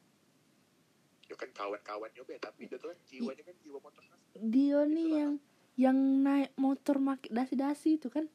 Yo 1.28 1.36
kan 1.36 1.50
kawan-kawannya 1.52 2.24
be, 2.24 2.40
tapi 2.40 2.72
dia 2.72 2.80
tuh 2.80 2.95
kan 2.95 3.00
jiwanya 3.04 3.44
kan 3.44 3.56
jiwa 3.60 3.78
motor 3.84 4.04
custom. 4.08 4.40
Dia 4.40 4.80
nih 4.88 5.04
Itulah. 5.04 5.20
yang 5.20 5.34
yang 5.74 5.98
naik 6.24 6.52
motor 6.56 6.95
make 6.95 7.28
dasi-dasi 7.28 8.00
itu 8.00 8.08
kan. 8.08 8.32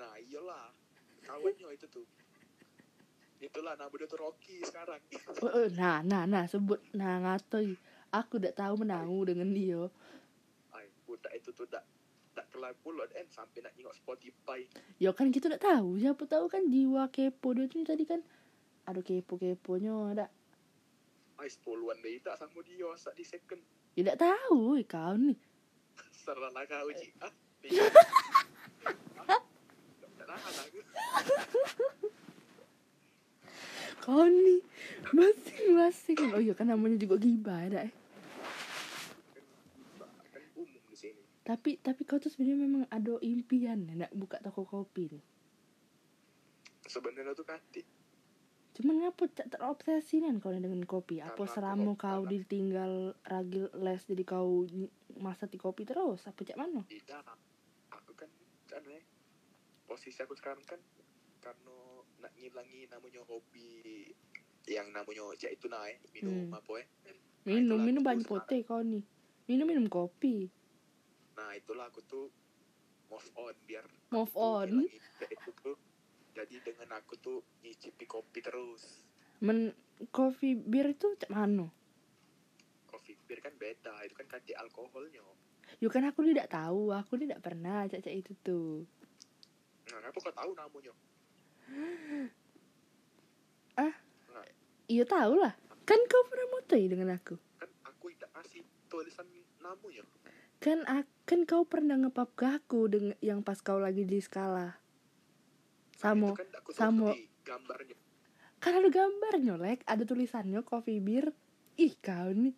Nah, 0.00 0.16
iyalah, 0.16 0.72
kawannya 1.28 1.76
itu 1.76 1.86
tuh. 1.92 2.08
Itulah 3.38 3.78
nama 3.78 3.94
dia 3.94 4.10
tuh 4.10 4.18
Rocky 4.18 4.58
sekarang. 4.66 4.98
Nah 5.78 6.02
nah 6.02 6.26
nah 6.26 6.44
sebut 6.50 6.82
nah 6.90 7.22
ngatoi. 7.22 7.78
Aku 8.10 8.42
udah 8.42 8.50
tahu 8.50 8.82
menau 8.82 9.22
dengan 9.22 9.52
dia. 9.52 9.86
Ay, 10.74 10.90
budak 11.06 11.30
itu 11.36 11.54
tuh 11.54 11.68
tak 11.70 11.84
tak 12.34 12.50
kelar 12.50 12.74
pula 12.82 13.06
dan 13.10 13.28
sampai 13.30 13.62
nak 13.62 13.76
tengok 13.78 13.94
Spotify. 13.94 14.66
Ya 14.98 15.14
kan 15.14 15.30
kita 15.30 15.46
udah 15.52 15.62
tahu. 15.62 16.02
Siapa 16.02 16.22
tahu 16.26 16.50
kan 16.50 16.66
jiwa 16.66 17.06
kepo 17.14 17.54
dia 17.54 17.70
tuh 17.70 17.86
tadi 17.86 18.04
kan. 18.08 18.24
Aduh 18.90 19.06
kepo 19.06 19.38
keponya 19.38 19.94
ada. 20.16 20.26
Ay, 21.38 21.46
sepuluhan 21.46 22.02
deh 22.02 22.18
tak 22.18 22.34
sama 22.42 22.58
dia 22.66 22.90
sak 22.98 23.14
di 23.14 23.22
second. 23.22 23.62
Tidak 23.94 24.16
tahu 24.18 24.74
eh, 24.82 24.86
kau 24.88 25.14
nih. 25.14 25.38
Serah 26.26 26.50
lah 26.50 26.66
kau 26.66 26.90
Ji. 26.90 27.08
Ah, 27.22 27.32
di. 27.62 27.74
Tak 30.18 31.97
nih 34.14 34.60
masing-masing. 35.12 36.18
Oh 36.32 36.40
iya 36.40 36.56
kan 36.56 36.72
namanya 36.72 36.96
juga 36.96 37.20
gibah 37.20 37.60
ada 37.60 37.84
eh. 37.84 37.92
Tapi 41.48 41.80
tapi 41.80 42.04
kau 42.04 42.20
tuh 42.20 42.28
sebenarnya 42.28 42.60
memang 42.60 42.84
ada 42.92 43.16
impian 43.24 43.80
ya, 43.88 44.04
nak 44.04 44.12
buka 44.12 44.36
toko 44.44 44.68
kopi 44.68 45.08
nih. 45.08 45.24
Sebenarnya 46.84 47.32
tuh 47.32 47.48
kati. 47.48 47.82
Cuman 48.76 49.02
ngapa 49.02 49.26
terobsesi 49.32 50.22
kan 50.22 50.38
kau 50.38 50.52
dengan 50.52 50.84
kopi? 50.84 51.24
Apa 51.24 51.48
hobi, 51.48 51.98
kau 51.98 52.22
ditinggal 52.28 53.16
ragil 53.24 53.72
les 53.80 54.04
jadi 54.04 54.22
kau 54.28 54.68
masak 55.18 55.48
di 55.50 55.58
kopi 55.58 55.88
terus? 55.88 56.28
Apa 56.28 56.46
cak 56.46 56.60
mana? 56.60 56.84
Tidak. 56.84 57.24
Aku 57.96 58.12
kan 58.12 58.28
kan 58.68 58.84
eh, 58.92 59.02
posisi 59.88 60.20
aku 60.20 60.36
sekarang 60.36 60.62
kan 60.68 60.78
karena 61.40 61.97
nak 62.18 62.32
ngilangi 62.34 62.86
namanya 62.86 63.22
hobi 63.24 64.10
yang 64.66 64.90
namanya 64.90 65.24
ya 65.36 65.48
itu 65.48 65.66
naik 65.66 65.96
minum 66.10 66.46
Hmm. 66.46 66.54
apa 66.54 66.72
eh 66.78 66.86
Minum 67.46 67.80
itulah 67.80 67.84
minum 67.86 68.02
aku 68.02 68.08
banyak 68.10 68.26
pote 68.28 68.56
kau 68.62 68.82
nih. 68.82 69.04
Minum 69.46 69.66
minum 69.66 69.86
kopi. 69.88 70.50
nah 71.32 71.54
itulah 71.54 71.86
aku 71.86 72.02
tuh 72.02 72.26
move 73.06 73.28
on 73.34 73.54
biar 73.64 73.86
Move 74.10 74.34
on. 74.34 74.84
itu 74.84 75.50
tuh 75.56 75.78
jadi 76.34 76.56
dengan 76.60 76.98
aku 76.98 77.14
tuh 77.16 77.40
nyicipi 77.62 78.04
kopi 78.04 78.42
terus 78.42 79.06
Men 79.38 79.72
kopi 80.10 80.52
bir 80.54 80.90
itu 80.90 81.14
cak 81.14 81.30
mana? 81.30 81.70
kopi 82.84 83.14
bir 83.24 83.38
kan 83.38 83.54
beda 83.54 84.02
itu 84.02 84.12
kan 84.12 84.26
ganti 84.28 84.52
alkoholnya 84.52 85.22
Yuk 85.78 85.88
kan 85.88 86.02
aku 86.02 86.26
tidak 86.26 86.48
tahu, 86.48 86.90
aku 86.90 87.14
tidak 87.16 87.38
pernah 87.38 87.86
cak 87.86 88.02
cak 88.02 88.12
itu 88.12 88.32
tuh. 88.42 88.82
nah 89.88 90.02
apa 90.02 90.18
kau 90.18 90.34
tahu 90.34 90.50
namanya 90.52 90.92
Iya 94.88 95.04
tahu 95.04 95.36
lah. 95.36 95.52
Kan 95.84 96.00
kau 96.08 96.24
pernah 96.32 96.48
motoy 96.56 96.88
dengan 96.88 97.12
aku. 97.12 97.36
kan 97.60 97.68
aku 97.84 98.08
tidak 98.08 98.32
kasih 98.40 98.64
tulisan 98.88 99.28
namanya 99.60 100.04
Kan 100.64 100.78
kan 101.28 101.40
kau 101.44 101.68
pernah 101.68 102.00
ngepap 102.00 102.32
ke 102.32 102.48
aku 102.48 102.88
dengan 102.88 103.12
yang 103.20 103.44
pas 103.44 103.60
kau 103.60 103.76
lagi 103.76 104.08
di 104.08 104.16
skala. 104.24 104.80
Samo. 105.92 106.32
itu 106.32 106.40
kan 106.40 106.48
samo. 106.72 107.12
gambarnya 107.44 107.96
Kan 108.58 108.80
ada 108.80 108.88
gambarnya, 108.88 109.54
Lek. 109.60 109.84
Ada 109.84 110.08
tulisannya 110.08 110.64
coffee 110.64 111.04
beer. 111.04 111.36
Ih, 111.78 111.94
kau 112.00 112.32
nih. 112.32 112.56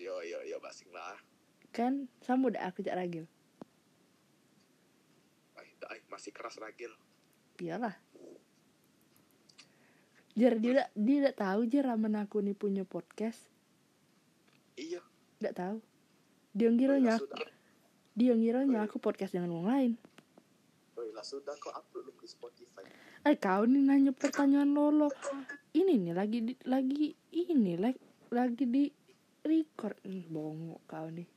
yo 0.00 0.16
yo 0.24 0.40
yo 0.48 0.56
basing 0.64 0.88
lah 0.96 1.20
Kan 1.76 2.08
sama 2.24 2.48
udah 2.48 2.72
aku 2.72 2.80
cak 2.80 2.96
ragil. 2.96 3.28
Ay, 5.60 6.00
masih 6.08 6.32
keras 6.32 6.56
ragil 6.56 6.90
Iyalah. 7.60 7.92
Jer, 10.32 10.56
dia 10.56 10.70
udah, 10.80 10.88
dia 10.96 11.16
udah 11.20 11.34
tahu 11.36 11.60
Jer 11.68 11.84
ramen 11.84 12.16
aku 12.16 12.40
nih 12.40 12.56
punya 12.56 12.88
podcast. 12.88 13.36
iya 14.80 15.04
Udah 15.44 15.52
tahu. 15.52 15.78
Dia 16.56 16.72
ngiranya 16.72 17.20
aku, 17.20 17.28
dia 18.16 18.32
ngiranya 18.32 18.88
aku 18.88 18.96
podcast 18.96 19.36
dengan 19.36 19.52
orang 19.60 19.68
lain. 19.68 19.92
lah 21.00 21.24
sudah 21.24 21.56
kau 21.60 21.72
upload 21.72 22.12
di 22.20 22.28
Spotify 22.28 22.84
Eh 23.24 23.36
kau 23.36 23.68
nih 23.68 23.84
nanya 23.84 24.12
pertanyaan 24.16 24.72
lolo. 24.72 25.12
Ini 25.76 26.00
nih 26.00 26.14
lagi 26.16 26.38
di, 26.40 26.54
lagi 26.64 27.12
ini 27.36 27.76
like 27.76 28.00
lagi 28.32 28.64
di 28.64 28.88
record. 29.44 30.00
Hmm, 30.08 30.24
bongok 30.32 30.80
kau 30.88 31.08
nih. 31.12 31.28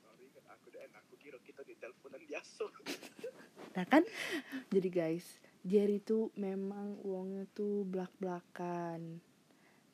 sorry 0.00 0.24
kan 0.32 0.44
aku 0.48 0.66
dan 0.72 0.88
aku 0.96 1.12
kira 1.20 1.36
kita 1.44 1.60
di 1.68 1.76
teleponan 1.76 2.24
biasa 2.24 2.64
Nah 3.74 3.84
kan 3.90 4.06
jadi 4.70 4.88
guys, 4.90 5.26
Jer 5.66 5.90
itu 5.90 6.30
memang 6.38 6.94
uangnya 7.02 7.50
tuh 7.50 7.82
belak-belakan. 7.90 9.18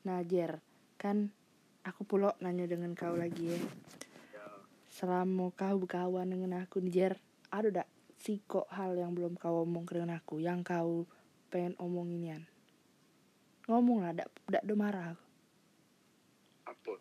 Nah 0.05 0.21
Jer, 0.29 0.61
kan 1.01 1.33
aku 1.81 2.05
pula 2.05 2.37
nanya 2.45 2.69
dengan 2.69 2.93
kau 2.93 3.17
lagi 3.17 3.57
ya. 3.57 3.61
Selama 4.93 5.49
kau 5.57 5.81
berkawan 5.81 6.29
dengan 6.29 6.61
aku 6.61 6.85
nih 6.85 6.93
Jer, 6.93 7.15
ada 7.49 7.73
dak 7.73 7.89
siko 8.21 8.69
hal 8.69 9.01
yang 9.01 9.17
belum 9.17 9.41
kau 9.41 9.65
omong 9.65 9.89
dengan 9.89 10.21
aku 10.21 10.45
yang 10.45 10.61
kau 10.61 11.09
pengen 11.49 11.73
omonginian? 11.81 12.45
Ngomong 13.65 14.05
lah, 14.05 14.13
dak 14.13 14.29
dak 14.45 14.67
do 14.69 14.77
marah. 14.77 15.17
aku. 15.17 15.25
apa 16.69 16.93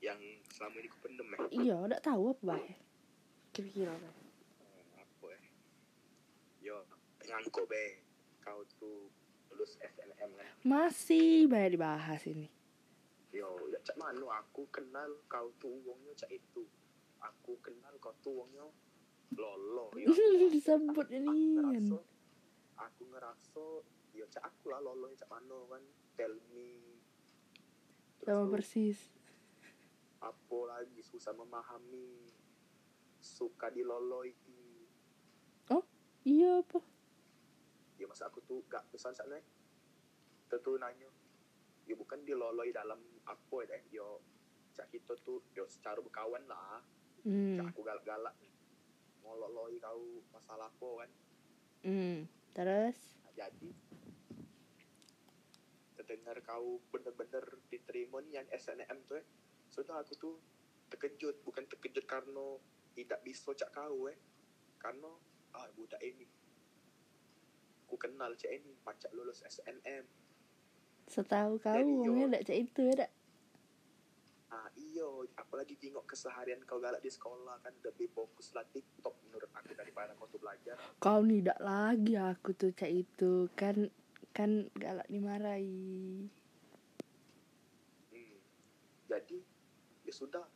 yang 0.00 0.18
selama 0.48 0.78
ini 0.80 0.88
ku 0.88 0.98
pendem 1.04 1.26
ya 1.28 1.38
Iya, 1.52 1.76
dak 1.92 2.00
tahu 2.00 2.32
apa 2.32 2.42
bae. 2.56 2.72
Kira-kira 3.52 3.92
bae. 3.92 4.08
Hmm, 4.08 5.02
apa 5.04 5.26
ya 5.28 5.40
yo 6.68 6.76
ngangko 7.28 7.62
be 7.64 8.00
kau 8.40 8.64
tuh 8.74 9.12
lulus 9.48 9.76
SNM 9.78 10.30
kan 10.30 10.46
Masih 10.60 11.44
bae 11.44 11.68
dibahas 11.68 12.24
ini. 12.24 12.48
yo 13.28 13.44
ya 13.68 13.78
cak 13.82 13.96
manu 13.96 14.26
aku 14.26 14.64
kenal 14.68 15.04
kau 15.26 15.52
tuh 15.54 15.68
uangnya 15.84 16.16
cak 16.16 16.30
itu 16.30 16.64
aku 17.18 17.60
kenal 17.60 17.92
kau 17.98 18.16
tuh 18.18 18.32
uangnya 18.34 18.64
lolo 19.30 19.92
yo 19.94 20.08
Disebut 20.54 21.06
aku 21.06 21.12
ini. 21.14 21.92
aku 22.74 23.02
ngerasa 23.06 23.64
yo 24.12 24.24
cak 24.26 24.42
aku 24.42 24.72
lah 24.72 24.80
lolo 24.80 25.12
cak 25.12 25.28
mano 25.28 25.68
kan 25.68 25.84
tell 26.14 26.32
me 26.50 26.96
Terus 28.18 28.32
Sama 28.34 28.48
persis. 28.50 28.98
apa 30.18 30.58
lagi 30.66 31.00
susah 31.00 31.30
memahami 31.32 32.26
suka 33.18 33.68
diloloi 33.68 34.32
Iya 36.26 36.60
apa? 36.60 36.84
Ya 37.98 38.06
masa 38.06 38.30
aku 38.30 38.38
tuh 38.46 38.62
gak 38.70 38.86
pesan 38.88 39.12
sana 39.12 39.36
tentu 40.48 40.78
nanya 40.78 41.10
ya 41.84 41.94
bukan 41.98 42.22
diloloi 42.22 42.70
dalam 42.70 43.02
apa 43.26 43.58
ya 43.66 43.76
yo 43.90 44.22
cak 44.72 44.88
kita 44.88 45.18
tuh 45.20 45.42
yo 45.52 45.66
secara 45.66 45.98
berkawan 45.98 46.46
lah 46.46 46.80
Hmm. 47.26 47.58
cak 47.58 47.74
aku 47.74 47.82
galak-galak 47.82 48.30
ngololoi 49.20 49.76
kau 49.82 50.22
masalah 50.30 50.70
apa 50.70 50.88
kan 51.02 51.10
Hmm. 51.78 52.26
Terus? 52.54 52.98
Jadi 53.34 53.70
terdengar 55.98 56.38
kau 56.46 56.78
bener-bener 56.94 57.42
diterima 57.68 58.22
nih 58.22 58.42
yang 58.42 58.46
SNM 58.54 58.98
tuh 59.04 59.18
eh. 59.18 59.26
sudah 59.68 60.00
aku 60.00 60.14
tuh 60.16 60.34
terkejut 60.88 61.42
bukan 61.44 61.66
terkejut 61.68 62.06
karena 62.08 62.56
tidak 62.94 63.20
bisa 63.26 63.52
cak 63.52 63.70
kau 63.74 64.08
eh 64.08 64.16
karena 64.78 65.10
ah 65.52 65.68
budak 65.74 66.00
ini 66.00 66.24
ku 67.88 67.96
kenal 67.96 68.36
cak 68.36 68.52
ini 68.52 68.76
pacak 68.84 69.10
lulus 69.16 69.40
SNM 69.48 70.04
Setahu 71.08 71.56
kau 71.56 71.72
yo. 71.72 72.28
dak 72.28 72.44
cak 72.44 72.58
itu 72.68 72.80
ya 72.84 72.94
dak? 73.04 73.10
ah 74.52 74.68
iyo 74.76 75.24
apalagi 75.36 75.76
tengok 75.80 76.04
keseharian 76.04 76.60
kau 76.68 76.80
galak 76.80 77.00
di 77.00 77.08
sekolah 77.08 77.60
kan 77.64 77.72
lebih 77.80 78.12
fokus 78.12 78.52
lah 78.52 78.64
TikTok 78.68 79.16
menurut 79.28 79.48
aku 79.56 79.72
daripada 79.72 80.12
kau 80.16 80.28
tuh 80.28 80.40
belajar 80.40 80.76
Kau 81.00 81.20
nih 81.24 81.44
dak 81.44 81.60
lagi 81.64 82.16
aku 82.16 82.52
tuh 82.52 82.72
cak 82.76 82.92
itu 82.92 83.48
kan 83.56 83.88
kan 84.36 84.70
galak 84.78 85.08
dimarahi. 85.10 86.28
Hmm. 88.14 88.38
Jadi 89.10 89.38
ya 90.06 90.12
sudah 90.14 90.46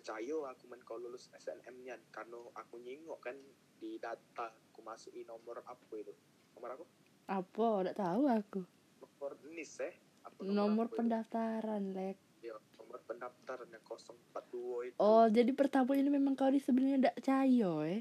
percaya 0.00 0.32
aku 0.48 0.64
men 0.64 0.80
kau 0.80 0.96
lulus 0.96 1.28
SNM 1.34 1.76
nya 1.84 1.92
karena 2.08 2.40
aku 2.56 2.80
nyingok 2.80 3.20
kan 3.20 3.36
di 3.76 4.00
data 4.00 4.48
aku 4.72 4.80
masukin 4.80 5.28
nomor 5.28 5.60
apa 5.62 5.76
itu 5.94 6.16
nomor 6.56 6.72
apa 6.72 6.84
Apa? 7.28 7.84
Dak 7.84 7.94
tahu 7.94 8.22
aku. 8.26 8.60
nomor 8.98 9.36
NIS 9.46 9.84
eh 9.84 9.94
apa 10.20 10.40
Nomor 10.40 10.84
apa 10.84 10.90
itu? 10.90 10.98
pendaftaran, 10.98 11.82
Lek. 11.92 12.16
ya 12.40 12.56
nomor 12.74 12.98
pendaftaran 13.04 13.68
yang 13.68 13.84
042 13.84 14.88
itu 14.88 14.96
Oh, 14.96 15.28
jadi 15.28 15.52
pertama 15.52 15.92
ini 15.92 16.08
memang 16.08 16.32
kau 16.32 16.48
di 16.48 16.56
sebenarnya 16.58 17.12
dak 17.12 17.20
cayo 17.20 17.84
eh. 17.84 18.00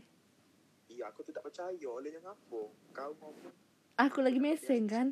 iya 0.87 1.05
aku 1.05 1.21
tidak 1.21 1.43
percaya 1.43 1.75
olehnya 1.85 2.23
ngapa 2.23 2.61
kau 2.89 3.11
ngomong 3.19 3.51
Aku 3.99 4.23
lagi 4.23 4.39
"Aku 4.39 4.47
meseng 4.47 4.87
kan. 4.87 5.11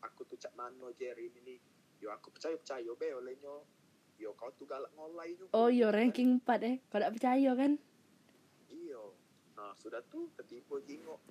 aku 0.00 0.20
tuh 0.24 0.34
cak 0.34 0.56
mano 0.56 0.88
Jerry 0.90 1.28
ini 1.28 1.40
nih 1.44 1.58
yo 2.00 2.08
aku 2.08 2.32
percaya 2.32 2.56
percaya 2.56 2.88
be 2.88 3.12
olehnya 3.12 3.52
yo 4.18 4.34
kau 4.34 4.50
tuh 4.58 4.66
galak 4.66 4.90
ngolai 4.98 5.32
juga 5.38 5.54
Oh 5.54 5.70
kan? 5.70 5.94
ranking 5.94 6.42
4 6.42 6.58
eh. 6.66 6.76
Kau 6.90 6.98
dak 6.98 7.14
percaya 7.14 7.50
kan? 7.54 7.78
Iyo. 8.68 9.14
Nah, 9.54 9.72
sudah 9.78 10.02
tuh 10.10 10.26
ketipu 10.34 10.82
jingok. 10.82 11.22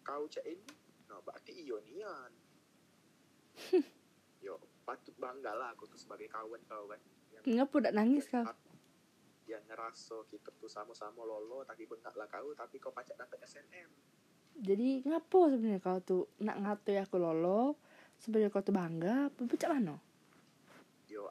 Kau 0.00 0.24
cak 0.26 0.44
ini. 0.48 0.72
Nah, 1.12 1.20
berarti 1.20 1.52
iyo 1.52 1.76
nian. 1.84 2.32
Yo, 4.44 4.60
patut 4.84 5.16
bangga 5.20 5.52
lah 5.56 5.76
aku 5.76 5.84
tuh 5.88 6.00
sebagai 6.00 6.28
kawan 6.32 6.60
kau 6.64 6.88
kan. 6.88 7.00
Ngapa 7.44 7.76
dak 7.84 7.94
nangis 7.94 8.26
kau? 8.26 8.44
yang 9.46 9.62
ngerasa 9.70 10.26
kita 10.26 10.50
tuh 10.58 10.66
sama-sama 10.66 11.22
lolo 11.22 11.62
tapi 11.62 11.86
bengak 11.86 12.14
lah 12.18 12.26
kau 12.26 12.50
tapi 12.58 12.82
kau 12.82 12.90
pacak 12.90 13.14
dapat 13.14 13.38
SNM 13.46 13.90
Jadi 14.58 15.06
ngapo 15.06 15.52
sebenarnya 15.52 15.78
kau 15.78 16.02
tuh 16.02 16.26
nak 16.42 16.58
ngatui 16.58 16.98
aku 16.98 17.16
lolo 17.22 17.78
sebenarnya 18.18 18.50
kau 18.50 18.66
tuh 18.66 18.74
bangga 18.74 19.30
apa 19.30 19.54
cak 19.54 19.70
mana 19.70 19.94
yo 19.94 20.05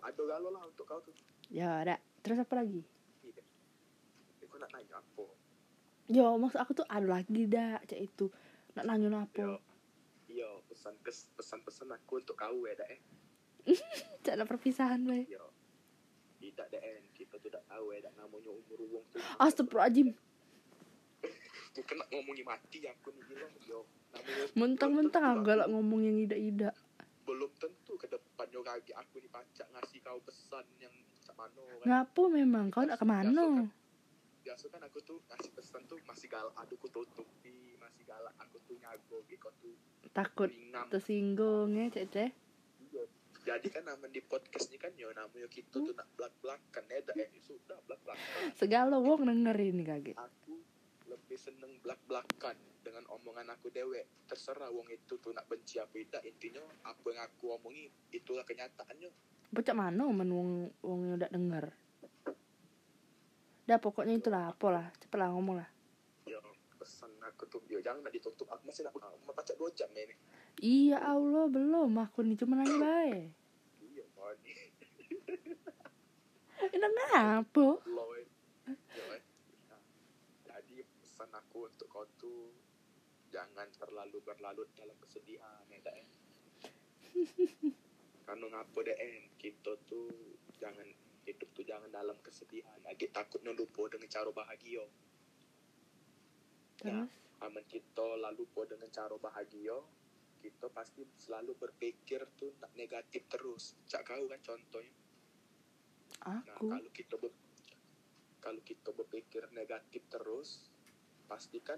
ada 0.01 0.21
galau 0.21 0.49
lah 0.51 0.63
untuk 0.67 0.85
kau 0.87 0.99
tuh 1.03 1.13
ya 1.51 1.85
ada. 1.85 1.95
Terus 2.25 2.41
apa 2.41 2.53
lagi? 2.57 2.81
Tapi 4.39 4.45
kau 4.49 4.57
nak 4.57 4.71
nanya 4.73 4.99
apa? 4.99 5.25
Yo 6.09 6.25
maksud 6.41 6.59
aku 6.59 6.71
tuh 6.73 6.87
ada 6.89 7.05
lagi 7.05 7.45
dah 7.45 7.79
cak 7.85 7.99
itu. 7.99 8.31
Nak 8.75 8.85
nanya 8.87 9.07
yo 9.07 9.19
apa? 9.19 9.47
Yo 10.31 10.49
pesan 10.67 10.95
kes 11.05 11.31
pesan 11.37 11.61
pesan 11.63 11.93
aku 11.93 12.19
untuk 12.19 12.35
kau 12.35 12.65
ya 12.65 12.73
dah 12.75 12.89
eh? 12.89 13.01
Cak 14.23 14.37
ada 14.37 14.45
perpisahan 14.45 15.01
bay 15.01 15.25
yo 15.25 15.41
tidak 16.37 16.69
dah 16.69 16.81
eh 16.81 17.01
kita 17.17 17.41
tuh 17.41 17.49
tak 17.49 17.65
tahu 17.65 17.89
ya 17.89 18.05
dah 18.05 18.13
namanya 18.21 18.53
umur 18.53 18.79
uang 18.85 19.05
tuh 19.09 19.21
Astagfirullahaladzim 19.41 20.13
bukan 21.75 21.95
nak 21.97 22.09
ngomongin 22.13 22.45
mati 22.45 22.77
aku 22.85 23.09
nih 23.09 23.23
bilang 23.25 23.53
yo 23.65 23.81
mentang-mentang 24.53 25.23
aku 25.25 25.41
galak 25.41 25.67
ngomong 25.73 26.05
yang 26.05 26.17
ida-ida 26.21 26.71
belum 27.25 27.51
tentu 27.57 27.93
ke 27.97 28.05
depannya 28.05 28.61
kaki 28.61 28.93
aku 28.93 29.17
nih 29.19 29.31
pacak 29.33 29.67
ngasih 29.73 29.99
kau 30.05 30.21
pesan 30.21 30.65
yang 30.77 30.93
macam 30.93 31.35
mana 31.35 31.61
kan. 31.81 31.85
Ngapo 31.89 32.23
memang? 32.29 32.65
Kau 32.69 32.85
nak 32.85 33.01
ke 33.01 33.05
mana 33.05 33.67
biasa 34.45 34.69
kan 34.69 34.77
aku 34.85 35.01
tuh 35.01 35.17
ngasih 35.25 35.51
pesan 35.57 35.81
tuh 35.89 35.97
masih 36.05 36.29
galak. 36.29 36.53
Aduh 36.61 36.77
ku 36.77 36.85
tutupi. 36.85 37.73
Masih 37.81 38.05
galak 38.05 38.33
aku 38.37 38.61
tuh 38.69 38.77
nyago 38.77 39.25
gitu 39.25 39.49
tuh 39.57 39.73
takut 40.15 40.47
ringam 40.47 40.87
tersinggung 40.87 41.75
ya 41.75 41.91
cek 41.91 42.07
cek? 42.07 42.31
Iya. 42.87 43.03
jadi 43.43 43.67
kan 43.67 43.83
nama 43.83 44.07
di 44.07 44.23
podcast 44.23 44.71
ini 44.71 44.79
kan 44.79 44.95
yo 44.95 45.11
namanya 45.11 45.51
kita 45.51 45.75
tuh 45.75 45.91
nak 45.91 46.07
belak 46.15 46.33
belakan 46.39 46.83
ya 46.87 47.03
eh 47.19 47.29
sudah 47.43 47.77
belak 47.83 47.99
belakan 48.07 48.41
segala 48.55 48.95
wong 48.95 49.27
dengerin 49.27 49.83
kaget. 49.83 50.15
Aku 50.15 50.55
lebih 51.05 51.37
seneng 51.37 51.77
belak 51.81 51.99
belakan 52.09 52.57
dengan 52.81 53.05
omongan 53.09 53.49
aku 53.53 53.69
dewe 53.69 54.05
terserah 54.25 54.69
wong 54.69 54.89
itu 54.89 55.17
tuh 55.17 55.33
nak 55.33 55.45
benci 55.45 55.77
apa 55.77 55.93
tidak 55.93 56.23
intinya 56.25 56.61
apa 56.83 57.05
yang 57.13 57.21
aku 57.25 57.53
omongi 57.53 57.89
itulah 58.11 58.45
kenyataannya 58.45 59.09
Bocah 59.45 59.75
mana 59.77 60.03
men 60.09 60.29
wong 60.33 60.49
wong 60.81 60.99
yang 61.05 61.15
udah 61.15 61.31
denger. 61.31 61.65
Dah 63.63 63.77
pokoknya 63.79 64.17
itulah 64.17 64.51
apa 64.51 64.67
lah, 64.67 64.85
cepet 64.99 65.15
lah 65.15 65.29
ngomong 65.31 65.61
lah. 65.61 65.69
yo 66.25 66.41
pesan 66.75 67.13
aku 67.21 67.45
tuh 67.45 67.61
yo 67.69 67.77
jangan 67.79 68.09
ditutup 68.09 68.49
aku 68.49 68.65
masih 68.65 68.85
nak 68.85 68.97
mau 68.97 69.33
pacak 69.33 69.55
dua 69.55 69.69
jam 69.73 69.89
ini 69.93 70.13
Iya 70.57 70.97
Allah 71.01 71.45
belum 71.47 71.93
aku 71.97 72.25
nih 72.25 72.37
cuma 72.37 72.57
nanya 72.57 72.75
bae. 72.77 73.29
iya 73.81 74.03
mani 74.17 74.53
Ini 76.65 76.87
ngapa? 76.87 77.67
lo 77.85 78.05
eh. 78.17 78.25
Yo, 78.67 79.05
eh. 79.13 79.21
Nah, 79.69 79.81
jadi 80.49 80.81
pesan 81.15 81.31
aku 81.31 81.71
untuk 81.71 81.87
kau 81.87 82.03
tuh 82.19 82.51
jangan 83.31 83.71
terlalu 83.79 84.19
berlarut 84.19 84.67
dalam 84.75 84.99
kesedihan 84.99 85.63
ya 85.71 85.79
dah 85.79 85.95
eh. 85.95 86.09
karena 88.27 88.45
ngapa 88.51 88.79
deh 88.83 88.99
eh? 88.99 89.31
Kita 89.39 89.79
tuh 89.87 90.11
jangan 90.59 90.83
hidup 91.23 91.49
tuh 91.55 91.63
jangan 91.63 91.87
dalam 91.87 92.19
kesedihan. 92.19 92.75
Lagi 92.83 93.07
takutnya 93.15 93.55
lupa 93.55 93.87
dengan 93.87 94.11
cara 94.11 94.27
bahagia. 94.35 94.83
Terus? 96.83 97.07
aman 97.39 97.63
kita 97.67 98.19
lalu 98.19 98.43
lupa 98.43 98.67
dengan 98.67 98.91
cara 98.91 99.15
bahagia 99.15 99.75
kita 100.43 100.67
pasti 100.69 101.01
selalu 101.17 101.55
berpikir 101.57 102.21
tuh 102.37 102.53
nak 102.59 102.75
negatif 102.75 103.25
terus. 103.31 103.73
Cak 103.87 104.03
kau 104.03 104.27
kan 104.29 104.37
contohnya. 104.43 104.93
Nah, 106.27 106.43
aku? 106.53 106.69
kalau 106.69 106.89
kita 106.93 107.15
ber- 107.17 107.43
kalau 108.43 108.61
kita 108.61 108.89
berpikir 108.93 109.41
negatif 109.57 110.05
terus, 110.05 110.69
pastikan 111.25 111.77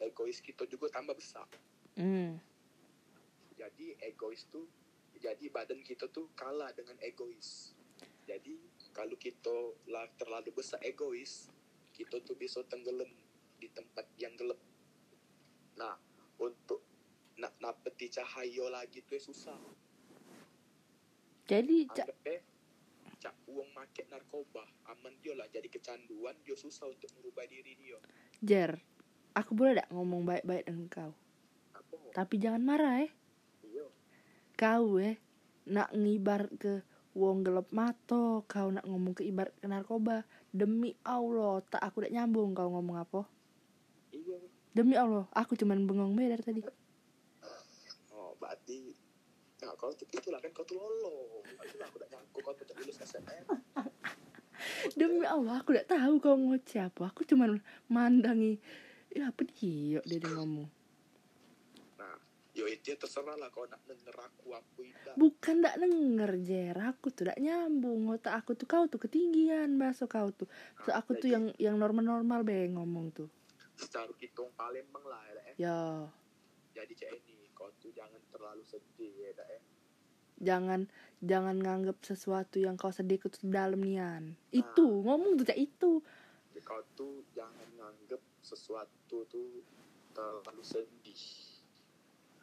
egois 0.00 0.40
kita 0.40 0.64
juga 0.66 0.88
tambah 0.90 1.14
besar. 1.14 1.46
hmm. 1.96 2.40
Jadi 3.60 3.92
egois 4.00 4.48
tuh, 4.48 4.64
jadi 5.20 5.52
badan 5.52 5.84
kita 5.84 6.08
tuh 6.08 6.32
kalah 6.32 6.72
dengan 6.72 6.96
egois. 7.04 7.76
Jadi 8.24 8.56
kalau 8.96 9.14
kita 9.20 9.52
lah 9.92 10.08
terlalu 10.16 10.56
besar 10.56 10.80
egois, 10.80 11.52
kita 11.92 12.24
tuh 12.24 12.34
bisa 12.40 12.64
tenggelam 12.64 13.08
di 13.60 13.68
tempat 13.68 14.08
yang 14.16 14.32
gelap. 14.40 14.56
Nah, 15.76 16.00
untuk 16.40 16.80
nak 17.36 17.52
napeti 17.60 18.08
cahaya 18.08 18.72
lagi 18.72 19.04
tuh 19.04 19.20
susah. 19.20 19.60
Jadi 21.44 21.84
cak 21.92 22.08
cak 23.20 23.36
uang 23.52 23.68
make 23.76 24.08
narkoba 24.08 24.64
aman 24.88 25.12
dia 25.20 25.36
lah 25.36 25.44
jadi 25.52 25.68
kecanduan 25.68 26.32
dia 26.40 26.56
susah 26.56 26.88
untuk 26.88 27.12
merubah 27.20 27.44
diri 27.44 27.76
dia 27.76 28.00
Jer, 28.40 28.80
aku 29.36 29.52
boleh 29.52 29.84
gak 29.84 29.92
ngomong 29.92 30.24
baik-baik 30.24 30.64
dengan 30.64 30.88
kau? 30.88 31.12
Tapi 32.16 32.40
jangan 32.40 32.64
marah 32.64 33.04
eh. 33.04 33.12
iya 33.68 33.84
Kau 34.56 34.96
eh 34.96 35.20
nak 35.68 35.92
ngibar 35.92 36.48
ke 36.56 36.80
wong 37.12 37.44
gelap 37.44 37.68
mato, 37.68 38.48
kau 38.48 38.72
nak 38.72 38.88
ngomong 38.88 39.12
ke 39.12 39.28
ibarat 39.28 39.52
ke 39.60 39.68
narkoba. 39.68 40.24
Demi 40.56 40.96
Allah, 41.04 41.60
tak 41.68 41.84
aku 41.84 42.00
udah 42.00 42.12
nyambung 42.16 42.56
kau 42.56 42.72
ngomong 42.72 42.96
apa? 42.96 43.28
iya 44.08 44.40
Demi 44.72 44.96
Allah, 44.96 45.28
aku 45.36 45.52
cuman 45.60 45.84
bengong 45.84 46.16
bae 46.16 46.32
dari 46.32 46.40
tadi. 46.40 46.60
oh 48.16 48.32
berarti 48.40 48.96
nah 49.60 49.76
kau 49.76 49.92
tuh 49.92 50.08
itulah 50.08 50.40
kan 50.40 50.48
kau 50.56 50.64
tuh 50.64 50.80
lolo 50.80 51.44
aku 51.44 52.00
udah 52.00 52.08
nyangkut 52.08 52.40
kau 52.40 52.56
tuh 52.56 52.64
tak 52.64 52.80
lulus 52.80 52.96
SNM 53.04 53.44
Demi 54.98 55.26
Allah, 55.26 55.60
aku 55.60 55.72
udah 55.74 55.86
tahu 55.86 56.12
kau 56.20 56.36
ngoceh 56.36 56.86
apa. 56.86 57.10
Aku 57.10 57.24
cuman 57.24 57.60
mandangi. 57.88 58.60
Ya 59.10 59.34
apa 59.34 59.42
dia 59.42 59.98
dia, 60.06 60.22
dia 60.22 60.30
ngomong. 60.30 60.70
nah 61.98 62.14
yo 62.54 62.70
itu 62.70 62.94
ya 62.94 62.96
terserah 62.96 63.34
lah 63.34 63.50
kau 63.50 63.66
nak 63.66 63.82
denger 63.90 64.14
aku 64.14 64.54
apa 64.54 64.78
tidak 64.78 65.14
Bukan 65.18 65.54
ndak 65.58 65.76
denger 65.82 66.32
Jer, 66.46 66.76
aku 66.78 67.10
tuh 67.10 67.26
ndak 67.26 67.38
nyambung. 67.42 68.06
Otak 68.14 68.38
aku 68.38 68.54
tuh 68.54 68.70
kau 68.70 68.86
tuh 68.86 69.02
ketinggian 69.02 69.74
bahasa 69.74 70.06
kau 70.06 70.30
tuh. 70.30 70.46
So, 70.86 70.94
aku 70.94 71.18
tuh 71.18 71.26
yang 71.30 71.44
yang 71.58 71.74
normal-normal 71.74 72.46
be 72.46 72.70
ngomong 72.70 73.10
tuh. 73.10 73.28
secara 73.80 74.12
kita 74.20 74.44
orang 74.44 74.54
Palembang 74.60 75.04
lah 75.08 75.22
ya 75.24 75.32
eh. 75.40 75.54
Ya, 75.56 75.80
jadi 76.76 76.92
cak 76.92 77.16
ini 77.24 77.48
kau 77.56 77.72
tuh 77.80 77.88
jangan 77.96 78.20
terlalu 78.28 78.60
sedih 78.68 79.12
ya 79.16 79.32
eh. 79.48 79.62
jangan 80.40 80.88
jangan 81.20 81.56
nganggap 81.56 82.00
sesuatu 82.00 82.56
yang 82.56 82.74
kau 82.74 82.88
sedih 82.88 83.20
itu 83.20 83.28
dalam 83.44 83.80
nian. 83.80 84.34
Itu 84.50 85.04
ngomong 85.04 85.36
tuh 85.36 85.46
cak 85.46 85.60
itu. 85.60 86.00
Kau 86.60 86.82
tuh 86.92 87.24
jangan 87.32 87.68
nganggep 87.76 88.20
sesuatu 88.40 89.24
tuh 89.28 89.64
terlalu 90.12 90.64
sedih 90.64 91.22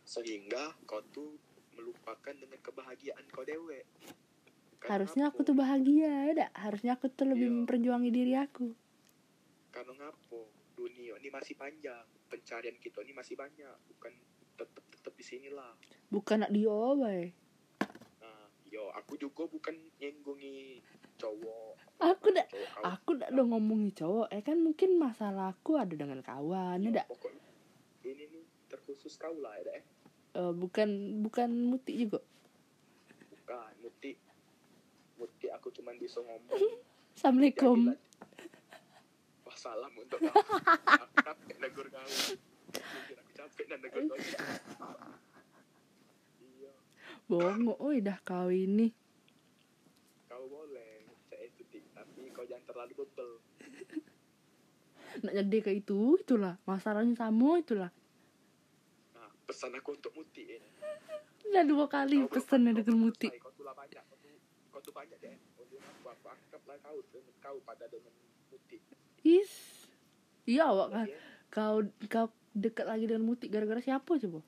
sehingga 0.07 0.71
kau 0.87 1.03
tuh 1.11 1.35
melupakan 1.75 2.31
dengan 2.31 2.57
kebahagiaan 2.63 3.27
kau 3.27 3.43
dewe 3.43 3.83
Karena 4.77 4.93
Harusnya 4.93 5.23
aku 5.27 5.41
apa? 5.41 5.47
tuh 5.49 5.55
bahagia 5.57 6.11
ya 6.29 6.33
dak. 6.37 6.51
Harusnya 6.53 6.91
aku 6.95 7.09
tuh 7.09 7.25
lebih 7.27 7.49
Iya. 7.49 7.55
memperjuangi 7.61 8.09
diri 8.09 8.33
aku. 8.37 8.67
karena 9.67 9.93
ngapo 9.93 10.41
dunia 10.73 11.13
ini 11.21 11.29
masih 11.29 11.53
panjang 11.53 12.01
pencarian 12.25 12.73
kita 12.81 13.05
ini 13.05 13.13
masih 13.13 13.37
banyak 13.37 13.77
bukan 13.93 14.09
tetap 14.57 14.81
tetap 14.89 15.13
di 15.13 15.21
sinilah 15.21 15.69
Bukan 16.09 16.41
nak 16.41 16.49
nah 16.49 17.29
yo 18.77 18.93
aku 18.93 19.17
juga 19.17 19.49
bukan 19.49 19.73
nyenggungi 19.97 20.85
cowok. 21.17 21.73
Aku 21.97 22.29
dak 22.29 22.45
cowok 22.45 22.69
kau 22.71 22.83
aku 22.85 23.09
ndak 23.17 23.29
dong 23.31 23.49
ngomongin 23.49 23.89
cowok 23.91 24.29
eh 24.29 24.45
kan 24.45 24.61
mungkin 24.61 24.95
masalahku 24.95 25.73
ada 25.73 25.89
dengan 25.89 26.21
kawan 26.21 26.77
ya 26.79 26.93
dak 26.95 27.09
ini 28.05 28.29
nih 28.29 28.45
terkhusus 28.69 29.17
kau 29.17 29.33
lah 29.33 29.57
ya 29.57 29.65
dak, 29.65 29.81
eh 30.37 30.53
bukan 30.53 30.89
bukan 31.19 31.49
muti 31.65 31.97
juga? 31.97 32.21
Bukan 33.33 33.73
muti. 33.81 34.13
Muti 35.17 35.47
aku 35.49 35.73
cuman 35.73 35.97
bisa 35.97 36.21
ngomong. 36.21 36.61
Assalamualaikum. 37.17 37.89
Jadilah- 37.89 38.05
Wah 39.41 39.57
salam 39.57 39.91
untuk 39.91 40.21
kau. 40.21 40.29
Aku 40.29 41.15
capek 41.17 41.57
negur 41.57 41.87
kau. 41.89 42.05
Aku 42.77 43.31
capek 43.33 43.65
dan 43.65 43.81
negur 43.81 44.05
kau. 44.05 44.21
Bongo 47.27 47.75
oi 47.83 47.99
dah 47.99 48.15
kau 48.23 48.47
ini 48.47 48.87
kau 50.31 50.47
boleh. 50.47 51.03
Saya 51.27 51.43
itu 51.43 51.63
tik, 51.67 51.83
tapi 51.91 52.31
kau 52.31 52.47
jangan 52.47 52.63
terlalu 52.71 53.03
bebel. 53.03 53.29
nak 55.27 55.33
jadi 55.33 55.57
kayak 55.59 55.77
itu 55.83 56.15
itulah 56.23 56.55
masalahnya 56.63 57.17
sama 57.17 57.59
itulah 57.59 57.91
Nah, 59.17 59.29
pesan 59.49 59.75
aku 59.75 59.97
untuk 59.97 60.13
muti 60.15 60.45
ini. 60.45 60.69
udah 61.51 61.63
dua 61.67 61.85
kali 61.89 62.21
Kau 62.27 62.37
kau 62.37 62.59
dengan 62.59 62.95
muti 62.95 63.27
Kau 63.39 63.49
tuh 63.55 63.65
lah 63.65 63.73
banyak. 63.73 64.03
Kau 64.03 64.17
tuh, 64.21 64.31
kau 64.69 64.81
tuh 64.83 64.93
banyak 64.93 65.17
deh. 65.19 65.35
Kau 65.57 65.65
tuh 65.67 65.79
aku, 65.81 66.07
aku 66.11 66.27
anggaplah 66.31 66.77
kau 66.79 66.99
dengan 67.11 67.35
kau 67.43 67.57
pada 67.65 67.85
dengan 67.89 68.13
muti. 68.53 68.77
is 69.27 69.51
iya 70.47 70.71
awak 70.71 70.87
kan 70.95 71.07
kau 71.51 71.77
kau 72.07 72.27
dekat 72.55 72.87
lagi 72.87 73.09
dengan 73.09 73.27
muti 73.27 73.51
gara-gara 73.51 73.83
siapa 73.83 74.15
coba 74.15 74.39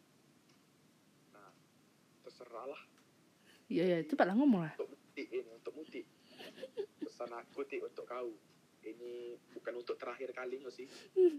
terserah 2.40 2.68
lah. 2.72 2.82
iya 3.68 3.84
ya 3.86 3.98
cepatlah 4.07 4.34
ngomong 4.40 4.66
lah. 4.66 4.74
Untuk 4.80 4.95
muti 4.95 5.24
ini 5.30 5.52
untuk 5.52 5.74
muti 5.76 6.02
pesan 7.03 7.36
aku 7.36 7.68
ti 7.68 7.84
untuk 7.84 8.07
kau. 8.07 8.32
Ini 8.80 9.36
bukan 9.52 9.84
untuk 9.84 9.99
terakhir 9.99 10.32
kalinya 10.32 10.72
sih. 10.72 10.88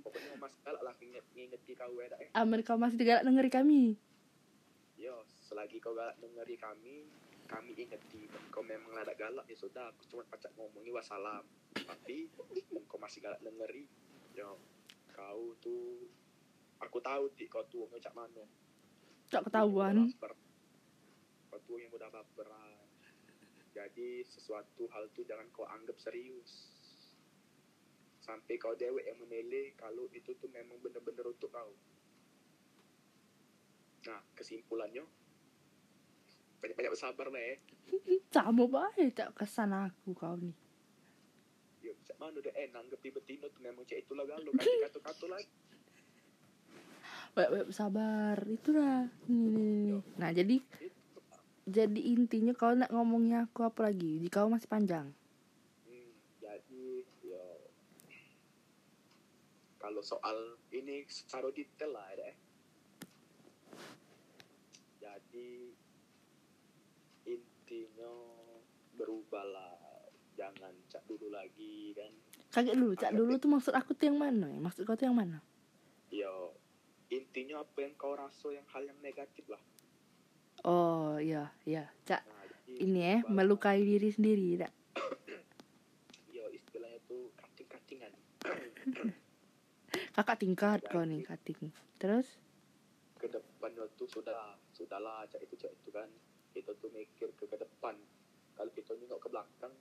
Pokoknya 0.04 0.36
mas 0.36 0.52
galak 0.60 0.84
lah 0.84 0.92
nginget 1.00 1.24
ngingeti 1.32 1.72
kau 1.72 1.96
ya 1.96 2.12
eh 2.20 2.28
aman 2.36 2.60
kau 2.60 2.76
masih 2.76 3.00
galak 3.00 3.24
dengeri 3.24 3.48
kami. 3.48 3.82
Yo 5.00 5.24
selagi 5.48 5.80
kau 5.80 5.96
galak 5.96 6.20
dengeri 6.20 6.60
kami 6.60 7.08
kami 7.48 7.74
ingeti 7.74 8.28
kau 8.52 8.60
memang 8.60 8.92
lada 8.92 9.16
galak 9.16 9.48
ya 9.48 9.56
sudah. 9.56 9.88
Aku 9.96 10.04
cuma 10.12 10.22
pacak 10.28 10.52
ngomongi 10.52 10.92
wassalam. 10.92 11.42
Tapi 11.72 12.28
kau 12.84 13.00
masih 13.00 13.24
galak 13.24 13.40
dengeri 13.40 13.88
yo 14.36 14.60
kau 15.16 15.56
tuh 15.64 16.06
aku 16.76 17.00
tahu 17.00 17.24
ti 17.34 17.48
kau 17.48 17.64
tuh 17.72 17.88
ngecak 17.88 18.12
mana. 18.12 18.44
Tak 19.32 19.48
ketahuan 19.48 20.12
Tuh 21.70 21.78
yang 21.78 21.94
udah 21.94 22.10
baperan. 22.10 22.82
Jadi 23.70 24.26
sesuatu 24.26 24.90
hal 24.90 25.06
tuh 25.14 25.22
jangan 25.22 25.46
kau 25.54 25.62
anggap 25.70 25.94
serius. 26.02 26.66
Sampai 28.18 28.58
kau 28.58 28.74
dewek 28.74 29.06
yang 29.06 29.22
menilai 29.22 29.70
kalau 29.78 30.10
itu 30.10 30.34
tuh 30.34 30.50
memang 30.50 30.82
bener-bener 30.82 31.30
untuk 31.30 31.54
kau. 31.54 31.70
Nah 34.10 34.18
kesimpulannya 34.34 35.06
banyak-banyak 36.58 36.90
bersabar 36.90 37.30
lah 37.30 37.38
ya. 37.38 37.56
Sama 38.34 38.66
baik 38.66 39.14
tak 39.14 39.30
kesan 39.38 39.70
aku 39.70 40.10
kau 40.18 40.34
nih 40.34 40.58
ya 41.80 41.92
macam 41.96 42.16
mana 42.20 42.36
udah 42.44 42.54
eh 42.54 42.68
nanggep 42.70 43.00
betina 43.00 43.46
tuh 43.48 43.62
memang 43.64 43.84
cek 43.88 44.04
itulah 44.04 44.24
galau 44.28 44.52
kasih 44.52 44.76
kata-kata 44.88 45.26
lagi. 45.32 45.48
Wek, 47.30 47.48
wek, 47.54 47.66
sabar 47.70 48.36
itulah 48.42 49.06
nih. 49.30 50.02
nah 50.18 50.34
jadi 50.34 50.58
itu 50.58 50.99
jadi 51.70 52.00
intinya 52.02 52.50
kau 52.52 52.74
nak 52.74 52.90
ngomongnya 52.90 53.46
aku 53.46 53.62
apa 53.62 53.86
lagi? 53.86 54.18
Jika 54.26 54.42
kau 54.42 54.50
masih 54.50 54.66
panjang. 54.66 55.06
Hmm, 55.86 56.10
jadi 56.42 57.06
ya 57.22 57.46
kalau 59.78 60.02
soal 60.02 60.58
ini 60.74 61.06
secara 61.06 61.46
detail 61.54 61.94
lah 61.94 62.10
ya. 62.18 62.34
Jadi 64.98 65.70
intinya 67.30 68.12
berubahlah. 68.98 69.78
Jangan 70.34 70.72
cak 70.88 71.04
dulu 71.04 71.28
lagi 71.28 71.92
kan. 71.92 72.12
kaget 72.50 72.74
dulu 72.74 72.96
cak 72.96 73.12
dulu 73.12 73.32
tuh 73.38 73.50
maksud 73.52 73.72
aku 73.76 73.94
tuh 73.94 74.10
yang 74.10 74.18
mana 74.18 74.48
ya? 74.50 74.58
Maksud 74.58 74.82
kau 74.88 74.96
tuh 74.98 75.06
yang 75.06 75.14
mana? 75.14 75.38
Ya 76.10 76.32
intinya 77.10 77.60
apa 77.60 77.78
yang 77.84 77.94
kau 77.98 78.16
rasa 78.16 78.48
yang 78.54 78.64
hal 78.72 78.88
yang 78.88 78.98
negatif 79.04 79.44
lah. 79.50 79.60
Oh 80.64 81.16
iya 81.20 81.48
iya 81.64 81.88
cak 82.04 82.22
Nah, 82.70 82.86
ini 82.88 83.00
ya 83.00 83.16
melukai 83.28 83.84
diri 83.84 84.08
sendiri 84.08 84.56
tak 84.56 84.72
Ya 86.32 86.44
istilahnya 86.48 86.96
tuh 87.04 87.28
kating-katingan. 87.36 88.12
kakak 90.16 90.36
tingkat 90.40 90.80
kau 90.88 91.04
nih 91.04 91.20
kating 91.24 91.72
terus? 92.00 92.40
Ke 93.20 93.28
depannya 93.28 93.84
tuh 94.00 94.08
sudah 94.08 94.56
sudahlah 94.72 95.28
cak 95.28 95.44
itu 95.44 95.54
cak 95.60 95.72
itu 95.76 95.92
kan. 95.92 96.08
Kita 96.56 96.72
tuh 96.80 96.88
mikir 96.94 97.28
ke 97.36 97.44
ke 97.44 97.56
depan. 97.60 98.00
Kalau 98.56 98.70
kita 98.72 98.96
nengok 98.96 99.20
ke 99.20 99.28
belakang 99.28 99.72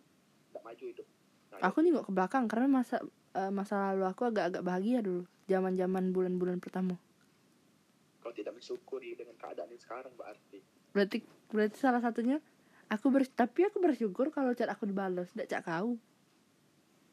tidak 0.52 0.64
maju 0.66 0.84
hidup. 0.84 1.08
Nah, 1.56 1.58
aku 1.64 1.78
nengok 1.80 2.06
ke 2.08 2.12
belakang 2.12 2.44
karena 2.52 2.68
masa 2.68 3.00
eh, 3.36 3.52
masa 3.54 3.96
lalu 3.96 4.06
aku 4.12 4.28
agak-agak 4.28 4.64
bahagia 4.66 5.00
dulu 5.00 5.24
zaman-zaman 5.48 6.12
bulan-bulan 6.12 6.60
pertama 6.60 7.00
mensyukuri 8.60 9.16
dengan 9.16 9.40
keadaan 9.40 9.72
yang 9.72 9.80
sekarang 9.80 10.12
berarti. 10.20 10.60
Berarti 10.92 11.24
berarti 11.48 11.78
salah 11.80 12.04
satunya 12.04 12.44
aku 12.92 13.08
ber 13.08 13.24
tapi 13.24 13.64
aku 13.64 13.80
bersyukur 13.80 14.36
kalau 14.36 14.52
chat 14.52 14.68
aku 14.68 14.84
dibalas 14.84 15.32
tidak 15.32 15.48
cak 15.48 15.64
kau. 15.64 15.96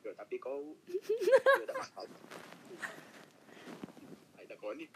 Ya, 0.02 0.10
tapi 0.18 0.43
kau 0.43 0.74
ya, 0.90 1.62
tidak 1.62 1.78
masalah. 1.78 2.18
Ada 4.43 4.55
kau 4.59 4.74
nih 4.74 4.90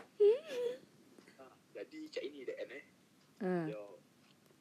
nah, 1.38 1.54
jadi 1.78 1.98
cak 2.10 2.24
ini 2.26 2.42
deh 2.42 2.56
eh. 2.58 2.84
Eh, 3.40 3.66
yo 3.70 4.02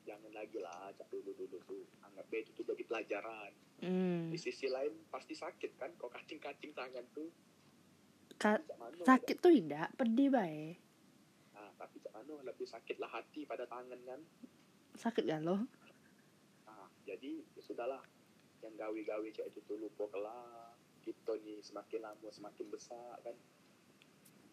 jangan 0.05 0.29
lagi 0.29 0.61
lah 0.61 0.93
cak 0.93 1.09
dulu 1.09 1.33
dulu 1.33 1.57
tuh 1.65 1.81
anggap 2.05 2.29
be 2.29 2.45
itu 2.45 2.53
tuh 2.53 2.63
jadi 2.69 2.85
pelajaran. 2.85 3.51
Hmm. 3.79 4.27
di 4.27 4.35
sisi 4.35 4.67
lain 4.67 4.91
pasti 5.07 5.31
sakit 5.31 5.79
kan? 5.79 5.89
Kau 5.95 6.11
kating 6.11 6.37
kating 6.43 6.75
tangan 6.75 6.99
tuh 7.15 7.31
Ka- 8.35 8.59
sakit 9.07 9.39
tuh 9.39 9.55
tidak 9.55 9.87
pedih 9.95 10.27
nah 10.27 10.88
tapi 11.79 11.97
mano 12.11 12.43
lebih 12.43 12.67
sakit 12.67 12.99
lah 12.99 13.07
hati 13.07 13.47
pada 13.47 13.63
tangan 13.63 13.97
kan? 14.03 14.19
Sakit 14.93 15.23
gak 15.23 15.41
lo 15.41 15.63
Nah, 16.67 16.85
jadi 17.01 17.39
ya 17.55 17.61
sudahlah. 17.63 18.03
Yang 18.59 18.73
gawe-gawe 18.75 19.27
cek 19.31 19.47
itu 19.55 19.73
lupa 19.73 20.03
kelak. 20.11 20.75
Kita 20.99 21.31
nih 21.39 21.63
semakin 21.63 21.99
lama 22.03 22.27
semakin 22.29 22.65
besar 22.67 23.15
kan? 23.23 23.33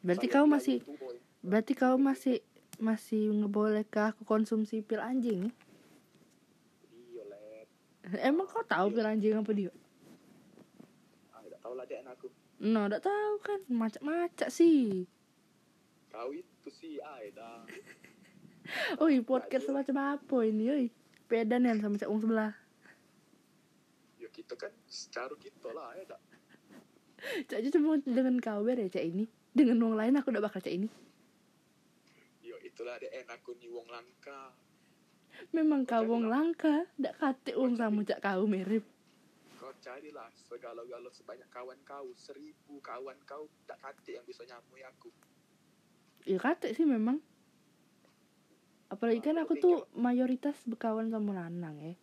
Berarti 0.00 0.26
Saya 0.30 0.34
kau 0.38 0.46
masih 0.46 0.76
itu, 0.78 0.92
boy. 0.94 1.16
berarti 1.42 1.72
kau 1.74 1.96
masih 1.98 2.36
masih 2.78 3.34
ngebolehkah 3.34 4.14
aku 4.14 4.22
konsumsi 4.22 4.84
pil 4.84 5.00
anjing 5.00 5.48
iya 7.10 7.24
emang 8.22 8.46
kau 8.46 8.62
tahu 8.62 8.92
pil 8.92 9.02
anjing 9.02 9.34
apa 9.34 9.50
dia? 9.50 9.72
Ah 11.32 11.42
tidak 11.42 11.58
tahu 11.58 11.74
lah 11.74 11.84
dek 11.84 12.00
aku. 12.06 12.26
No 12.62 12.86
tidak 12.86 13.02
tahu 13.02 13.34
kan. 13.42 13.60
Macak-macak 13.66 14.48
sih 14.48 15.10
kau 16.16 16.32
itu 16.32 16.68
sih 16.72 16.96
ah 17.04 17.20
dah 17.36 17.60
Oi, 19.04 19.20
podcast 19.20 19.68
semacam 19.68 20.16
apa 20.16 20.36
ini, 20.42 20.64
oi? 20.72 20.84
Beda 21.28 21.60
nih 21.60 21.76
sama 21.76 22.00
cak 22.00 22.08
Wong 22.08 22.24
sebelah. 22.24 22.56
ya 24.16 24.26
kita 24.32 24.56
kan 24.56 24.72
secara 24.88 25.36
kita 25.36 25.68
lah 25.76 25.92
ya 25.92 26.16
dah 26.16 26.22
Cak 27.52 27.68
cuma 27.68 28.00
dengan 28.00 28.40
kau 28.40 28.64
ya 28.64 28.88
cak 28.88 29.04
ini. 29.04 29.28
Dengan 29.52 29.76
wong 29.84 29.94
lain 30.00 30.16
aku 30.16 30.32
udah 30.32 30.40
bakal 30.40 30.64
cak 30.64 30.72
ini. 30.72 30.88
ya 32.40 32.56
itulah 32.64 32.96
dek 32.96 33.12
aku 33.28 33.52
nih 33.60 33.68
wong 33.68 33.84
langka 33.92 34.56
Memang 35.52 35.84
kau 35.84 36.00
wong 36.08 36.32
langka, 36.32 36.88
ndak 36.96 37.20
kate 37.20 37.52
wong 37.60 37.76
sama 37.76 38.00
cak 38.08 38.24
kau 38.24 38.48
mirip. 38.48 38.88
kau 39.60 39.68
carilah 39.84 40.32
segala-gala 40.32 41.12
sebanyak 41.12 41.48
kawan 41.52 41.76
kau 41.84 42.08
seribu 42.16 42.80
kawan 42.80 43.20
kau 43.28 43.44
tak 43.68 43.76
kate 43.84 44.16
yang 44.16 44.24
bisa 44.24 44.48
nyamui 44.48 44.80
aku 44.80 45.12
Ya 46.26 46.38
kate 46.42 46.74
sih 46.74 46.82
memang. 46.82 47.22
Apalagi 48.90 49.18
kan 49.22 49.38
aku 49.42 49.58
tuh 49.58 49.86
mayoritas 49.94 50.58
berkawan 50.66 51.10
sama 51.10 51.34
lanang 51.34 51.78
ya. 51.78 51.94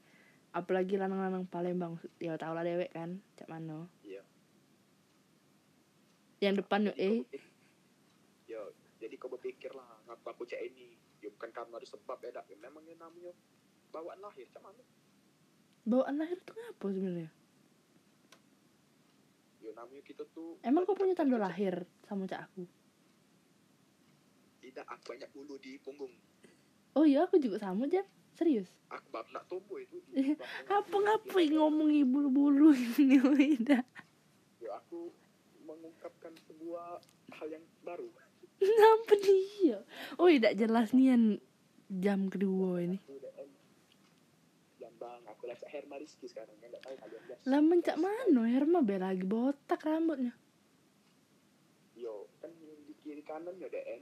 Apalagi 0.54 0.96
lanang-lanang 1.00 1.50
Palembang, 1.50 1.98
ya 2.22 2.38
tau 2.38 2.54
lah 2.54 2.62
dewek 2.62 2.94
kan, 2.94 3.18
cak 3.36 3.50
mano. 3.50 3.90
iya 4.06 4.22
Yang 6.44 6.62
depan 6.62 6.92
yuk 6.92 6.98
eh, 7.00 7.24
ya 8.46 8.62
jadi 9.02 9.16
kau 9.18 9.32
berpikir 9.32 9.74
lah 9.74 9.88
ngaku 10.06 10.28
aku 10.30 10.44
cek 10.46 10.62
ini 10.62 10.94
ya 11.24 11.32
bukan 11.34 11.50
karena 11.50 11.80
ada 11.80 11.88
sebab 11.88 12.18
ya 12.22 12.32
dak 12.36 12.46
Ya, 12.52 12.58
memang 12.60 12.84
yang 12.86 13.00
namanya 13.02 13.34
bawaan 13.90 14.20
lahir 14.22 14.46
cuman 14.54 14.76
mana 14.76 14.84
bawaan 15.84 16.16
lahir 16.22 16.38
tuh 16.44 16.54
ngapa 16.54 16.88
sebenarnya? 16.94 17.32
ya 19.64 19.72
namanya 19.74 20.04
kita 20.04 20.24
tuh 20.36 20.60
Emang 20.62 20.84
kau 20.84 20.94
punya 20.94 21.16
tanda 21.16 21.40
lahir 21.40 21.88
sama 22.06 22.28
cak 22.28 22.52
aku? 22.52 22.68
Tidak 24.64 24.88
aku 24.88 25.04
banyak 25.12 25.30
bulu 25.30 25.60
di 25.60 25.76
punggung 25.78 26.14
Oh 26.94 27.04
iya, 27.04 27.26
aku 27.26 27.36
juga 27.36 27.58
sama 27.58 27.84
Jan. 27.86 28.06
Serius. 28.34 28.70
aku 28.88 29.08
bab 29.10 29.26
nak 29.30 29.46
tumbuh 29.46 29.78
itu 29.78 29.98
apa 30.70 30.90
ngapain 30.96 31.50
ngomongi 31.50 32.02
bulu-bulu 32.02 32.74
ini 32.98 33.18
Wida 33.20 33.82
ya 34.58 34.72
aku 34.74 35.10
mengungkapkan 35.64 36.34
sebuah 36.44 36.98
hal 37.32 37.48
yang 37.50 37.66
baru 37.82 38.10
Kenapa 38.64 39.14
dia? 39.20 39.82
Oh 40.16 40.26
tidak 40.26 40.56
jelas 40.56 40.94
nih 40.94 41.12
yang 41.12 41.24
jam 41.92 42.26
kedua 42.26 42.80
ini. 42.80 42.98
Aku 42.98 43.18
udah 43.18 43.34
em 43.38 43.50
jambang 44.78 45.22
aku 45.28 45.44
live 45.46 45.66
Herma 45.68 45.96
Rizky 45.98 46.26
sekarang 46.26 46.54
nggak 46.58 46.80
tahu 46.80 46.96
kalian 46.96 47.22
guys 47.28 47.42
Lah 47.44 47.60
mencak 47.60 47.98
mana 47.98 48.42
Herma 48.46 48.80
be 48.80 48.96
lagi 48.96 49.22
botak 49.22 49.84
rambutnya. 49.84 50.32
yo 51.94 52.26
kan 52.38 52.50
di 52.56 52.94
kiri 52.98 53.22
kanan 53.22 53.54
ya 53.56 53.68
DN 53.68 54.02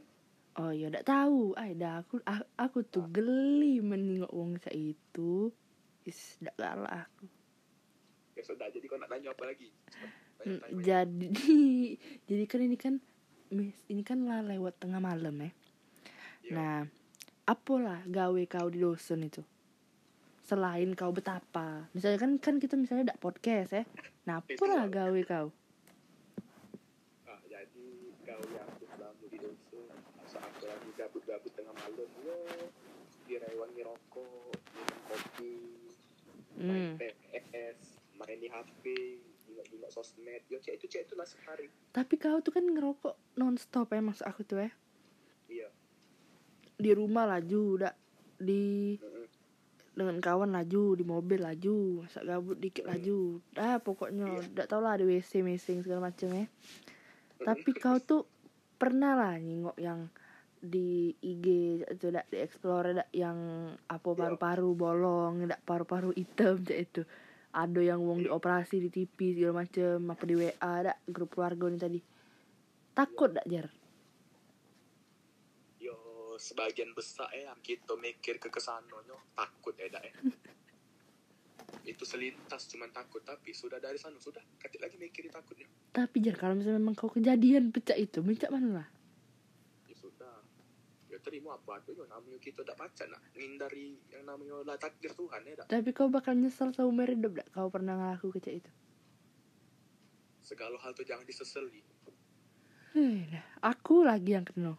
Oh 0.54 0.70
iya 0.70 0.92
tidak 0.92 1.08
tahu. 1.08 1.56
Ah 1.56 1.72
dah 1.72 2.04
aku 2.04 2.20
a- 2.24 2.50
aku 2.58 2.84
tuh 2.84 3.08
geli 3.08 3.80
menengok 3.80 4.32
wong 4.32 4.60
sa 4.60 4.68
itu. 4.70 5.48
Is 6.04 6.18
tidak 6.38 6.56
galak 6.58 7.08
aku. 7.08 7.26
ya 8.32 8.42
sudah 8.42 8.68
jadi 8.68 8.86
kau 8.88 8.96
nak 8.96 9.12
tanya 9.12 9.36
apa 9.36 9.44
lagi 9.46 9.68
Hmm, 10.42 10.58
tanya-tanya. 10.58 10.82
Jadi 10.82 11.28
jadi 12.32 12.44
kan 12.48 12.60
ini 12.60 12.78
kan 12.80 12.94
ini 13.86 14.02
kan 14.02 14.20
lah 14.24 14.42
lewat 14.42 14.80
tengah 14.80 14.98
malam 14.98 15.36
ya. 15.38 15.52
Yo, 16.42 16.52
Nah, 16.52 16.88
apalah 17.46 18.02
gawe 18.04 18.42
kau 18.48 18.68
di 18.68 18.80
dosen 18.80 19.22
itu? 19.22 19.44
Selain 20.42 20.90
kau 20.96 21.14
betapa, 21.14 21.86
misalnya 21.94 22.18
kan 22.18 22.32
kan 22.42 22.56
kita 22.58 22.74
misalnya 22.74 23.14
ada 23.14 23.20
podcast 23.20 23.72
ya. 23.72 23.84
Nah, 24.26 24.40
apalah 24.42 24.90
gawe 24.90 25.22
kau? 25.22 25.48
Ah, 27.24 27.40
jadi 27.46 27.88
kau 28.26 28.42
yang 28.50 28.66
aku 28.66 28.84
selama 28.90 29.26
di 29.30 29.38
dosen 29.38 29.86
masa 30.18 30.40
aku 30.42 30.64
lagi 30.66 30.90
gabut-gabut 31.02 31.52
tengah 31.58 31.74
malam. 31.74 32.10
Yo 32.22 32.38
direwangi 33.26 33.82
rokok 33.82 34.54
minum 34.76 35.00
kopi 35.10 35.56
main 36.62 36.94
Hmm. 36.94 36.96
PS 37.00 37.80
main 38.22 38.38
di 38.38 38.48
HP 38.52 38.84
nengok-nengok 39.50 39.92
sosmed. 39.92 40.46
Yo 40.46 40.62
cek 40.62 40.78
itu 40.78 40.86
cek 40.86 41.10
itu 41.10 41.14
lah 41.18 41.26
sehari. 41.26 41.68
Tapi 41.90 42.16
kau 42.22 42.38
tuh 42.46 42.54
kan 42.54 42.66
ngerokok 42.70 43.18
nonstop 43.40 43.90
ya 43.90 44.02
maksud 44.04 44.26
aku 44.30 44.46
tuh 44.46 44.62
ya. 44.62 44.72
iya. 45.50 45.68
Di 46.78 46.92
rumah 46.94 47.26
laju 47.26 47.82
udah 47.82 47.94
di 48.42 48.98
dengan 49.92 50.18
kawan 50.24 50.56
laju 50.56 50.96
di 50.96 51.04
mobil 51.04 51.44
laju 51.44 52.06
masa 52.06 52.24
gabut 52.24 52.58
dikit 52.62 52.88
laju. 52.88 53.42
Ah 53.58 53.82
pokoknya 53.82 54.40
tidak 54.54 54.68
tau 54.70 54.80
lah 54.80 54.96
ada 54.96 55.04
WC 55.04 55.42
missing 55.42 55.82
segala 55.84 56.12
macam 56.12 56.30
ya. 56.32 56.46
Tapi 57.42 57.70
kau 57.74 57.98
tuh 57.98 58.24
pernah 58.78 59.14
lah 59.18 59.38
nyingok 59.38 59.78
yang 59.78 60.10
di 60.62 61.10
IG 61.18 61.46
itu 61.90 62.08
dak 62.14 62.30
di 62.30 62.38
explore 62.38 62.94
dak 62.94 63.10
yang 63.10 63.38
apa 63.90 64.10
paru-paru 64.14 64.78
bolong 64.78 65.50
dak 65.50 65.62
paru-paru 65.66 66.14
hitam 66.14 66.62
cak 66.62 66.80
itu. 66.80 67.02
Ada 67.52 67.84
yang 67.84 68.00
wong 68.06 68.24
dioperasi 68.24 68.80
di 68.80 68.90
TV 68.94 69.36
segala 69.36 69.66
macam 69.66 70.14
apa 70.14 70.24
di 70.24 70.36
WA 70.38 70.74
dak 70.86 70.98
grup 71.10 71.34
keluarga 71.34 71.66
nih 71.68 71.82
tadi. 71.82 72.00
Takut 72.94 73.30
dak 73.34 73.48
jar 73.50 73.68
yo 75.82 75.98
sebagian 76.38 76.94
besar 76.94 77.26
eh 77.34 77.50
yang 77.50 77.58
kita 77.60 77.98
mikir 77.98 78.38
ke 78.38 78.54
kesanonya 78.54 79.18
takut 79.34 79.74
ya 79.74 79.90
dak 79.90 80.06
eh. 80.06 80.14
itu 81.92 82.06
selintas 82.06 82.70
cuman 82.70 82.94
takut 82.94 83.26
tapi 83.26 83.50
sudah 83.58 83.82
dari 83.82 83.98
sana 83.98 84.22
sudah. 84.22 84.46
Katik 84.62 84.78
lagi 84.78 85.02
mikirin 85.02 85.34
takutnya 85.34 85.66
tapi 85.92 86.24
jar 86.24 86.40
kalau 86.40 86.56
misalnya 86.56 86.80
memang 86.80 86.96
kau 86.96 87.12
kejadian 87.12 87.76
pecah 87.76 88.00
itu 88.00 88.24
minta 88.24 88.48
mana 88.48 88.84
lah 88.84 88.88
terima 91.22 91.56
apa 91.56 91.80
tuh 91.86 91.94
yo 91.96 92.04
namanya 92.10 92.38
kita 92.42 92.66
tak 92.66 92.76
pacar 92.76 93.08
nak 93.08 93.22
ngindari 93.38 93.96
yang 94.10 94.26
namanya 94.26 94.66
lah 94.66 94.78
takdir 94.78 95.14
Tuhan 95.14 95.42
ya 95.46 95.54
dak 95.62 95.68
tapi 95.70 95.90
kau 95.94 96.10
bakal 96.10 96.34
nyesel 96.36 96.74
seumur 96.74 97.08
hidup 97.08 97.38
dak 97.38 97.48
kau 97.54 97.70
pernah 97.70 97.98
ngelaku 97.98 98.34
kecak 98.38 98.66
itu? 98.66 98.72
Segala 100.42 100.76
hal 100.84 100.92
tuh 100.92 101.08
jangan 101.08 101.24
diseseli. 101.24 101.80
Hei, 102.92 103.24
aku 103.64 104.04
lagi 104.04 104.36
yang 104.36 104.44
kena. 104.44 104.76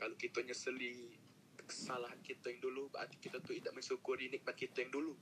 Kalau 0.00 0.16
kita 0.16 0.40
nyeseli 0.40 1.12
kesalahan 1.66 2.16
kita 2.22 2.54
yang 2.54 2.62
dulu 2.62 2.88
berarti 2.88 3.18
kita 3.18 3.42
tuh 3.42 3.52
tidak 3.58 3.74
mensyukuri 3.74 4.30
nikmat 4.32 4.54
kita 4.56 4.86
yang 4.86 4.94
dulu. 4.94 5.12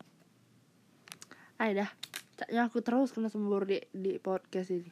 Ayo 1.59 1.83
dah 1.83 1.91
Caknya 2.35 2.67
aku 2.67 2.83
terus 2.83 3.15
kena 3.15 3.31
sembur 3.31 3.63
di, 3.63 3.79
di 3.95 4.19
podcast 4.19 4.75
ini. 4.75 4.91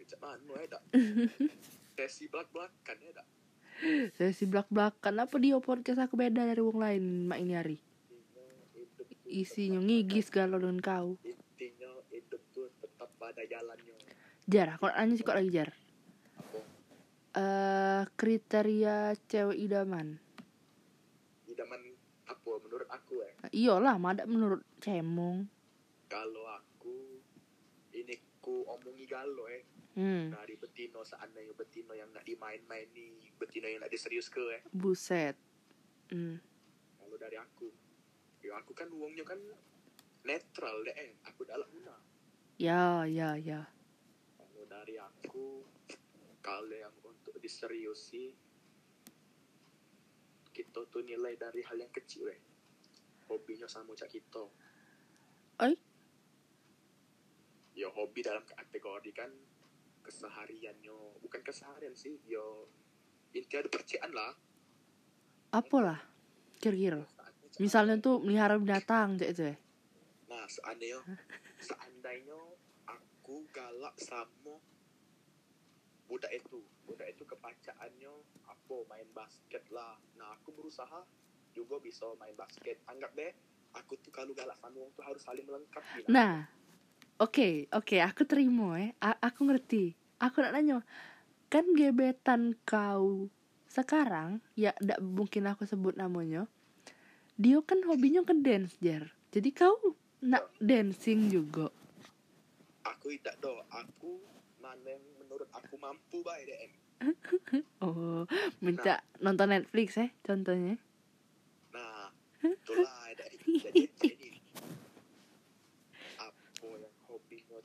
Ya 0.00 0.04
cak 0.08 0.18
mana 0.24 0.64
dak 0.64 0.82
sesi 2.02 2.26
belak 2.26 2.50
belakan 2.50 2.96
ya 2.98 3.10
dak? 3.14 3.26
Saya 4.18 4.34
si 4.34 4.50
belak-belakan. 4.50 5.22
Apa 5.22 5.38
dia 5.38 5.58
podcast 5.62 6.02
aku 6.02 6.18
beda 6.18 6.42
dari 6.42 6.58
wong 6.58 6.82
lain 6.82 7.04
Mak 7.30 7.38
ini 7.38 7.54
hari 7.54 7.78
Isinya 9.30 9.78
ngigis 9.78 10.28
galau 10.28 10.58
dengan 10.58 10.82
kau. 10.82 11.14
Intinya 11.22 11.88
hidup 12.10 12.42
tuh 12.52 12.68
tetap 12.82 13.08
pada 13.16 13.46
jalannya. 13.46 13.96
Jar 14.50 14.76
aku 14.76 14.90
nanya 14.90 15.14
sih 15.14 15.24
kok 15.24 15.38
lagi 15.38 15.50
Jar. 15.54 15.70
Eh 17.38 18.02
Kriteria 18.18 19.16
cewek 19.30 19.56
idaman. 19.62 20.18
Idaman 21.48 21.80
apa 22.28 22.50
menurut 22.60 22.88
aku 22.90 23.22
ya? 23.22 23.30
Iyalah 23.54 23.96
madak 23.96 24.26
menurut 24.26 24.60
cemong. 24.82 25.48
Kalau 26.10 26.44
aku 26.50 27.22
ini 27.94 28.18
ku 28.42 28.66
omongi 28.68 29.08
galo 29.08 29.48
eh 29.48 29.71
Hmm. 29.92 30.32
Dari 30.32 30.56
betino 30.56 31.04
seandainya 31.04 31.52
betino 31.52 31.92
yang 31.92 32.08
nak 32.16 32.24
dimain-main 32.24 32.88
nih 32.96 33.36
betino 33.36 33.68
yang 33.68 33.84
nak 33.84 33.92
diserius 33.92 34.32
ke 34.32 34.40
eh. 34.56 34.62
Buset. 34.72 35.36
Hmm. 36.08 36.40
Kalau 36.96 37.16
dari 37.20 37.36
aku 37.36 37.68
ya 38.40 38.56
aku 38.56 38.72
kan 38.72 38.88
uangnya 38.88 39.24
kan 39.28 39.40
netral 40.24 40.80
deh 40.84 40.96
eh. 40.96 41.12
Aku 41.28 41.44
dalam 41.44 41.68
guna. 41.68 41.92
Ya 42.56 43.04
ya 43.04 43.36
ya. 43.36 43.68
Kalau 44.40 44.64
dari 44.64 44.96
aku 44.96 45.60
kalau 46.40 46.72
yang 46.72 46.96
untuk 47.04 47.36
diseriusi 47.36 48.32
kita 50.52 50.84
tuh 50.88 51.04
nilai 51.04 51.36
dari 51.36 51.60
hal 51.64 51.76
yang 51.76 51.92
kecil 51.92 52.32
eh. 52.32 52.40
Hobinya 53.28 53.68
sama 53.68 53.96
cak 53.96 54.12
kita 54.12 54.44
Oi? 55.62 55.74
Ya 57.76 57.88
hobi 57.92 58.20
dalam 58.20 58.44
kategori 58.44 59.10
kan 59.14 59.30
kesehariannya 60.02 60.98
bukan 61.22 61.40
keseharian 61.40 61.94
sih 61.94 62.18
yo. 62.26 62.68
Intinya 63.32 63.64
ada 63.64 63.70
percayaan 63.72 64.12
lah. 64.12 64.32
Apalah 65.52 66.00
Kira-kira. 66.62 67.02
Cak- 67.02 67.58
Misalnya 67.58 67.98
tuh 67.98 68.22
melihara 68.22 68.54
binatang 68.54 69.18
cak 69.18 69.30
itu 69.34 69.42
ya? 69.50 69.56
Nah 70.30 70.46
seandainya 70.46 71.00
seandainya 71.58 72.38
aku 72.86 73.42
galak 73.50 73.98
sama 73.98 74.62
budak 76.06 76.30
itu. 76.30 76.62
Budak 76.86 77.10
itu 77.10 77.26
kepacaannya 77.26 78.12
apa 78.46 78.76
main 78.86 79.08
basket 79.10 79.66
lah. 79.74 79.98
Nah 80.14 80.38
aku 80.38 80.54
berusaha 80.54 81.02
juga 81.50 81.82
bisa 81.82 82.06
main 82.22 82.32
basket. 82.38 82.78
Anggap 82.86 83.10
deh 83.18 83.34
aku 83.74 83.98
tuh 83.98 84.12
kalau 84.14 84.30
galak 84.36 84.56
sama 84.62 84.78
orang 84.78 84.92
tuh 84.94 85.04
harus 85.04 85.22
saling 85.24 85.44
melengkapi 85.48 86.06
lah. 86.06 86.10
Nah, 86.12 86.34
oke, 87.18 87.68
oke, 87.72 87.96
aku 88.00 88.22
terima 88.24 88.78
ya. 88.78 88.88
A- 89.02 89.20
aku 89.28 89.44
ngerti. 89.44 89.92
Aku 90.22 90.38
nak 90.40 90.54
nanya, 90.54 90.86
kan 91.50 91.66
gebetan 91.74 92.54
kau 92.62 93.26
sekarang, 93.66 94.38
ya 94.54 94.70
ndak 94.78 95.02
mungkin 95.02 95.50
aku 95.50 95.66
sebut 95.66 95.98
namanya. 95.98 96.46
Dia 97.34 97.58
kan 97.64 97.82
hobinya 97.88 98.22
ke 98.22 98.36
dance 98.38 98.78
jar. 98.78 99.10
Jadi 99.32 99.50
kau 99.50 99.74
nak 100.22 100.46
dancing 100.62 101.28
juga. 101.28 101.68
aku 102.82 103.14
tidak 103.14 103.38
do 103.38 103.62
aku 103.70 104.18
mana 104.58 104.98
menurut 105.18 105.46
aku 105.54 105.74
mampu 105.78 106.22
baik 106.22 106.46
deh 106.46 106.58
em. 106.66 106.72
Oh, 107.82 108.26
minta 108.62 109.02
nonton 109.18 109.50
Netflix 109.50 109.98
ya, 109.98 110.06
contohnya. 110.22 110.78
nah 111.72 112.10
itulah 112.42 113.10
ada 113.10 113.26
jadi 113.46 113.86
jadi 113.96 114.30
apa 116.18 116.66
yang 116.78 116.94
hobinya 117.06 117.58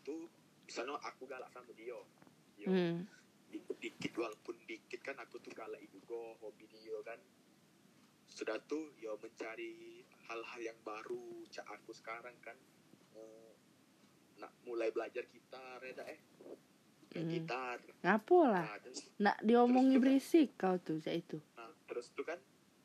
misalnya 0.78 1.02
aku 1.02 1.26
galak 1.26 1.50
sama 1.50 1.74
dia 1.74 1.90
yo 1.90 2.70
Hmm. 2.70 3.02
dikit 3.50 3.82
dikit 3.82 4.14
walaupun 4.14 4.54
dikit 4.70 5.02
kan 5.02 5.18
aku 5.18 5.42
tuh 5.42 5.50
galak 5.50 5.82
juga 5.90 6.38
hobi 6.38 6.70
dia 6.70 7.02
kan 7.02 7.18
sudah 8.30 8.62
tuh 8.62 8.94
yo 8.94 9.18
mencari 9.18 10.06
hal-hal 10.30 10.62
yang 10.62 10.78
baru 10.86 11.42
cak 11.50 11.66
aku 11.66 11.98
sekarang 11.98 12.38
kan 12.46 12.54
eh, 13.18 13.52
nak 14.38 14.54
mulai 14.62 14.94
belajar 14.94 15.26
gitar 15.26 15.82
ya 15.82 15.98
eh 16.06 16.22
Hmm. 17.10 17.26
gitar 17.26 17.82
Ngapo 18.06 18.46
lah? 18.46 18.62
nah, 18.62 18.78
terus, 18.78 19.02
Nak 19.18 19.38
diomongi 19.42 19.98
berisik 19.98 20.54
kau 20.54 20.78
tuh, 20.78 21.02
cak 21.02 21.16
itu. 21.18 21.42
nah 21.58 21.74
terus 21.90 22.14
tuh 22.14 22.22
kan 22.22 22.38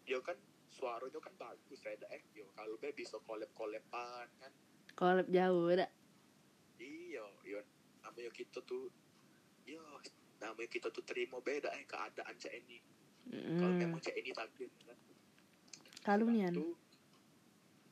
yo 0.09 0.25
kan 0.25 0.41
suaranya 0.73 1.21
kan 1.21 1.37
bagus 1.37 1.85
ya 1.85 1.93
eh 2.09 2.25
yo 2.33 2.49
kalau 2.57 2.81
be 2.81 2.89
bisa 2.97 3.21
collab 3.21 3.53
collaban 3.53 4.33
kan 4.41 4.49
Kolab 4.97 5.29
jauh, 5.29 5.77
dak. 5.77 5.93
iya 6.81 7.21
yo 7.45 7.61
namanya 8.03 8.31
kita 8.35 8.59
tuh 8.63 8.91
yo 9.65 9.79
namanya 10.43 10.69
kita 10.69 10.91
tuh 10.91 11.07
terima 11.07 11.39
beda 11.39 11.71
eh 11.79 11.87
keadaan 11.87 12.35
cak 12.35 12.53
ini 12.53 12.79
kalau 13.57 13.71
Hmm. 13.71 13.79
memang 13.79 14.03
cak 14.03 14.19
ini 14.19 14.35
takdir 14.35 14.67
kan. 14.83 14.99
Kalunian. 16.03 16.51
Sudah 16.51 16.59
tuh, 16.59 16.75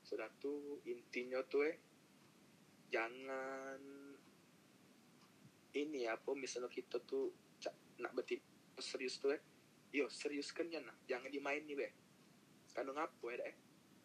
sudah 0.03 0.31
tuh 0.43 0.61
intinya 0.83 1.39
tuh 1.47 1.63
eh 1.71 1.79
jangan 2.91 3.79
ini 5.71 6.11
apa 6.11 6.35
misalnya 6.35 6.67
kita 6.67 6.99
tuh 7.07 7.31
cak, 7.63 7.71
nak 8.03 8.11
betin 8.19 8.43
serius 8.83 9.23
tuh 9.23 9.31
eh. 9.31 9.43
Yo 9.95 10.11
serius 10.11 10.51
kan 10.51 10.67
ya 10.67 10.83
nah 10.83 10.95
jangan 11.07 11.31
dimain 11.31 11.63
nih 11.63 11.79
be 11.79 11.89
karena 12.75 12.91
ngapo 12.91 13.31
ya 13.31 13.39
eh. 13.47 13.57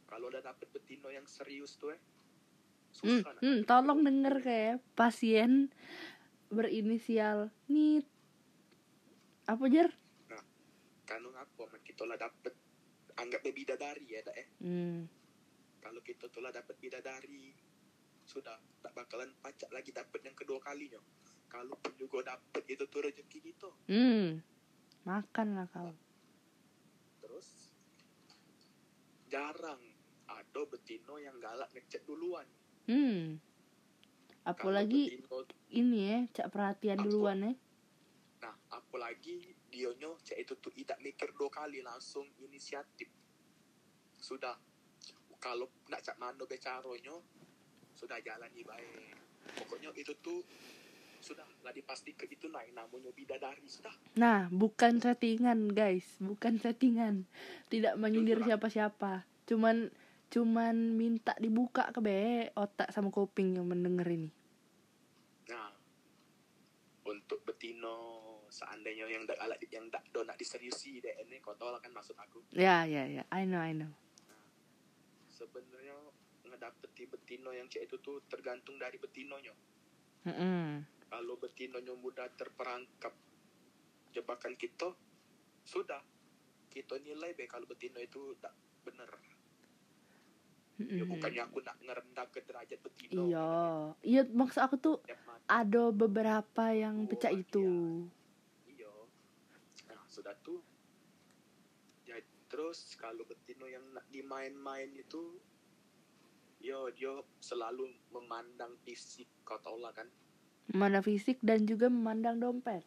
Kalau 0.05 0.29
udah 0.29 0.45
dapet 0.45 0.69
betino 0.69 1.09
yang 1.09 1.25
serius 1.25 1.73
tuh 1.81 1.89
eh 1.89 2.01
Hmm, 3.03 3.21
hmm, 3.43 3.57
tolong 3.67 4.05
denger 4.05 4.35
kayak 4.39 4.77
pasien 4.95 5.73
berinisial 6.47 7.51
nit. 7.67 8.07
Apa 9.45 9.67
jar 9.67 9.91
karena 11.05 11.29
ngapo 11.29 11.69
man 11.69 11.81
kita 11.85 12.03
lah 12.03 12.17
dapet. 12.17 12.53
Anggapnya 13.15 13.55
bidadari 13.55 14.11
ya 14.11 14.19
dah 14.27 14.35
eh 14.35 14.47
hmm. 14.59 15.07
kalau 15.79 16.03
kita 16.03 16.27
tuh 16.27 16.43
lah 16.43 16.51
dapet 16.51 16.75
bidadari 16.83 17.55
sudah 18.27 18.59
tak 18.83 18.91
bakalan 18.91 19.31
pacak 19.39 19.71
lagi 19.71 19.95
dapet 19.95 20.19
yang 20.27 20.35
kedua 20.35 20.59
kalinya. 20.59 20.99
Kalaupun 21.47 21.95
juga 21.95 22.35
dapet 22.35 22.75
itu 22.75 22.83
tuh 22.91 23.07
rezeki 23.07 23.37
gitu 23.39 23.69
hmm. 23.87 24.43
makan 25.07 25.47
lah 25.55 25.67
kau. 25.71 25.95
Terus 27.23 27.71
jarang 29.31 29.79
ada 30.27 30.61
betino 30.67 31.15
yang 31.15 31.39
galak 31.39 31.71
ngecek 31.71 32.03
duluan 32.03 32.43
hmm. 32.87 33.41
Apalagi 34.45 35.25
ini 35.75 35.99
ya 36.07 36.19
cak 36.31 36.47
perhatian 36.53 37.03
duluan 37.03 37.43
ya 37.43 37.53
nah 38.39 38.55
apalagi 38.77 39.41
dionyo 39.67 40.15
cek 40.23 40.37
itu 40.39 40.53
tuh 40.61 40.71
tidak 40.71 41.01
mikir 41.03 41.33
dua 41.35 41.51
kali 41.51 41.83
langsung 41.83 42.23
inisiatif 42.39 43.11
sudah 44.15 44.55
kalau 45.41 45.67
nak 45.91 46.01
cak 46.01 46.15
mano 46.17 46.47
becaronyo 46.47 47.19
sudah 47.97 48.17
jalani 48.23 48.63
baik 48.63 49.17
pokoknya 49.59 49.91
itu 49.97 50.13
tuh 50.23 50.39
sudah 51.25 51.45
lah 51.65 51.73
dipastikan 51.73 52.29
itu 52.29 52.45
naik 52.53 52.69
namanya 52.77 53.09
bidadari 53.09 53.65
sudah 53.65 53.93
Nah, 54.15 54.47
bukan 54.47 55.03
settingan, 55.03 55.75
guys. 55.75 56.07
Bukan 56.23 56.55
settingan. 56.61 57.27
Tidak 57.67 57.99
menyindir 57.99 58.39
siapa-siapa. 58.45 59.27
Cuman 59.43 59.91
cuman 60.25 60.97
minta 60.97 61.31
dibuka 61.37 61.89
ke 61.93 61.99
be 62.01 62.19
otak 62.57 62.89
sama 62.91 63.13
kuping 63.13 63.55
yang 63.55 63.67
mendengar 63.69 64.05
ini. 64.09 64.27
nah 65.47 65.69
untuk 67.05 67.45
betino 67.45 67.95
seandainya 68.49 69.05
yang 69.05 69.23
dak 69.25 69.37
alat 69.37 69.61
yang 69.69 69.85
dak 69.89 70.01
do 70.09 70.25
nak 70.25 70.35
diseriusi 70.35 70.97
deh 70.99 71.13
ini 71.21 71.37
kau 71.39 71.53
tahu 71.53 71.69
lah 71.69 71.79
kan 71.79 71.93
maksud 71.93 72.17
aku 72.17 72.41
Ya, 72.53 72.85
ya, 72.85 73.05
ya. 73.05 73.23
I 73.29 73.45
know, 73.45 73.61
I 73.61 73.73
know. 73.77 73.91
sebenarnya 75.29 75.93
ngedapeti 76.47 77.05
betino 77.05 77.51
yang 77.51 77.67
cek 77.67 77.91
itu 77.91 77.99
tuh 77.99 78.23
tergantung 78.31 78.79
dari 78.79 78.95
betinonya 78.95 79.51
Mm-mm. 80.25 80.81
kalau 81.11 81.35
betinonya 81.35 81.91
mudah 81.93 82.31
terperangkap 82.39 83.11
jebakan 84.15 84.55
kita 84.55 84.95
sudah 85.67 85.99
kita 86.71 86.95
nilai 87.03 87.35
be 87.35 87.43
kalau 87.45 87.67
betino 87.67 87.99
itu 87.99 88.31
tak 88.39 88.55
bener 90.75 90.91
ya 90.99 91.03
bukannya 91.07 91.41
aku 91.41 91.57
nak 91.63 91.77
ngerendah 91.79 92.25
ke 92.29 92.39
derajat 92.43 92.79
betino 92.83 93.21
Iya. 93.25 93.49
Iya, 94.03 94.21
maksud 94.27 94.59
aku 94.59 94.75
tuh 94.75 94.95
ada 95.45 95.83
beberapa 95.89 96.65
yang 96.69 97.05
Oh, 97.05 97.07
pecah 97.07 97.31
iya. 97.31 97.39
itu. 97.39 97.67
Iya. 98.67 98.91
Nah, 99.87 100.03
sudah 100.05 100.35
tuh. 100.41 100.59
Ya, 102.03 102.19
terus 102.47 102.91
kalau 102.95 103.23
betino 103.23 103.65
yang 103.65 103.87
nak 103.91 104.03
dimain-main 104.09 104.91
itu 104.91 105.39
yo 106.59 106.89
dia 106.91 107.13
selalu 107.39 107.85
memandang 108.09 108.73
fisik 108.81 109.29
kau 109.43 109.61
tau 109.61 109.77
lah 109.77 109.93
kan. 109.93 110.09
Mana 110.67 110.99
fisik 110.99 111.37
dan 111.39 111.63
juga 111.63 111.87
memandang 111.87 112.35
dompet. 112.35 112.81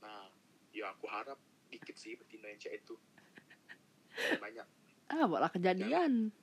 Nah, 0.00 0.30
ya 0.70 0.94
aku 0.94 1.10
harap 1.10 1.36
dikit 1.68 1.98
sih 1.98 2.14
betino 2.14 2.46
yang 2.46 2.56
cek 2.56 2.78
itu. 2.78 2.94
Banyak. 4.42 4.66
Ah, 5.10 5.26
malah 5.26 5.50
kejadian. 5.50 6.30
Jadi, 6.30 6.39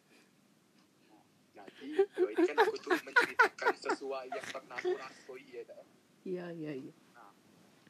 yo 2.17 2.25
ini 2.31 2.43
kan 2.47 2.57
aku 2.63 2.77
tuh 2.79 2.91
menceritakan 3.01 3.73
sesuai 3.77 4.25
yang 4.31 4.47
pernah 4.51 4.75
aku 4.79 4.93
rasoi 4.95 5.43
ya 5.47 5.61
dah. 5.67 5.83
Iya, 6.27 6.45
iya, 6.53 6.71
iya. 6.75 6.93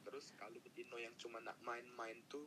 Terus 0.06 0.32
kalau 0.38 0.56
betino 0.62 0.96
yang 0.96 1.12
cuma 1.18 1.42
nak 1.42 1.58
main-main 1.60 2.16
tuh 2.30 2.46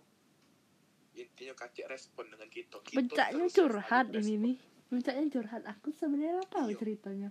intinya 1.14 1.54
kacik 1.54 1.86
respon 1.92 2.32
dengan 2.32 2.48
kita. 2.48 2.80
Puncaknya 2.82 3.46
terus 3.48 3.54
curhat 3.54 4.08
ini 4.16 4.34
nih. 4.40 4.56
Puncaknya 4.88 5.26
curhat. 5.30 5.62
Aku 5.68 5.92
sebenarnya 5.92 6.44
tahu 6.48 6.72
Iya. 6.72 6.80
ceritanya. 6.80 7.30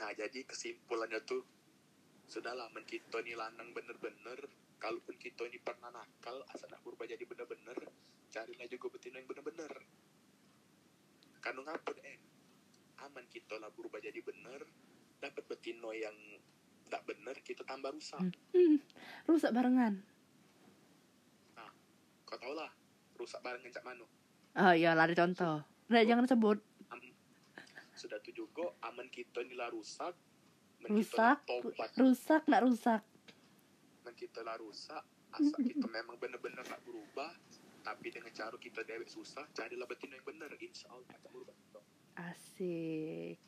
Nah 0.00 0.10
jadi 0.16 0.40
kesimpulannya 0.48 1.20
tuh 1.24 1.44
Sudahlah 2.24 2.72
men 2.72 2.88
kita 2.88 3.20
ni 3.20 3.36
lanang 3.36 3.76
bener-bener 3.76 4.40
Kalaupun 4.80 5.20
kita 5.20 5.44
ni 5.52 5.60
pernah 5.60 5.92
nakal 5.92 6.40
Asal 6.48 6.72
nak 6.72 6.80
berubah 6.80 7.04
jadi 7.04 7.20
bener-bener 7.28 7.76
Carilah 8.32 8.66
juga 8.72 8.88
betina 8.88 9.20
yang 9.20 9.28
bener-bener 9.28 9.68
Kanu 11.42 11.60
ngapun 11.60 11.98
eh 12.00 12.16
Aman 12.98 13.26
kita 13.26 13.58
lah 13.58 13.68
berubah 13.68 13.98
jadi 13.98 14.16
bener 14.18 14.62
Dapat 15.18 15.42
betino 15.44 15.90
yang 15.90 16.14
Tak 16.86 17.02
bener 17.04 17.34
kita 17.40 17.62
tambah 17.62 17.90
rusak 17.90 18.22
Hmm. 18.22 18.30
Hmm, 18.52 18.76
rusak 19.26 19.50
barengan. 19.50 20.04
Kau 22.22 22.36
tau 22.38 22.52
lah 22.52 22.70
Rusak 23.12 23.40
barengan 23.40 23.68
cak 23.70 23.82
mano 23.82 24.06
Oh 24.52 24.68
iya, 24.70 24.92
lari 24.92 25.12
contoh. 25.12 25.64
Nah, 25.88 26.04
jangan 26.04 26.28
sebut. 26.28 26.60
Am- 26.88 27.16
Sudah 27.92 28.20
tu 28.20 28.30
juga 28.30 28.68
Aman 28.82 29.08
kita 29.08 29.40
ni 29.42 29.52
lah 29.52 29.68
rusak 29.68 30.12
Rusak, 30.82 31.44
rusak, 31.94 32.42
nak 32.46 32.62
rusak. 32.62 33.00
Men 34.02 34.12
kita 34.12 34.40
lah 34.40 34.56
rusak 34.56 35.00
Asal 35.30 35.60
kita 35.68 35.86
memang 35.86 36.16
bener-bener 36.16 36.60
nak 36.62 36.80
berubah 36.82 37.32
Tapi 37.82 38.14
dengan 38.14 38.30
cara 38.30 38.54
kita 38.54 38.86
dewek 38.86 39.10
susah 39.10 39.42
Carilah 39.50 39.90
betina 39.90 40.14
yang 40.14 40.26
bener 40.26 40.50
Insya 40.62 40.86
Allah 40.94 41.06
akan 41.18 41.30
berubah 41.34 41.56
Asik. 42.16 43.40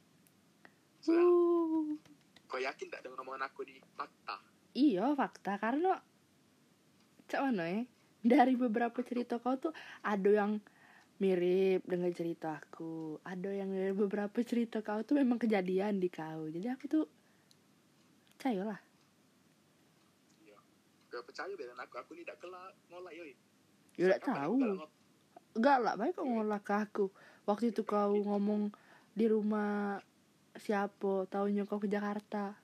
Sudah 1.05 1.21
Uh. 1.21 2.01
Kau 2.49 2.61
yakin 2.61 2.87
tak 2.89 3.05
dengan 3.05 3.27
omongan 3.27 3.51
aku 3.51 3.67
ni? 3.67 3.77
Fakta. 3.99 4.41
Iya 4.73 5.13
fakta. 5.19 5.59
Karena 5.59 5.99
cak 7.29 7.41
mana 7.41 7.65
ya 7.67 7.83
dari 8.25 8.55
beberapa 8.57 9.01
cerita 9.05 9.37
kau 9.41 9.59
tuh 9.61 9.75
ada 10.01 10.31
yang 10.31 10.63
mirip 11.21 11.85
dengan 11.85 12.09
cerita 12.15 12.57
aku. 12.57 13.21
Ada 13.21 13.51
yang 13.53 13.75
dari 13.75 13.93
beberapa 13.93 14.39
cerita 14.41 14.81
kau 14.81 15.03
tuh 15.05 15.21
memang 15.21 15.37
kejadian 15.37 16.01
di 16.01 16.09
kau. 16.09 16.49
Jadi 16.49 16.69
aku 16.73 16.85
tuh 16.89 17.05
percaya 18.33 18.63
lah 18.65 18.81
Iya. 20.41 20.59
Kau 21.13 21.23
percaya 21.27 21.53
dengan 21.53 21.85
aku. 21.85 21.95
Aku 22.01 22.17
ni 22.17 22.25
tak 22.25 22.41
kelak 22.41 22.73
ngolak 22.89 23.13
yoi 23.13 23.37
ya 23.95 24.11
udah 24.11 24.19
aku 24.19 24.29
tahu. 24.31 24.55
enggak 25.55 25.79
lah 25.79 25.95
baik 25.95 26.15
kau 26.19 26.27
ngolah 26.27 26.61
ke 26.63 26.75
aku. 26.75 27.07
Waktu 27.47 27.71
itu 27.71 27.87
kau 27.87 28.15
ngomong 28.15 28.75
di 29.15 29.27
rumah 29.31 30.03
siapa 30.59 31.27
tahunya 31.31 31.67
kau 31.67 31.79
ke 31.79 31.87
Jakarta. 31.87 32.59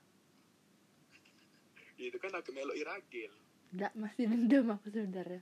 Itu 1.95 2.17
kan 2.19 2.33
aku 2.35 2.51
melok 2.51 2.75
iragil. 2.75 3.31
Enggak 3.71 3.93
masih 3.95 4.27
dendam 4.27 4.75
aku 4.75 4.91
sebenarnya. 4.91 5.41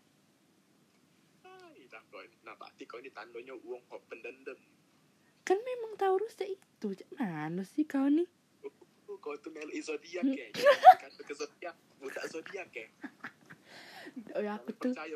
Kau 2.09 2.21
ni 2.25 2.35
Nah 2.45 2.53
berarti 2.57 2.83
kau 2.85 3.01
ni 3.01 3.09
tandanya 3.09 3.53
uang 3.53 3.81
kau 3.89 4.01
pendendam? 4.05 4.57
Kan 5.41 5.57
memang 5.65 5.97
Taurus 5.97 6.37
itu. 6.41 6.93
Mana 7.17 7.65
sih 7.65 7.85
kau 7.85 8.05
nih 8.05 8.29
Oh, 9.09 9.17
Kau 9.17 9.33
tu 9.41 9.49
melok 9.49 9.73
zodiak 9.81 10.21
ke 10.21 10.53
Kata 11.01 11.21
ke 11.25 11.33
zodiak 11.41 11.73
Budak 11.97 12.29
zodiak 12.29 12.69
ke 12.69 12.85
oh 14.35 14.41
ya 14.41 14.57
aku 14.57 14.71
tuh 14.77 14.93
kan 14.93 15.07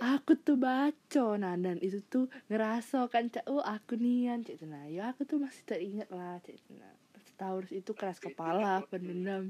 aku 0.00 0.32
tuh 0.40 0.56
baca 0.56 1.26
nah 1.36 1.54
dan 1.56 1.76
itu 1.80 2.00
tuh 2.08 2.26
ngerasa 2.48 3.06
kan 3.12 3.28
cak 3.28 3.44
oh 3.48 3.60
aku 3.60 3.96
nian 4.00 4.40
cak 4.42 4.60
nah 4.64 4.88
ya 4.88 5.12
aku 5.12 5.28
tuh 5.28 5.40
masih 5.40 5.62
teringat 5.64 6.08
lah 6.12 6.40
cak 6.40 6.56
nah 6.74 6.94
Taurus 7.40 7.72
itu 7.72 7.96
keras 7.96 8.20
kepala 8.20 8.84
pendendam 8.92 9.48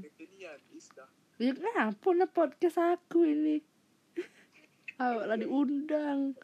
ya 1.41 1.57
kenapa 1.57 2.07
nah 2.13 2.29
podcast 2.29 2.77
aku 2.77 3.25
ini. 3.25 3.65
Awak 5.01 5.25
lah 5.25 5.37
diundang. 5.41 6.37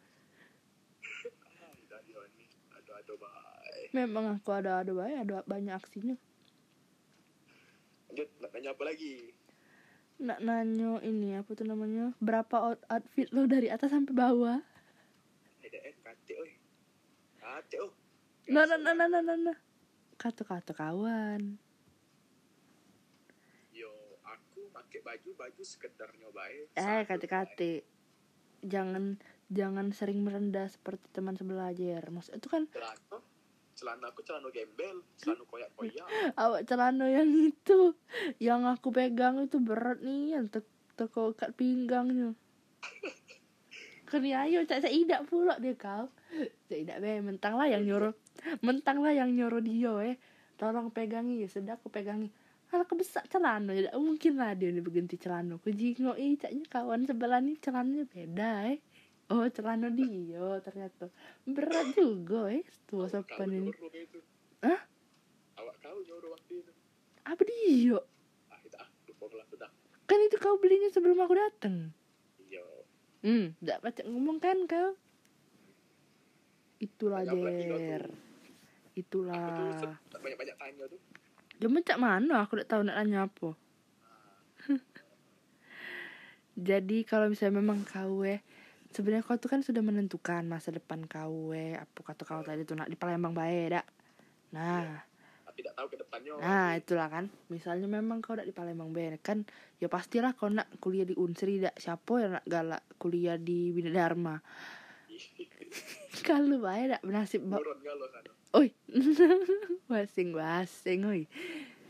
Baik. 3.88 3.94
Memang 3.94 4.41
aku 4.41 4.49
ada 4.58 4.82
ada 4.82 4.91
banyak 4.91 5.20
ada 5.22 5.45
banyak 5.45 5.72
aksinya. 5.78 6.18
Lanjut 8.10 8.28
nak 8.41 8.49
tanya 8.49 8.74
apa 8.74 8.84
lagi 8.90 9.36
nak 10.18 10.39
nanya 10.41 10.98
ini 11.06 11.38
apa 11.38 11.53
tuh 11.53 11.65
namanya? 11.69 12.14
Berapa 12.18 12.56
out- 12.73 12.85
outfit 12.89 13.30
lo 13.30 13.45
dari 13.45 13.69
atas 13.69 13.94
sampai 13.94 14.14
bawah? 14.14 14.60
Katik 17.38 17.80
oh 17.80 17.91
nah 18.48 18.64
nah 18.64 18.80
nah 18.80 18.95
nah 18.95 19.07
nah 19.11 19.19
nah, 19.23 19.35
nah. 19.35 19.57
kata 20.15 20.48
kata 20.48 20.72
kawan. 20.72 21.60
Yo, 23.76 23.91
aku 24.23 24.72
pakai 24.72 25.03
baju 25.03 25.30
baju 25.35 25.64
sekedarnya 25.64 26.31
baik. 26.31 26.72
eh 26.76 27.02
kate-kate 27.03 27.84
jangan 28.64 29.19
jangan 29.52 29.91
sering 29.95 30.23
merendah 30.23 30.68
seperti 30.68 31.07
teman 31.11 31.35
sebelah 31.39 31.72
aja 31.72 32.03
maksud 32.07 32.35
itu 32.35 32.48
kan 32.52 32.68
celana 33.78 34.10
aku 34.10 34.26
celana 34.26 34.49
gembel, 34.49 35.06
celana 35.22 35.44
koyak 35.45 35.70
koyak. 35.78 36.08
awak 36.41 36.66
celana 36.66 37.06
yang 37.06 37.30
itu 37.30 37.94
yang 38.41 38.66
aku 38.66 38.90
pegang 38.90 39.38
itu 39.45 39.62
berat 39.62 40.02
nih 40.02 40.34
yang 40.34 40.49
te 40.49 40.66
teko 40.98 41.38
kat 41.38 41.54
pinggangnya 41.54 42.34
ya 44.34 44.49
ayo 44.49 44.66
cak 44.66 44.82
cak 44.82 44.94
idak 44.94 45.22
pula 45.30 45.62
dia 45.62 45.78
kau. 45.78 46.10
Cak 46.74 46.80
idak 46.80 46.98
be 47.06 47.22
mentang 47.22 47.54
lah 47.54 47.70
yang 47.70 47.86
nyuruh 47.86 48.18
mentang 48.66 49.06
lah 49.06 49.14
yang 49.14 49.30
nyuruh 49.30 49.62
dia 49.62 49.94
eh. 50.02 50.16
Tolong 50.58 50.90
pegangi 50.90 51.45
ya 51.45 51.48
sudah 51.52 51.78
aku 51.78 51.94
pegangi. 51.94 52.34
Kalau 52.68 52.84
kebesak 52.90 53.30
celana 53.30 53.78
tidak 53.78 53.94
mungkin 53.94 54.41
lah 54.41 54.58
dia 54.58 54.74
ini 54.74 54.82
berganti 54.82 55.22
celana. 55.22 55.62
Aku 55.62 55.70
jingok 55.70 56.18
ih 56.18 56.34
caknya 56.34 56.66
kawan 56.66 57.06
sebelah 57.06 57.40
nih 57.45 57.62
celananya 57.62 58.04
beda 58.10 58.52
eh 58.74 58.80
oh 59.34 59.45
celana 59.52 59.91
dia 59.91 60.62
ternyata. 60.64 61.12
Berat 61.44 61.95
juga 61.95 62.52
eh. 62.52 62.64
Tua 62.88 63.08
sopan 63.12 63.52
ini. 63.52 63.72
Hah? 64.64 64.82
Awak 65.58 65.76
kau 65.84 65.98
nyuruh 66.04 66.32
waktu 66.34 66.64
itu. 66.64 66.72
apa 67.28 67.41
dia? 67.44 67.99
Ah, 68.48 68.60
itu 68.64 68.78
ah, 68.80 68.88
lupa 69.12 69.36
lah 69.36 69.48
sudah. 69.52 69.70
kan 70.08 70.20
itu 70.24 70.40
kau 70.40 70.56
belinya 70.56 70.88
sebelum 70.88 71.20
aku 71.20 71.36
datang 71.36 71.91
Yo, 72.48 72.64
hmm 73.20 73.60
tidak 73.60 73.84
baca 73.84 74.02
ngomong 74.08 74.40
kan 74.40 74.58
kau? 74.64 74.95
Itulah 76.80 77.28
der 77.28 78.08
itulah. 78.98 79.94
Tak 80.10 80.20
banyak-banyak 80.24 80.56
tanya 80.58 80.84
tuh. 80.90 81.02
dia 81.58 81.70
macam 81.70 81.98
mana? 82.02 82.34
Aku 82.48 82.58
tidak 82.58 82.70
tahu 82.70 82.82
nak 82.88 82.98
tanya 82.98 83.20
apa. 83.30 83.49
Jadi 86.58 87.06
kalau 87.06 87.30
misalnya 87.30 87.62
memang 87.62 87.86
kau 87.86 88.26
eh 88.26 88.41
sebenarnya 88.91 89.23
kau 89.26 89.38
tuh 89.38 89.49
kan 89.51 89.61
sudah 89.64 89.84
menentukan 89.84 90.43
masa 90.47 90.72
depan 90.72 91.03
kau 91.05 91.51
eh 91.51 91.76
apa 91.76 91.99
kata 92.01 92.23
kau 92.23 92.41
tadi 92.43 92.64
tuh 92.64 92.80
nak 92.80 92.89
di 92.89 92.97
Palembang 92.99 93.35
baik 93.35 93.77
dak? 93.77 93.85
Nah. 94.55 95.03
Tapi 95.43 95.57
tidak 95.64 95.73
tahu 95.76 95.88
ke 95.91 95.97
depannya 95.99 96.31
Nah 96.39 96.69
itulah 96.77 97.07
kan. 97.11 97.26
Misalnya 97.51 97.88
memang 97.89 98.23
kau 98.23 98.38
nak 98.38 98.47
di 98.47 98.53
Palembang 98.55 98.93
Ben 98.93 99.18
Kan 99.19 99.43
ya 99.81 99.91
pastilah 99.91 100.38
kau 100.38 100.47
nak 100.47 100.69
kuliah 100.80 101.03
di 101.03 101.18
Unsri 101.18 101.59
dak? 101.59 101.76
Siapa 101.76 102.14
yang 102.22 102.31
nak 102.39 102.45
galak 102.47 102.84
kuliah 103.01 103.35
di 103.35 103.73
Bina 103.76 103.91
Dharma 103.91 104.39
Kalau 106.23 106.57
bayar 106.65 106.97
dak 106.97 107.03
bernasib 107.03 107.43
ba- 107.47 107.64
Oi. 108.55 108.72
Basing-basing 109.91 111.03
oi. 111.03 111.22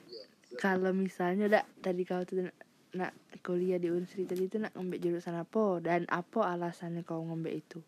Iya 0.09 0.23
Kalau 0.57 0.91
misalnya 0.91 1.45
dak 1.47 1.65
Tadi 1.79 2.01
kau 2.03 2.25
tuh 2.25 2.49
nak, 2.97 3.13
kuliah 3.45 3.77
di 3.77 3.93
Unsri 3.93 4.25
tadi 4.25 4.49
itu 4.49 4.57
nak 4.57 4.73
ngambil 4.73 4.97
jurusan 4.97 5.37
apa? 5.37 5.77
Dan 5.79 6.09
apa 6.09 6.39
alasannya 6.49 7.05
kau 7.05 7.21
ngambil 7.21 7.53
itu? 7.53 7.79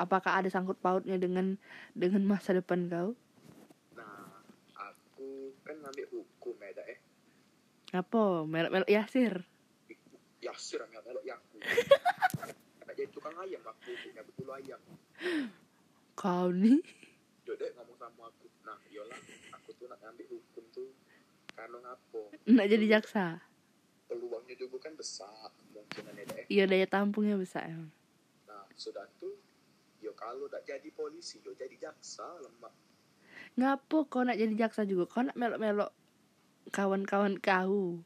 Apakah 0.00 0.40
ada 0.40 0.48
sangkut 0.48 0.80
pautnya 0.80 1.20
dengan 1.20 1.60
dengan 1.92 2.24
masa 2.24 2.56
depan 2.56 2.88
kau? 2.88 3.12
nah 3.96 4.28
aku 4.76 5.52
kan 5.64 5.76
ngambil 5.80 6.06
hukum 6.12 6.56
ya 6.60 6.84
eh. 6.88 6.98
Apa? 7.96 8.44
Melok-melok 8.44 8.88
Yasir? 8.88 9.44
Yasir 10.44 10.80
yang 10.84 11.04
melok 11.04 11.24
yaku 11.24 11.58
jadi 12.96 13.10
tukang 13.14 13.36
ayam 13.36 13.60
aku 13.60 13.92
punya 13.92 14.22
betul 14.24 14.48
ayam. 14.56 14.80
Kau 16.16 16.48
nih 16.48 16.80
Dodek 17.44 17.76
ngomong 17.76 17.98
sama 18.00 18.32
aku. 18.32 18.46
Nah 18.64 18.78
yolah 18.90 19.20
aku 19.54 19.70
tuh 19.76 19.86
nak 19.86 19.98
ngambil 20.02 20.26
hukum 20.32 20.64
tuh. 20.72 20.90
Karena 21.52 21.76
ngapo 21.82 22.32
nak 22.48 22.66
jadi 22.72 22.84
jaksa? 22.98 23.44
Peluangnya 24.06 24.54
juga 24.54 24.88
kan 24.88 24.94
besar 24.94 25.50
kemungkinannya 25.50 26.24
deh 26.26 26.44
Iya 26.50 26.64
daya 26.70 26.86
tampungnya 26.86 27.36
besar 27.38 27.70
nah 28.46 28.64
sudah 28.78 29.06
tuh 29.18 29.34
yo 29.98 30.14
kalau 30.14 30.46
tak 30.46 30.66
jadi 30.66 30.88
polisi 30.94 31.42
yo 31.42 31.52
jadi 31.54 31.74
jaksa 31.78 32.26
lemak 32.42 32.74
Ngapo 33.56 34.04
kau 34.12 34.20
nak 34.20 34.36
jadi 34.36 34.52
jaksa 34.52 34.84
juga? 34.84 35.08
Kau 35.08 35.24
nak 35.24 35.32
melok-melok 35.32 35.88
kawan-kawan 36.68 37.40
kau? 37.40 38.04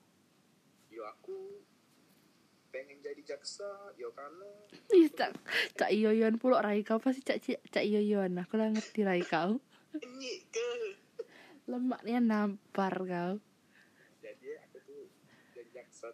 yo 0.90 1.02
aku 1.06 1.64
pengen 2.70 3.02
jadi 3.02 3.34
jaksa 3.34 3.66
yo 3.98 4.14
karena 4.14 4.46
Ih, 4.90 5.10
cak, 5.10 5.34
cak 5.78 5.90
iyoyon 5.90 6.38
pula 6.38 6.62
rai 6.62 6.82
kau 6.82 6.98
pasti 6.98 7.22
cak 7.22 7.38
cak, 7.42 7.62
cak 7.70 7.84
iyoyon. 7.86 8.38
Aku 8.42 8.58
lah 8.58 8.70
ngerti 8.70 9.06
rai 9.06 9.22
kau. 9.22 9.58
Lemaknya 11.70 12.18
nampar 12.18 12.94
kau. 13.06 13.34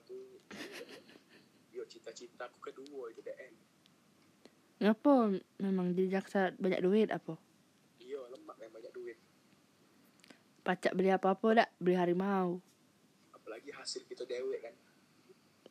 Tuh 0.03 0.43
yo 1.71 1.87
cita-cita 1.87 2.51
aku 2.51 2.59
kedua 2.59 3.15
itu 3.15 3.23
deh 3.23 3.37
Ngapo 4.77 5.33
memang 5.57 5.97
jadi 5.97 6.21
jaksa 6.21 6.53
banyak 6.61 6.85
duit 6.85 7.09
apa? 7.09 7.39
iya 7.97 8.21
lemak 8.29 8.61
yang 8.61 8.73
banyak 8.75 8.93
duit 8.93 9.17
Pacak 10.61 10.93
beli 10.93 11.15
apa-apa 11.15 11.63
dak? 11.63 11.71
Beli 11.79 11.95
harimau. 11.95 12.59
apalagi 13.31 13.71
hasil 13.71 14.03
kita 14.05 14.27
dewe 14.27 14.59
kan 14.59 14.75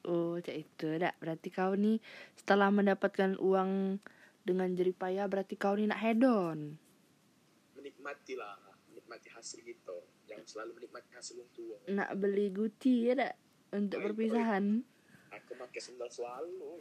Oh, 0.06 0.38
cak 0.38 0.54
itu 0.54 0.86
dak. 1.02 1.18
Berarti 1.18 1.50
kau 1.50 1.74
nih 1.74 1.98
setelah 2.38 2.70
mendapatkan 2.70 3.42
uang 3.42 3.98
dengan 4.46 4.70
jerih 4.78 4.94
payah 4.94 5.26
berarti 5.26 5.58
kau 5.58 5.74
nih 5.74 5.90
nak 5.90 5.98
hedon. 6.00 6.78
menikmati 7.74 8.38
lah 8.38 8.54
menikmati 8.90 9.30
hasil 9.34 9.62
gitu 9.62 10.06
jangan 10.26 10.46
selalu 10.46 10.82
menikmati 10.82 11.10
hasil 11.14 11.42
tua 11.54 11.78
Nak 11.90 12.10
beli 12.18 12.50
Gucci 12.50 13.10
ya 13.10 13.14
dak? 13.18 13.34
Untuk 13.76 14.00
perpisahan. 14.02 14.88
aku 15.30 15.52
pakai 15.54 15.78
sendal 15.78 16.08
swallow 16.08 16.80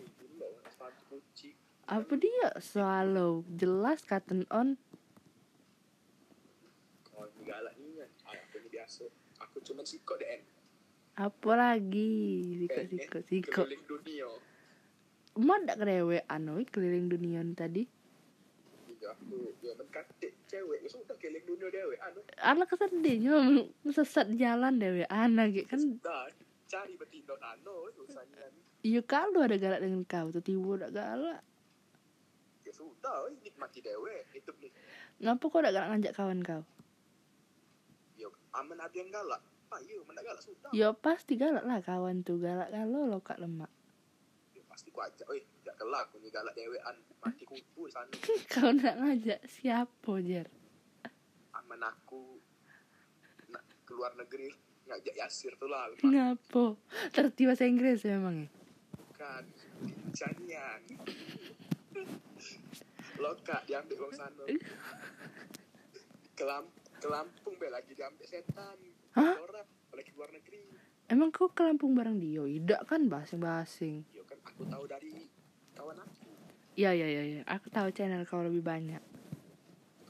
sepatu 0.65 1.03
kucing 1.11 1.55
Apa 1.85 2.15
dia? 2.15 2.49
Swallow. 2.57 3.43
Jelas 3.51 4.01
cotton 4.03 4.47
on. 4.49 4.79
kalau 7.05 7.31
ini 7.31 7.43
galak 7.45 7.75
nih 7.77 7.93
kan 7.97 8.11
ah, 8.25 8.35
aku 8.37 8.55
ini 8.59 8.69
biasa 8.71 9.05
aku 9.39 9.57
cuma 9.61 9.83
sikok 9.83 10.19
deh 10.19 10.43
Apa 11.15 11.53
lagi? 11.55 12.15
Siko, 12.59 12.75
Eh, 12.75 12.87
siko, 12.89 13.17
eh, 13.17 13.25
siko. 13.25 13.61
keliling 13.63 13.85
dunia 13.85 14.27
Mau 15.37 15.55
ndak 15.57 15.79
kerewean 15.79 16.43
oi 16.49 16.65
keliling 16.65 17.07
dunia 17.07 17.43
tadi? 17.53 17.87
Aku 19.05 19.53
ya 19.61 19.77
menkatik 19.77 20.33
cewek 20.45 20.81
ya 20.81 20.89
sudah 20.89 21.15
keliling 21.15 21.45
dunia 21.45 21.69
dewe 21.69 21.95
anu 22.01 22.19
Anak 22.41 22.73
kesedihnya 22.73 23.37
sesat 23.87 24.33
jalan 24.35 24.81
dewe 24.81 25.05
anak 25.07 25.53
gitu 25.53 25.69
kan. 25.69 25.83
Cari 26.75 26.95
betina 26.97 27.35
anu 27.41 27.73
urusannya 27.89 28.51
Iya 28.83 29.01
kalau 29.03 29.41
ada 29.41 29.57
galak 29.57 29.81
dengan 29.81 30.03
kau 30.05 30.29
tuh 30.29 30.43
tiba 30.43 30.77
udah 30.77 30.91
galak. 30.91 31.41
ya 32.61 32.73
sudah 32.73 33.15
oi, 33.23 33.33
nikmati 33.39 33.79
dewe 33.79 34.27
itu 34.33 34.51
nih 34.59 34.73
Ngapa 35.21 35.45
kau 35.45 35.59
udah 35.59 35.71
galak 35.71 35.89
ngajak 35.91 36.13
kawan 36.13 36.41
kau? 36.41 36.63
ya 38.15 38.27
aman 38.53 38.79
ada 38.79 38.93
yang 38.93 39.09
galak 39.09 39.41
ah 39.71 39.81
iya 39.81 40.03
mana 40.03 40.21
galak 40.21 40.41
sudah 40.41 40.69
Ya 40.71 40.91
pasti 40.93 41.35
galak 41.35 41.63
lah 41.63 41.79
kawan 41.81 42.21
tuh 42.21 42.37
galak 42.37 42.69
kalau 42.69 43.07
lo 43.07 43.19
kak 43.19 43.39
lemak. 43.39 43.71
ya, 44.53 44.63
pasti 44.67 44.91
ku 44.91 44.99
ajak 44.99 45.27
oi 45.27 45.41
tidak 45.57 45.77
kelak 45.77 46.07
nih 46.15 46.31
galak 46.31 46.55
dewean 46.55 46.97
mati 47.19 47.45
kupu 47.45 47.87
sana 47.87 48.11
Kau 48.53 48.69
nak 48.71 48.97
ngajak 48.97 49.41
siapa 49.47 50.13
jer? 50.21 50.51
aman 51.55 51.81
aku 51.83 52.37
nak 53.49 53.65
keluar 53.85 54.13
negeri 54.15 54.53
ngajak 54.85 55.15
Yasir 55.15 55.53
tuh 55.55 55.67
lah 55.67 55.89
Ngapo? 55.99 56.77
Terti 57.09 57.43
bahasa 57.45 57.65
Inggris 57.65 58.05
memang 58.05 58.37
ya? 58.39 58.49
kan 59.15 59.45
pincangnya 59.81 60.83
loka 63.17 63.63
diambil 63.65 63.97
wong 64.01 64.13
sana 64.13 64.45
kelam 66.35 66.65
ke 66.95 67.07
Lampung 67.07 67.55
be 67.55 67.69
lagi 67.69 67.95
diambil 67.95 68.27
setan 68.27 68.77
Hah? 69.13 69.39
orang 69.39 69.65
lagi 69.91 70.11
luar 70.13 70.29
negeri 70.29 70.67
Emang 71.07 71.31
kau 71.31 71.47
ke 71.49 71.63
Lampung 71.63 71.93
bareng 71.93 72.17
dia? 72.17 72.43
Tidak 72.43 72.81
kan 72.83 73.07
basing-basing. 73.07 74.09
yo 74.11 74.25
kan 74.25 74.41
aku 74.43 74.65
tahu 74.65 74.85
dari 74.85 75.29
kawan 75.73 75.97
aku 75.97 76.33
Iya 76.75 76.91
iya 76.91 77.07
iya 77.07 77.23
iya. 77.23 77.41
Aku 77.47 77.69
tahu 77.69 77.93
channel 77.93 78.25
kau 78.25 78.41
lebih 78.41 78.61
banyak. 78.61 78.99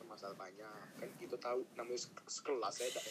masalah 0.07 0.39
banyak 0.39 0.71
kan 0.95 1.11
kita 1.19 1.35
tahu 1.37 1.67
namanya 1.75 1.99
sek- 2.01 2.25
sekelas 2.25 2.75
ya 2.79 2.89
dak 2.89 3.07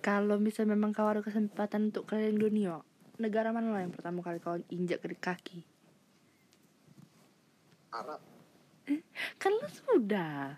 Kalau 0.00 0.40
bisa 0.40 0.64
memang 0.64 0.96
kau 0.96 1.04
ada 1.04 1.20
kesempatan 1.20 1.92
untuk 1.92 2.08
keliling 2.08 2.40
dunia, 2.40 2.80
negara 3.20 3.52
mana 3.52 3.68
lah 3.68 3.84
yang 3.84 3.92
pertama 3.92 4.24
kali 4.24 4.40
kau 4.40 4.56
injak 4.72 5.04
ke 5.04 5.12
kaki? 5.12 5.60
Arab 7.92 8.22
Kan 9.36 9.52
lu 9.54 9.68
sudah. 9.68 10.56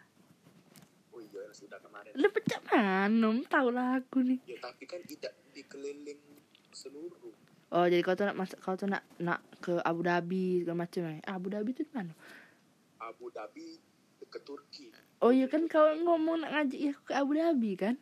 oh 1.13 1.21
iya 1.21 1.43
sudah 1.51 1.77
kemarin 1.83 2.13
Lu 2.15 2.29
pecah 2.31 2.61
mana? 2.71 3.29
Tahu 3.45 3.69
lah 3.75 3.99
aku 3.99 4.23
nih. 4.23 4.39
ya 4.47 4.57
tapi 4.63 4.87
kan 4.87 5.03
tidak 5.05 5.35
dikeliling 5.51 6.23
seluruh 6.71 7.35
Oh 7.73 7.89
jadi 7.89 8.05
kau 8.05 8.13
tuh 8.13 8.29
nak 8.29 8.37
masuk 8.37 8.61
kau 8.61 8.77
tuh 8.77 8.87
nak 8.87 9.03
nak 9.17 9.41
ke 9.59 9.81
Abu 9.83 10.05
Dhabi 10.05 10.61
segala 10.63 10.87
macam 10.87 11.03
ya? 11.09 11.21
Abu 11.25 11.47
Dhabi 11.51 11.71
itu 11.73 11.83
di 11.83 11.93
mana? 11.93 12.13
Abu 13.01 13.33
Dhabi 13.33 13.81
ke 14.29 14.39
Turki 14.45 14.93
Oh 15.19 15.33
iya 15.35 15.49
kan 15.49 15.67
kau 15.67 15.89
ngomong 15.99 16.45
nak 16.47 16.53
ngajak 16.53 16.81
ya 16.81 16.93
ke 16.95 17.13
Abu 17.17 17.33
Dhabi 17.35 17.73
kan? 17.75 17.97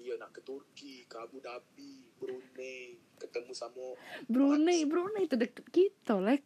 Iya 0.00 0.16
nak 0.16 0.32
ke 0.32 0.40
Turki 0.40 1.04
ke 1.04 1.16
Abu 1.20 1.44
Dhabi 1.44 2.08
Brunei 2.16 2.96
ketemu 3.20 3.52
sama 3.52 3.92
Brunei, 4.24 4.88
Brunei 4.88 5.28
itu 5.28 5.36
deket 5.36 5.68
kita, 5.68 6.16
lek. 6.16 6.40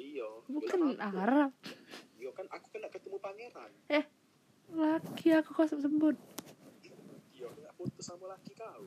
iya 0.00 0.24
Bukan 0.48 0.96
aku. 0.96 1.16
Arab. 1.20 1.52
iya 2.16 2.30
kan 2.32 2.48
aku 2.48 2.66
kan 2.72 2.80
nak 2.88 2.92
ketemu 2.96 3.16
pangeran 3.20 3.70
Laki 4.68 5.32
aku 5.32 5.50
kau 5.56 5.64
sebut. 5.64 6.16
iya 7.32 7.48
nak 7.48 7.72
foto 7.76 8.00
sama 8.00 8.32
laki 8.32 8.52
kau 8.52 8.84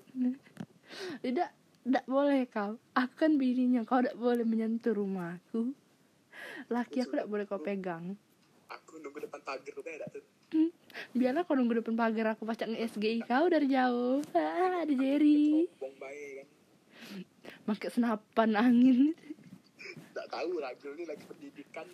Tidak, 1.25 1.49
tidak 1.81 2.05
boleh 2.05 2.45
kau. 2.45 2.75
Aku 2.93 3.13
kan 3.15 3.39
bininya, 3.39 3.81
kau 3.81 4.03
tidak 4.03 4.19
boleh 4.19 4.43
menyentuh 4.45 4.93
rumahku. 4.93 5.73
Laki 6.69 7.01
aku 7.01 7.17
tidak 7.17 7.29
boleh 7.31 7.45
kau 7.47 7.57
pegang. 7.57 8.13
aku 8.69 9.01
nunggu 9.03 9.25
depan 9.25 9.41
pagar 9.43 9.71
tuh 9.71 9.83
beda 9.83 10.05
tuh 10.11 10.23
Biarlah 11.11 11.43
kau 11.43 11.55
nunggu 11.55 11.79
depan 11.79 11.95
pagar 11.95 12.35
aku 12.35 12.43
pacak 12.47 12.71
nge-SGI 12.71 13.23
kau 13.27 13.47
dari 13.47 13.67
jauh. 13.71 14.23
Ah, 14.35 14.83
ada 14.83 14.93
Jerry. 14.93 15.67
Pakai 17.67 17.89
senapan 17.91 18.49
angin. 18.57 19.15
tak 20.11 20.27
tahu 20.29 20.59
Ragil 20.59 20.91
ini 20.99 21.03
lagi 21.07 21.23
pendidikan 21.25 21.87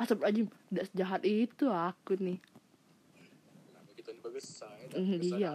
Astagfirullahaladzim, 0.00 0.46
tidak 0.72 0.86
sejahat 0.90 1.22
itu 1.24 1.66
aku 1.68 2.12
nih. 2.18 2.38
saya 4.42 4.84
Mm, 4.98 5.22
iya. 5.22 5.54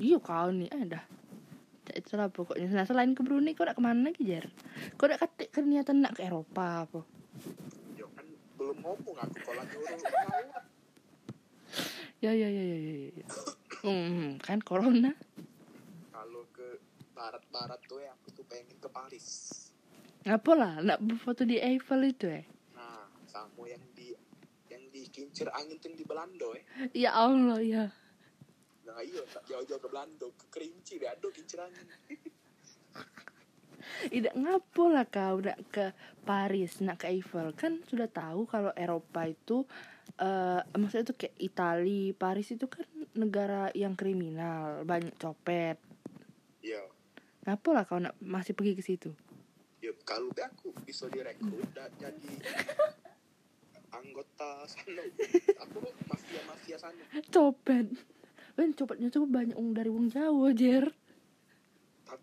Iya 0.00 0.18
kau 0.18 0.48
nih, 0.48 0.68
eh 0.72 0.82
dah. 0.88 1.04
Tak 1.84 1.96
itulah 2.00 2.28
pokoknya. 2.32 2.72
Nah 2.72 2.86
selain 2.88 3.12
ke 3.12 3.20
Brunei, 3.20 3.52
kau 3.52 3.68
nak 3.68 3.76
ke 3.76 3.82
mana 3.84 4.08
lagi 4.08 4.24
Jer? 4.24 4.48
Kau 4.96 5.06
nak 5.06 5.20
kata 5.20 5.52
kerniatan 5.52 6.00
nak 6.00 6.16
ke 6.16 6.24
Eropa 6.24 6.88
apa? 6.88 7.00
yo 7.94 8.06
kan 8.14 8.26
belum 8.58 8.76
ngomong 8.82 9.16
aku 9.22 9.38
kalau 9.46 9.62
nyuruh 9.62 9.98
Ya 12.18 12.34
ya 12.34 12.50
ya 12.50 12.64
ya 12.66 12.78
ya. 12.82 12.94
ya. 13.14 13.26
Hmm, 13.86 14.42
kan 14.42 14.58
corona. 14.58 15.14
kalau 16.10 16.42
ke 16.50 16.82
barat-barat 17.14 17.78
tuh 17.86 18.02
ya 18.02 18.10
aku 18.10 18.34
tuh 18.34 18.42
pengen 18.50 18.74
ke 18.82 18.90
Paris 18.90 19.26
Apa 20.26 20.50
lah, 20.58 20.82
nak 20.82 20.98
berfoto 20.98 21.46
di 21.46 21.62
Eiffel 21.62 22.10
itu 22.10 22.26
eh? 22.26 22.42
nah 22.74 23.06
sama 23.30 23.70
yang 23.70 23.86
di 23.94 24.10
yang 24.66 24.82
di 24.90 25.06
kincir 25.14 25.46
angin 25.54 25.78
tuh 25.78 25.94
di 25.94 26.02
Belanda 26.02 26.50
eh 26.58 26.90
ya 26.90 27.14
Allah 27.14 27.62
ya 27.62 27.86
nah 28.82 28.98
iya 28.98 29.22
tak 29.30 29.46
jauh-jauh 29.46 29.78
ke 29.78 29.86
Belanda 29.86 30.26
ke 30.34 30.44
kerinci 30.50 30.98
deh 30.98 31.06
aduh 31.06 31.30
kincir 31.30 31.62
angin 31.62 31.86
tidak 34.10 34.34
ngapo 34.34 34.90
lah 34.90 35.06
kau 35.06 35.38
nak 35.38 35.58
ke 35.70 35.94
Paris 36.26 36.82
nak 36.82 36.98
ke 37.02 37.14
Eiffel 37.14 37.54
kan 37.54 37.78
sudah 37.86 38.10
tahu 38.10 38.46
kalau 38.50 38.74
Eropa 38.74 39.26
itu 39.26 39.62
eh 40.18 40.60
maksudnya 40.74 41.06
itu 41.06 41.14
kayak 41.14 41.36
Itali 41.38 42.02
Paris 42.10 42.50
itu 42.50 42.66
kan 42.66 42.82
negara 43.14 43.70
yang 43.74 43.94
kriminal 43.94 44.82
banyak 44.82 45.14
copet. 45.14 45.78
Iya. 46.58 46.82
Ngapo 47.46 47.68
lah 47.70 47.86
kau 47.86 48.02
nak 48.02 48.18
masih 48.18 48.52
pergi 48.58 48.74
ke 48.74 48.82
situ? 48.82 49.10
Ya 49.78 49.94
kalau 50.02 50.34
aku 50.34 50.74
bisa 50.82 51.06
direkrut 51.06 51.70
dan 51.70 51.86
jadi 52.02 52.34
anggota 53.98 54.66
sana. 54.66 55.06
Aku 55.62 55.78
mafia 56.10 56.40
mafia 56.50 56.76
sana. 56.82 57.02
Copet. 57.30 57.86
Kan 58.58 58.74
copetnya 58.74 59.08
tuh 59.14 59.30
banyak 59.30 59.54
dari 59.70 59.86
wong 59.86 60.10
Jawa 60.10 60.50
jer 60.50 60.97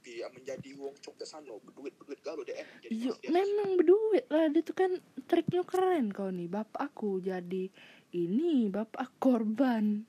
tapi 0.05 0.21
ya 0.21 0.29
menjadi 0.29 0.69
wong 0.77 0.93
cok 1.01 1.17
ke 1.17 1.25
sana 1.25 1.49
berduit 1.65 1.97
berduit 1.97 2.21
galau 2.21 2.45
deh 2.45 2.53
eh 2.53 2.67
jadi 2.85 2.93
Iya, 2.93 3.13
memang 3.25 3.73
berduit 3.73 4.29
lah 4.29 4.53
dia 4.53 4.61
tuh 4.61 4.77
kan 4.77 5.01
triknya 5.25 5.65
keren 5.65 6.13
kau 6.13 6.29
nih 6.29 6.45
bapak 6.45 6.93
aku 6.93 7.17
jadi 7.25 7.73
ini 8.13 8.69
bapak 8.69 9.17
korban. 9.17 10.05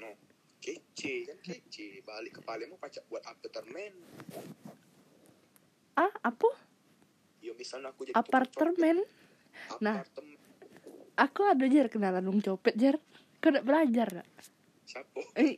No 0.00 0.16
kece 0.64 1.28
kan 1.28 1.36
kece 1.44 2.00
balik 2.08 2.40
ke 2.40 2.40
Palembang 2.40 2.80
pacak 2.80 3.04
buat 3.12 3.20
apartemen. 3.28 3.92
Ah 6.00 6.16
apa? 6.24 6.48
Ya 7.44 7.52
misalnya 7.52 7.92
aku 7.92 8.08
jadi 8.08 8.16
apartemen? 8.16 9.04
Nah. 9.84 10.08
aku 11.20 11.44
ada 11.44 11.68
jer 11.68 11.92
kenalan 11.92 12.24
wong 12.24 12.40
copet 12.40 12.72
jer. 12.80 12.96
Kau 13.44 13.52
nak 13.52 13.68
belajar 13.68 14.08
nak 14.08 14.28
siapa? 14.88 15.20
Eh, 15.36 15.52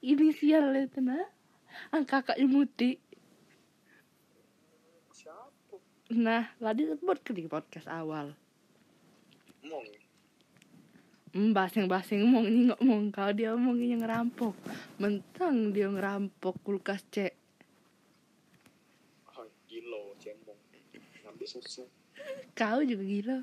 inisial 0.00 0.72
itu 0.72 1.04
nah 1.04 1.20
ang 1.90 2.06
kakaknya 2.06 2.46
muti 2.46 3.00
siapa 5.10 5.76
nah 6.14 6.54
lah 6.62 6.76
disebut 6.76 7.18
ke 7.24 7.34
di 7.34 7.50
podcast 7.50 7.90
awal. 7.90 8.36
Mong 9.66 10.02
Hmm, 11.32 11.56
basing-basing 11.56 12.28
ngomong 12.28 12.44
ini 12.44 12.60
ngomong. 12.68 13.08
Kau 13.08 13.32
dia 13.32 13.56
ngomongnya 13.56 14.04
ngerampok. 14.04 14.52
Mentang 15.00 15.72
dia 15.72 15.88
ngerampok 15.88 16.60
kulkas 16.60 17.00
cek. 17.08 17.32
Hai, 19.32 19.48
gila 19.64 20.12
cemong 20.20 20.60
ngambil 21.24 21.48
susu. 21.48 21.88
Kau 22.52 22.84
juga 22.84 23.00
gila. 23.00 23.38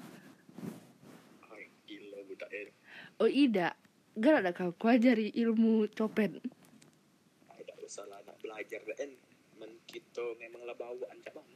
Hai, 1.49 1.65
gila 1.89 2.17
budak 2.29 2.49
oh 3.17 3.29
ida. 3.29 3.73
Gak 4.13 4.45
ada 4.45 4.53
kau 4.53 4.69
kau 4.77 4.93
ajari 4.93 5.33
ilmu 5.33 5.89
copet 5.97 6.37
nak 8.59 8.67
belajar 8.67 8.83
deh 8.91 9.15
men 9.55 9.71
kita 9.87 10.35
memang 10.35 10.67
lah 10.67 10.75
bawaan 10.75 11.15
cak 11.23 11.31
bang. 11.31 11.47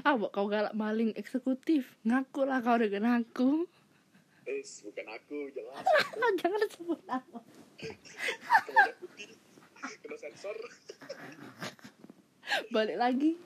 Ah 0.00 0.16
buat 0.16 0.32
kau 0.32 0.48
galak 0.48 0.72
maling 0.72 1.12
eksekutif. 1.12 2.00
Ngaku 2.08 2.48
lah 2.48 2.64
kau 2.64 2.80
dengan 2.80 3.20
aku. 3.20 3.68
Eh 4.48 4.64
bukan 4.64 5.06
aku 5.12 5.52
jelas. 5.52 5.84
Jangan 6.40 6.68
sebut 6.72 7.00
nama 7.04 7.40
kena 10.00 10.16
sensor. 10.16 10.56
Balik 12.74 12.96
lagi. 12.96 13.36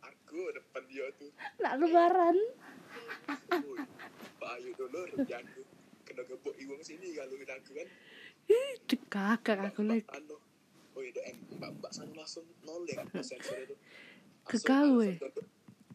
Aku 0.00 0.40
depan 0.56 0.82
dia 0.88 1.04
tuh 1.20 1.28
nak 1.60 1.84
lebaran. 1.84 2.36
Woi, 3.60 3.84
Pak 4.40 4.50
Ayu 4.56 4.72
dulu 4.72 5.04
aku. 5.20 5.60
Kena 6.08 6.22
gebuk 6.24 6.56
iwang 6.56 6.80
sini 6.80 7.12
kalau 7.12 7.36
aku 7.36 7.70
kan. 7.76 7.88
Ih, 8.48 8.72
cekakak 8.88 9.58
aku 9.68 9.84
lagi. 9.84 10.08
Anu 10.16 10.40
oh 11.00 11.08
itu 11.08 11.20
em 11.24 11.36
mbak 11.56 11.72
mbak 11.80 11.92
sana 11.96 12.12
langsung 12.12 12.44
noleh 12.60 12.92
ke 13.16 13.24
sensor 13.24 13.56
itu. 13.64 13.76
Ke 14.44 14.60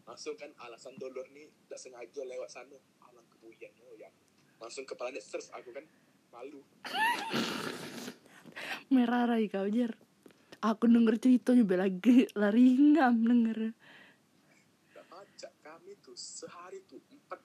Langsung 0.06 0.34
eh? 0.34 0.38
kan 0.42 0.50
alasan 0.66 0.98
dolor 0.98 1.26
nih 1.30 1.46
tak 1.70 1.78
sengaja 1.78 2.22
lewat 2.26 2.50
sana. 2.50 2.74
Alang 3.06 3.26
kebuyan 3.30 3.70
oh 3.86 3.94
ya. 3.94 4.10
Langsung 4.58 4.82
kepalanya 4.82 5.22
stres 5.22 5.54
aku 5.54 5.70
kan 5.70 5.86
malu. 6.34 6.58
Merah 8.94 9.30
rai 9.30 9.46
kau 9.46 9.70
jer. 9.70 9.94
Aku 10.58 10.90
denger 10.90 11.22
cerita 11.22 11.54
juga 11.54 11.86
lagi 11.86 12.26
lari 12.34 12.74
ngam 12.74 13.22
denger. 13.22 13.58
Gak 14.90 15.06
pacak 15.06 15.52
kami 15.62 15.94
tuh 16.02 16.16
sehari 16.18 16.82
tuh 16.90 16.98
empat 17.12 17.38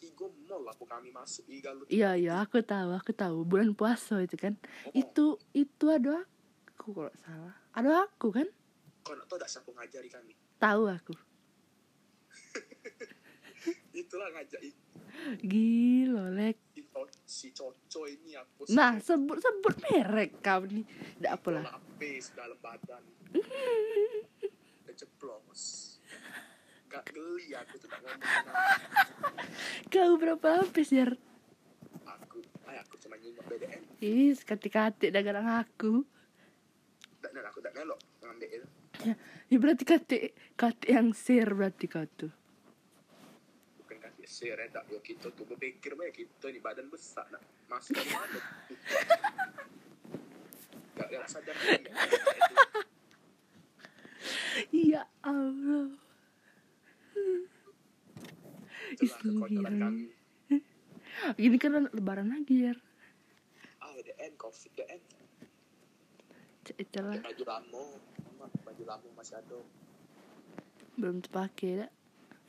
tiga 0.00 0.32
mall 0.48 0.64
aku 0.72 0.88
kami 0.88 1.12
masuk 1.12 1.44
iya 1.92 2.16
iya 2.16 2.40
aku 2.40 2.64
tahu 2.64 2.96
aku 2.96 3.12
tahu. 3.12 3.44
Bulan 3.44 3.76
puasa 3.76 4.24
itu 4.24 4.40
kan. 4.40 4.56
Oh, 4.88 4.96
itu 4.96 5.36
itu 5.52 5.84
ada 5.90 6.24
aku 6.80 6.96
kalau 6.96 7.12
salah. 7.20 7.52
Ada 7.76 8.08
aku 8.08 8.32
kan? 8.32 8.48
Kau 9.04 9.12
nak 9.12 9.28
tahu 9.28 9.36
tak 9.36 9.52
siapa 9.52 9.68
ngajari 9.68 10.08
kami? 10.08 10.32
Tahu 10.56 10.88
aku. 10.88 11.12
Itulah 14.00 14.32
ngajak 14.32 14.64
gila 15.44 16.32
lek. 16.32 16.56
Si, 16.72 16.80
Co- 16.88 17.20
si 17.28 17.52
Coco 17.52 18.08
ini 18.08 18.32
aku 18.32 18.64
nah 18.72 18.96
sebut 18.96 19.36
sebut 19.36 19.76
merek 19.84 20.40
kau 20.40 20.64
nih 20.64 20.88
tidak 21.20 21.36
apalah 21.36 21.68
lapis 21.68 22.32
dalam 22.32 22.56
badan. 22.64 23.04
Keceplos 24.88 25.62
gak 26.88 27.12
geli 27.12 27.52
aku 27.52 27.76
tuh 27.76 27.92
tak 27.92 28.00
ngomong. 28.00 28.24
Kau 29.92 30.16
berapa 30.16 30.64
lapis 30.64 30.88
jar? 30.88 31.12
Aku 32.08 32.40
ay 32.64 32.80
aku 32.80 32.96
cuma 33.04 33.20
nyimak 33.20 33.44
BDM 33.44 33.84
ih 34.00 34.32
kati-kati 34.32 35.12
dagang 35.12 35.44
aku 35.44 36.08
dan 37.20 37.30
dan 37.36 37.44
aku 37.48 37.58
tak 37.60 37.72
ngelok 37.76 38.00
ngambil 38.24 38.48
itu 38.48 38.68
ya, 39.04 39.14
ya 39.48 39.56
berarti 39.60 39.84
kati 39.84 40.18
kati 40.56 40.86
yang 40.92 41.12
share 41.12 41.52
berarti 41.52 41.86
kau 41.88 42.04
tuh 42.16 42.32
bukan 43.80 43.96
kasih 44.00 44.28
share 44.28 44.60
ya 44.60 44.68
tak. 44.72 44.84
Yo 44.88 44.98
kita 45.04 45.32
tuh 45.32 45.44
berpikir 45.44 45.96
banyak 45.96 46.14
kita 46.26 46.46
ni 46.52 46.60
badan 46.60 46.88
besar 46.88 47.28
nak 47.32 47.42
masuk 47.68 47.96
ke 47.96 48.04
mana 48.12 48.40
gak 50.96 51.08
gak 51.12 51.26
sadar 51.28 51.56
ya 54.70 55.08
Allah. 55.24 55.88
Itulah 59.00 59.48
kami. 59.48 60.12
Ini 61.40 61.56
kan 61.56 61.88
lebaran 61.94 62.32
lagi 62.32 62.68
ya 62.68 62.74
ah 63.80 63.98
the 64.04 64.14
end 64.22 64.34
covid 64.38 64.70
the 64.76 64.86
end 64.86 65.02
celah 66.88 67.18
baju 67.20 67.44
lama 67.44 67.82
Mama, 68.40 68.46
baju 68.64 68.82
lama 68.88 69.08
masih 69.16 69.36
ada 69.36 69.58
belum 70.96 71.20
terpakai 71.20 71.84
dah 71.84 71.90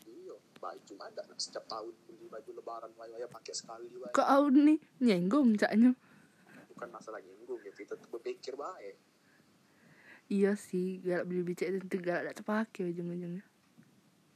iya 0.07 0.35
baju 0.59 0.79
cuma 0.87 1.07
ada 1.11 1.21
setiap 1.35 1.65
tahun 1.67 1.91
beli 2.07 2.27
baju 2.31 2.49
lebaran 2.55 2.91
waya 2.95 3.15
waya 3.17 3.27
pakai 3.27 3.53
sekali 3.55 3.87
waya 3.97 4.13
kau 4.13 4.47
nih? 4.47 4.79
Nyenggong 5.01 5.57
caknya 5.57 5.91
bukan 6.71 6.97
masalah 6.97 7.21
nyinggung 7.21 7.61
ya 7.61 7.69
kita 7.77 7.93
tuh 7.93 8.09
berpikir 8.09 8.57
baik. 8.57 8.97
Iya 10.31 10.55
sih 10.57 10.97
galak 11.03 11.27
beli 11.29 11.43
bicak 11.43 11.69
tentu 11.69 12.01
galak 12.01 12.31
tak 12.31 12.41
terpakai 12.41 12.89
ujung-ujungnya. 12.89 13.43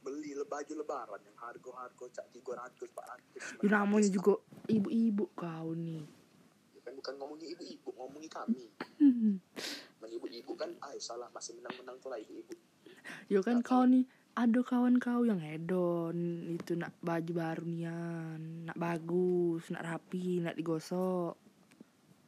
Beli 0.04 0.30
le- 0.36 0.46
baju 0.46 0.72
lebaran 0.78 1.20
yang 1.26 1.34
harga 1.40 1.70
harga 1.74 2.04
cak 2.20 2.26
tiga 2.30 2.52
ratus 2.54 2.86
empat 2.86 3.06
ratus 3.16 3.42
ya, 3.58 3.66
namanya 3.66 4.06
juga 4.06 4.38
ibu-ibu 4.70 5.26
kau 5.34 5.74
nih. 5.74 6.04
Kan 6.86 6.94
bukan 6.94 7.14
ngomongin 7.18 7.48
ibu-ibu 7.58 7.88
ngomongin 7.96 8.30
kami. 8.30 8.64
Men 10.02 10.10
ibu-ibu 10.12 10.52
kan 10.56 10.76
ay 10.84 11.00
salah 11.00 11.28
masih 11.32 11.56
menang-menang 11.56 11.96
tuh 12.00 12.12
lah 12.12 12.20
ibu-ibu. 12.20 12.52
Ya 13.30 13.40
kan 13.40 13.62
kau 13.62 13.86
nih 13.86 14.04
ada 14.36 14.60
kawan 14.60 15.00
kau 15.00 15.24
yang 15.24 15.40
hedon 15.40 16.16
itu 16.60 16.76
nak 16.76 16.92
baju 17.00 17.32
baru 17.32 17.64
nian 17.64 18.68
nak 18.68 18.76
bagus 18.76 19.72
nak 19.72 19.86
rapi 19.86 20.44
nak 20.44 20.58
digosok. 20.58 21.34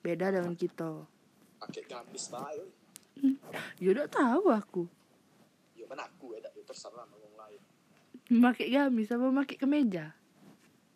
Beda 0.01 0.33
dengan 0.33 0.57
kita. 0.57 1.05
pakai 1.59 1.83
gamis 1.91 2.31
lah 2.31 2.55
yo 2.55 2.67
ya 3.83 3.89
udah 3.93 4.07
tahu 4.07 4.45
aku. 4.55 4.83
Yo 5.75 5.85
kan 5.91 6.01
aku 6.01 6.39
ya 6.39 6.49
yo 6.55 6.63
terserah 6.63 7.03
sama 7.05 7.19
orang 7.19 7.35
lain. 7.35 7.61
Pakai 8.41 8.67
gamis 8.71 9.11
apa 9.11 9.27
pakai 9.43 9.57
kemeja? 9.59 10.07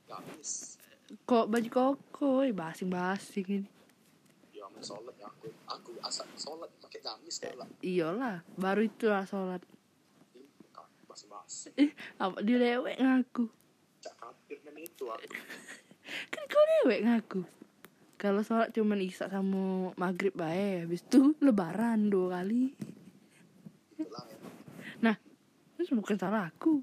Gamis. 0.06 0.78
Kok 1.26 1.50
baju 1.50 1.68
koko 1.68 2.46
eh, 2.46 2.54
basing-basing 2.54 3.48
ini. 3.50 3.60
yo 3.60 3.60
aman 3.60 3.71
sholat 4.82 5.14
ya 5.16 5.26
aku 5.30 5.48
aku 5.70 5.90
asal 6.02 6.26
sholat 6.36 6.70
pakai 6.82 7.00
gamis 7.00 7.38
lah. 7.56 7.68
Iyalah 7.80 8.36
baru 8.58 8.84
itulah 8.84 9.24
sholat. 9.24 9.62
Ih, 10.34 10.46
aku 10.74 11.02
basi-basi 11.08 11.70
eh 11.78 11.90
apa 12.18 12.42
dilewek 12.42 12.98
ngaku 12.98 13.46
cak 14.02 14.18
itu 14.82 15.04
aku. 15.06 15.26
Kan 16.34 16.42
kau 16.50 16.64
lewek 16.82 17.06
ngaku 17.06 17.40
kalau 18.18 18.42
sholat 18.46 18.70
cuman 18.70 19.02
isak 19.02 19.34
sama 19.34 19.90
maghrib 19.98 20.30
bae 20.34 20.86
habis 20.86 21.02
itu 21.02 21.34
lebaran 21.46 22.06
dua 22.06 22.38
kali. 22.38 22.70
Itulah 23.98 24.24
ya. 24.30 24.38
Nah 25.02 25.16
itu 25.78 25.94
bukan 25.98 26.18
salah 26.18 26.46
aku. 26.46 26.82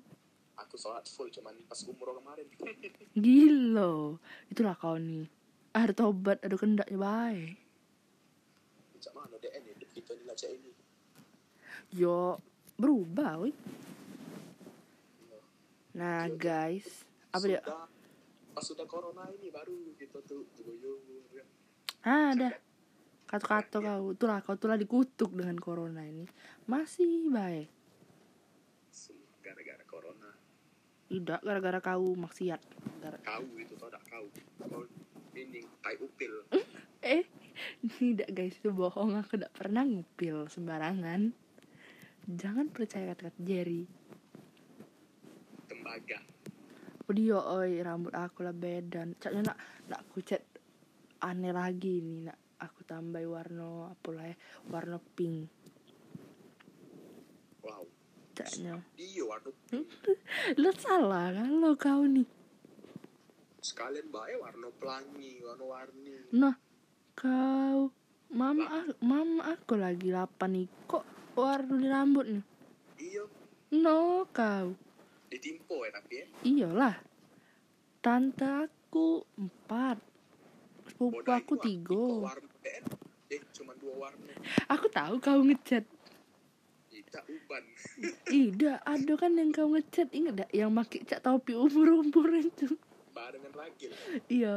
Aku 0.60 0.76
sholat 0.76 1.08
full 1.08 1.32
cuman 1.32 1.56
pas 1.64 1.80
umroh 1.88 2.20
kemarin. 2.20 2.44
Gila. 3.24 4.20
Itulah 4.52 4.76
kau 4.76 5.00
nih. 5.00 5.32
Ada 5.72 5.96
tobat, 5.96 6.44
ada 6.44 6.60
kendaknya 6.60 7.00
baik. 7.00 7.69
Cak 9.00 9.14
mana 9.14 9.36
DN 9.36 9.64
ya 9.64 9.74
hidup 9.74 9.90
kita 9.92 10.12
ini 10.14 10.24
cak 10.30 10.52
ini 10.52 10.72
Yo, 11.90 12.38
berubah, 12.76 13.40
wih. 13.40 13.56
Iya. 15.20 15.40
Nah, 15.96 16.28
Yo, 16.28 16.36
guys. 16.36 16.86
Apa 17.30 17.46
dia? 17.46 17.62
Sudah- 17.62 17.90
pas 18.50 18.64
sudah 18.64 18.86
corona 18.86 19.26
ini 19.32 19.50
baru 19.50 19.74
gitu 19.96 20.18
tuh 20.22 20.46
goyo 20.56 21.02
ya. 21.32 21.42
Ah, 22.02 22.30
ada. 22.30 22.54
Kata-kata 23.26 23.78
kau. 23.80 24.12
Itulah, 24.12 24.42
kau 24.42 24.54
tulah 24.54 24.76
dikutuk 24.76 25.32
dengan 25.32 25.58
corona 25.58 26.02
ini. 26.02 26.26
Masih 26.66 27.30
baik. 27.30 27.70
Gara-gara 29.40 29.84
corona 29.84 30.30
Tidak, 31.08 31.40
gara-gara 31.42 31.80
kau 31.80 32.14
maksiat. 32.14 32.62
Gara- 33.00 33.24
kau 33.24 33.46
itu 33.56 33.74
tau 33.74 33.90
tak 33.90 34.04
kau 34.06 34.26
kau 34.62 34.84
ini 35.34 35.66
tai 35.80 35.98
upil 35.98 36.46
Eh, 37.02 37.26
tidak 38.00 38.30
guys, 38.32 38.56
itu 38.58 38.70
bohong. 38.72 39.20
Aku 39.20 39.36
tidak 39.38 39.54
pernah 39.56 39.84
ngupil 39.84 40.48
sembarangan. 40.50 41.32
Jangan 42.30 42.70
percaya 42.70 43.12
kata-kata 43.14 43.40
Jerry. 43.42 43.90
tembaga 45.70 46.22
dia, 47.10 47.42
oi, 47.42 47.82
rambut 47.82 48.14
aku 48.14 48.46
lah 48.46 48.54
beda. 48.54 49.02
Caknya 49.18 49.54
nak, 49.54 49.58
nak 49.90 50.00
aku 50.06 50.22
cat 50.22 50.46
aneh 51.26 51.50
lagi 51.50 52.06
nih. 52.06 52.30
Nak 52.30 52.38
aku 52.62 52.86
tambah 52.86 53.24
warna 53.26 53.90
apa 53.90 54.10
lah 54.14 54.26
ya, 54.30 54.36
warna 54.70 55.02
pink. 55.18 55.50
wow 57.66 57.84
Caknya. 58.38 58.80
iya 58.96 59.24
warna 59.28 59.52
Lo 60.62 60.72
salah 60.78 61.34
kalau 61.36 61.74
kau 61.76 62.04
nih. 62.08 62.28
sekalian 63.60 64.08
bae 64.08 64.40
warna 64.40 64.72
pelangi 64.80 65.44
warna-warni 65.44 66.32
Nah, 66.32 66.56
kau 67.20 67.92
mama 68.32 68.64
mama 69.04 69.52
aku 69.52 69.76
lagi 69.76 70.08
lapan 70.08 70.50
nih. 70.56 70.68
Kok 70.88 71.04
warna 71.36 71.76
di 71.76 71.88
rambut 71.88 72.26
nih? 72.26 72.44
iya 72.98 73.24
No, 73.70 74.24
kau. 74.32 74.74
ditimpo 75.30 75.86
ya 75.86 75.92
tapi 75.94 76.14
ya 76.16 76.26
Iyalah. 76.42 76.96
Tante 78.00 78.48
aku 78.66 79.22
empat. 79.36 80.00
Sepupu 80.88 81.22
aku 81.22 81.54
tiga. 81.60 82.34
Eh 83.30 83.42
cuma 83.54 83.78
dua 83.78 84.10
warna 84.10 84.34
Aku 84.68 84.90
tahu 84.90 85.20
kau 85.20 85.44
ngechat. 85.44 85.86
tidak 86.90 87.24
uban 87.30 87.64
Tidak, 88.26 88.78
ada 88.82 89.14
kan 89.16 89.32
yang 89.34 89.50
kau 89.50 89.70
ngechat 89.70 90.10
inget 90.12 90.34
gak? 90.40 90.52
Yang 90.52 90.72
pakai 90.74 91.00
cat 91.06 91.22
topi 91.22 91.54
umur-umur 91.54 92.28
itu. 92.34 92.68
barengan 93.10 93.54
lagi 93.54 93.86
lah 93.90 94.00
Iya. 94.26 94.56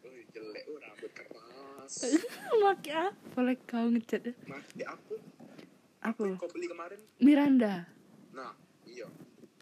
oh 0.00 0.18
jelek 0.30 0.64
rambut 0.66 0.83
keras 1.10 1.92
Pakai 2.64 2.94
apa? 2.94 3.12
Boleh 3.32 3.56
kau 3.62 3.86
ngechat 3.86 4.22
ya? 4.22 4.32
mati 4.46 4.82
aku 4.82 5.14
Apa? 6.00 6.24
kau 6.36 6.48
beli 6.48 6.66
kemarin 6.66 7.00
Miranda. 7.18 7.84
nah 8.30 8.52
iya 8.84 9.04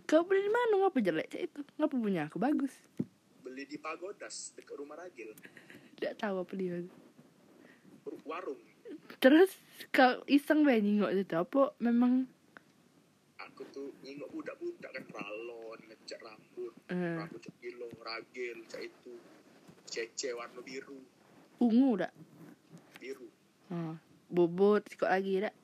Kau 0.02 0.22
beli 0.22 0.42
di 0.42 0.50
mana? 0.50 0.74
Ngapa 0.78 0.98
jelek 0.98 1.26
cak 1.28 1.42
itu? 1.42 1.60
Ngapa 1.76 1.94
punya 1.94 2.22
aku 2.26 2.36
bagus? 2.36 2.74
beli 3.42 3.64
di 3.64 3.76
Pagodas 3.76 4.52
dekat 4.52 4.76
rumah 4.76 4.96
Ragil 4.96 5.32
Tidak 5.94 6.14
tahu 6.14 6.40
apa 6.40 6.52
dia. 6.52 6.80
warung 8.22 8.60
Terus 9.18 9.54
kau 9.88 10.20
iseng 10.26 10.62
bae 10.62 10.78
nyingok 10.78 11.10
itu 11.12 11.32
apa? 11.32 11.72
Memang 11.78 12.26
aku 13.38 13.62
tuh 13.68 13.92
nyingok 14.00 14.30
budak-budak 14.30 14.90
kan 14.90 15.04
ralon 15.12 15.78
ngecat 15.84 16.18
rambut 16.18 16.72
eh, 16.88 17.16
rambut 17.16 17.42
kilo 17.56 17.88
ragil 17.98 18.58
cat 18.66 18.82
itu 18.82 19.14
cece 19.84 20.32
warna 20.32 20.60
biru 20.60 20.98
ungu 21.62 21.90
dak? 21.96 22.12
biru 22.96 23.26
Oh, 23.68 23.94
bobot 24.26 24.82
kok 24.90 25.06
lagi 25.06 25.40
dak? 25.40 25.54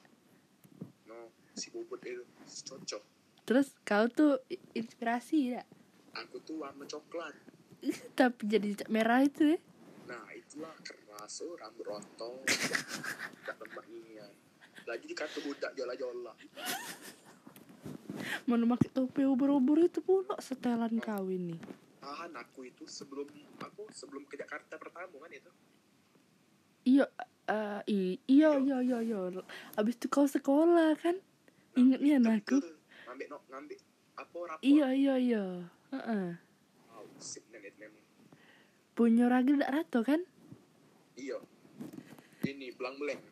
no 1.04 1.28
si 1.52 1.68
bobot 1.68 1.98
itu 2.00 2.22
cocok 2.64 3.02
Terus 3.42 3.72
kau 3.80 4.04
tuh 4.06 4.38
inspirasi 4.72 5.52
dak? 5.52 5.66
aku 6.14 6.38
tuh 6.40 6.60
warna 6.60 6.84
coklat 6.84 7.34
Tapi 8.18 8.42
jadi 8.44 8.74
merah 8.86 9.20
itu 9.20 9.54
ya? 9.54 9.58
nah 10.06 10.24
itulah 10.30 10.72
keras 10.80 11.42
oh 11.42 11.52
rambut 11.54 11.84
rontok 11.84 12.40
tak 13.44 13.56
lemak 13.58 13.84
ini 13.86 14.16
lagi 14.82 15.04
dikata 15.04 15.38
budak 15.38 15.74
jola-jola 15.74 16.32
Mana 18.44 18.64
pakai 18.66 18.90
topi 18.90 19.22
ubur-ubur 19.22 19.78
itu 19.78 20.00
pula 20.00 20.34
setelan 20.38 20.96
kau 20.98 21.28
ini. 21.28 21.54
tahan 21.98 22.32
aku 22.32 22.64
itu 22.64 22.82
sebelum 22.82 23.28
aku 23.58 23.84
sebelum 23.90 24.24
ke 24.24 24.34
Jakarta 24.34 24.74
pertama 24.74 25.12
kan 25.12 25.28
itu 25.30 25.50
Iya, 26.88 27.04
i- 27.86 28.20
iya, 28.24 28.50
iya, 28.56 28.76
iya, 28.80 28.98
iya. 29.02 29.18
Abis 29.76 29.94
itu 29.94 30.06
kau 30.08 30.24
sekolah 30.24 30.96
kan? 30.96 31.20
Ingatnya 31.76 32.40
aku. 32.40 32.58
Betul. 32.58 32.74
ngambil 33.04 33.26
no, 33.28 33.38
ngambil 33.48 33.78
apa 34.16 34.36
rapor 34.46 34.64
Iya, 34.64 34.86
iya, 34.94 35.14
iya. 35.18 35.44
Heeh. 35.88 36.36
wow, 36.88 37.04
sip 37.16 37.44
nenek 37.48 37.72
memang 37.76 38.04
Punya 38.92 39.24
ragil 39.26 39.56
dak 39.56 39.70
rato 39.70 40.02
kan? 40.02 40.20
iya 41.14 41.34
ini 42.44 42.70
belang 42.70 42.94
beleng 42.94 43.18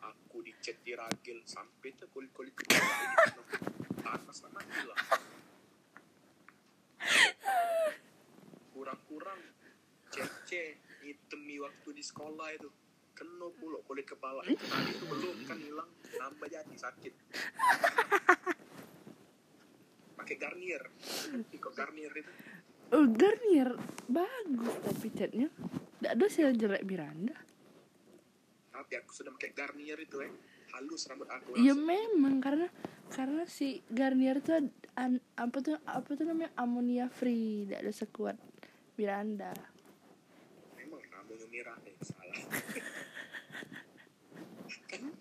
aku 0.00 0.40
dicet 0.40 0.80
di 0.80 0.96
ragil 0.96 1.44
sampai 1.44 1.92
tuh 1.92 2.08
kulit 2.08 2.32
kulit 2.32 2.56
no. 2.56 3.44
panas 4.00 4.38
lah 4.40 4.50
mati 4.50 4.80
lah 4.88 4.96
kurang-kurang 8.72 9.40
cece 10.08 10.80
waktu 11.64 11.88
di 11.90 12.02
sekolah 12.02 12.48
itu 12.52 12.68
kena 13.12 13.48
pula 13.52 13.78
kulit 13.82 14.04
kepala 14.04 14.42
itu 14.44 14.60
tadi 14.60 14.90
itu 14.90 15.04
belum 15.04 15.36
kan 15.42 15.56
hilang 15.56 15.90
nambah 16.12 16.46
jadi 16.46 16.74
sakit 16.74 17.14
pakai 20.14 20.36
garnier 20.36 20.82
kok 21.52 21.72
garnier 21.72 22.12
itu 22.14 22.32
Oh, 22.92 23.08
Garnier 23.08 23.74
bagus 24.06 24.70
tapi 24.78 25.08
catnya. 25.10 25.48
Dak 25.98 26.14
ada 26.14 26.26
sih 26.28 26.44
jelek 26.46 26.84
Miranda. 26.84 27.34
tapi 28.70 28.92
aku 28.94 29.10
sudah 29.10 29.32
pakai 29.32 29.50
garnier 29.52 29.96
itu 29.96 30.20
eh 30.20 30.30
halus 30.70 31.08
rambut 31.08 31.26
aku 31.26 31.56
Iya 31.56 31.72
langsung. 31.72 31.88
memang 31.88 32.34
karena 32.38 32.68
karena 33.08 33.42
si 33.46 33.82
Garnier 33.88 34.38
ad- 34.44 34.70
an- 34.94 35.24
apa 35.34 35.56
tuh 35.58 35.78
apa 35.82 36.06
tuh 36.08 36.22
namanya 36.24 36.52
amonia 36.54 37.08
free, 37.08 37.64
tidak 37.64 37.82
ada 37.82 37.92
sekuat 37.96 38.36
Miranda. 38.94 39.50
Rambutnya 41.34 41.50
merah 41.50 41.74
eh 41.82 41.98
salah 41.98 42.38
kan 44.86 45.02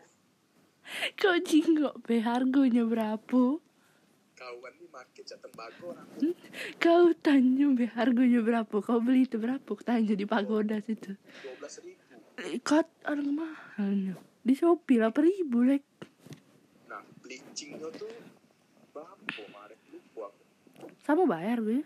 Kau 1.17 1.37
jingok 1.41 1.97
be 2.05 2.21
harganya 2.21 2.85
berapa? 2.85 3.43
kawan 4.37 4.73
nih 4.77 4.89
market 4.93 5.25
cat 5.25 5.41
tembago 5.41 5.97
rambut 5.97 6.37
Kau 6.77 7.17
tanya 7.25 7.73
be 7.73 7.89
harganya 7.89 8.45
berapa? 8.45 8.77
Kau 8.85 9.01
beli 9.01 9.25
itu 9.25 9.41
berapa? 9.41 9.65
Kau 9.65 9.81
tanya 9.81 10.13
di 10.13 10.29
pagoda 10.29 10.77
situ. 10.85 11.17
dua 11.17 11.55
belas 11.59 11.81
ribu 11.81 12.02
Ikat 12.45 12.87
orang 13.05 13.31
mahalnya. 13.33 14.15
Di 14.41 14.53
Shopee 14.53 14.99
lah 14.99 15.13
ribu 15.13 15.63
lek. 15.63 15.85
nah 16.85 16.99
bleachingnya 17.19 17.89
tuh 17.91 18.11
berapa 18.91 19.15
kemarin 19.29 19.79
lupa 19.89 20.29
Sama 20.99 21.25
bayar 21.25 21.57
gue. 21.59 21.81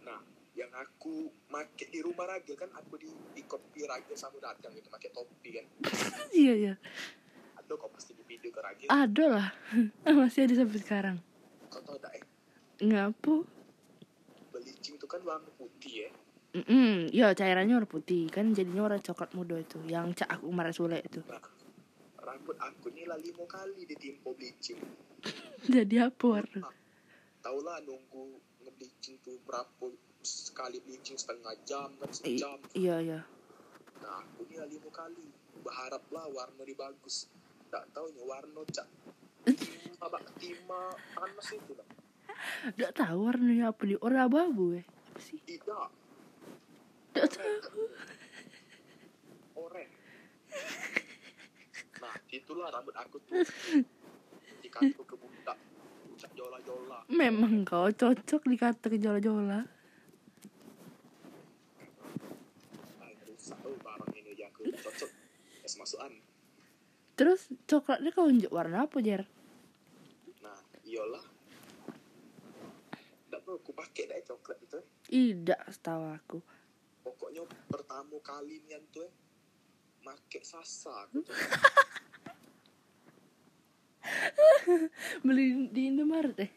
nah 0.00 0.22
yang 0.54 0.70
aku 0.72 1.26
make 1.48 1.84
di 1.84 1.98
rumah 1.98 2.24
ragil 2.26 2.54
kan 2.54 2.70
aku 2.72 2.96
di 2.96 3.06
di 3.32 3.42
kopi 3.42 3.84
ragil 3.84 4.14
sama 4.14 4.38
datang 4.38 4.72
gitu 4.72 4.88
pakai 4.88 5.10
topi 5.10 5.48
kan 5.52 5.64
iya 6.32 6.54
iya. 6.56 6.74
ada 7.54 7.72
kok 7.74 7.90
pasti 7.90 8.10
di 8.12 8.24
video 8.24 8.48
ke 8.48 8.58
ragil 8.58 8.88
Ada 8.88 9.24
lah. 9.28 9.48
Masih 10.16 10.46
ada 10.46 10.54
sampai 10.56 10.78
sekarang. 10.78 11.16
kau 11.66 11.82
tau 11.82 11.98
tak 11.98 12.14
eh 12.14 12.24
Ngapu? 12.80 13.44
bleaching 14.48 14.96
tuh 14.96 15.06
kan 15.06 15.20
warna 15.20 15.50
putih 15.52 16.06
ya 16.06 16.10
Mm 16.48 17.12
ya 17.12 17.36
cairannya 17.36 17.76
warna 17.76 17.86
putih. 17.86 18.28
Kan 18.28 18.56
jadinya 18.56 18.88
warna 18.88 18.98
coklat 18.98 19.30
muda 19.32 19.56
itu 19.56 19.78
yang 19.84 20.12
cak 20.12 20.28
aku 20.30 20.48
marah 20.48 20.72
sule 20.72 20.96
itu. 20.98 21.20
rambut 22.18 22.60
aku 22.60 22.92
nih 22.92 23.08
lah 23.08 23.16
lima 23.16 23.44
kali 23.44 23.84
ditimpo 23.84 24.32
bleaching. 24.32 24.76
Jadi 25.74 25.96
apa 25.96 26.24
warna? 26.24 26.60
tau 27.38 27.62
lah 27.62 27.80
nunggu 27.80 28.36
nge-bleaching 28.60 29.16
tuh 29.22 29.38
berapa 29.46 29.88
sekali 30.20 30.82
bleaching 30.82 31.14
setengah 31.14 31.54
jam 31.62 31.88
kan 31.96 32.10
I- 32.10 32.36
sejam. 32.36 32.58
iya 32.74 32.96
iya. 32.98 33.20
nah 34.02 34.20
aku 34.20 34.44
nih 34.44 34.60
lah 34.60 34.68
lima 34.68 34.90
kali. 34.90 35.24
Berharap 35.58 36.04
lah 36.10 36.26
warna 36.28 36.62
di 36.62 36.74
bagus. 36.74 37.28
Tak 37.68 37.88
taunya 37.92 38.20
warna 38.20 38.60
cak. 38.66 38.88
Timah 39.48 40.08
bak 40.08 40.24
timah 40.36 40.88
panas 41.14 41.48
itu 41.50 41.72
lah. 41.72 41.88
Gak 42.74 42.92
tahu 42.94 43.18
warnanya 43.24 43.72
apa 43.72 43.82
dia 43.82 43.98
Warna 43.98 44.24
abu-abu 44.24 44.76
ya 44.76 44.84
Apa 44.84 45.18
sih? 45.18 45.38
tidak 45.42 45.88
Tahu 47.26 47.82
oren 49.58 49.88
nah 51.98 52.14
itulah 52.30 52.70
rambut 52.70 52.94
aku 52.94 53.18
tuh. 53.26 53.42
Dikatu 54.62 55.02
ke 55.02 55.14
budak 55.18 55.58
cak 56.14 56.30
jola 56.38 56.58
jola 56.62 57.02
Memang 57.10 57.66
kau 57.66 57.90
cocok 57.90 58.46
dikata 58.46 58.86
rusak 63.38 63.64
oh 63.64 63.76
barang 63.80 64.12
ini 64.12 64.36
aja 64.36 64.44
aku 64.52 64.68
cocok. 64.76 65.10
Es 65.64 65.74
masukan. 65.80 66.12
Terus 67.16 67.48
coklatnya 67.64 68.12
kau 68.12 68.28
unjuk 68.28 68.52
warna 68.52 68.84
apa 68.84 69.00
Jer? 69.00 69.24
nah 70.44 70.58
iyalah. 70.84 71.24
Nggak 73.32 73.40
perlu 73.40 73.56
aku 73.56 73.72
pakai 73.72 74.04
deh 74.04 74.20
coklat 74.28 74.58
itu. 74.60 74.78
Tidak 75.08 75.60
setahu 75.72 76.04
aku 76.12 76.38
pokoknya 77.28 77.44
pertama 77.68 78.16
kali 78.24 78.64
nian 78.64 78.80
tuh 78.88 79.04
eh 79.04 79.12
make 80.00 80.40
sasa 80.40 80.88
aku 81.04 81.20
tuh. 81.20 81.36
Beli 85.28 85.68
di 85.68 85.92
Indomaret 85.92 86.40
eh 86.40 86.48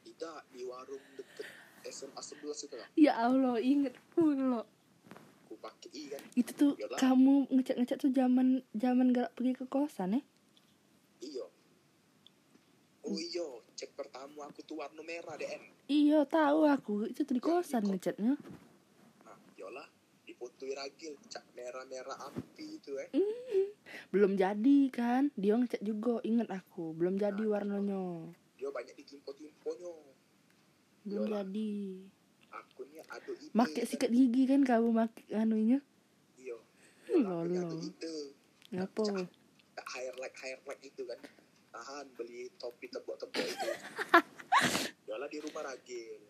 tidak 0.00 0.48
di 0.48 0.64
warung 0.64 1.04
deket 1.20 1.44
SMA 1.92 2.16
11 2.16 2.40
itu 2.64 2.74
lah 2.80 2.88
Ya 2.96 3.12
Allah 3.20 3.60
inget 3.60 3.92
pula. 4.16 4.64
Aku 5.44 5.60
pakai 5.60 5.92
i 5.92 6.08
kan. 6.08 6.24
Itu 6.32 6.56
tuh 6.56 6.72
Yalah. 6.80 6.96
kamu 6.96 7.52
ngecat-ngecat 7.52 7.98
tuh 8.00 8.08
zaman 8.16 8.64
zaman 8.72 9.12
gak 9.12 9.36
pergi 9.36 9.52
ke 9.60 9.68
kosan 9.68 10.16
ya? 10.16 10.22
Iyo 11.20 11.52
oh 13.04 13.12
iyo 13.20 13.60
cek 13.76 13.92
pertama 13.92 14.48
aku 14.48 14.64
tuh 14.64 14.80
warna 14.80 15.04
merah 15.04 15.36
DN 15.36 15.60
Iya 15.84 16.24
tahu 16.24 16.64
aku. 16.64 17.12
Itu 17.12 17.28
tuh 17.28 17.36
di 17.36 17.44
kosan 17.44 17.84
ngecatnya 17.92 18.40
nah 18.40 18.40
yolah 18.40 18.73
dipotoi 20.44 20.76
ragil 20.76 21.16
cak 21.32 21.40
merah-merah 21.56 22.28
api 22.28 22.76
itu 22.76 22.92
eh. 23.00 23.08
Belum 24.12 24.36
jadi 24.36 24.92
kan? 24.92 25.32
Dia 25.40 25.56
ngecat 25.56 25.80
juga 25.80 26.20
inget 26.20 26.52
aku. 26.52 26.92
Belum 26.92 27.16
jadi 27.16 27.40
warnanya. 27.48 28.28
dia 28.60 28.68
banyak 28.68 28.92
ditimpo-timponya 28.96 29.92
Belum 31.04 31.24
Yalah. 31.28 31.44
jadi. 31.48 31.72
aku 32.54 32.80
nih 32.92 33.00
ada 33.08 33.32
ide 33.34 33.50
Make 33.56 33.72
kan. 33.72 33.88
sikat 33.88 34.10
gigi 34.12 34.42
kan 34.46 34.62
kamu 34.68 34.88
make 34.92 35.24
anunya? 35.32 35.80
Lolo. 37.08 37.44
Yolah, 37.48 37.64
aku 37.64 37.72
ada 37.72 37.76
ide. 37.88 38.16
Ngapa? 38.68 39.04
tak 39.74 39.86
highlight 39.96 40.34
highlight 40.36 40.80
itu 40.84 41.02
kan. 41.08 41.18
Tahan 41.72 42.04
beli 42.20 42.52
topi 42.60 42.86
tebok-tebok 42.92 43.44
itu. 43.48 43.70
Yolah 45.08 45.28
di 45.32 45.38
rumah 45.40 45.72
ragil. 45.72 46.20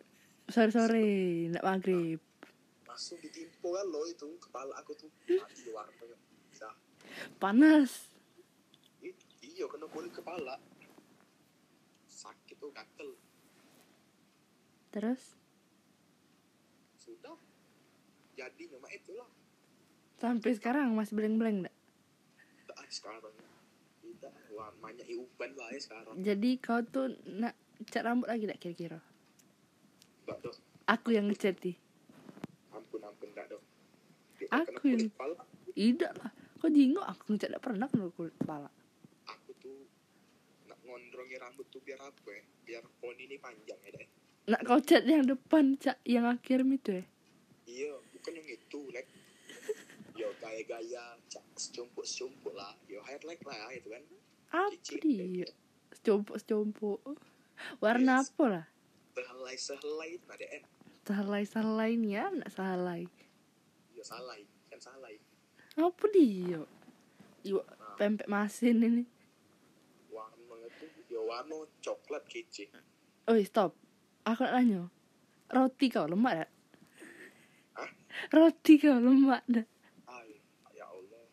Sore-sore 0.47 1.51
Nak 1.51 1.65
maghrib 1.67 2.21
langsung 2.95 3.19
ditimpo 3.19 3.75
kan 3.75 3.91
lo 3.91 4.07
itu 4.07 4.39
kepala 4.39 4.71
aku 4.79 4.95
tuh. 4.95 5.11
Mati 5.27 5.67
warnanya 5.75 6.15
dah 6.55 6.75
Panas. 7.43 8.15
I- 9.03 9.19
iya 9.43 9.67
kena 9.67 9.91
kulit 9.91 10.15
kepala. 10.15 10.63
Sakit 12.07 12.55
tuh 12.55 12.71
gatel. 12.71 13.19
Terus? 14.95 15.35
Sudah. 17.03 17.35
Jadi 18.39 18.71
cuma 18.71 18.87
itulah. 18.95 19.27
Sampai 20.23 20.55
sekarang 20.55 20.95
masih 20.95 21.19
beleng-beleng 21.19 21.67
gak? 21.67 21.75
tak 22.71 22.79
ada 22.79 22.91
sekarang 22.95 23.35
tidak. 24.07 24.33
Warnanya 24.55 25.03
iuban 25.11 25.51
lah 25.59 25.67
ya 25.75 25.83
sekarang. 25.83 26.15
Jadi 26.23 26.51
kau 26.63 26.79
tuh 26.87 27.11
nak 27.27 27.59
cat 27.91 28.07
rambut 28.07 28.31
lagi 28.31 28.47
gak 28.47 28.63
kira-kira? 28.63 29.03
enggak 30.25 30.39
dong 30.47 30.57
Aku 30.87 31.11
yang 31.11 31.27
ngecat 31.29 31.59
nih 31.61 31.84
ampun 32.75 33.01
ampun 33.01 33.29
enggak 33.31 33.47
dong 33.49 33.65
Aku 34.45 34.85
yang- 34.85 35.09
kepala. 35.09 35.41
Tidak 35.73 36.13
lah. 36.15 36.31
Kau 36.59 36.69
jingok 36.69 37.03
aku 37.03 37.35
gak 37.35 37.55
pernah 37.57 37.87
kena 37.87 38.11
kulit 38.11 38.35
kepala. 38.35 38.69
Aku 39.25 39.51
tuh 39.57 39.87
nak 40.65 40.79
ngondrongi 40.83 41.37
rambut 41.37 41.65
tuh 41.69 41.81
biar 41.81 41.97
apa 41.99 42.29
ya 42.29 42.43
biar 42.63 42.85
poni 42.99 43.25
ini 43.25 43.37
panjang 43.37 43.79
ya 43.79 43.91
deh 43.91 44.07
Nak 44.45 44.61
kau 44.63 44.77
cat 44.79 45.03
yang 45.03 45.25
depan 45.25 45.77
cat 45.77 45.97
yang 46.05 46.27
akhir 46.27 46.61
itu 46.63 46.91
ya 46.93 47.05
iya 47.65 47.93
bukan 48.13 48.33
yang 48.35 48.49
itu 48.51 48.81
like 48.91 49.09
yo 50.21 50.29
gaya-gaya 50.37 51.17
cak 51.25 51.45
secumpuk 51.55 52.05
secumpuk 52.05 52.53
lah. 52.53 52.77
Yo 52.85 53.01
highlight 53.01 53.41
lah 53.41 53.71
itu 53.71 53.89
kan. 53.89 54.03
Apa 54.53 54.77
Cicik. 54.77 55.01
dia? 55.01 55.49
Secompok-secompok 55.95 56.99
Warna 57.79 58.21
Yes. 58.21 58.29
apa 58.29 58.45
lah? 58.47 58.65
sehelai 59.15 59.57
sehelai 59.57 60.11
nah 60.27 60.37
deh 61.05 61.13
Salai-salai 61.13 62.01
nih 62.01 62.13
ya 62.17 62.25
Nak 62.33 62.49
salai 62.49 63.05
yo 63.93 64.01
salai 64.01 64.49
kan 64.73 64.81
salai 64.81 65.21
Apa 65.77 66.05
dia? 66.15 66.65
Iwa 67.45 67.61
nah 67.61 67.85
pempek 67.99 68.31
masin 68.31 68.83
ini. 68.83 69.05
Warna 70.11 70.55
itu 70.67 70.87
yo 71.11 71.27
warna 71.27 71.67
coklat 71.83 72.27
kece. 72.27 72.71
Oh 73.31 73.39
stop. 73.43 73.75
Aku 74.25 74.47
nak 74.47 74.55
tanya 74.57 74.83
Roti 75.53 75.87
kau 75.93 76.09
lemak 76.09 76.47
tak? 76.47 76.51
Hah? 77.77 77.91
Roti 78.33 78.75
kau 78.81 78.97
lemak 78.97 79.43
dah 79.47 79.67
ay 80.09 80.41
ya 80.73 80.87
Allah. 80.89 81.25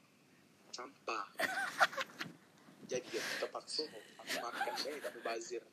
Sampah. 0.76 1.26
Jadi 2.91 3.07
ya 3.15 3.23
terpaksa 3.39 3.88
aku 4.19 4.35
makan 4.41 4.73
deh 4.84 4.99
tapi 4.99 5.19
bazir 5.23 5.64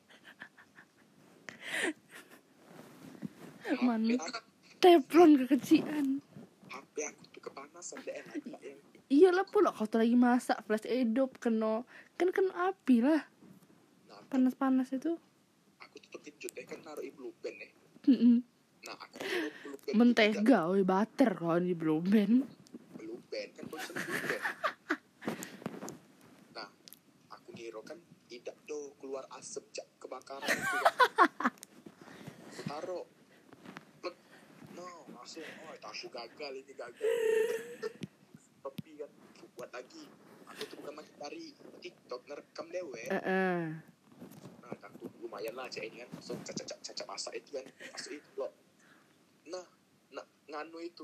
HP 3.77 4.17
aku, 4.17 4.39
Teflon 4.79 5.31
kekecilan 5.45 6.07
HP 6.69 6.95
aku 7.05 7.21
tuh 7.33 7.41
kepanasan 7.49 7.97
deh 8.01 8.15
Iyalah 9.09 9.41
pula 9.49 9.73
kau 9.73 9.89
tuh 9.89 10.05
lagi 10.05 10.13
masak 10.13 10.61
flash 10.69 10.85
hidup 10.85 11.41
kena 11.41 11.81
kan 12.13 12.29
kena 12.29 12.69
api 12.69 13.01
lah. 13.01 13.25
Nah 14.05 14.21
panas-panas 14.29 14.93
itu. 14.93 15.17
aku 15.81 15.97
tuh 15.97 16.21
terkejut 16.21 16.51
deh 16.53 16.65
kan 16.69 16.77
naruh 16.85 17.01
blue 17.17 17.33
band 17.41 17.57
ya 17.57 17.69
Mm-mm. 18.05 18.45
nah 18.85 18.95
aku 18.95 19.17
blue 19.65 19.79
band 19.81 19.95
mentega 19.97 20.59
oi 20.69 20.85
butter 20.85 21.33
kau 21.33 21.57
di 21.57 21.73
belum 21.73 22.03
ben 22.05 22.31
blue 22.93 23.17
band 23.33 23.49
kan 23.57 23.65
bosan 23.65 23.95
blue 23.97 24.21
band 24.29 24.43
nah 26.55 26.69
aku 27.33 27.47
ngira 27.57 27.81
kan 27.81 27.97
tidak 28.29 28.55
do 28.69 28.93
keluar 29.01 29.25
asap 29.41 29.65
cak 29.73 29.87
kebakaran 29.97 30.45
taruh 32.69 33.03
langsung 35.19 35.43
oh 35.43 35.75
aku 35.75 36.07
gagal 36.15 36.53
ini 36.63 36.71
gagal. 36.79 37.11
Tapi 38.63 38.89
kan 38.95 39.11
buat 39.59 39.67
lagi. 39.75 40.07
Aku 40.47 40.61
tuh 40.63 40.75
bukan 40.79 40.95
makin 40.95 41.15
dari 41.19 41.51
tiktok 41.83 42.23
ngerekam 42.25 42.67
dewe 42.71 43.03
Heeh. 43.05 43.77
nah 44.63 44.73
aku 44.79 45.11
lumayan 45.19 45.59
lah 45.59 45.67
cak 45.67 45.83
ini 45.83 46.07
kan. 46.07 46.09
Langsung 46.15 46.39
caca 46.39 46.63
caca 46.63 46.79
caca 46.79 47.03
masak 47.03 47.35
itu 47.35 47.59
kan. 47.59 47.67
Masuk 47.67 48.15
itu 48.15 48.29
loh 48.39 48.51
nah 49.51 49.67
nah 50.15 50.25
nganu 50.47 50.79
itu. 50.79 51.03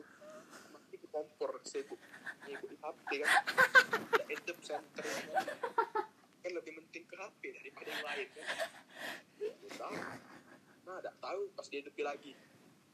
Mati 0.71 0.95
ke 0.95 1.07
kompor 1.11 1.59
sibuk 1.67 1.99
ngikut 2.47 2.71
di 2.71 2.77
HP 2.79 3.09
kan. 3.19 3.31
Edep 4.31 4.57
center 4.63 5.03
kan. 5.03 5.43
kan 6.39 6.51
lebih 6.55 6.71
penting 6.79 7.03
ke 7.03 7.15
HP 7.19 7.41
daripada 7.51 7.89
yang 7.91 8.05
lain 8.07 8.27
kan. 8.31 8.47
Udah 9.43 9.91
nah 10.87 11.03
tak 11.03 11.15
tahu 11.19 11.51
pas 11.51 11.67
dia 11.67 11.83
lagi. 11.83 12.31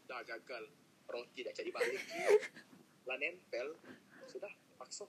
Dah 0.09 0.25
gagal 0.25 0.80
roti 1.11 1.43
dah 1.43 1.53
jadi 1.53 1.69
balik. 1.69 2.01
Lah 3.07 3.17
nempel. 3.19 3.75
Sudah 4.31 4.51
paksa. 4.79 5.05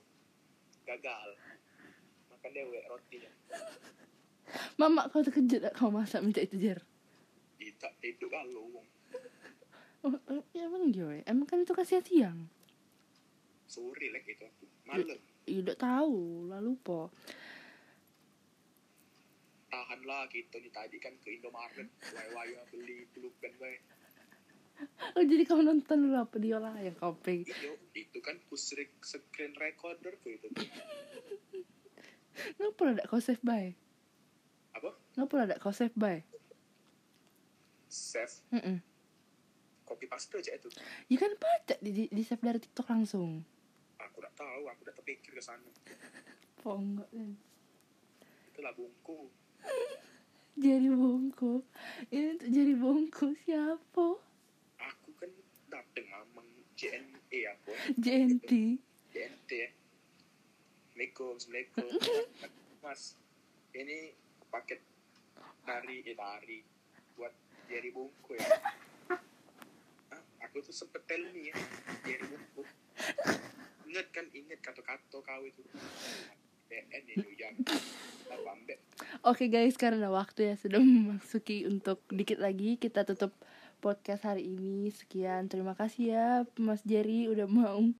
Gagal. 0.83 1.39
Makan 2.29 2.51
dewe 2.51 2.79
rotinya. 2.91 3.31
Mama 4.75 5.07
kau 5.07 5.23
terkejut 5.23 5.63
tak 5.63 5.73
kau 5.73 5.89
masak 5.89 6.19
minta 6.19 6.43
itu 6.43 6.59
jer? 6.59 6.83
Tidak 7.57 7.93
hidup 8.03 8.27
kalau 8.27 8.83
oh, 10.03 10.19
oh, 10.27 10.43
ya 10.51 10.67
emang 10.67 10.91
dia 10.91 11.07
weh. 11.07 11.23
emang 11.23 11.47
kan 11.47 11.63
itu 11.63 11.71
kasih 11.71 12.03
siang? 12.03 12.51
Sore 13.71 14.11
lah 14.11 14.19
gitu 14.27 14.45
malam. 14.83 15.17
Udah 15.47 15.77
tahu. 15.79 16.51
Lalu 16.51 16.71
po 16.83 17.07
tahan 19.73 20.05
lah 20.05 20.29
gitu 20.29 20.61
nih 20.61 20.69
tadi 20.69 20.97
kan 21.01 21.17
ke 21.17 21.33
Indomaret. 21.33 21.89
Waya-waya 22.13 22.61
beli 22.69 23.09
pulpen 23.09 23.53
wae 23.57 23.81
oh 25.15 25.23
jadi 25.23 25.43
kau 25.45 25.61
nonton 25.61 26.09
dulu 26.09 26.17
apa 26.17 26.35
dia 26.41 26.57
lah 26.57 26.75
yang 26.81 26.97
iyo 26.97 27.73
itu 27.93 28.17
kan 28.19 28.35
ku 28.49 28.57
screen 28.57 29.53
recorder 29.57 30.17
tuh 30.21 30.31
itu. 30.33 30.47
Ngapa 32.57 32.81
lah 32.85 32.93
tak 32.97 33.07
kau 33.09 33.21
save 33.21 33.43
by 33.45 33.73
apa? 34.73 34.89
Ngapa 35.17 35.33
lah 35.37 35.45
tak 35.53 35.59
kau 35.61 35.73
save 35.73 35.93
by 35.93 36.25
save? 37.89 38.33
Mm-mm. 38.49 38.81
copy 39.85 40.09
paste 40.09 40.33
aja 40.41 40.57
itu. 40.57 40.73
Ya 41.11 41.17
kan 41.21 41.37
pacak 41.37 41.77
di, 41.83 41.91
di, 41.93 42.03
di 42.09 42.23
save 42.25 42.41
dari 42.41 42.57
tiktok 42.57 42.89
langsung. 42.89 43.45
Aku 44.01 44.25
udah 44.25 44.33
tahu 44.33 44.63
aku 44.65 44.81
udah 44.89 44.95
terpikir 44.97 45.37
ke 45.37 45.43
sana. 45.43 45.69
Po 46.63 46.79
enggak 46.79 47.11
kan 47.13 47.37
itulah 48.53 48.73
bungku. 48.77 49.33
Jari 50.63 50.85
bongko 50.85 51.65
Ini 52.13 52.37
tuh 52.37 52.49
jari 52.53 52.77
bongko 52.77 53.33
siapa? 53.41 54.07
Aku 55.73 55.81
dateng 55.81 56.05
mamang 56.13 56.49
JNE 56.77 57.39
aku 57.49 57.73
JNT 57.97 58.51
JNT 59.09 59.49
ya 59.49 59.69
Assalamualaikum 60.93 61.33
Assalamualaikum 61.33 61.89
Mas 62.85 63.17
ini 63.73 64.13
paket 64.53 64.85
dari 65.65 66.05
eh 66.05 66.13
dari 66.13 66.61
buat 67.17 67.33
Jerry 67.65 67.89
Bungku 67.89 68.37
ya. 68.37 68.45
Ah, 70.13 70.21
aku 70.45 70.61
tuh 70.61 70.69
sempet 70.69 71.01
tell 71.09 71.25
me 71.33 71.49
ya 71.49 71.57
Jerry 72.05 72.21
Bungku 72.29 72.61
inget 73.89 74.07
kan 74.13 74.29
inget 74.29 74.61
kata-kata 74.61 75.25
kau 75.25 75.41
itu. 75.41 75.61
Ya 76.69 76.85
Oke 79.25 79.49
guys, 79.49 79.77
karena 79.77 80.09
waktu 80.09 80.53
ya 80.53 80.55
sudah 80.57 80.81
memasuki 80.81 81.65
untuk 81.65 82.01
dikit 82.13 82.37
lagi 82.41 82.77
kita 82.81 83.05
tutup 83.05 83.33
podcast 83.83 84.23
hari 84.23 84.47
ini. 84.47 84.87
Sekian, 84.87 85.51
terima 85.51 85.75
kasih 85.75 86.03
ya 86.15 86.27
Mas 86.55 86.79
Jerry 86.87 87.27
udah 87.27 87.43
mau 87.51 87.83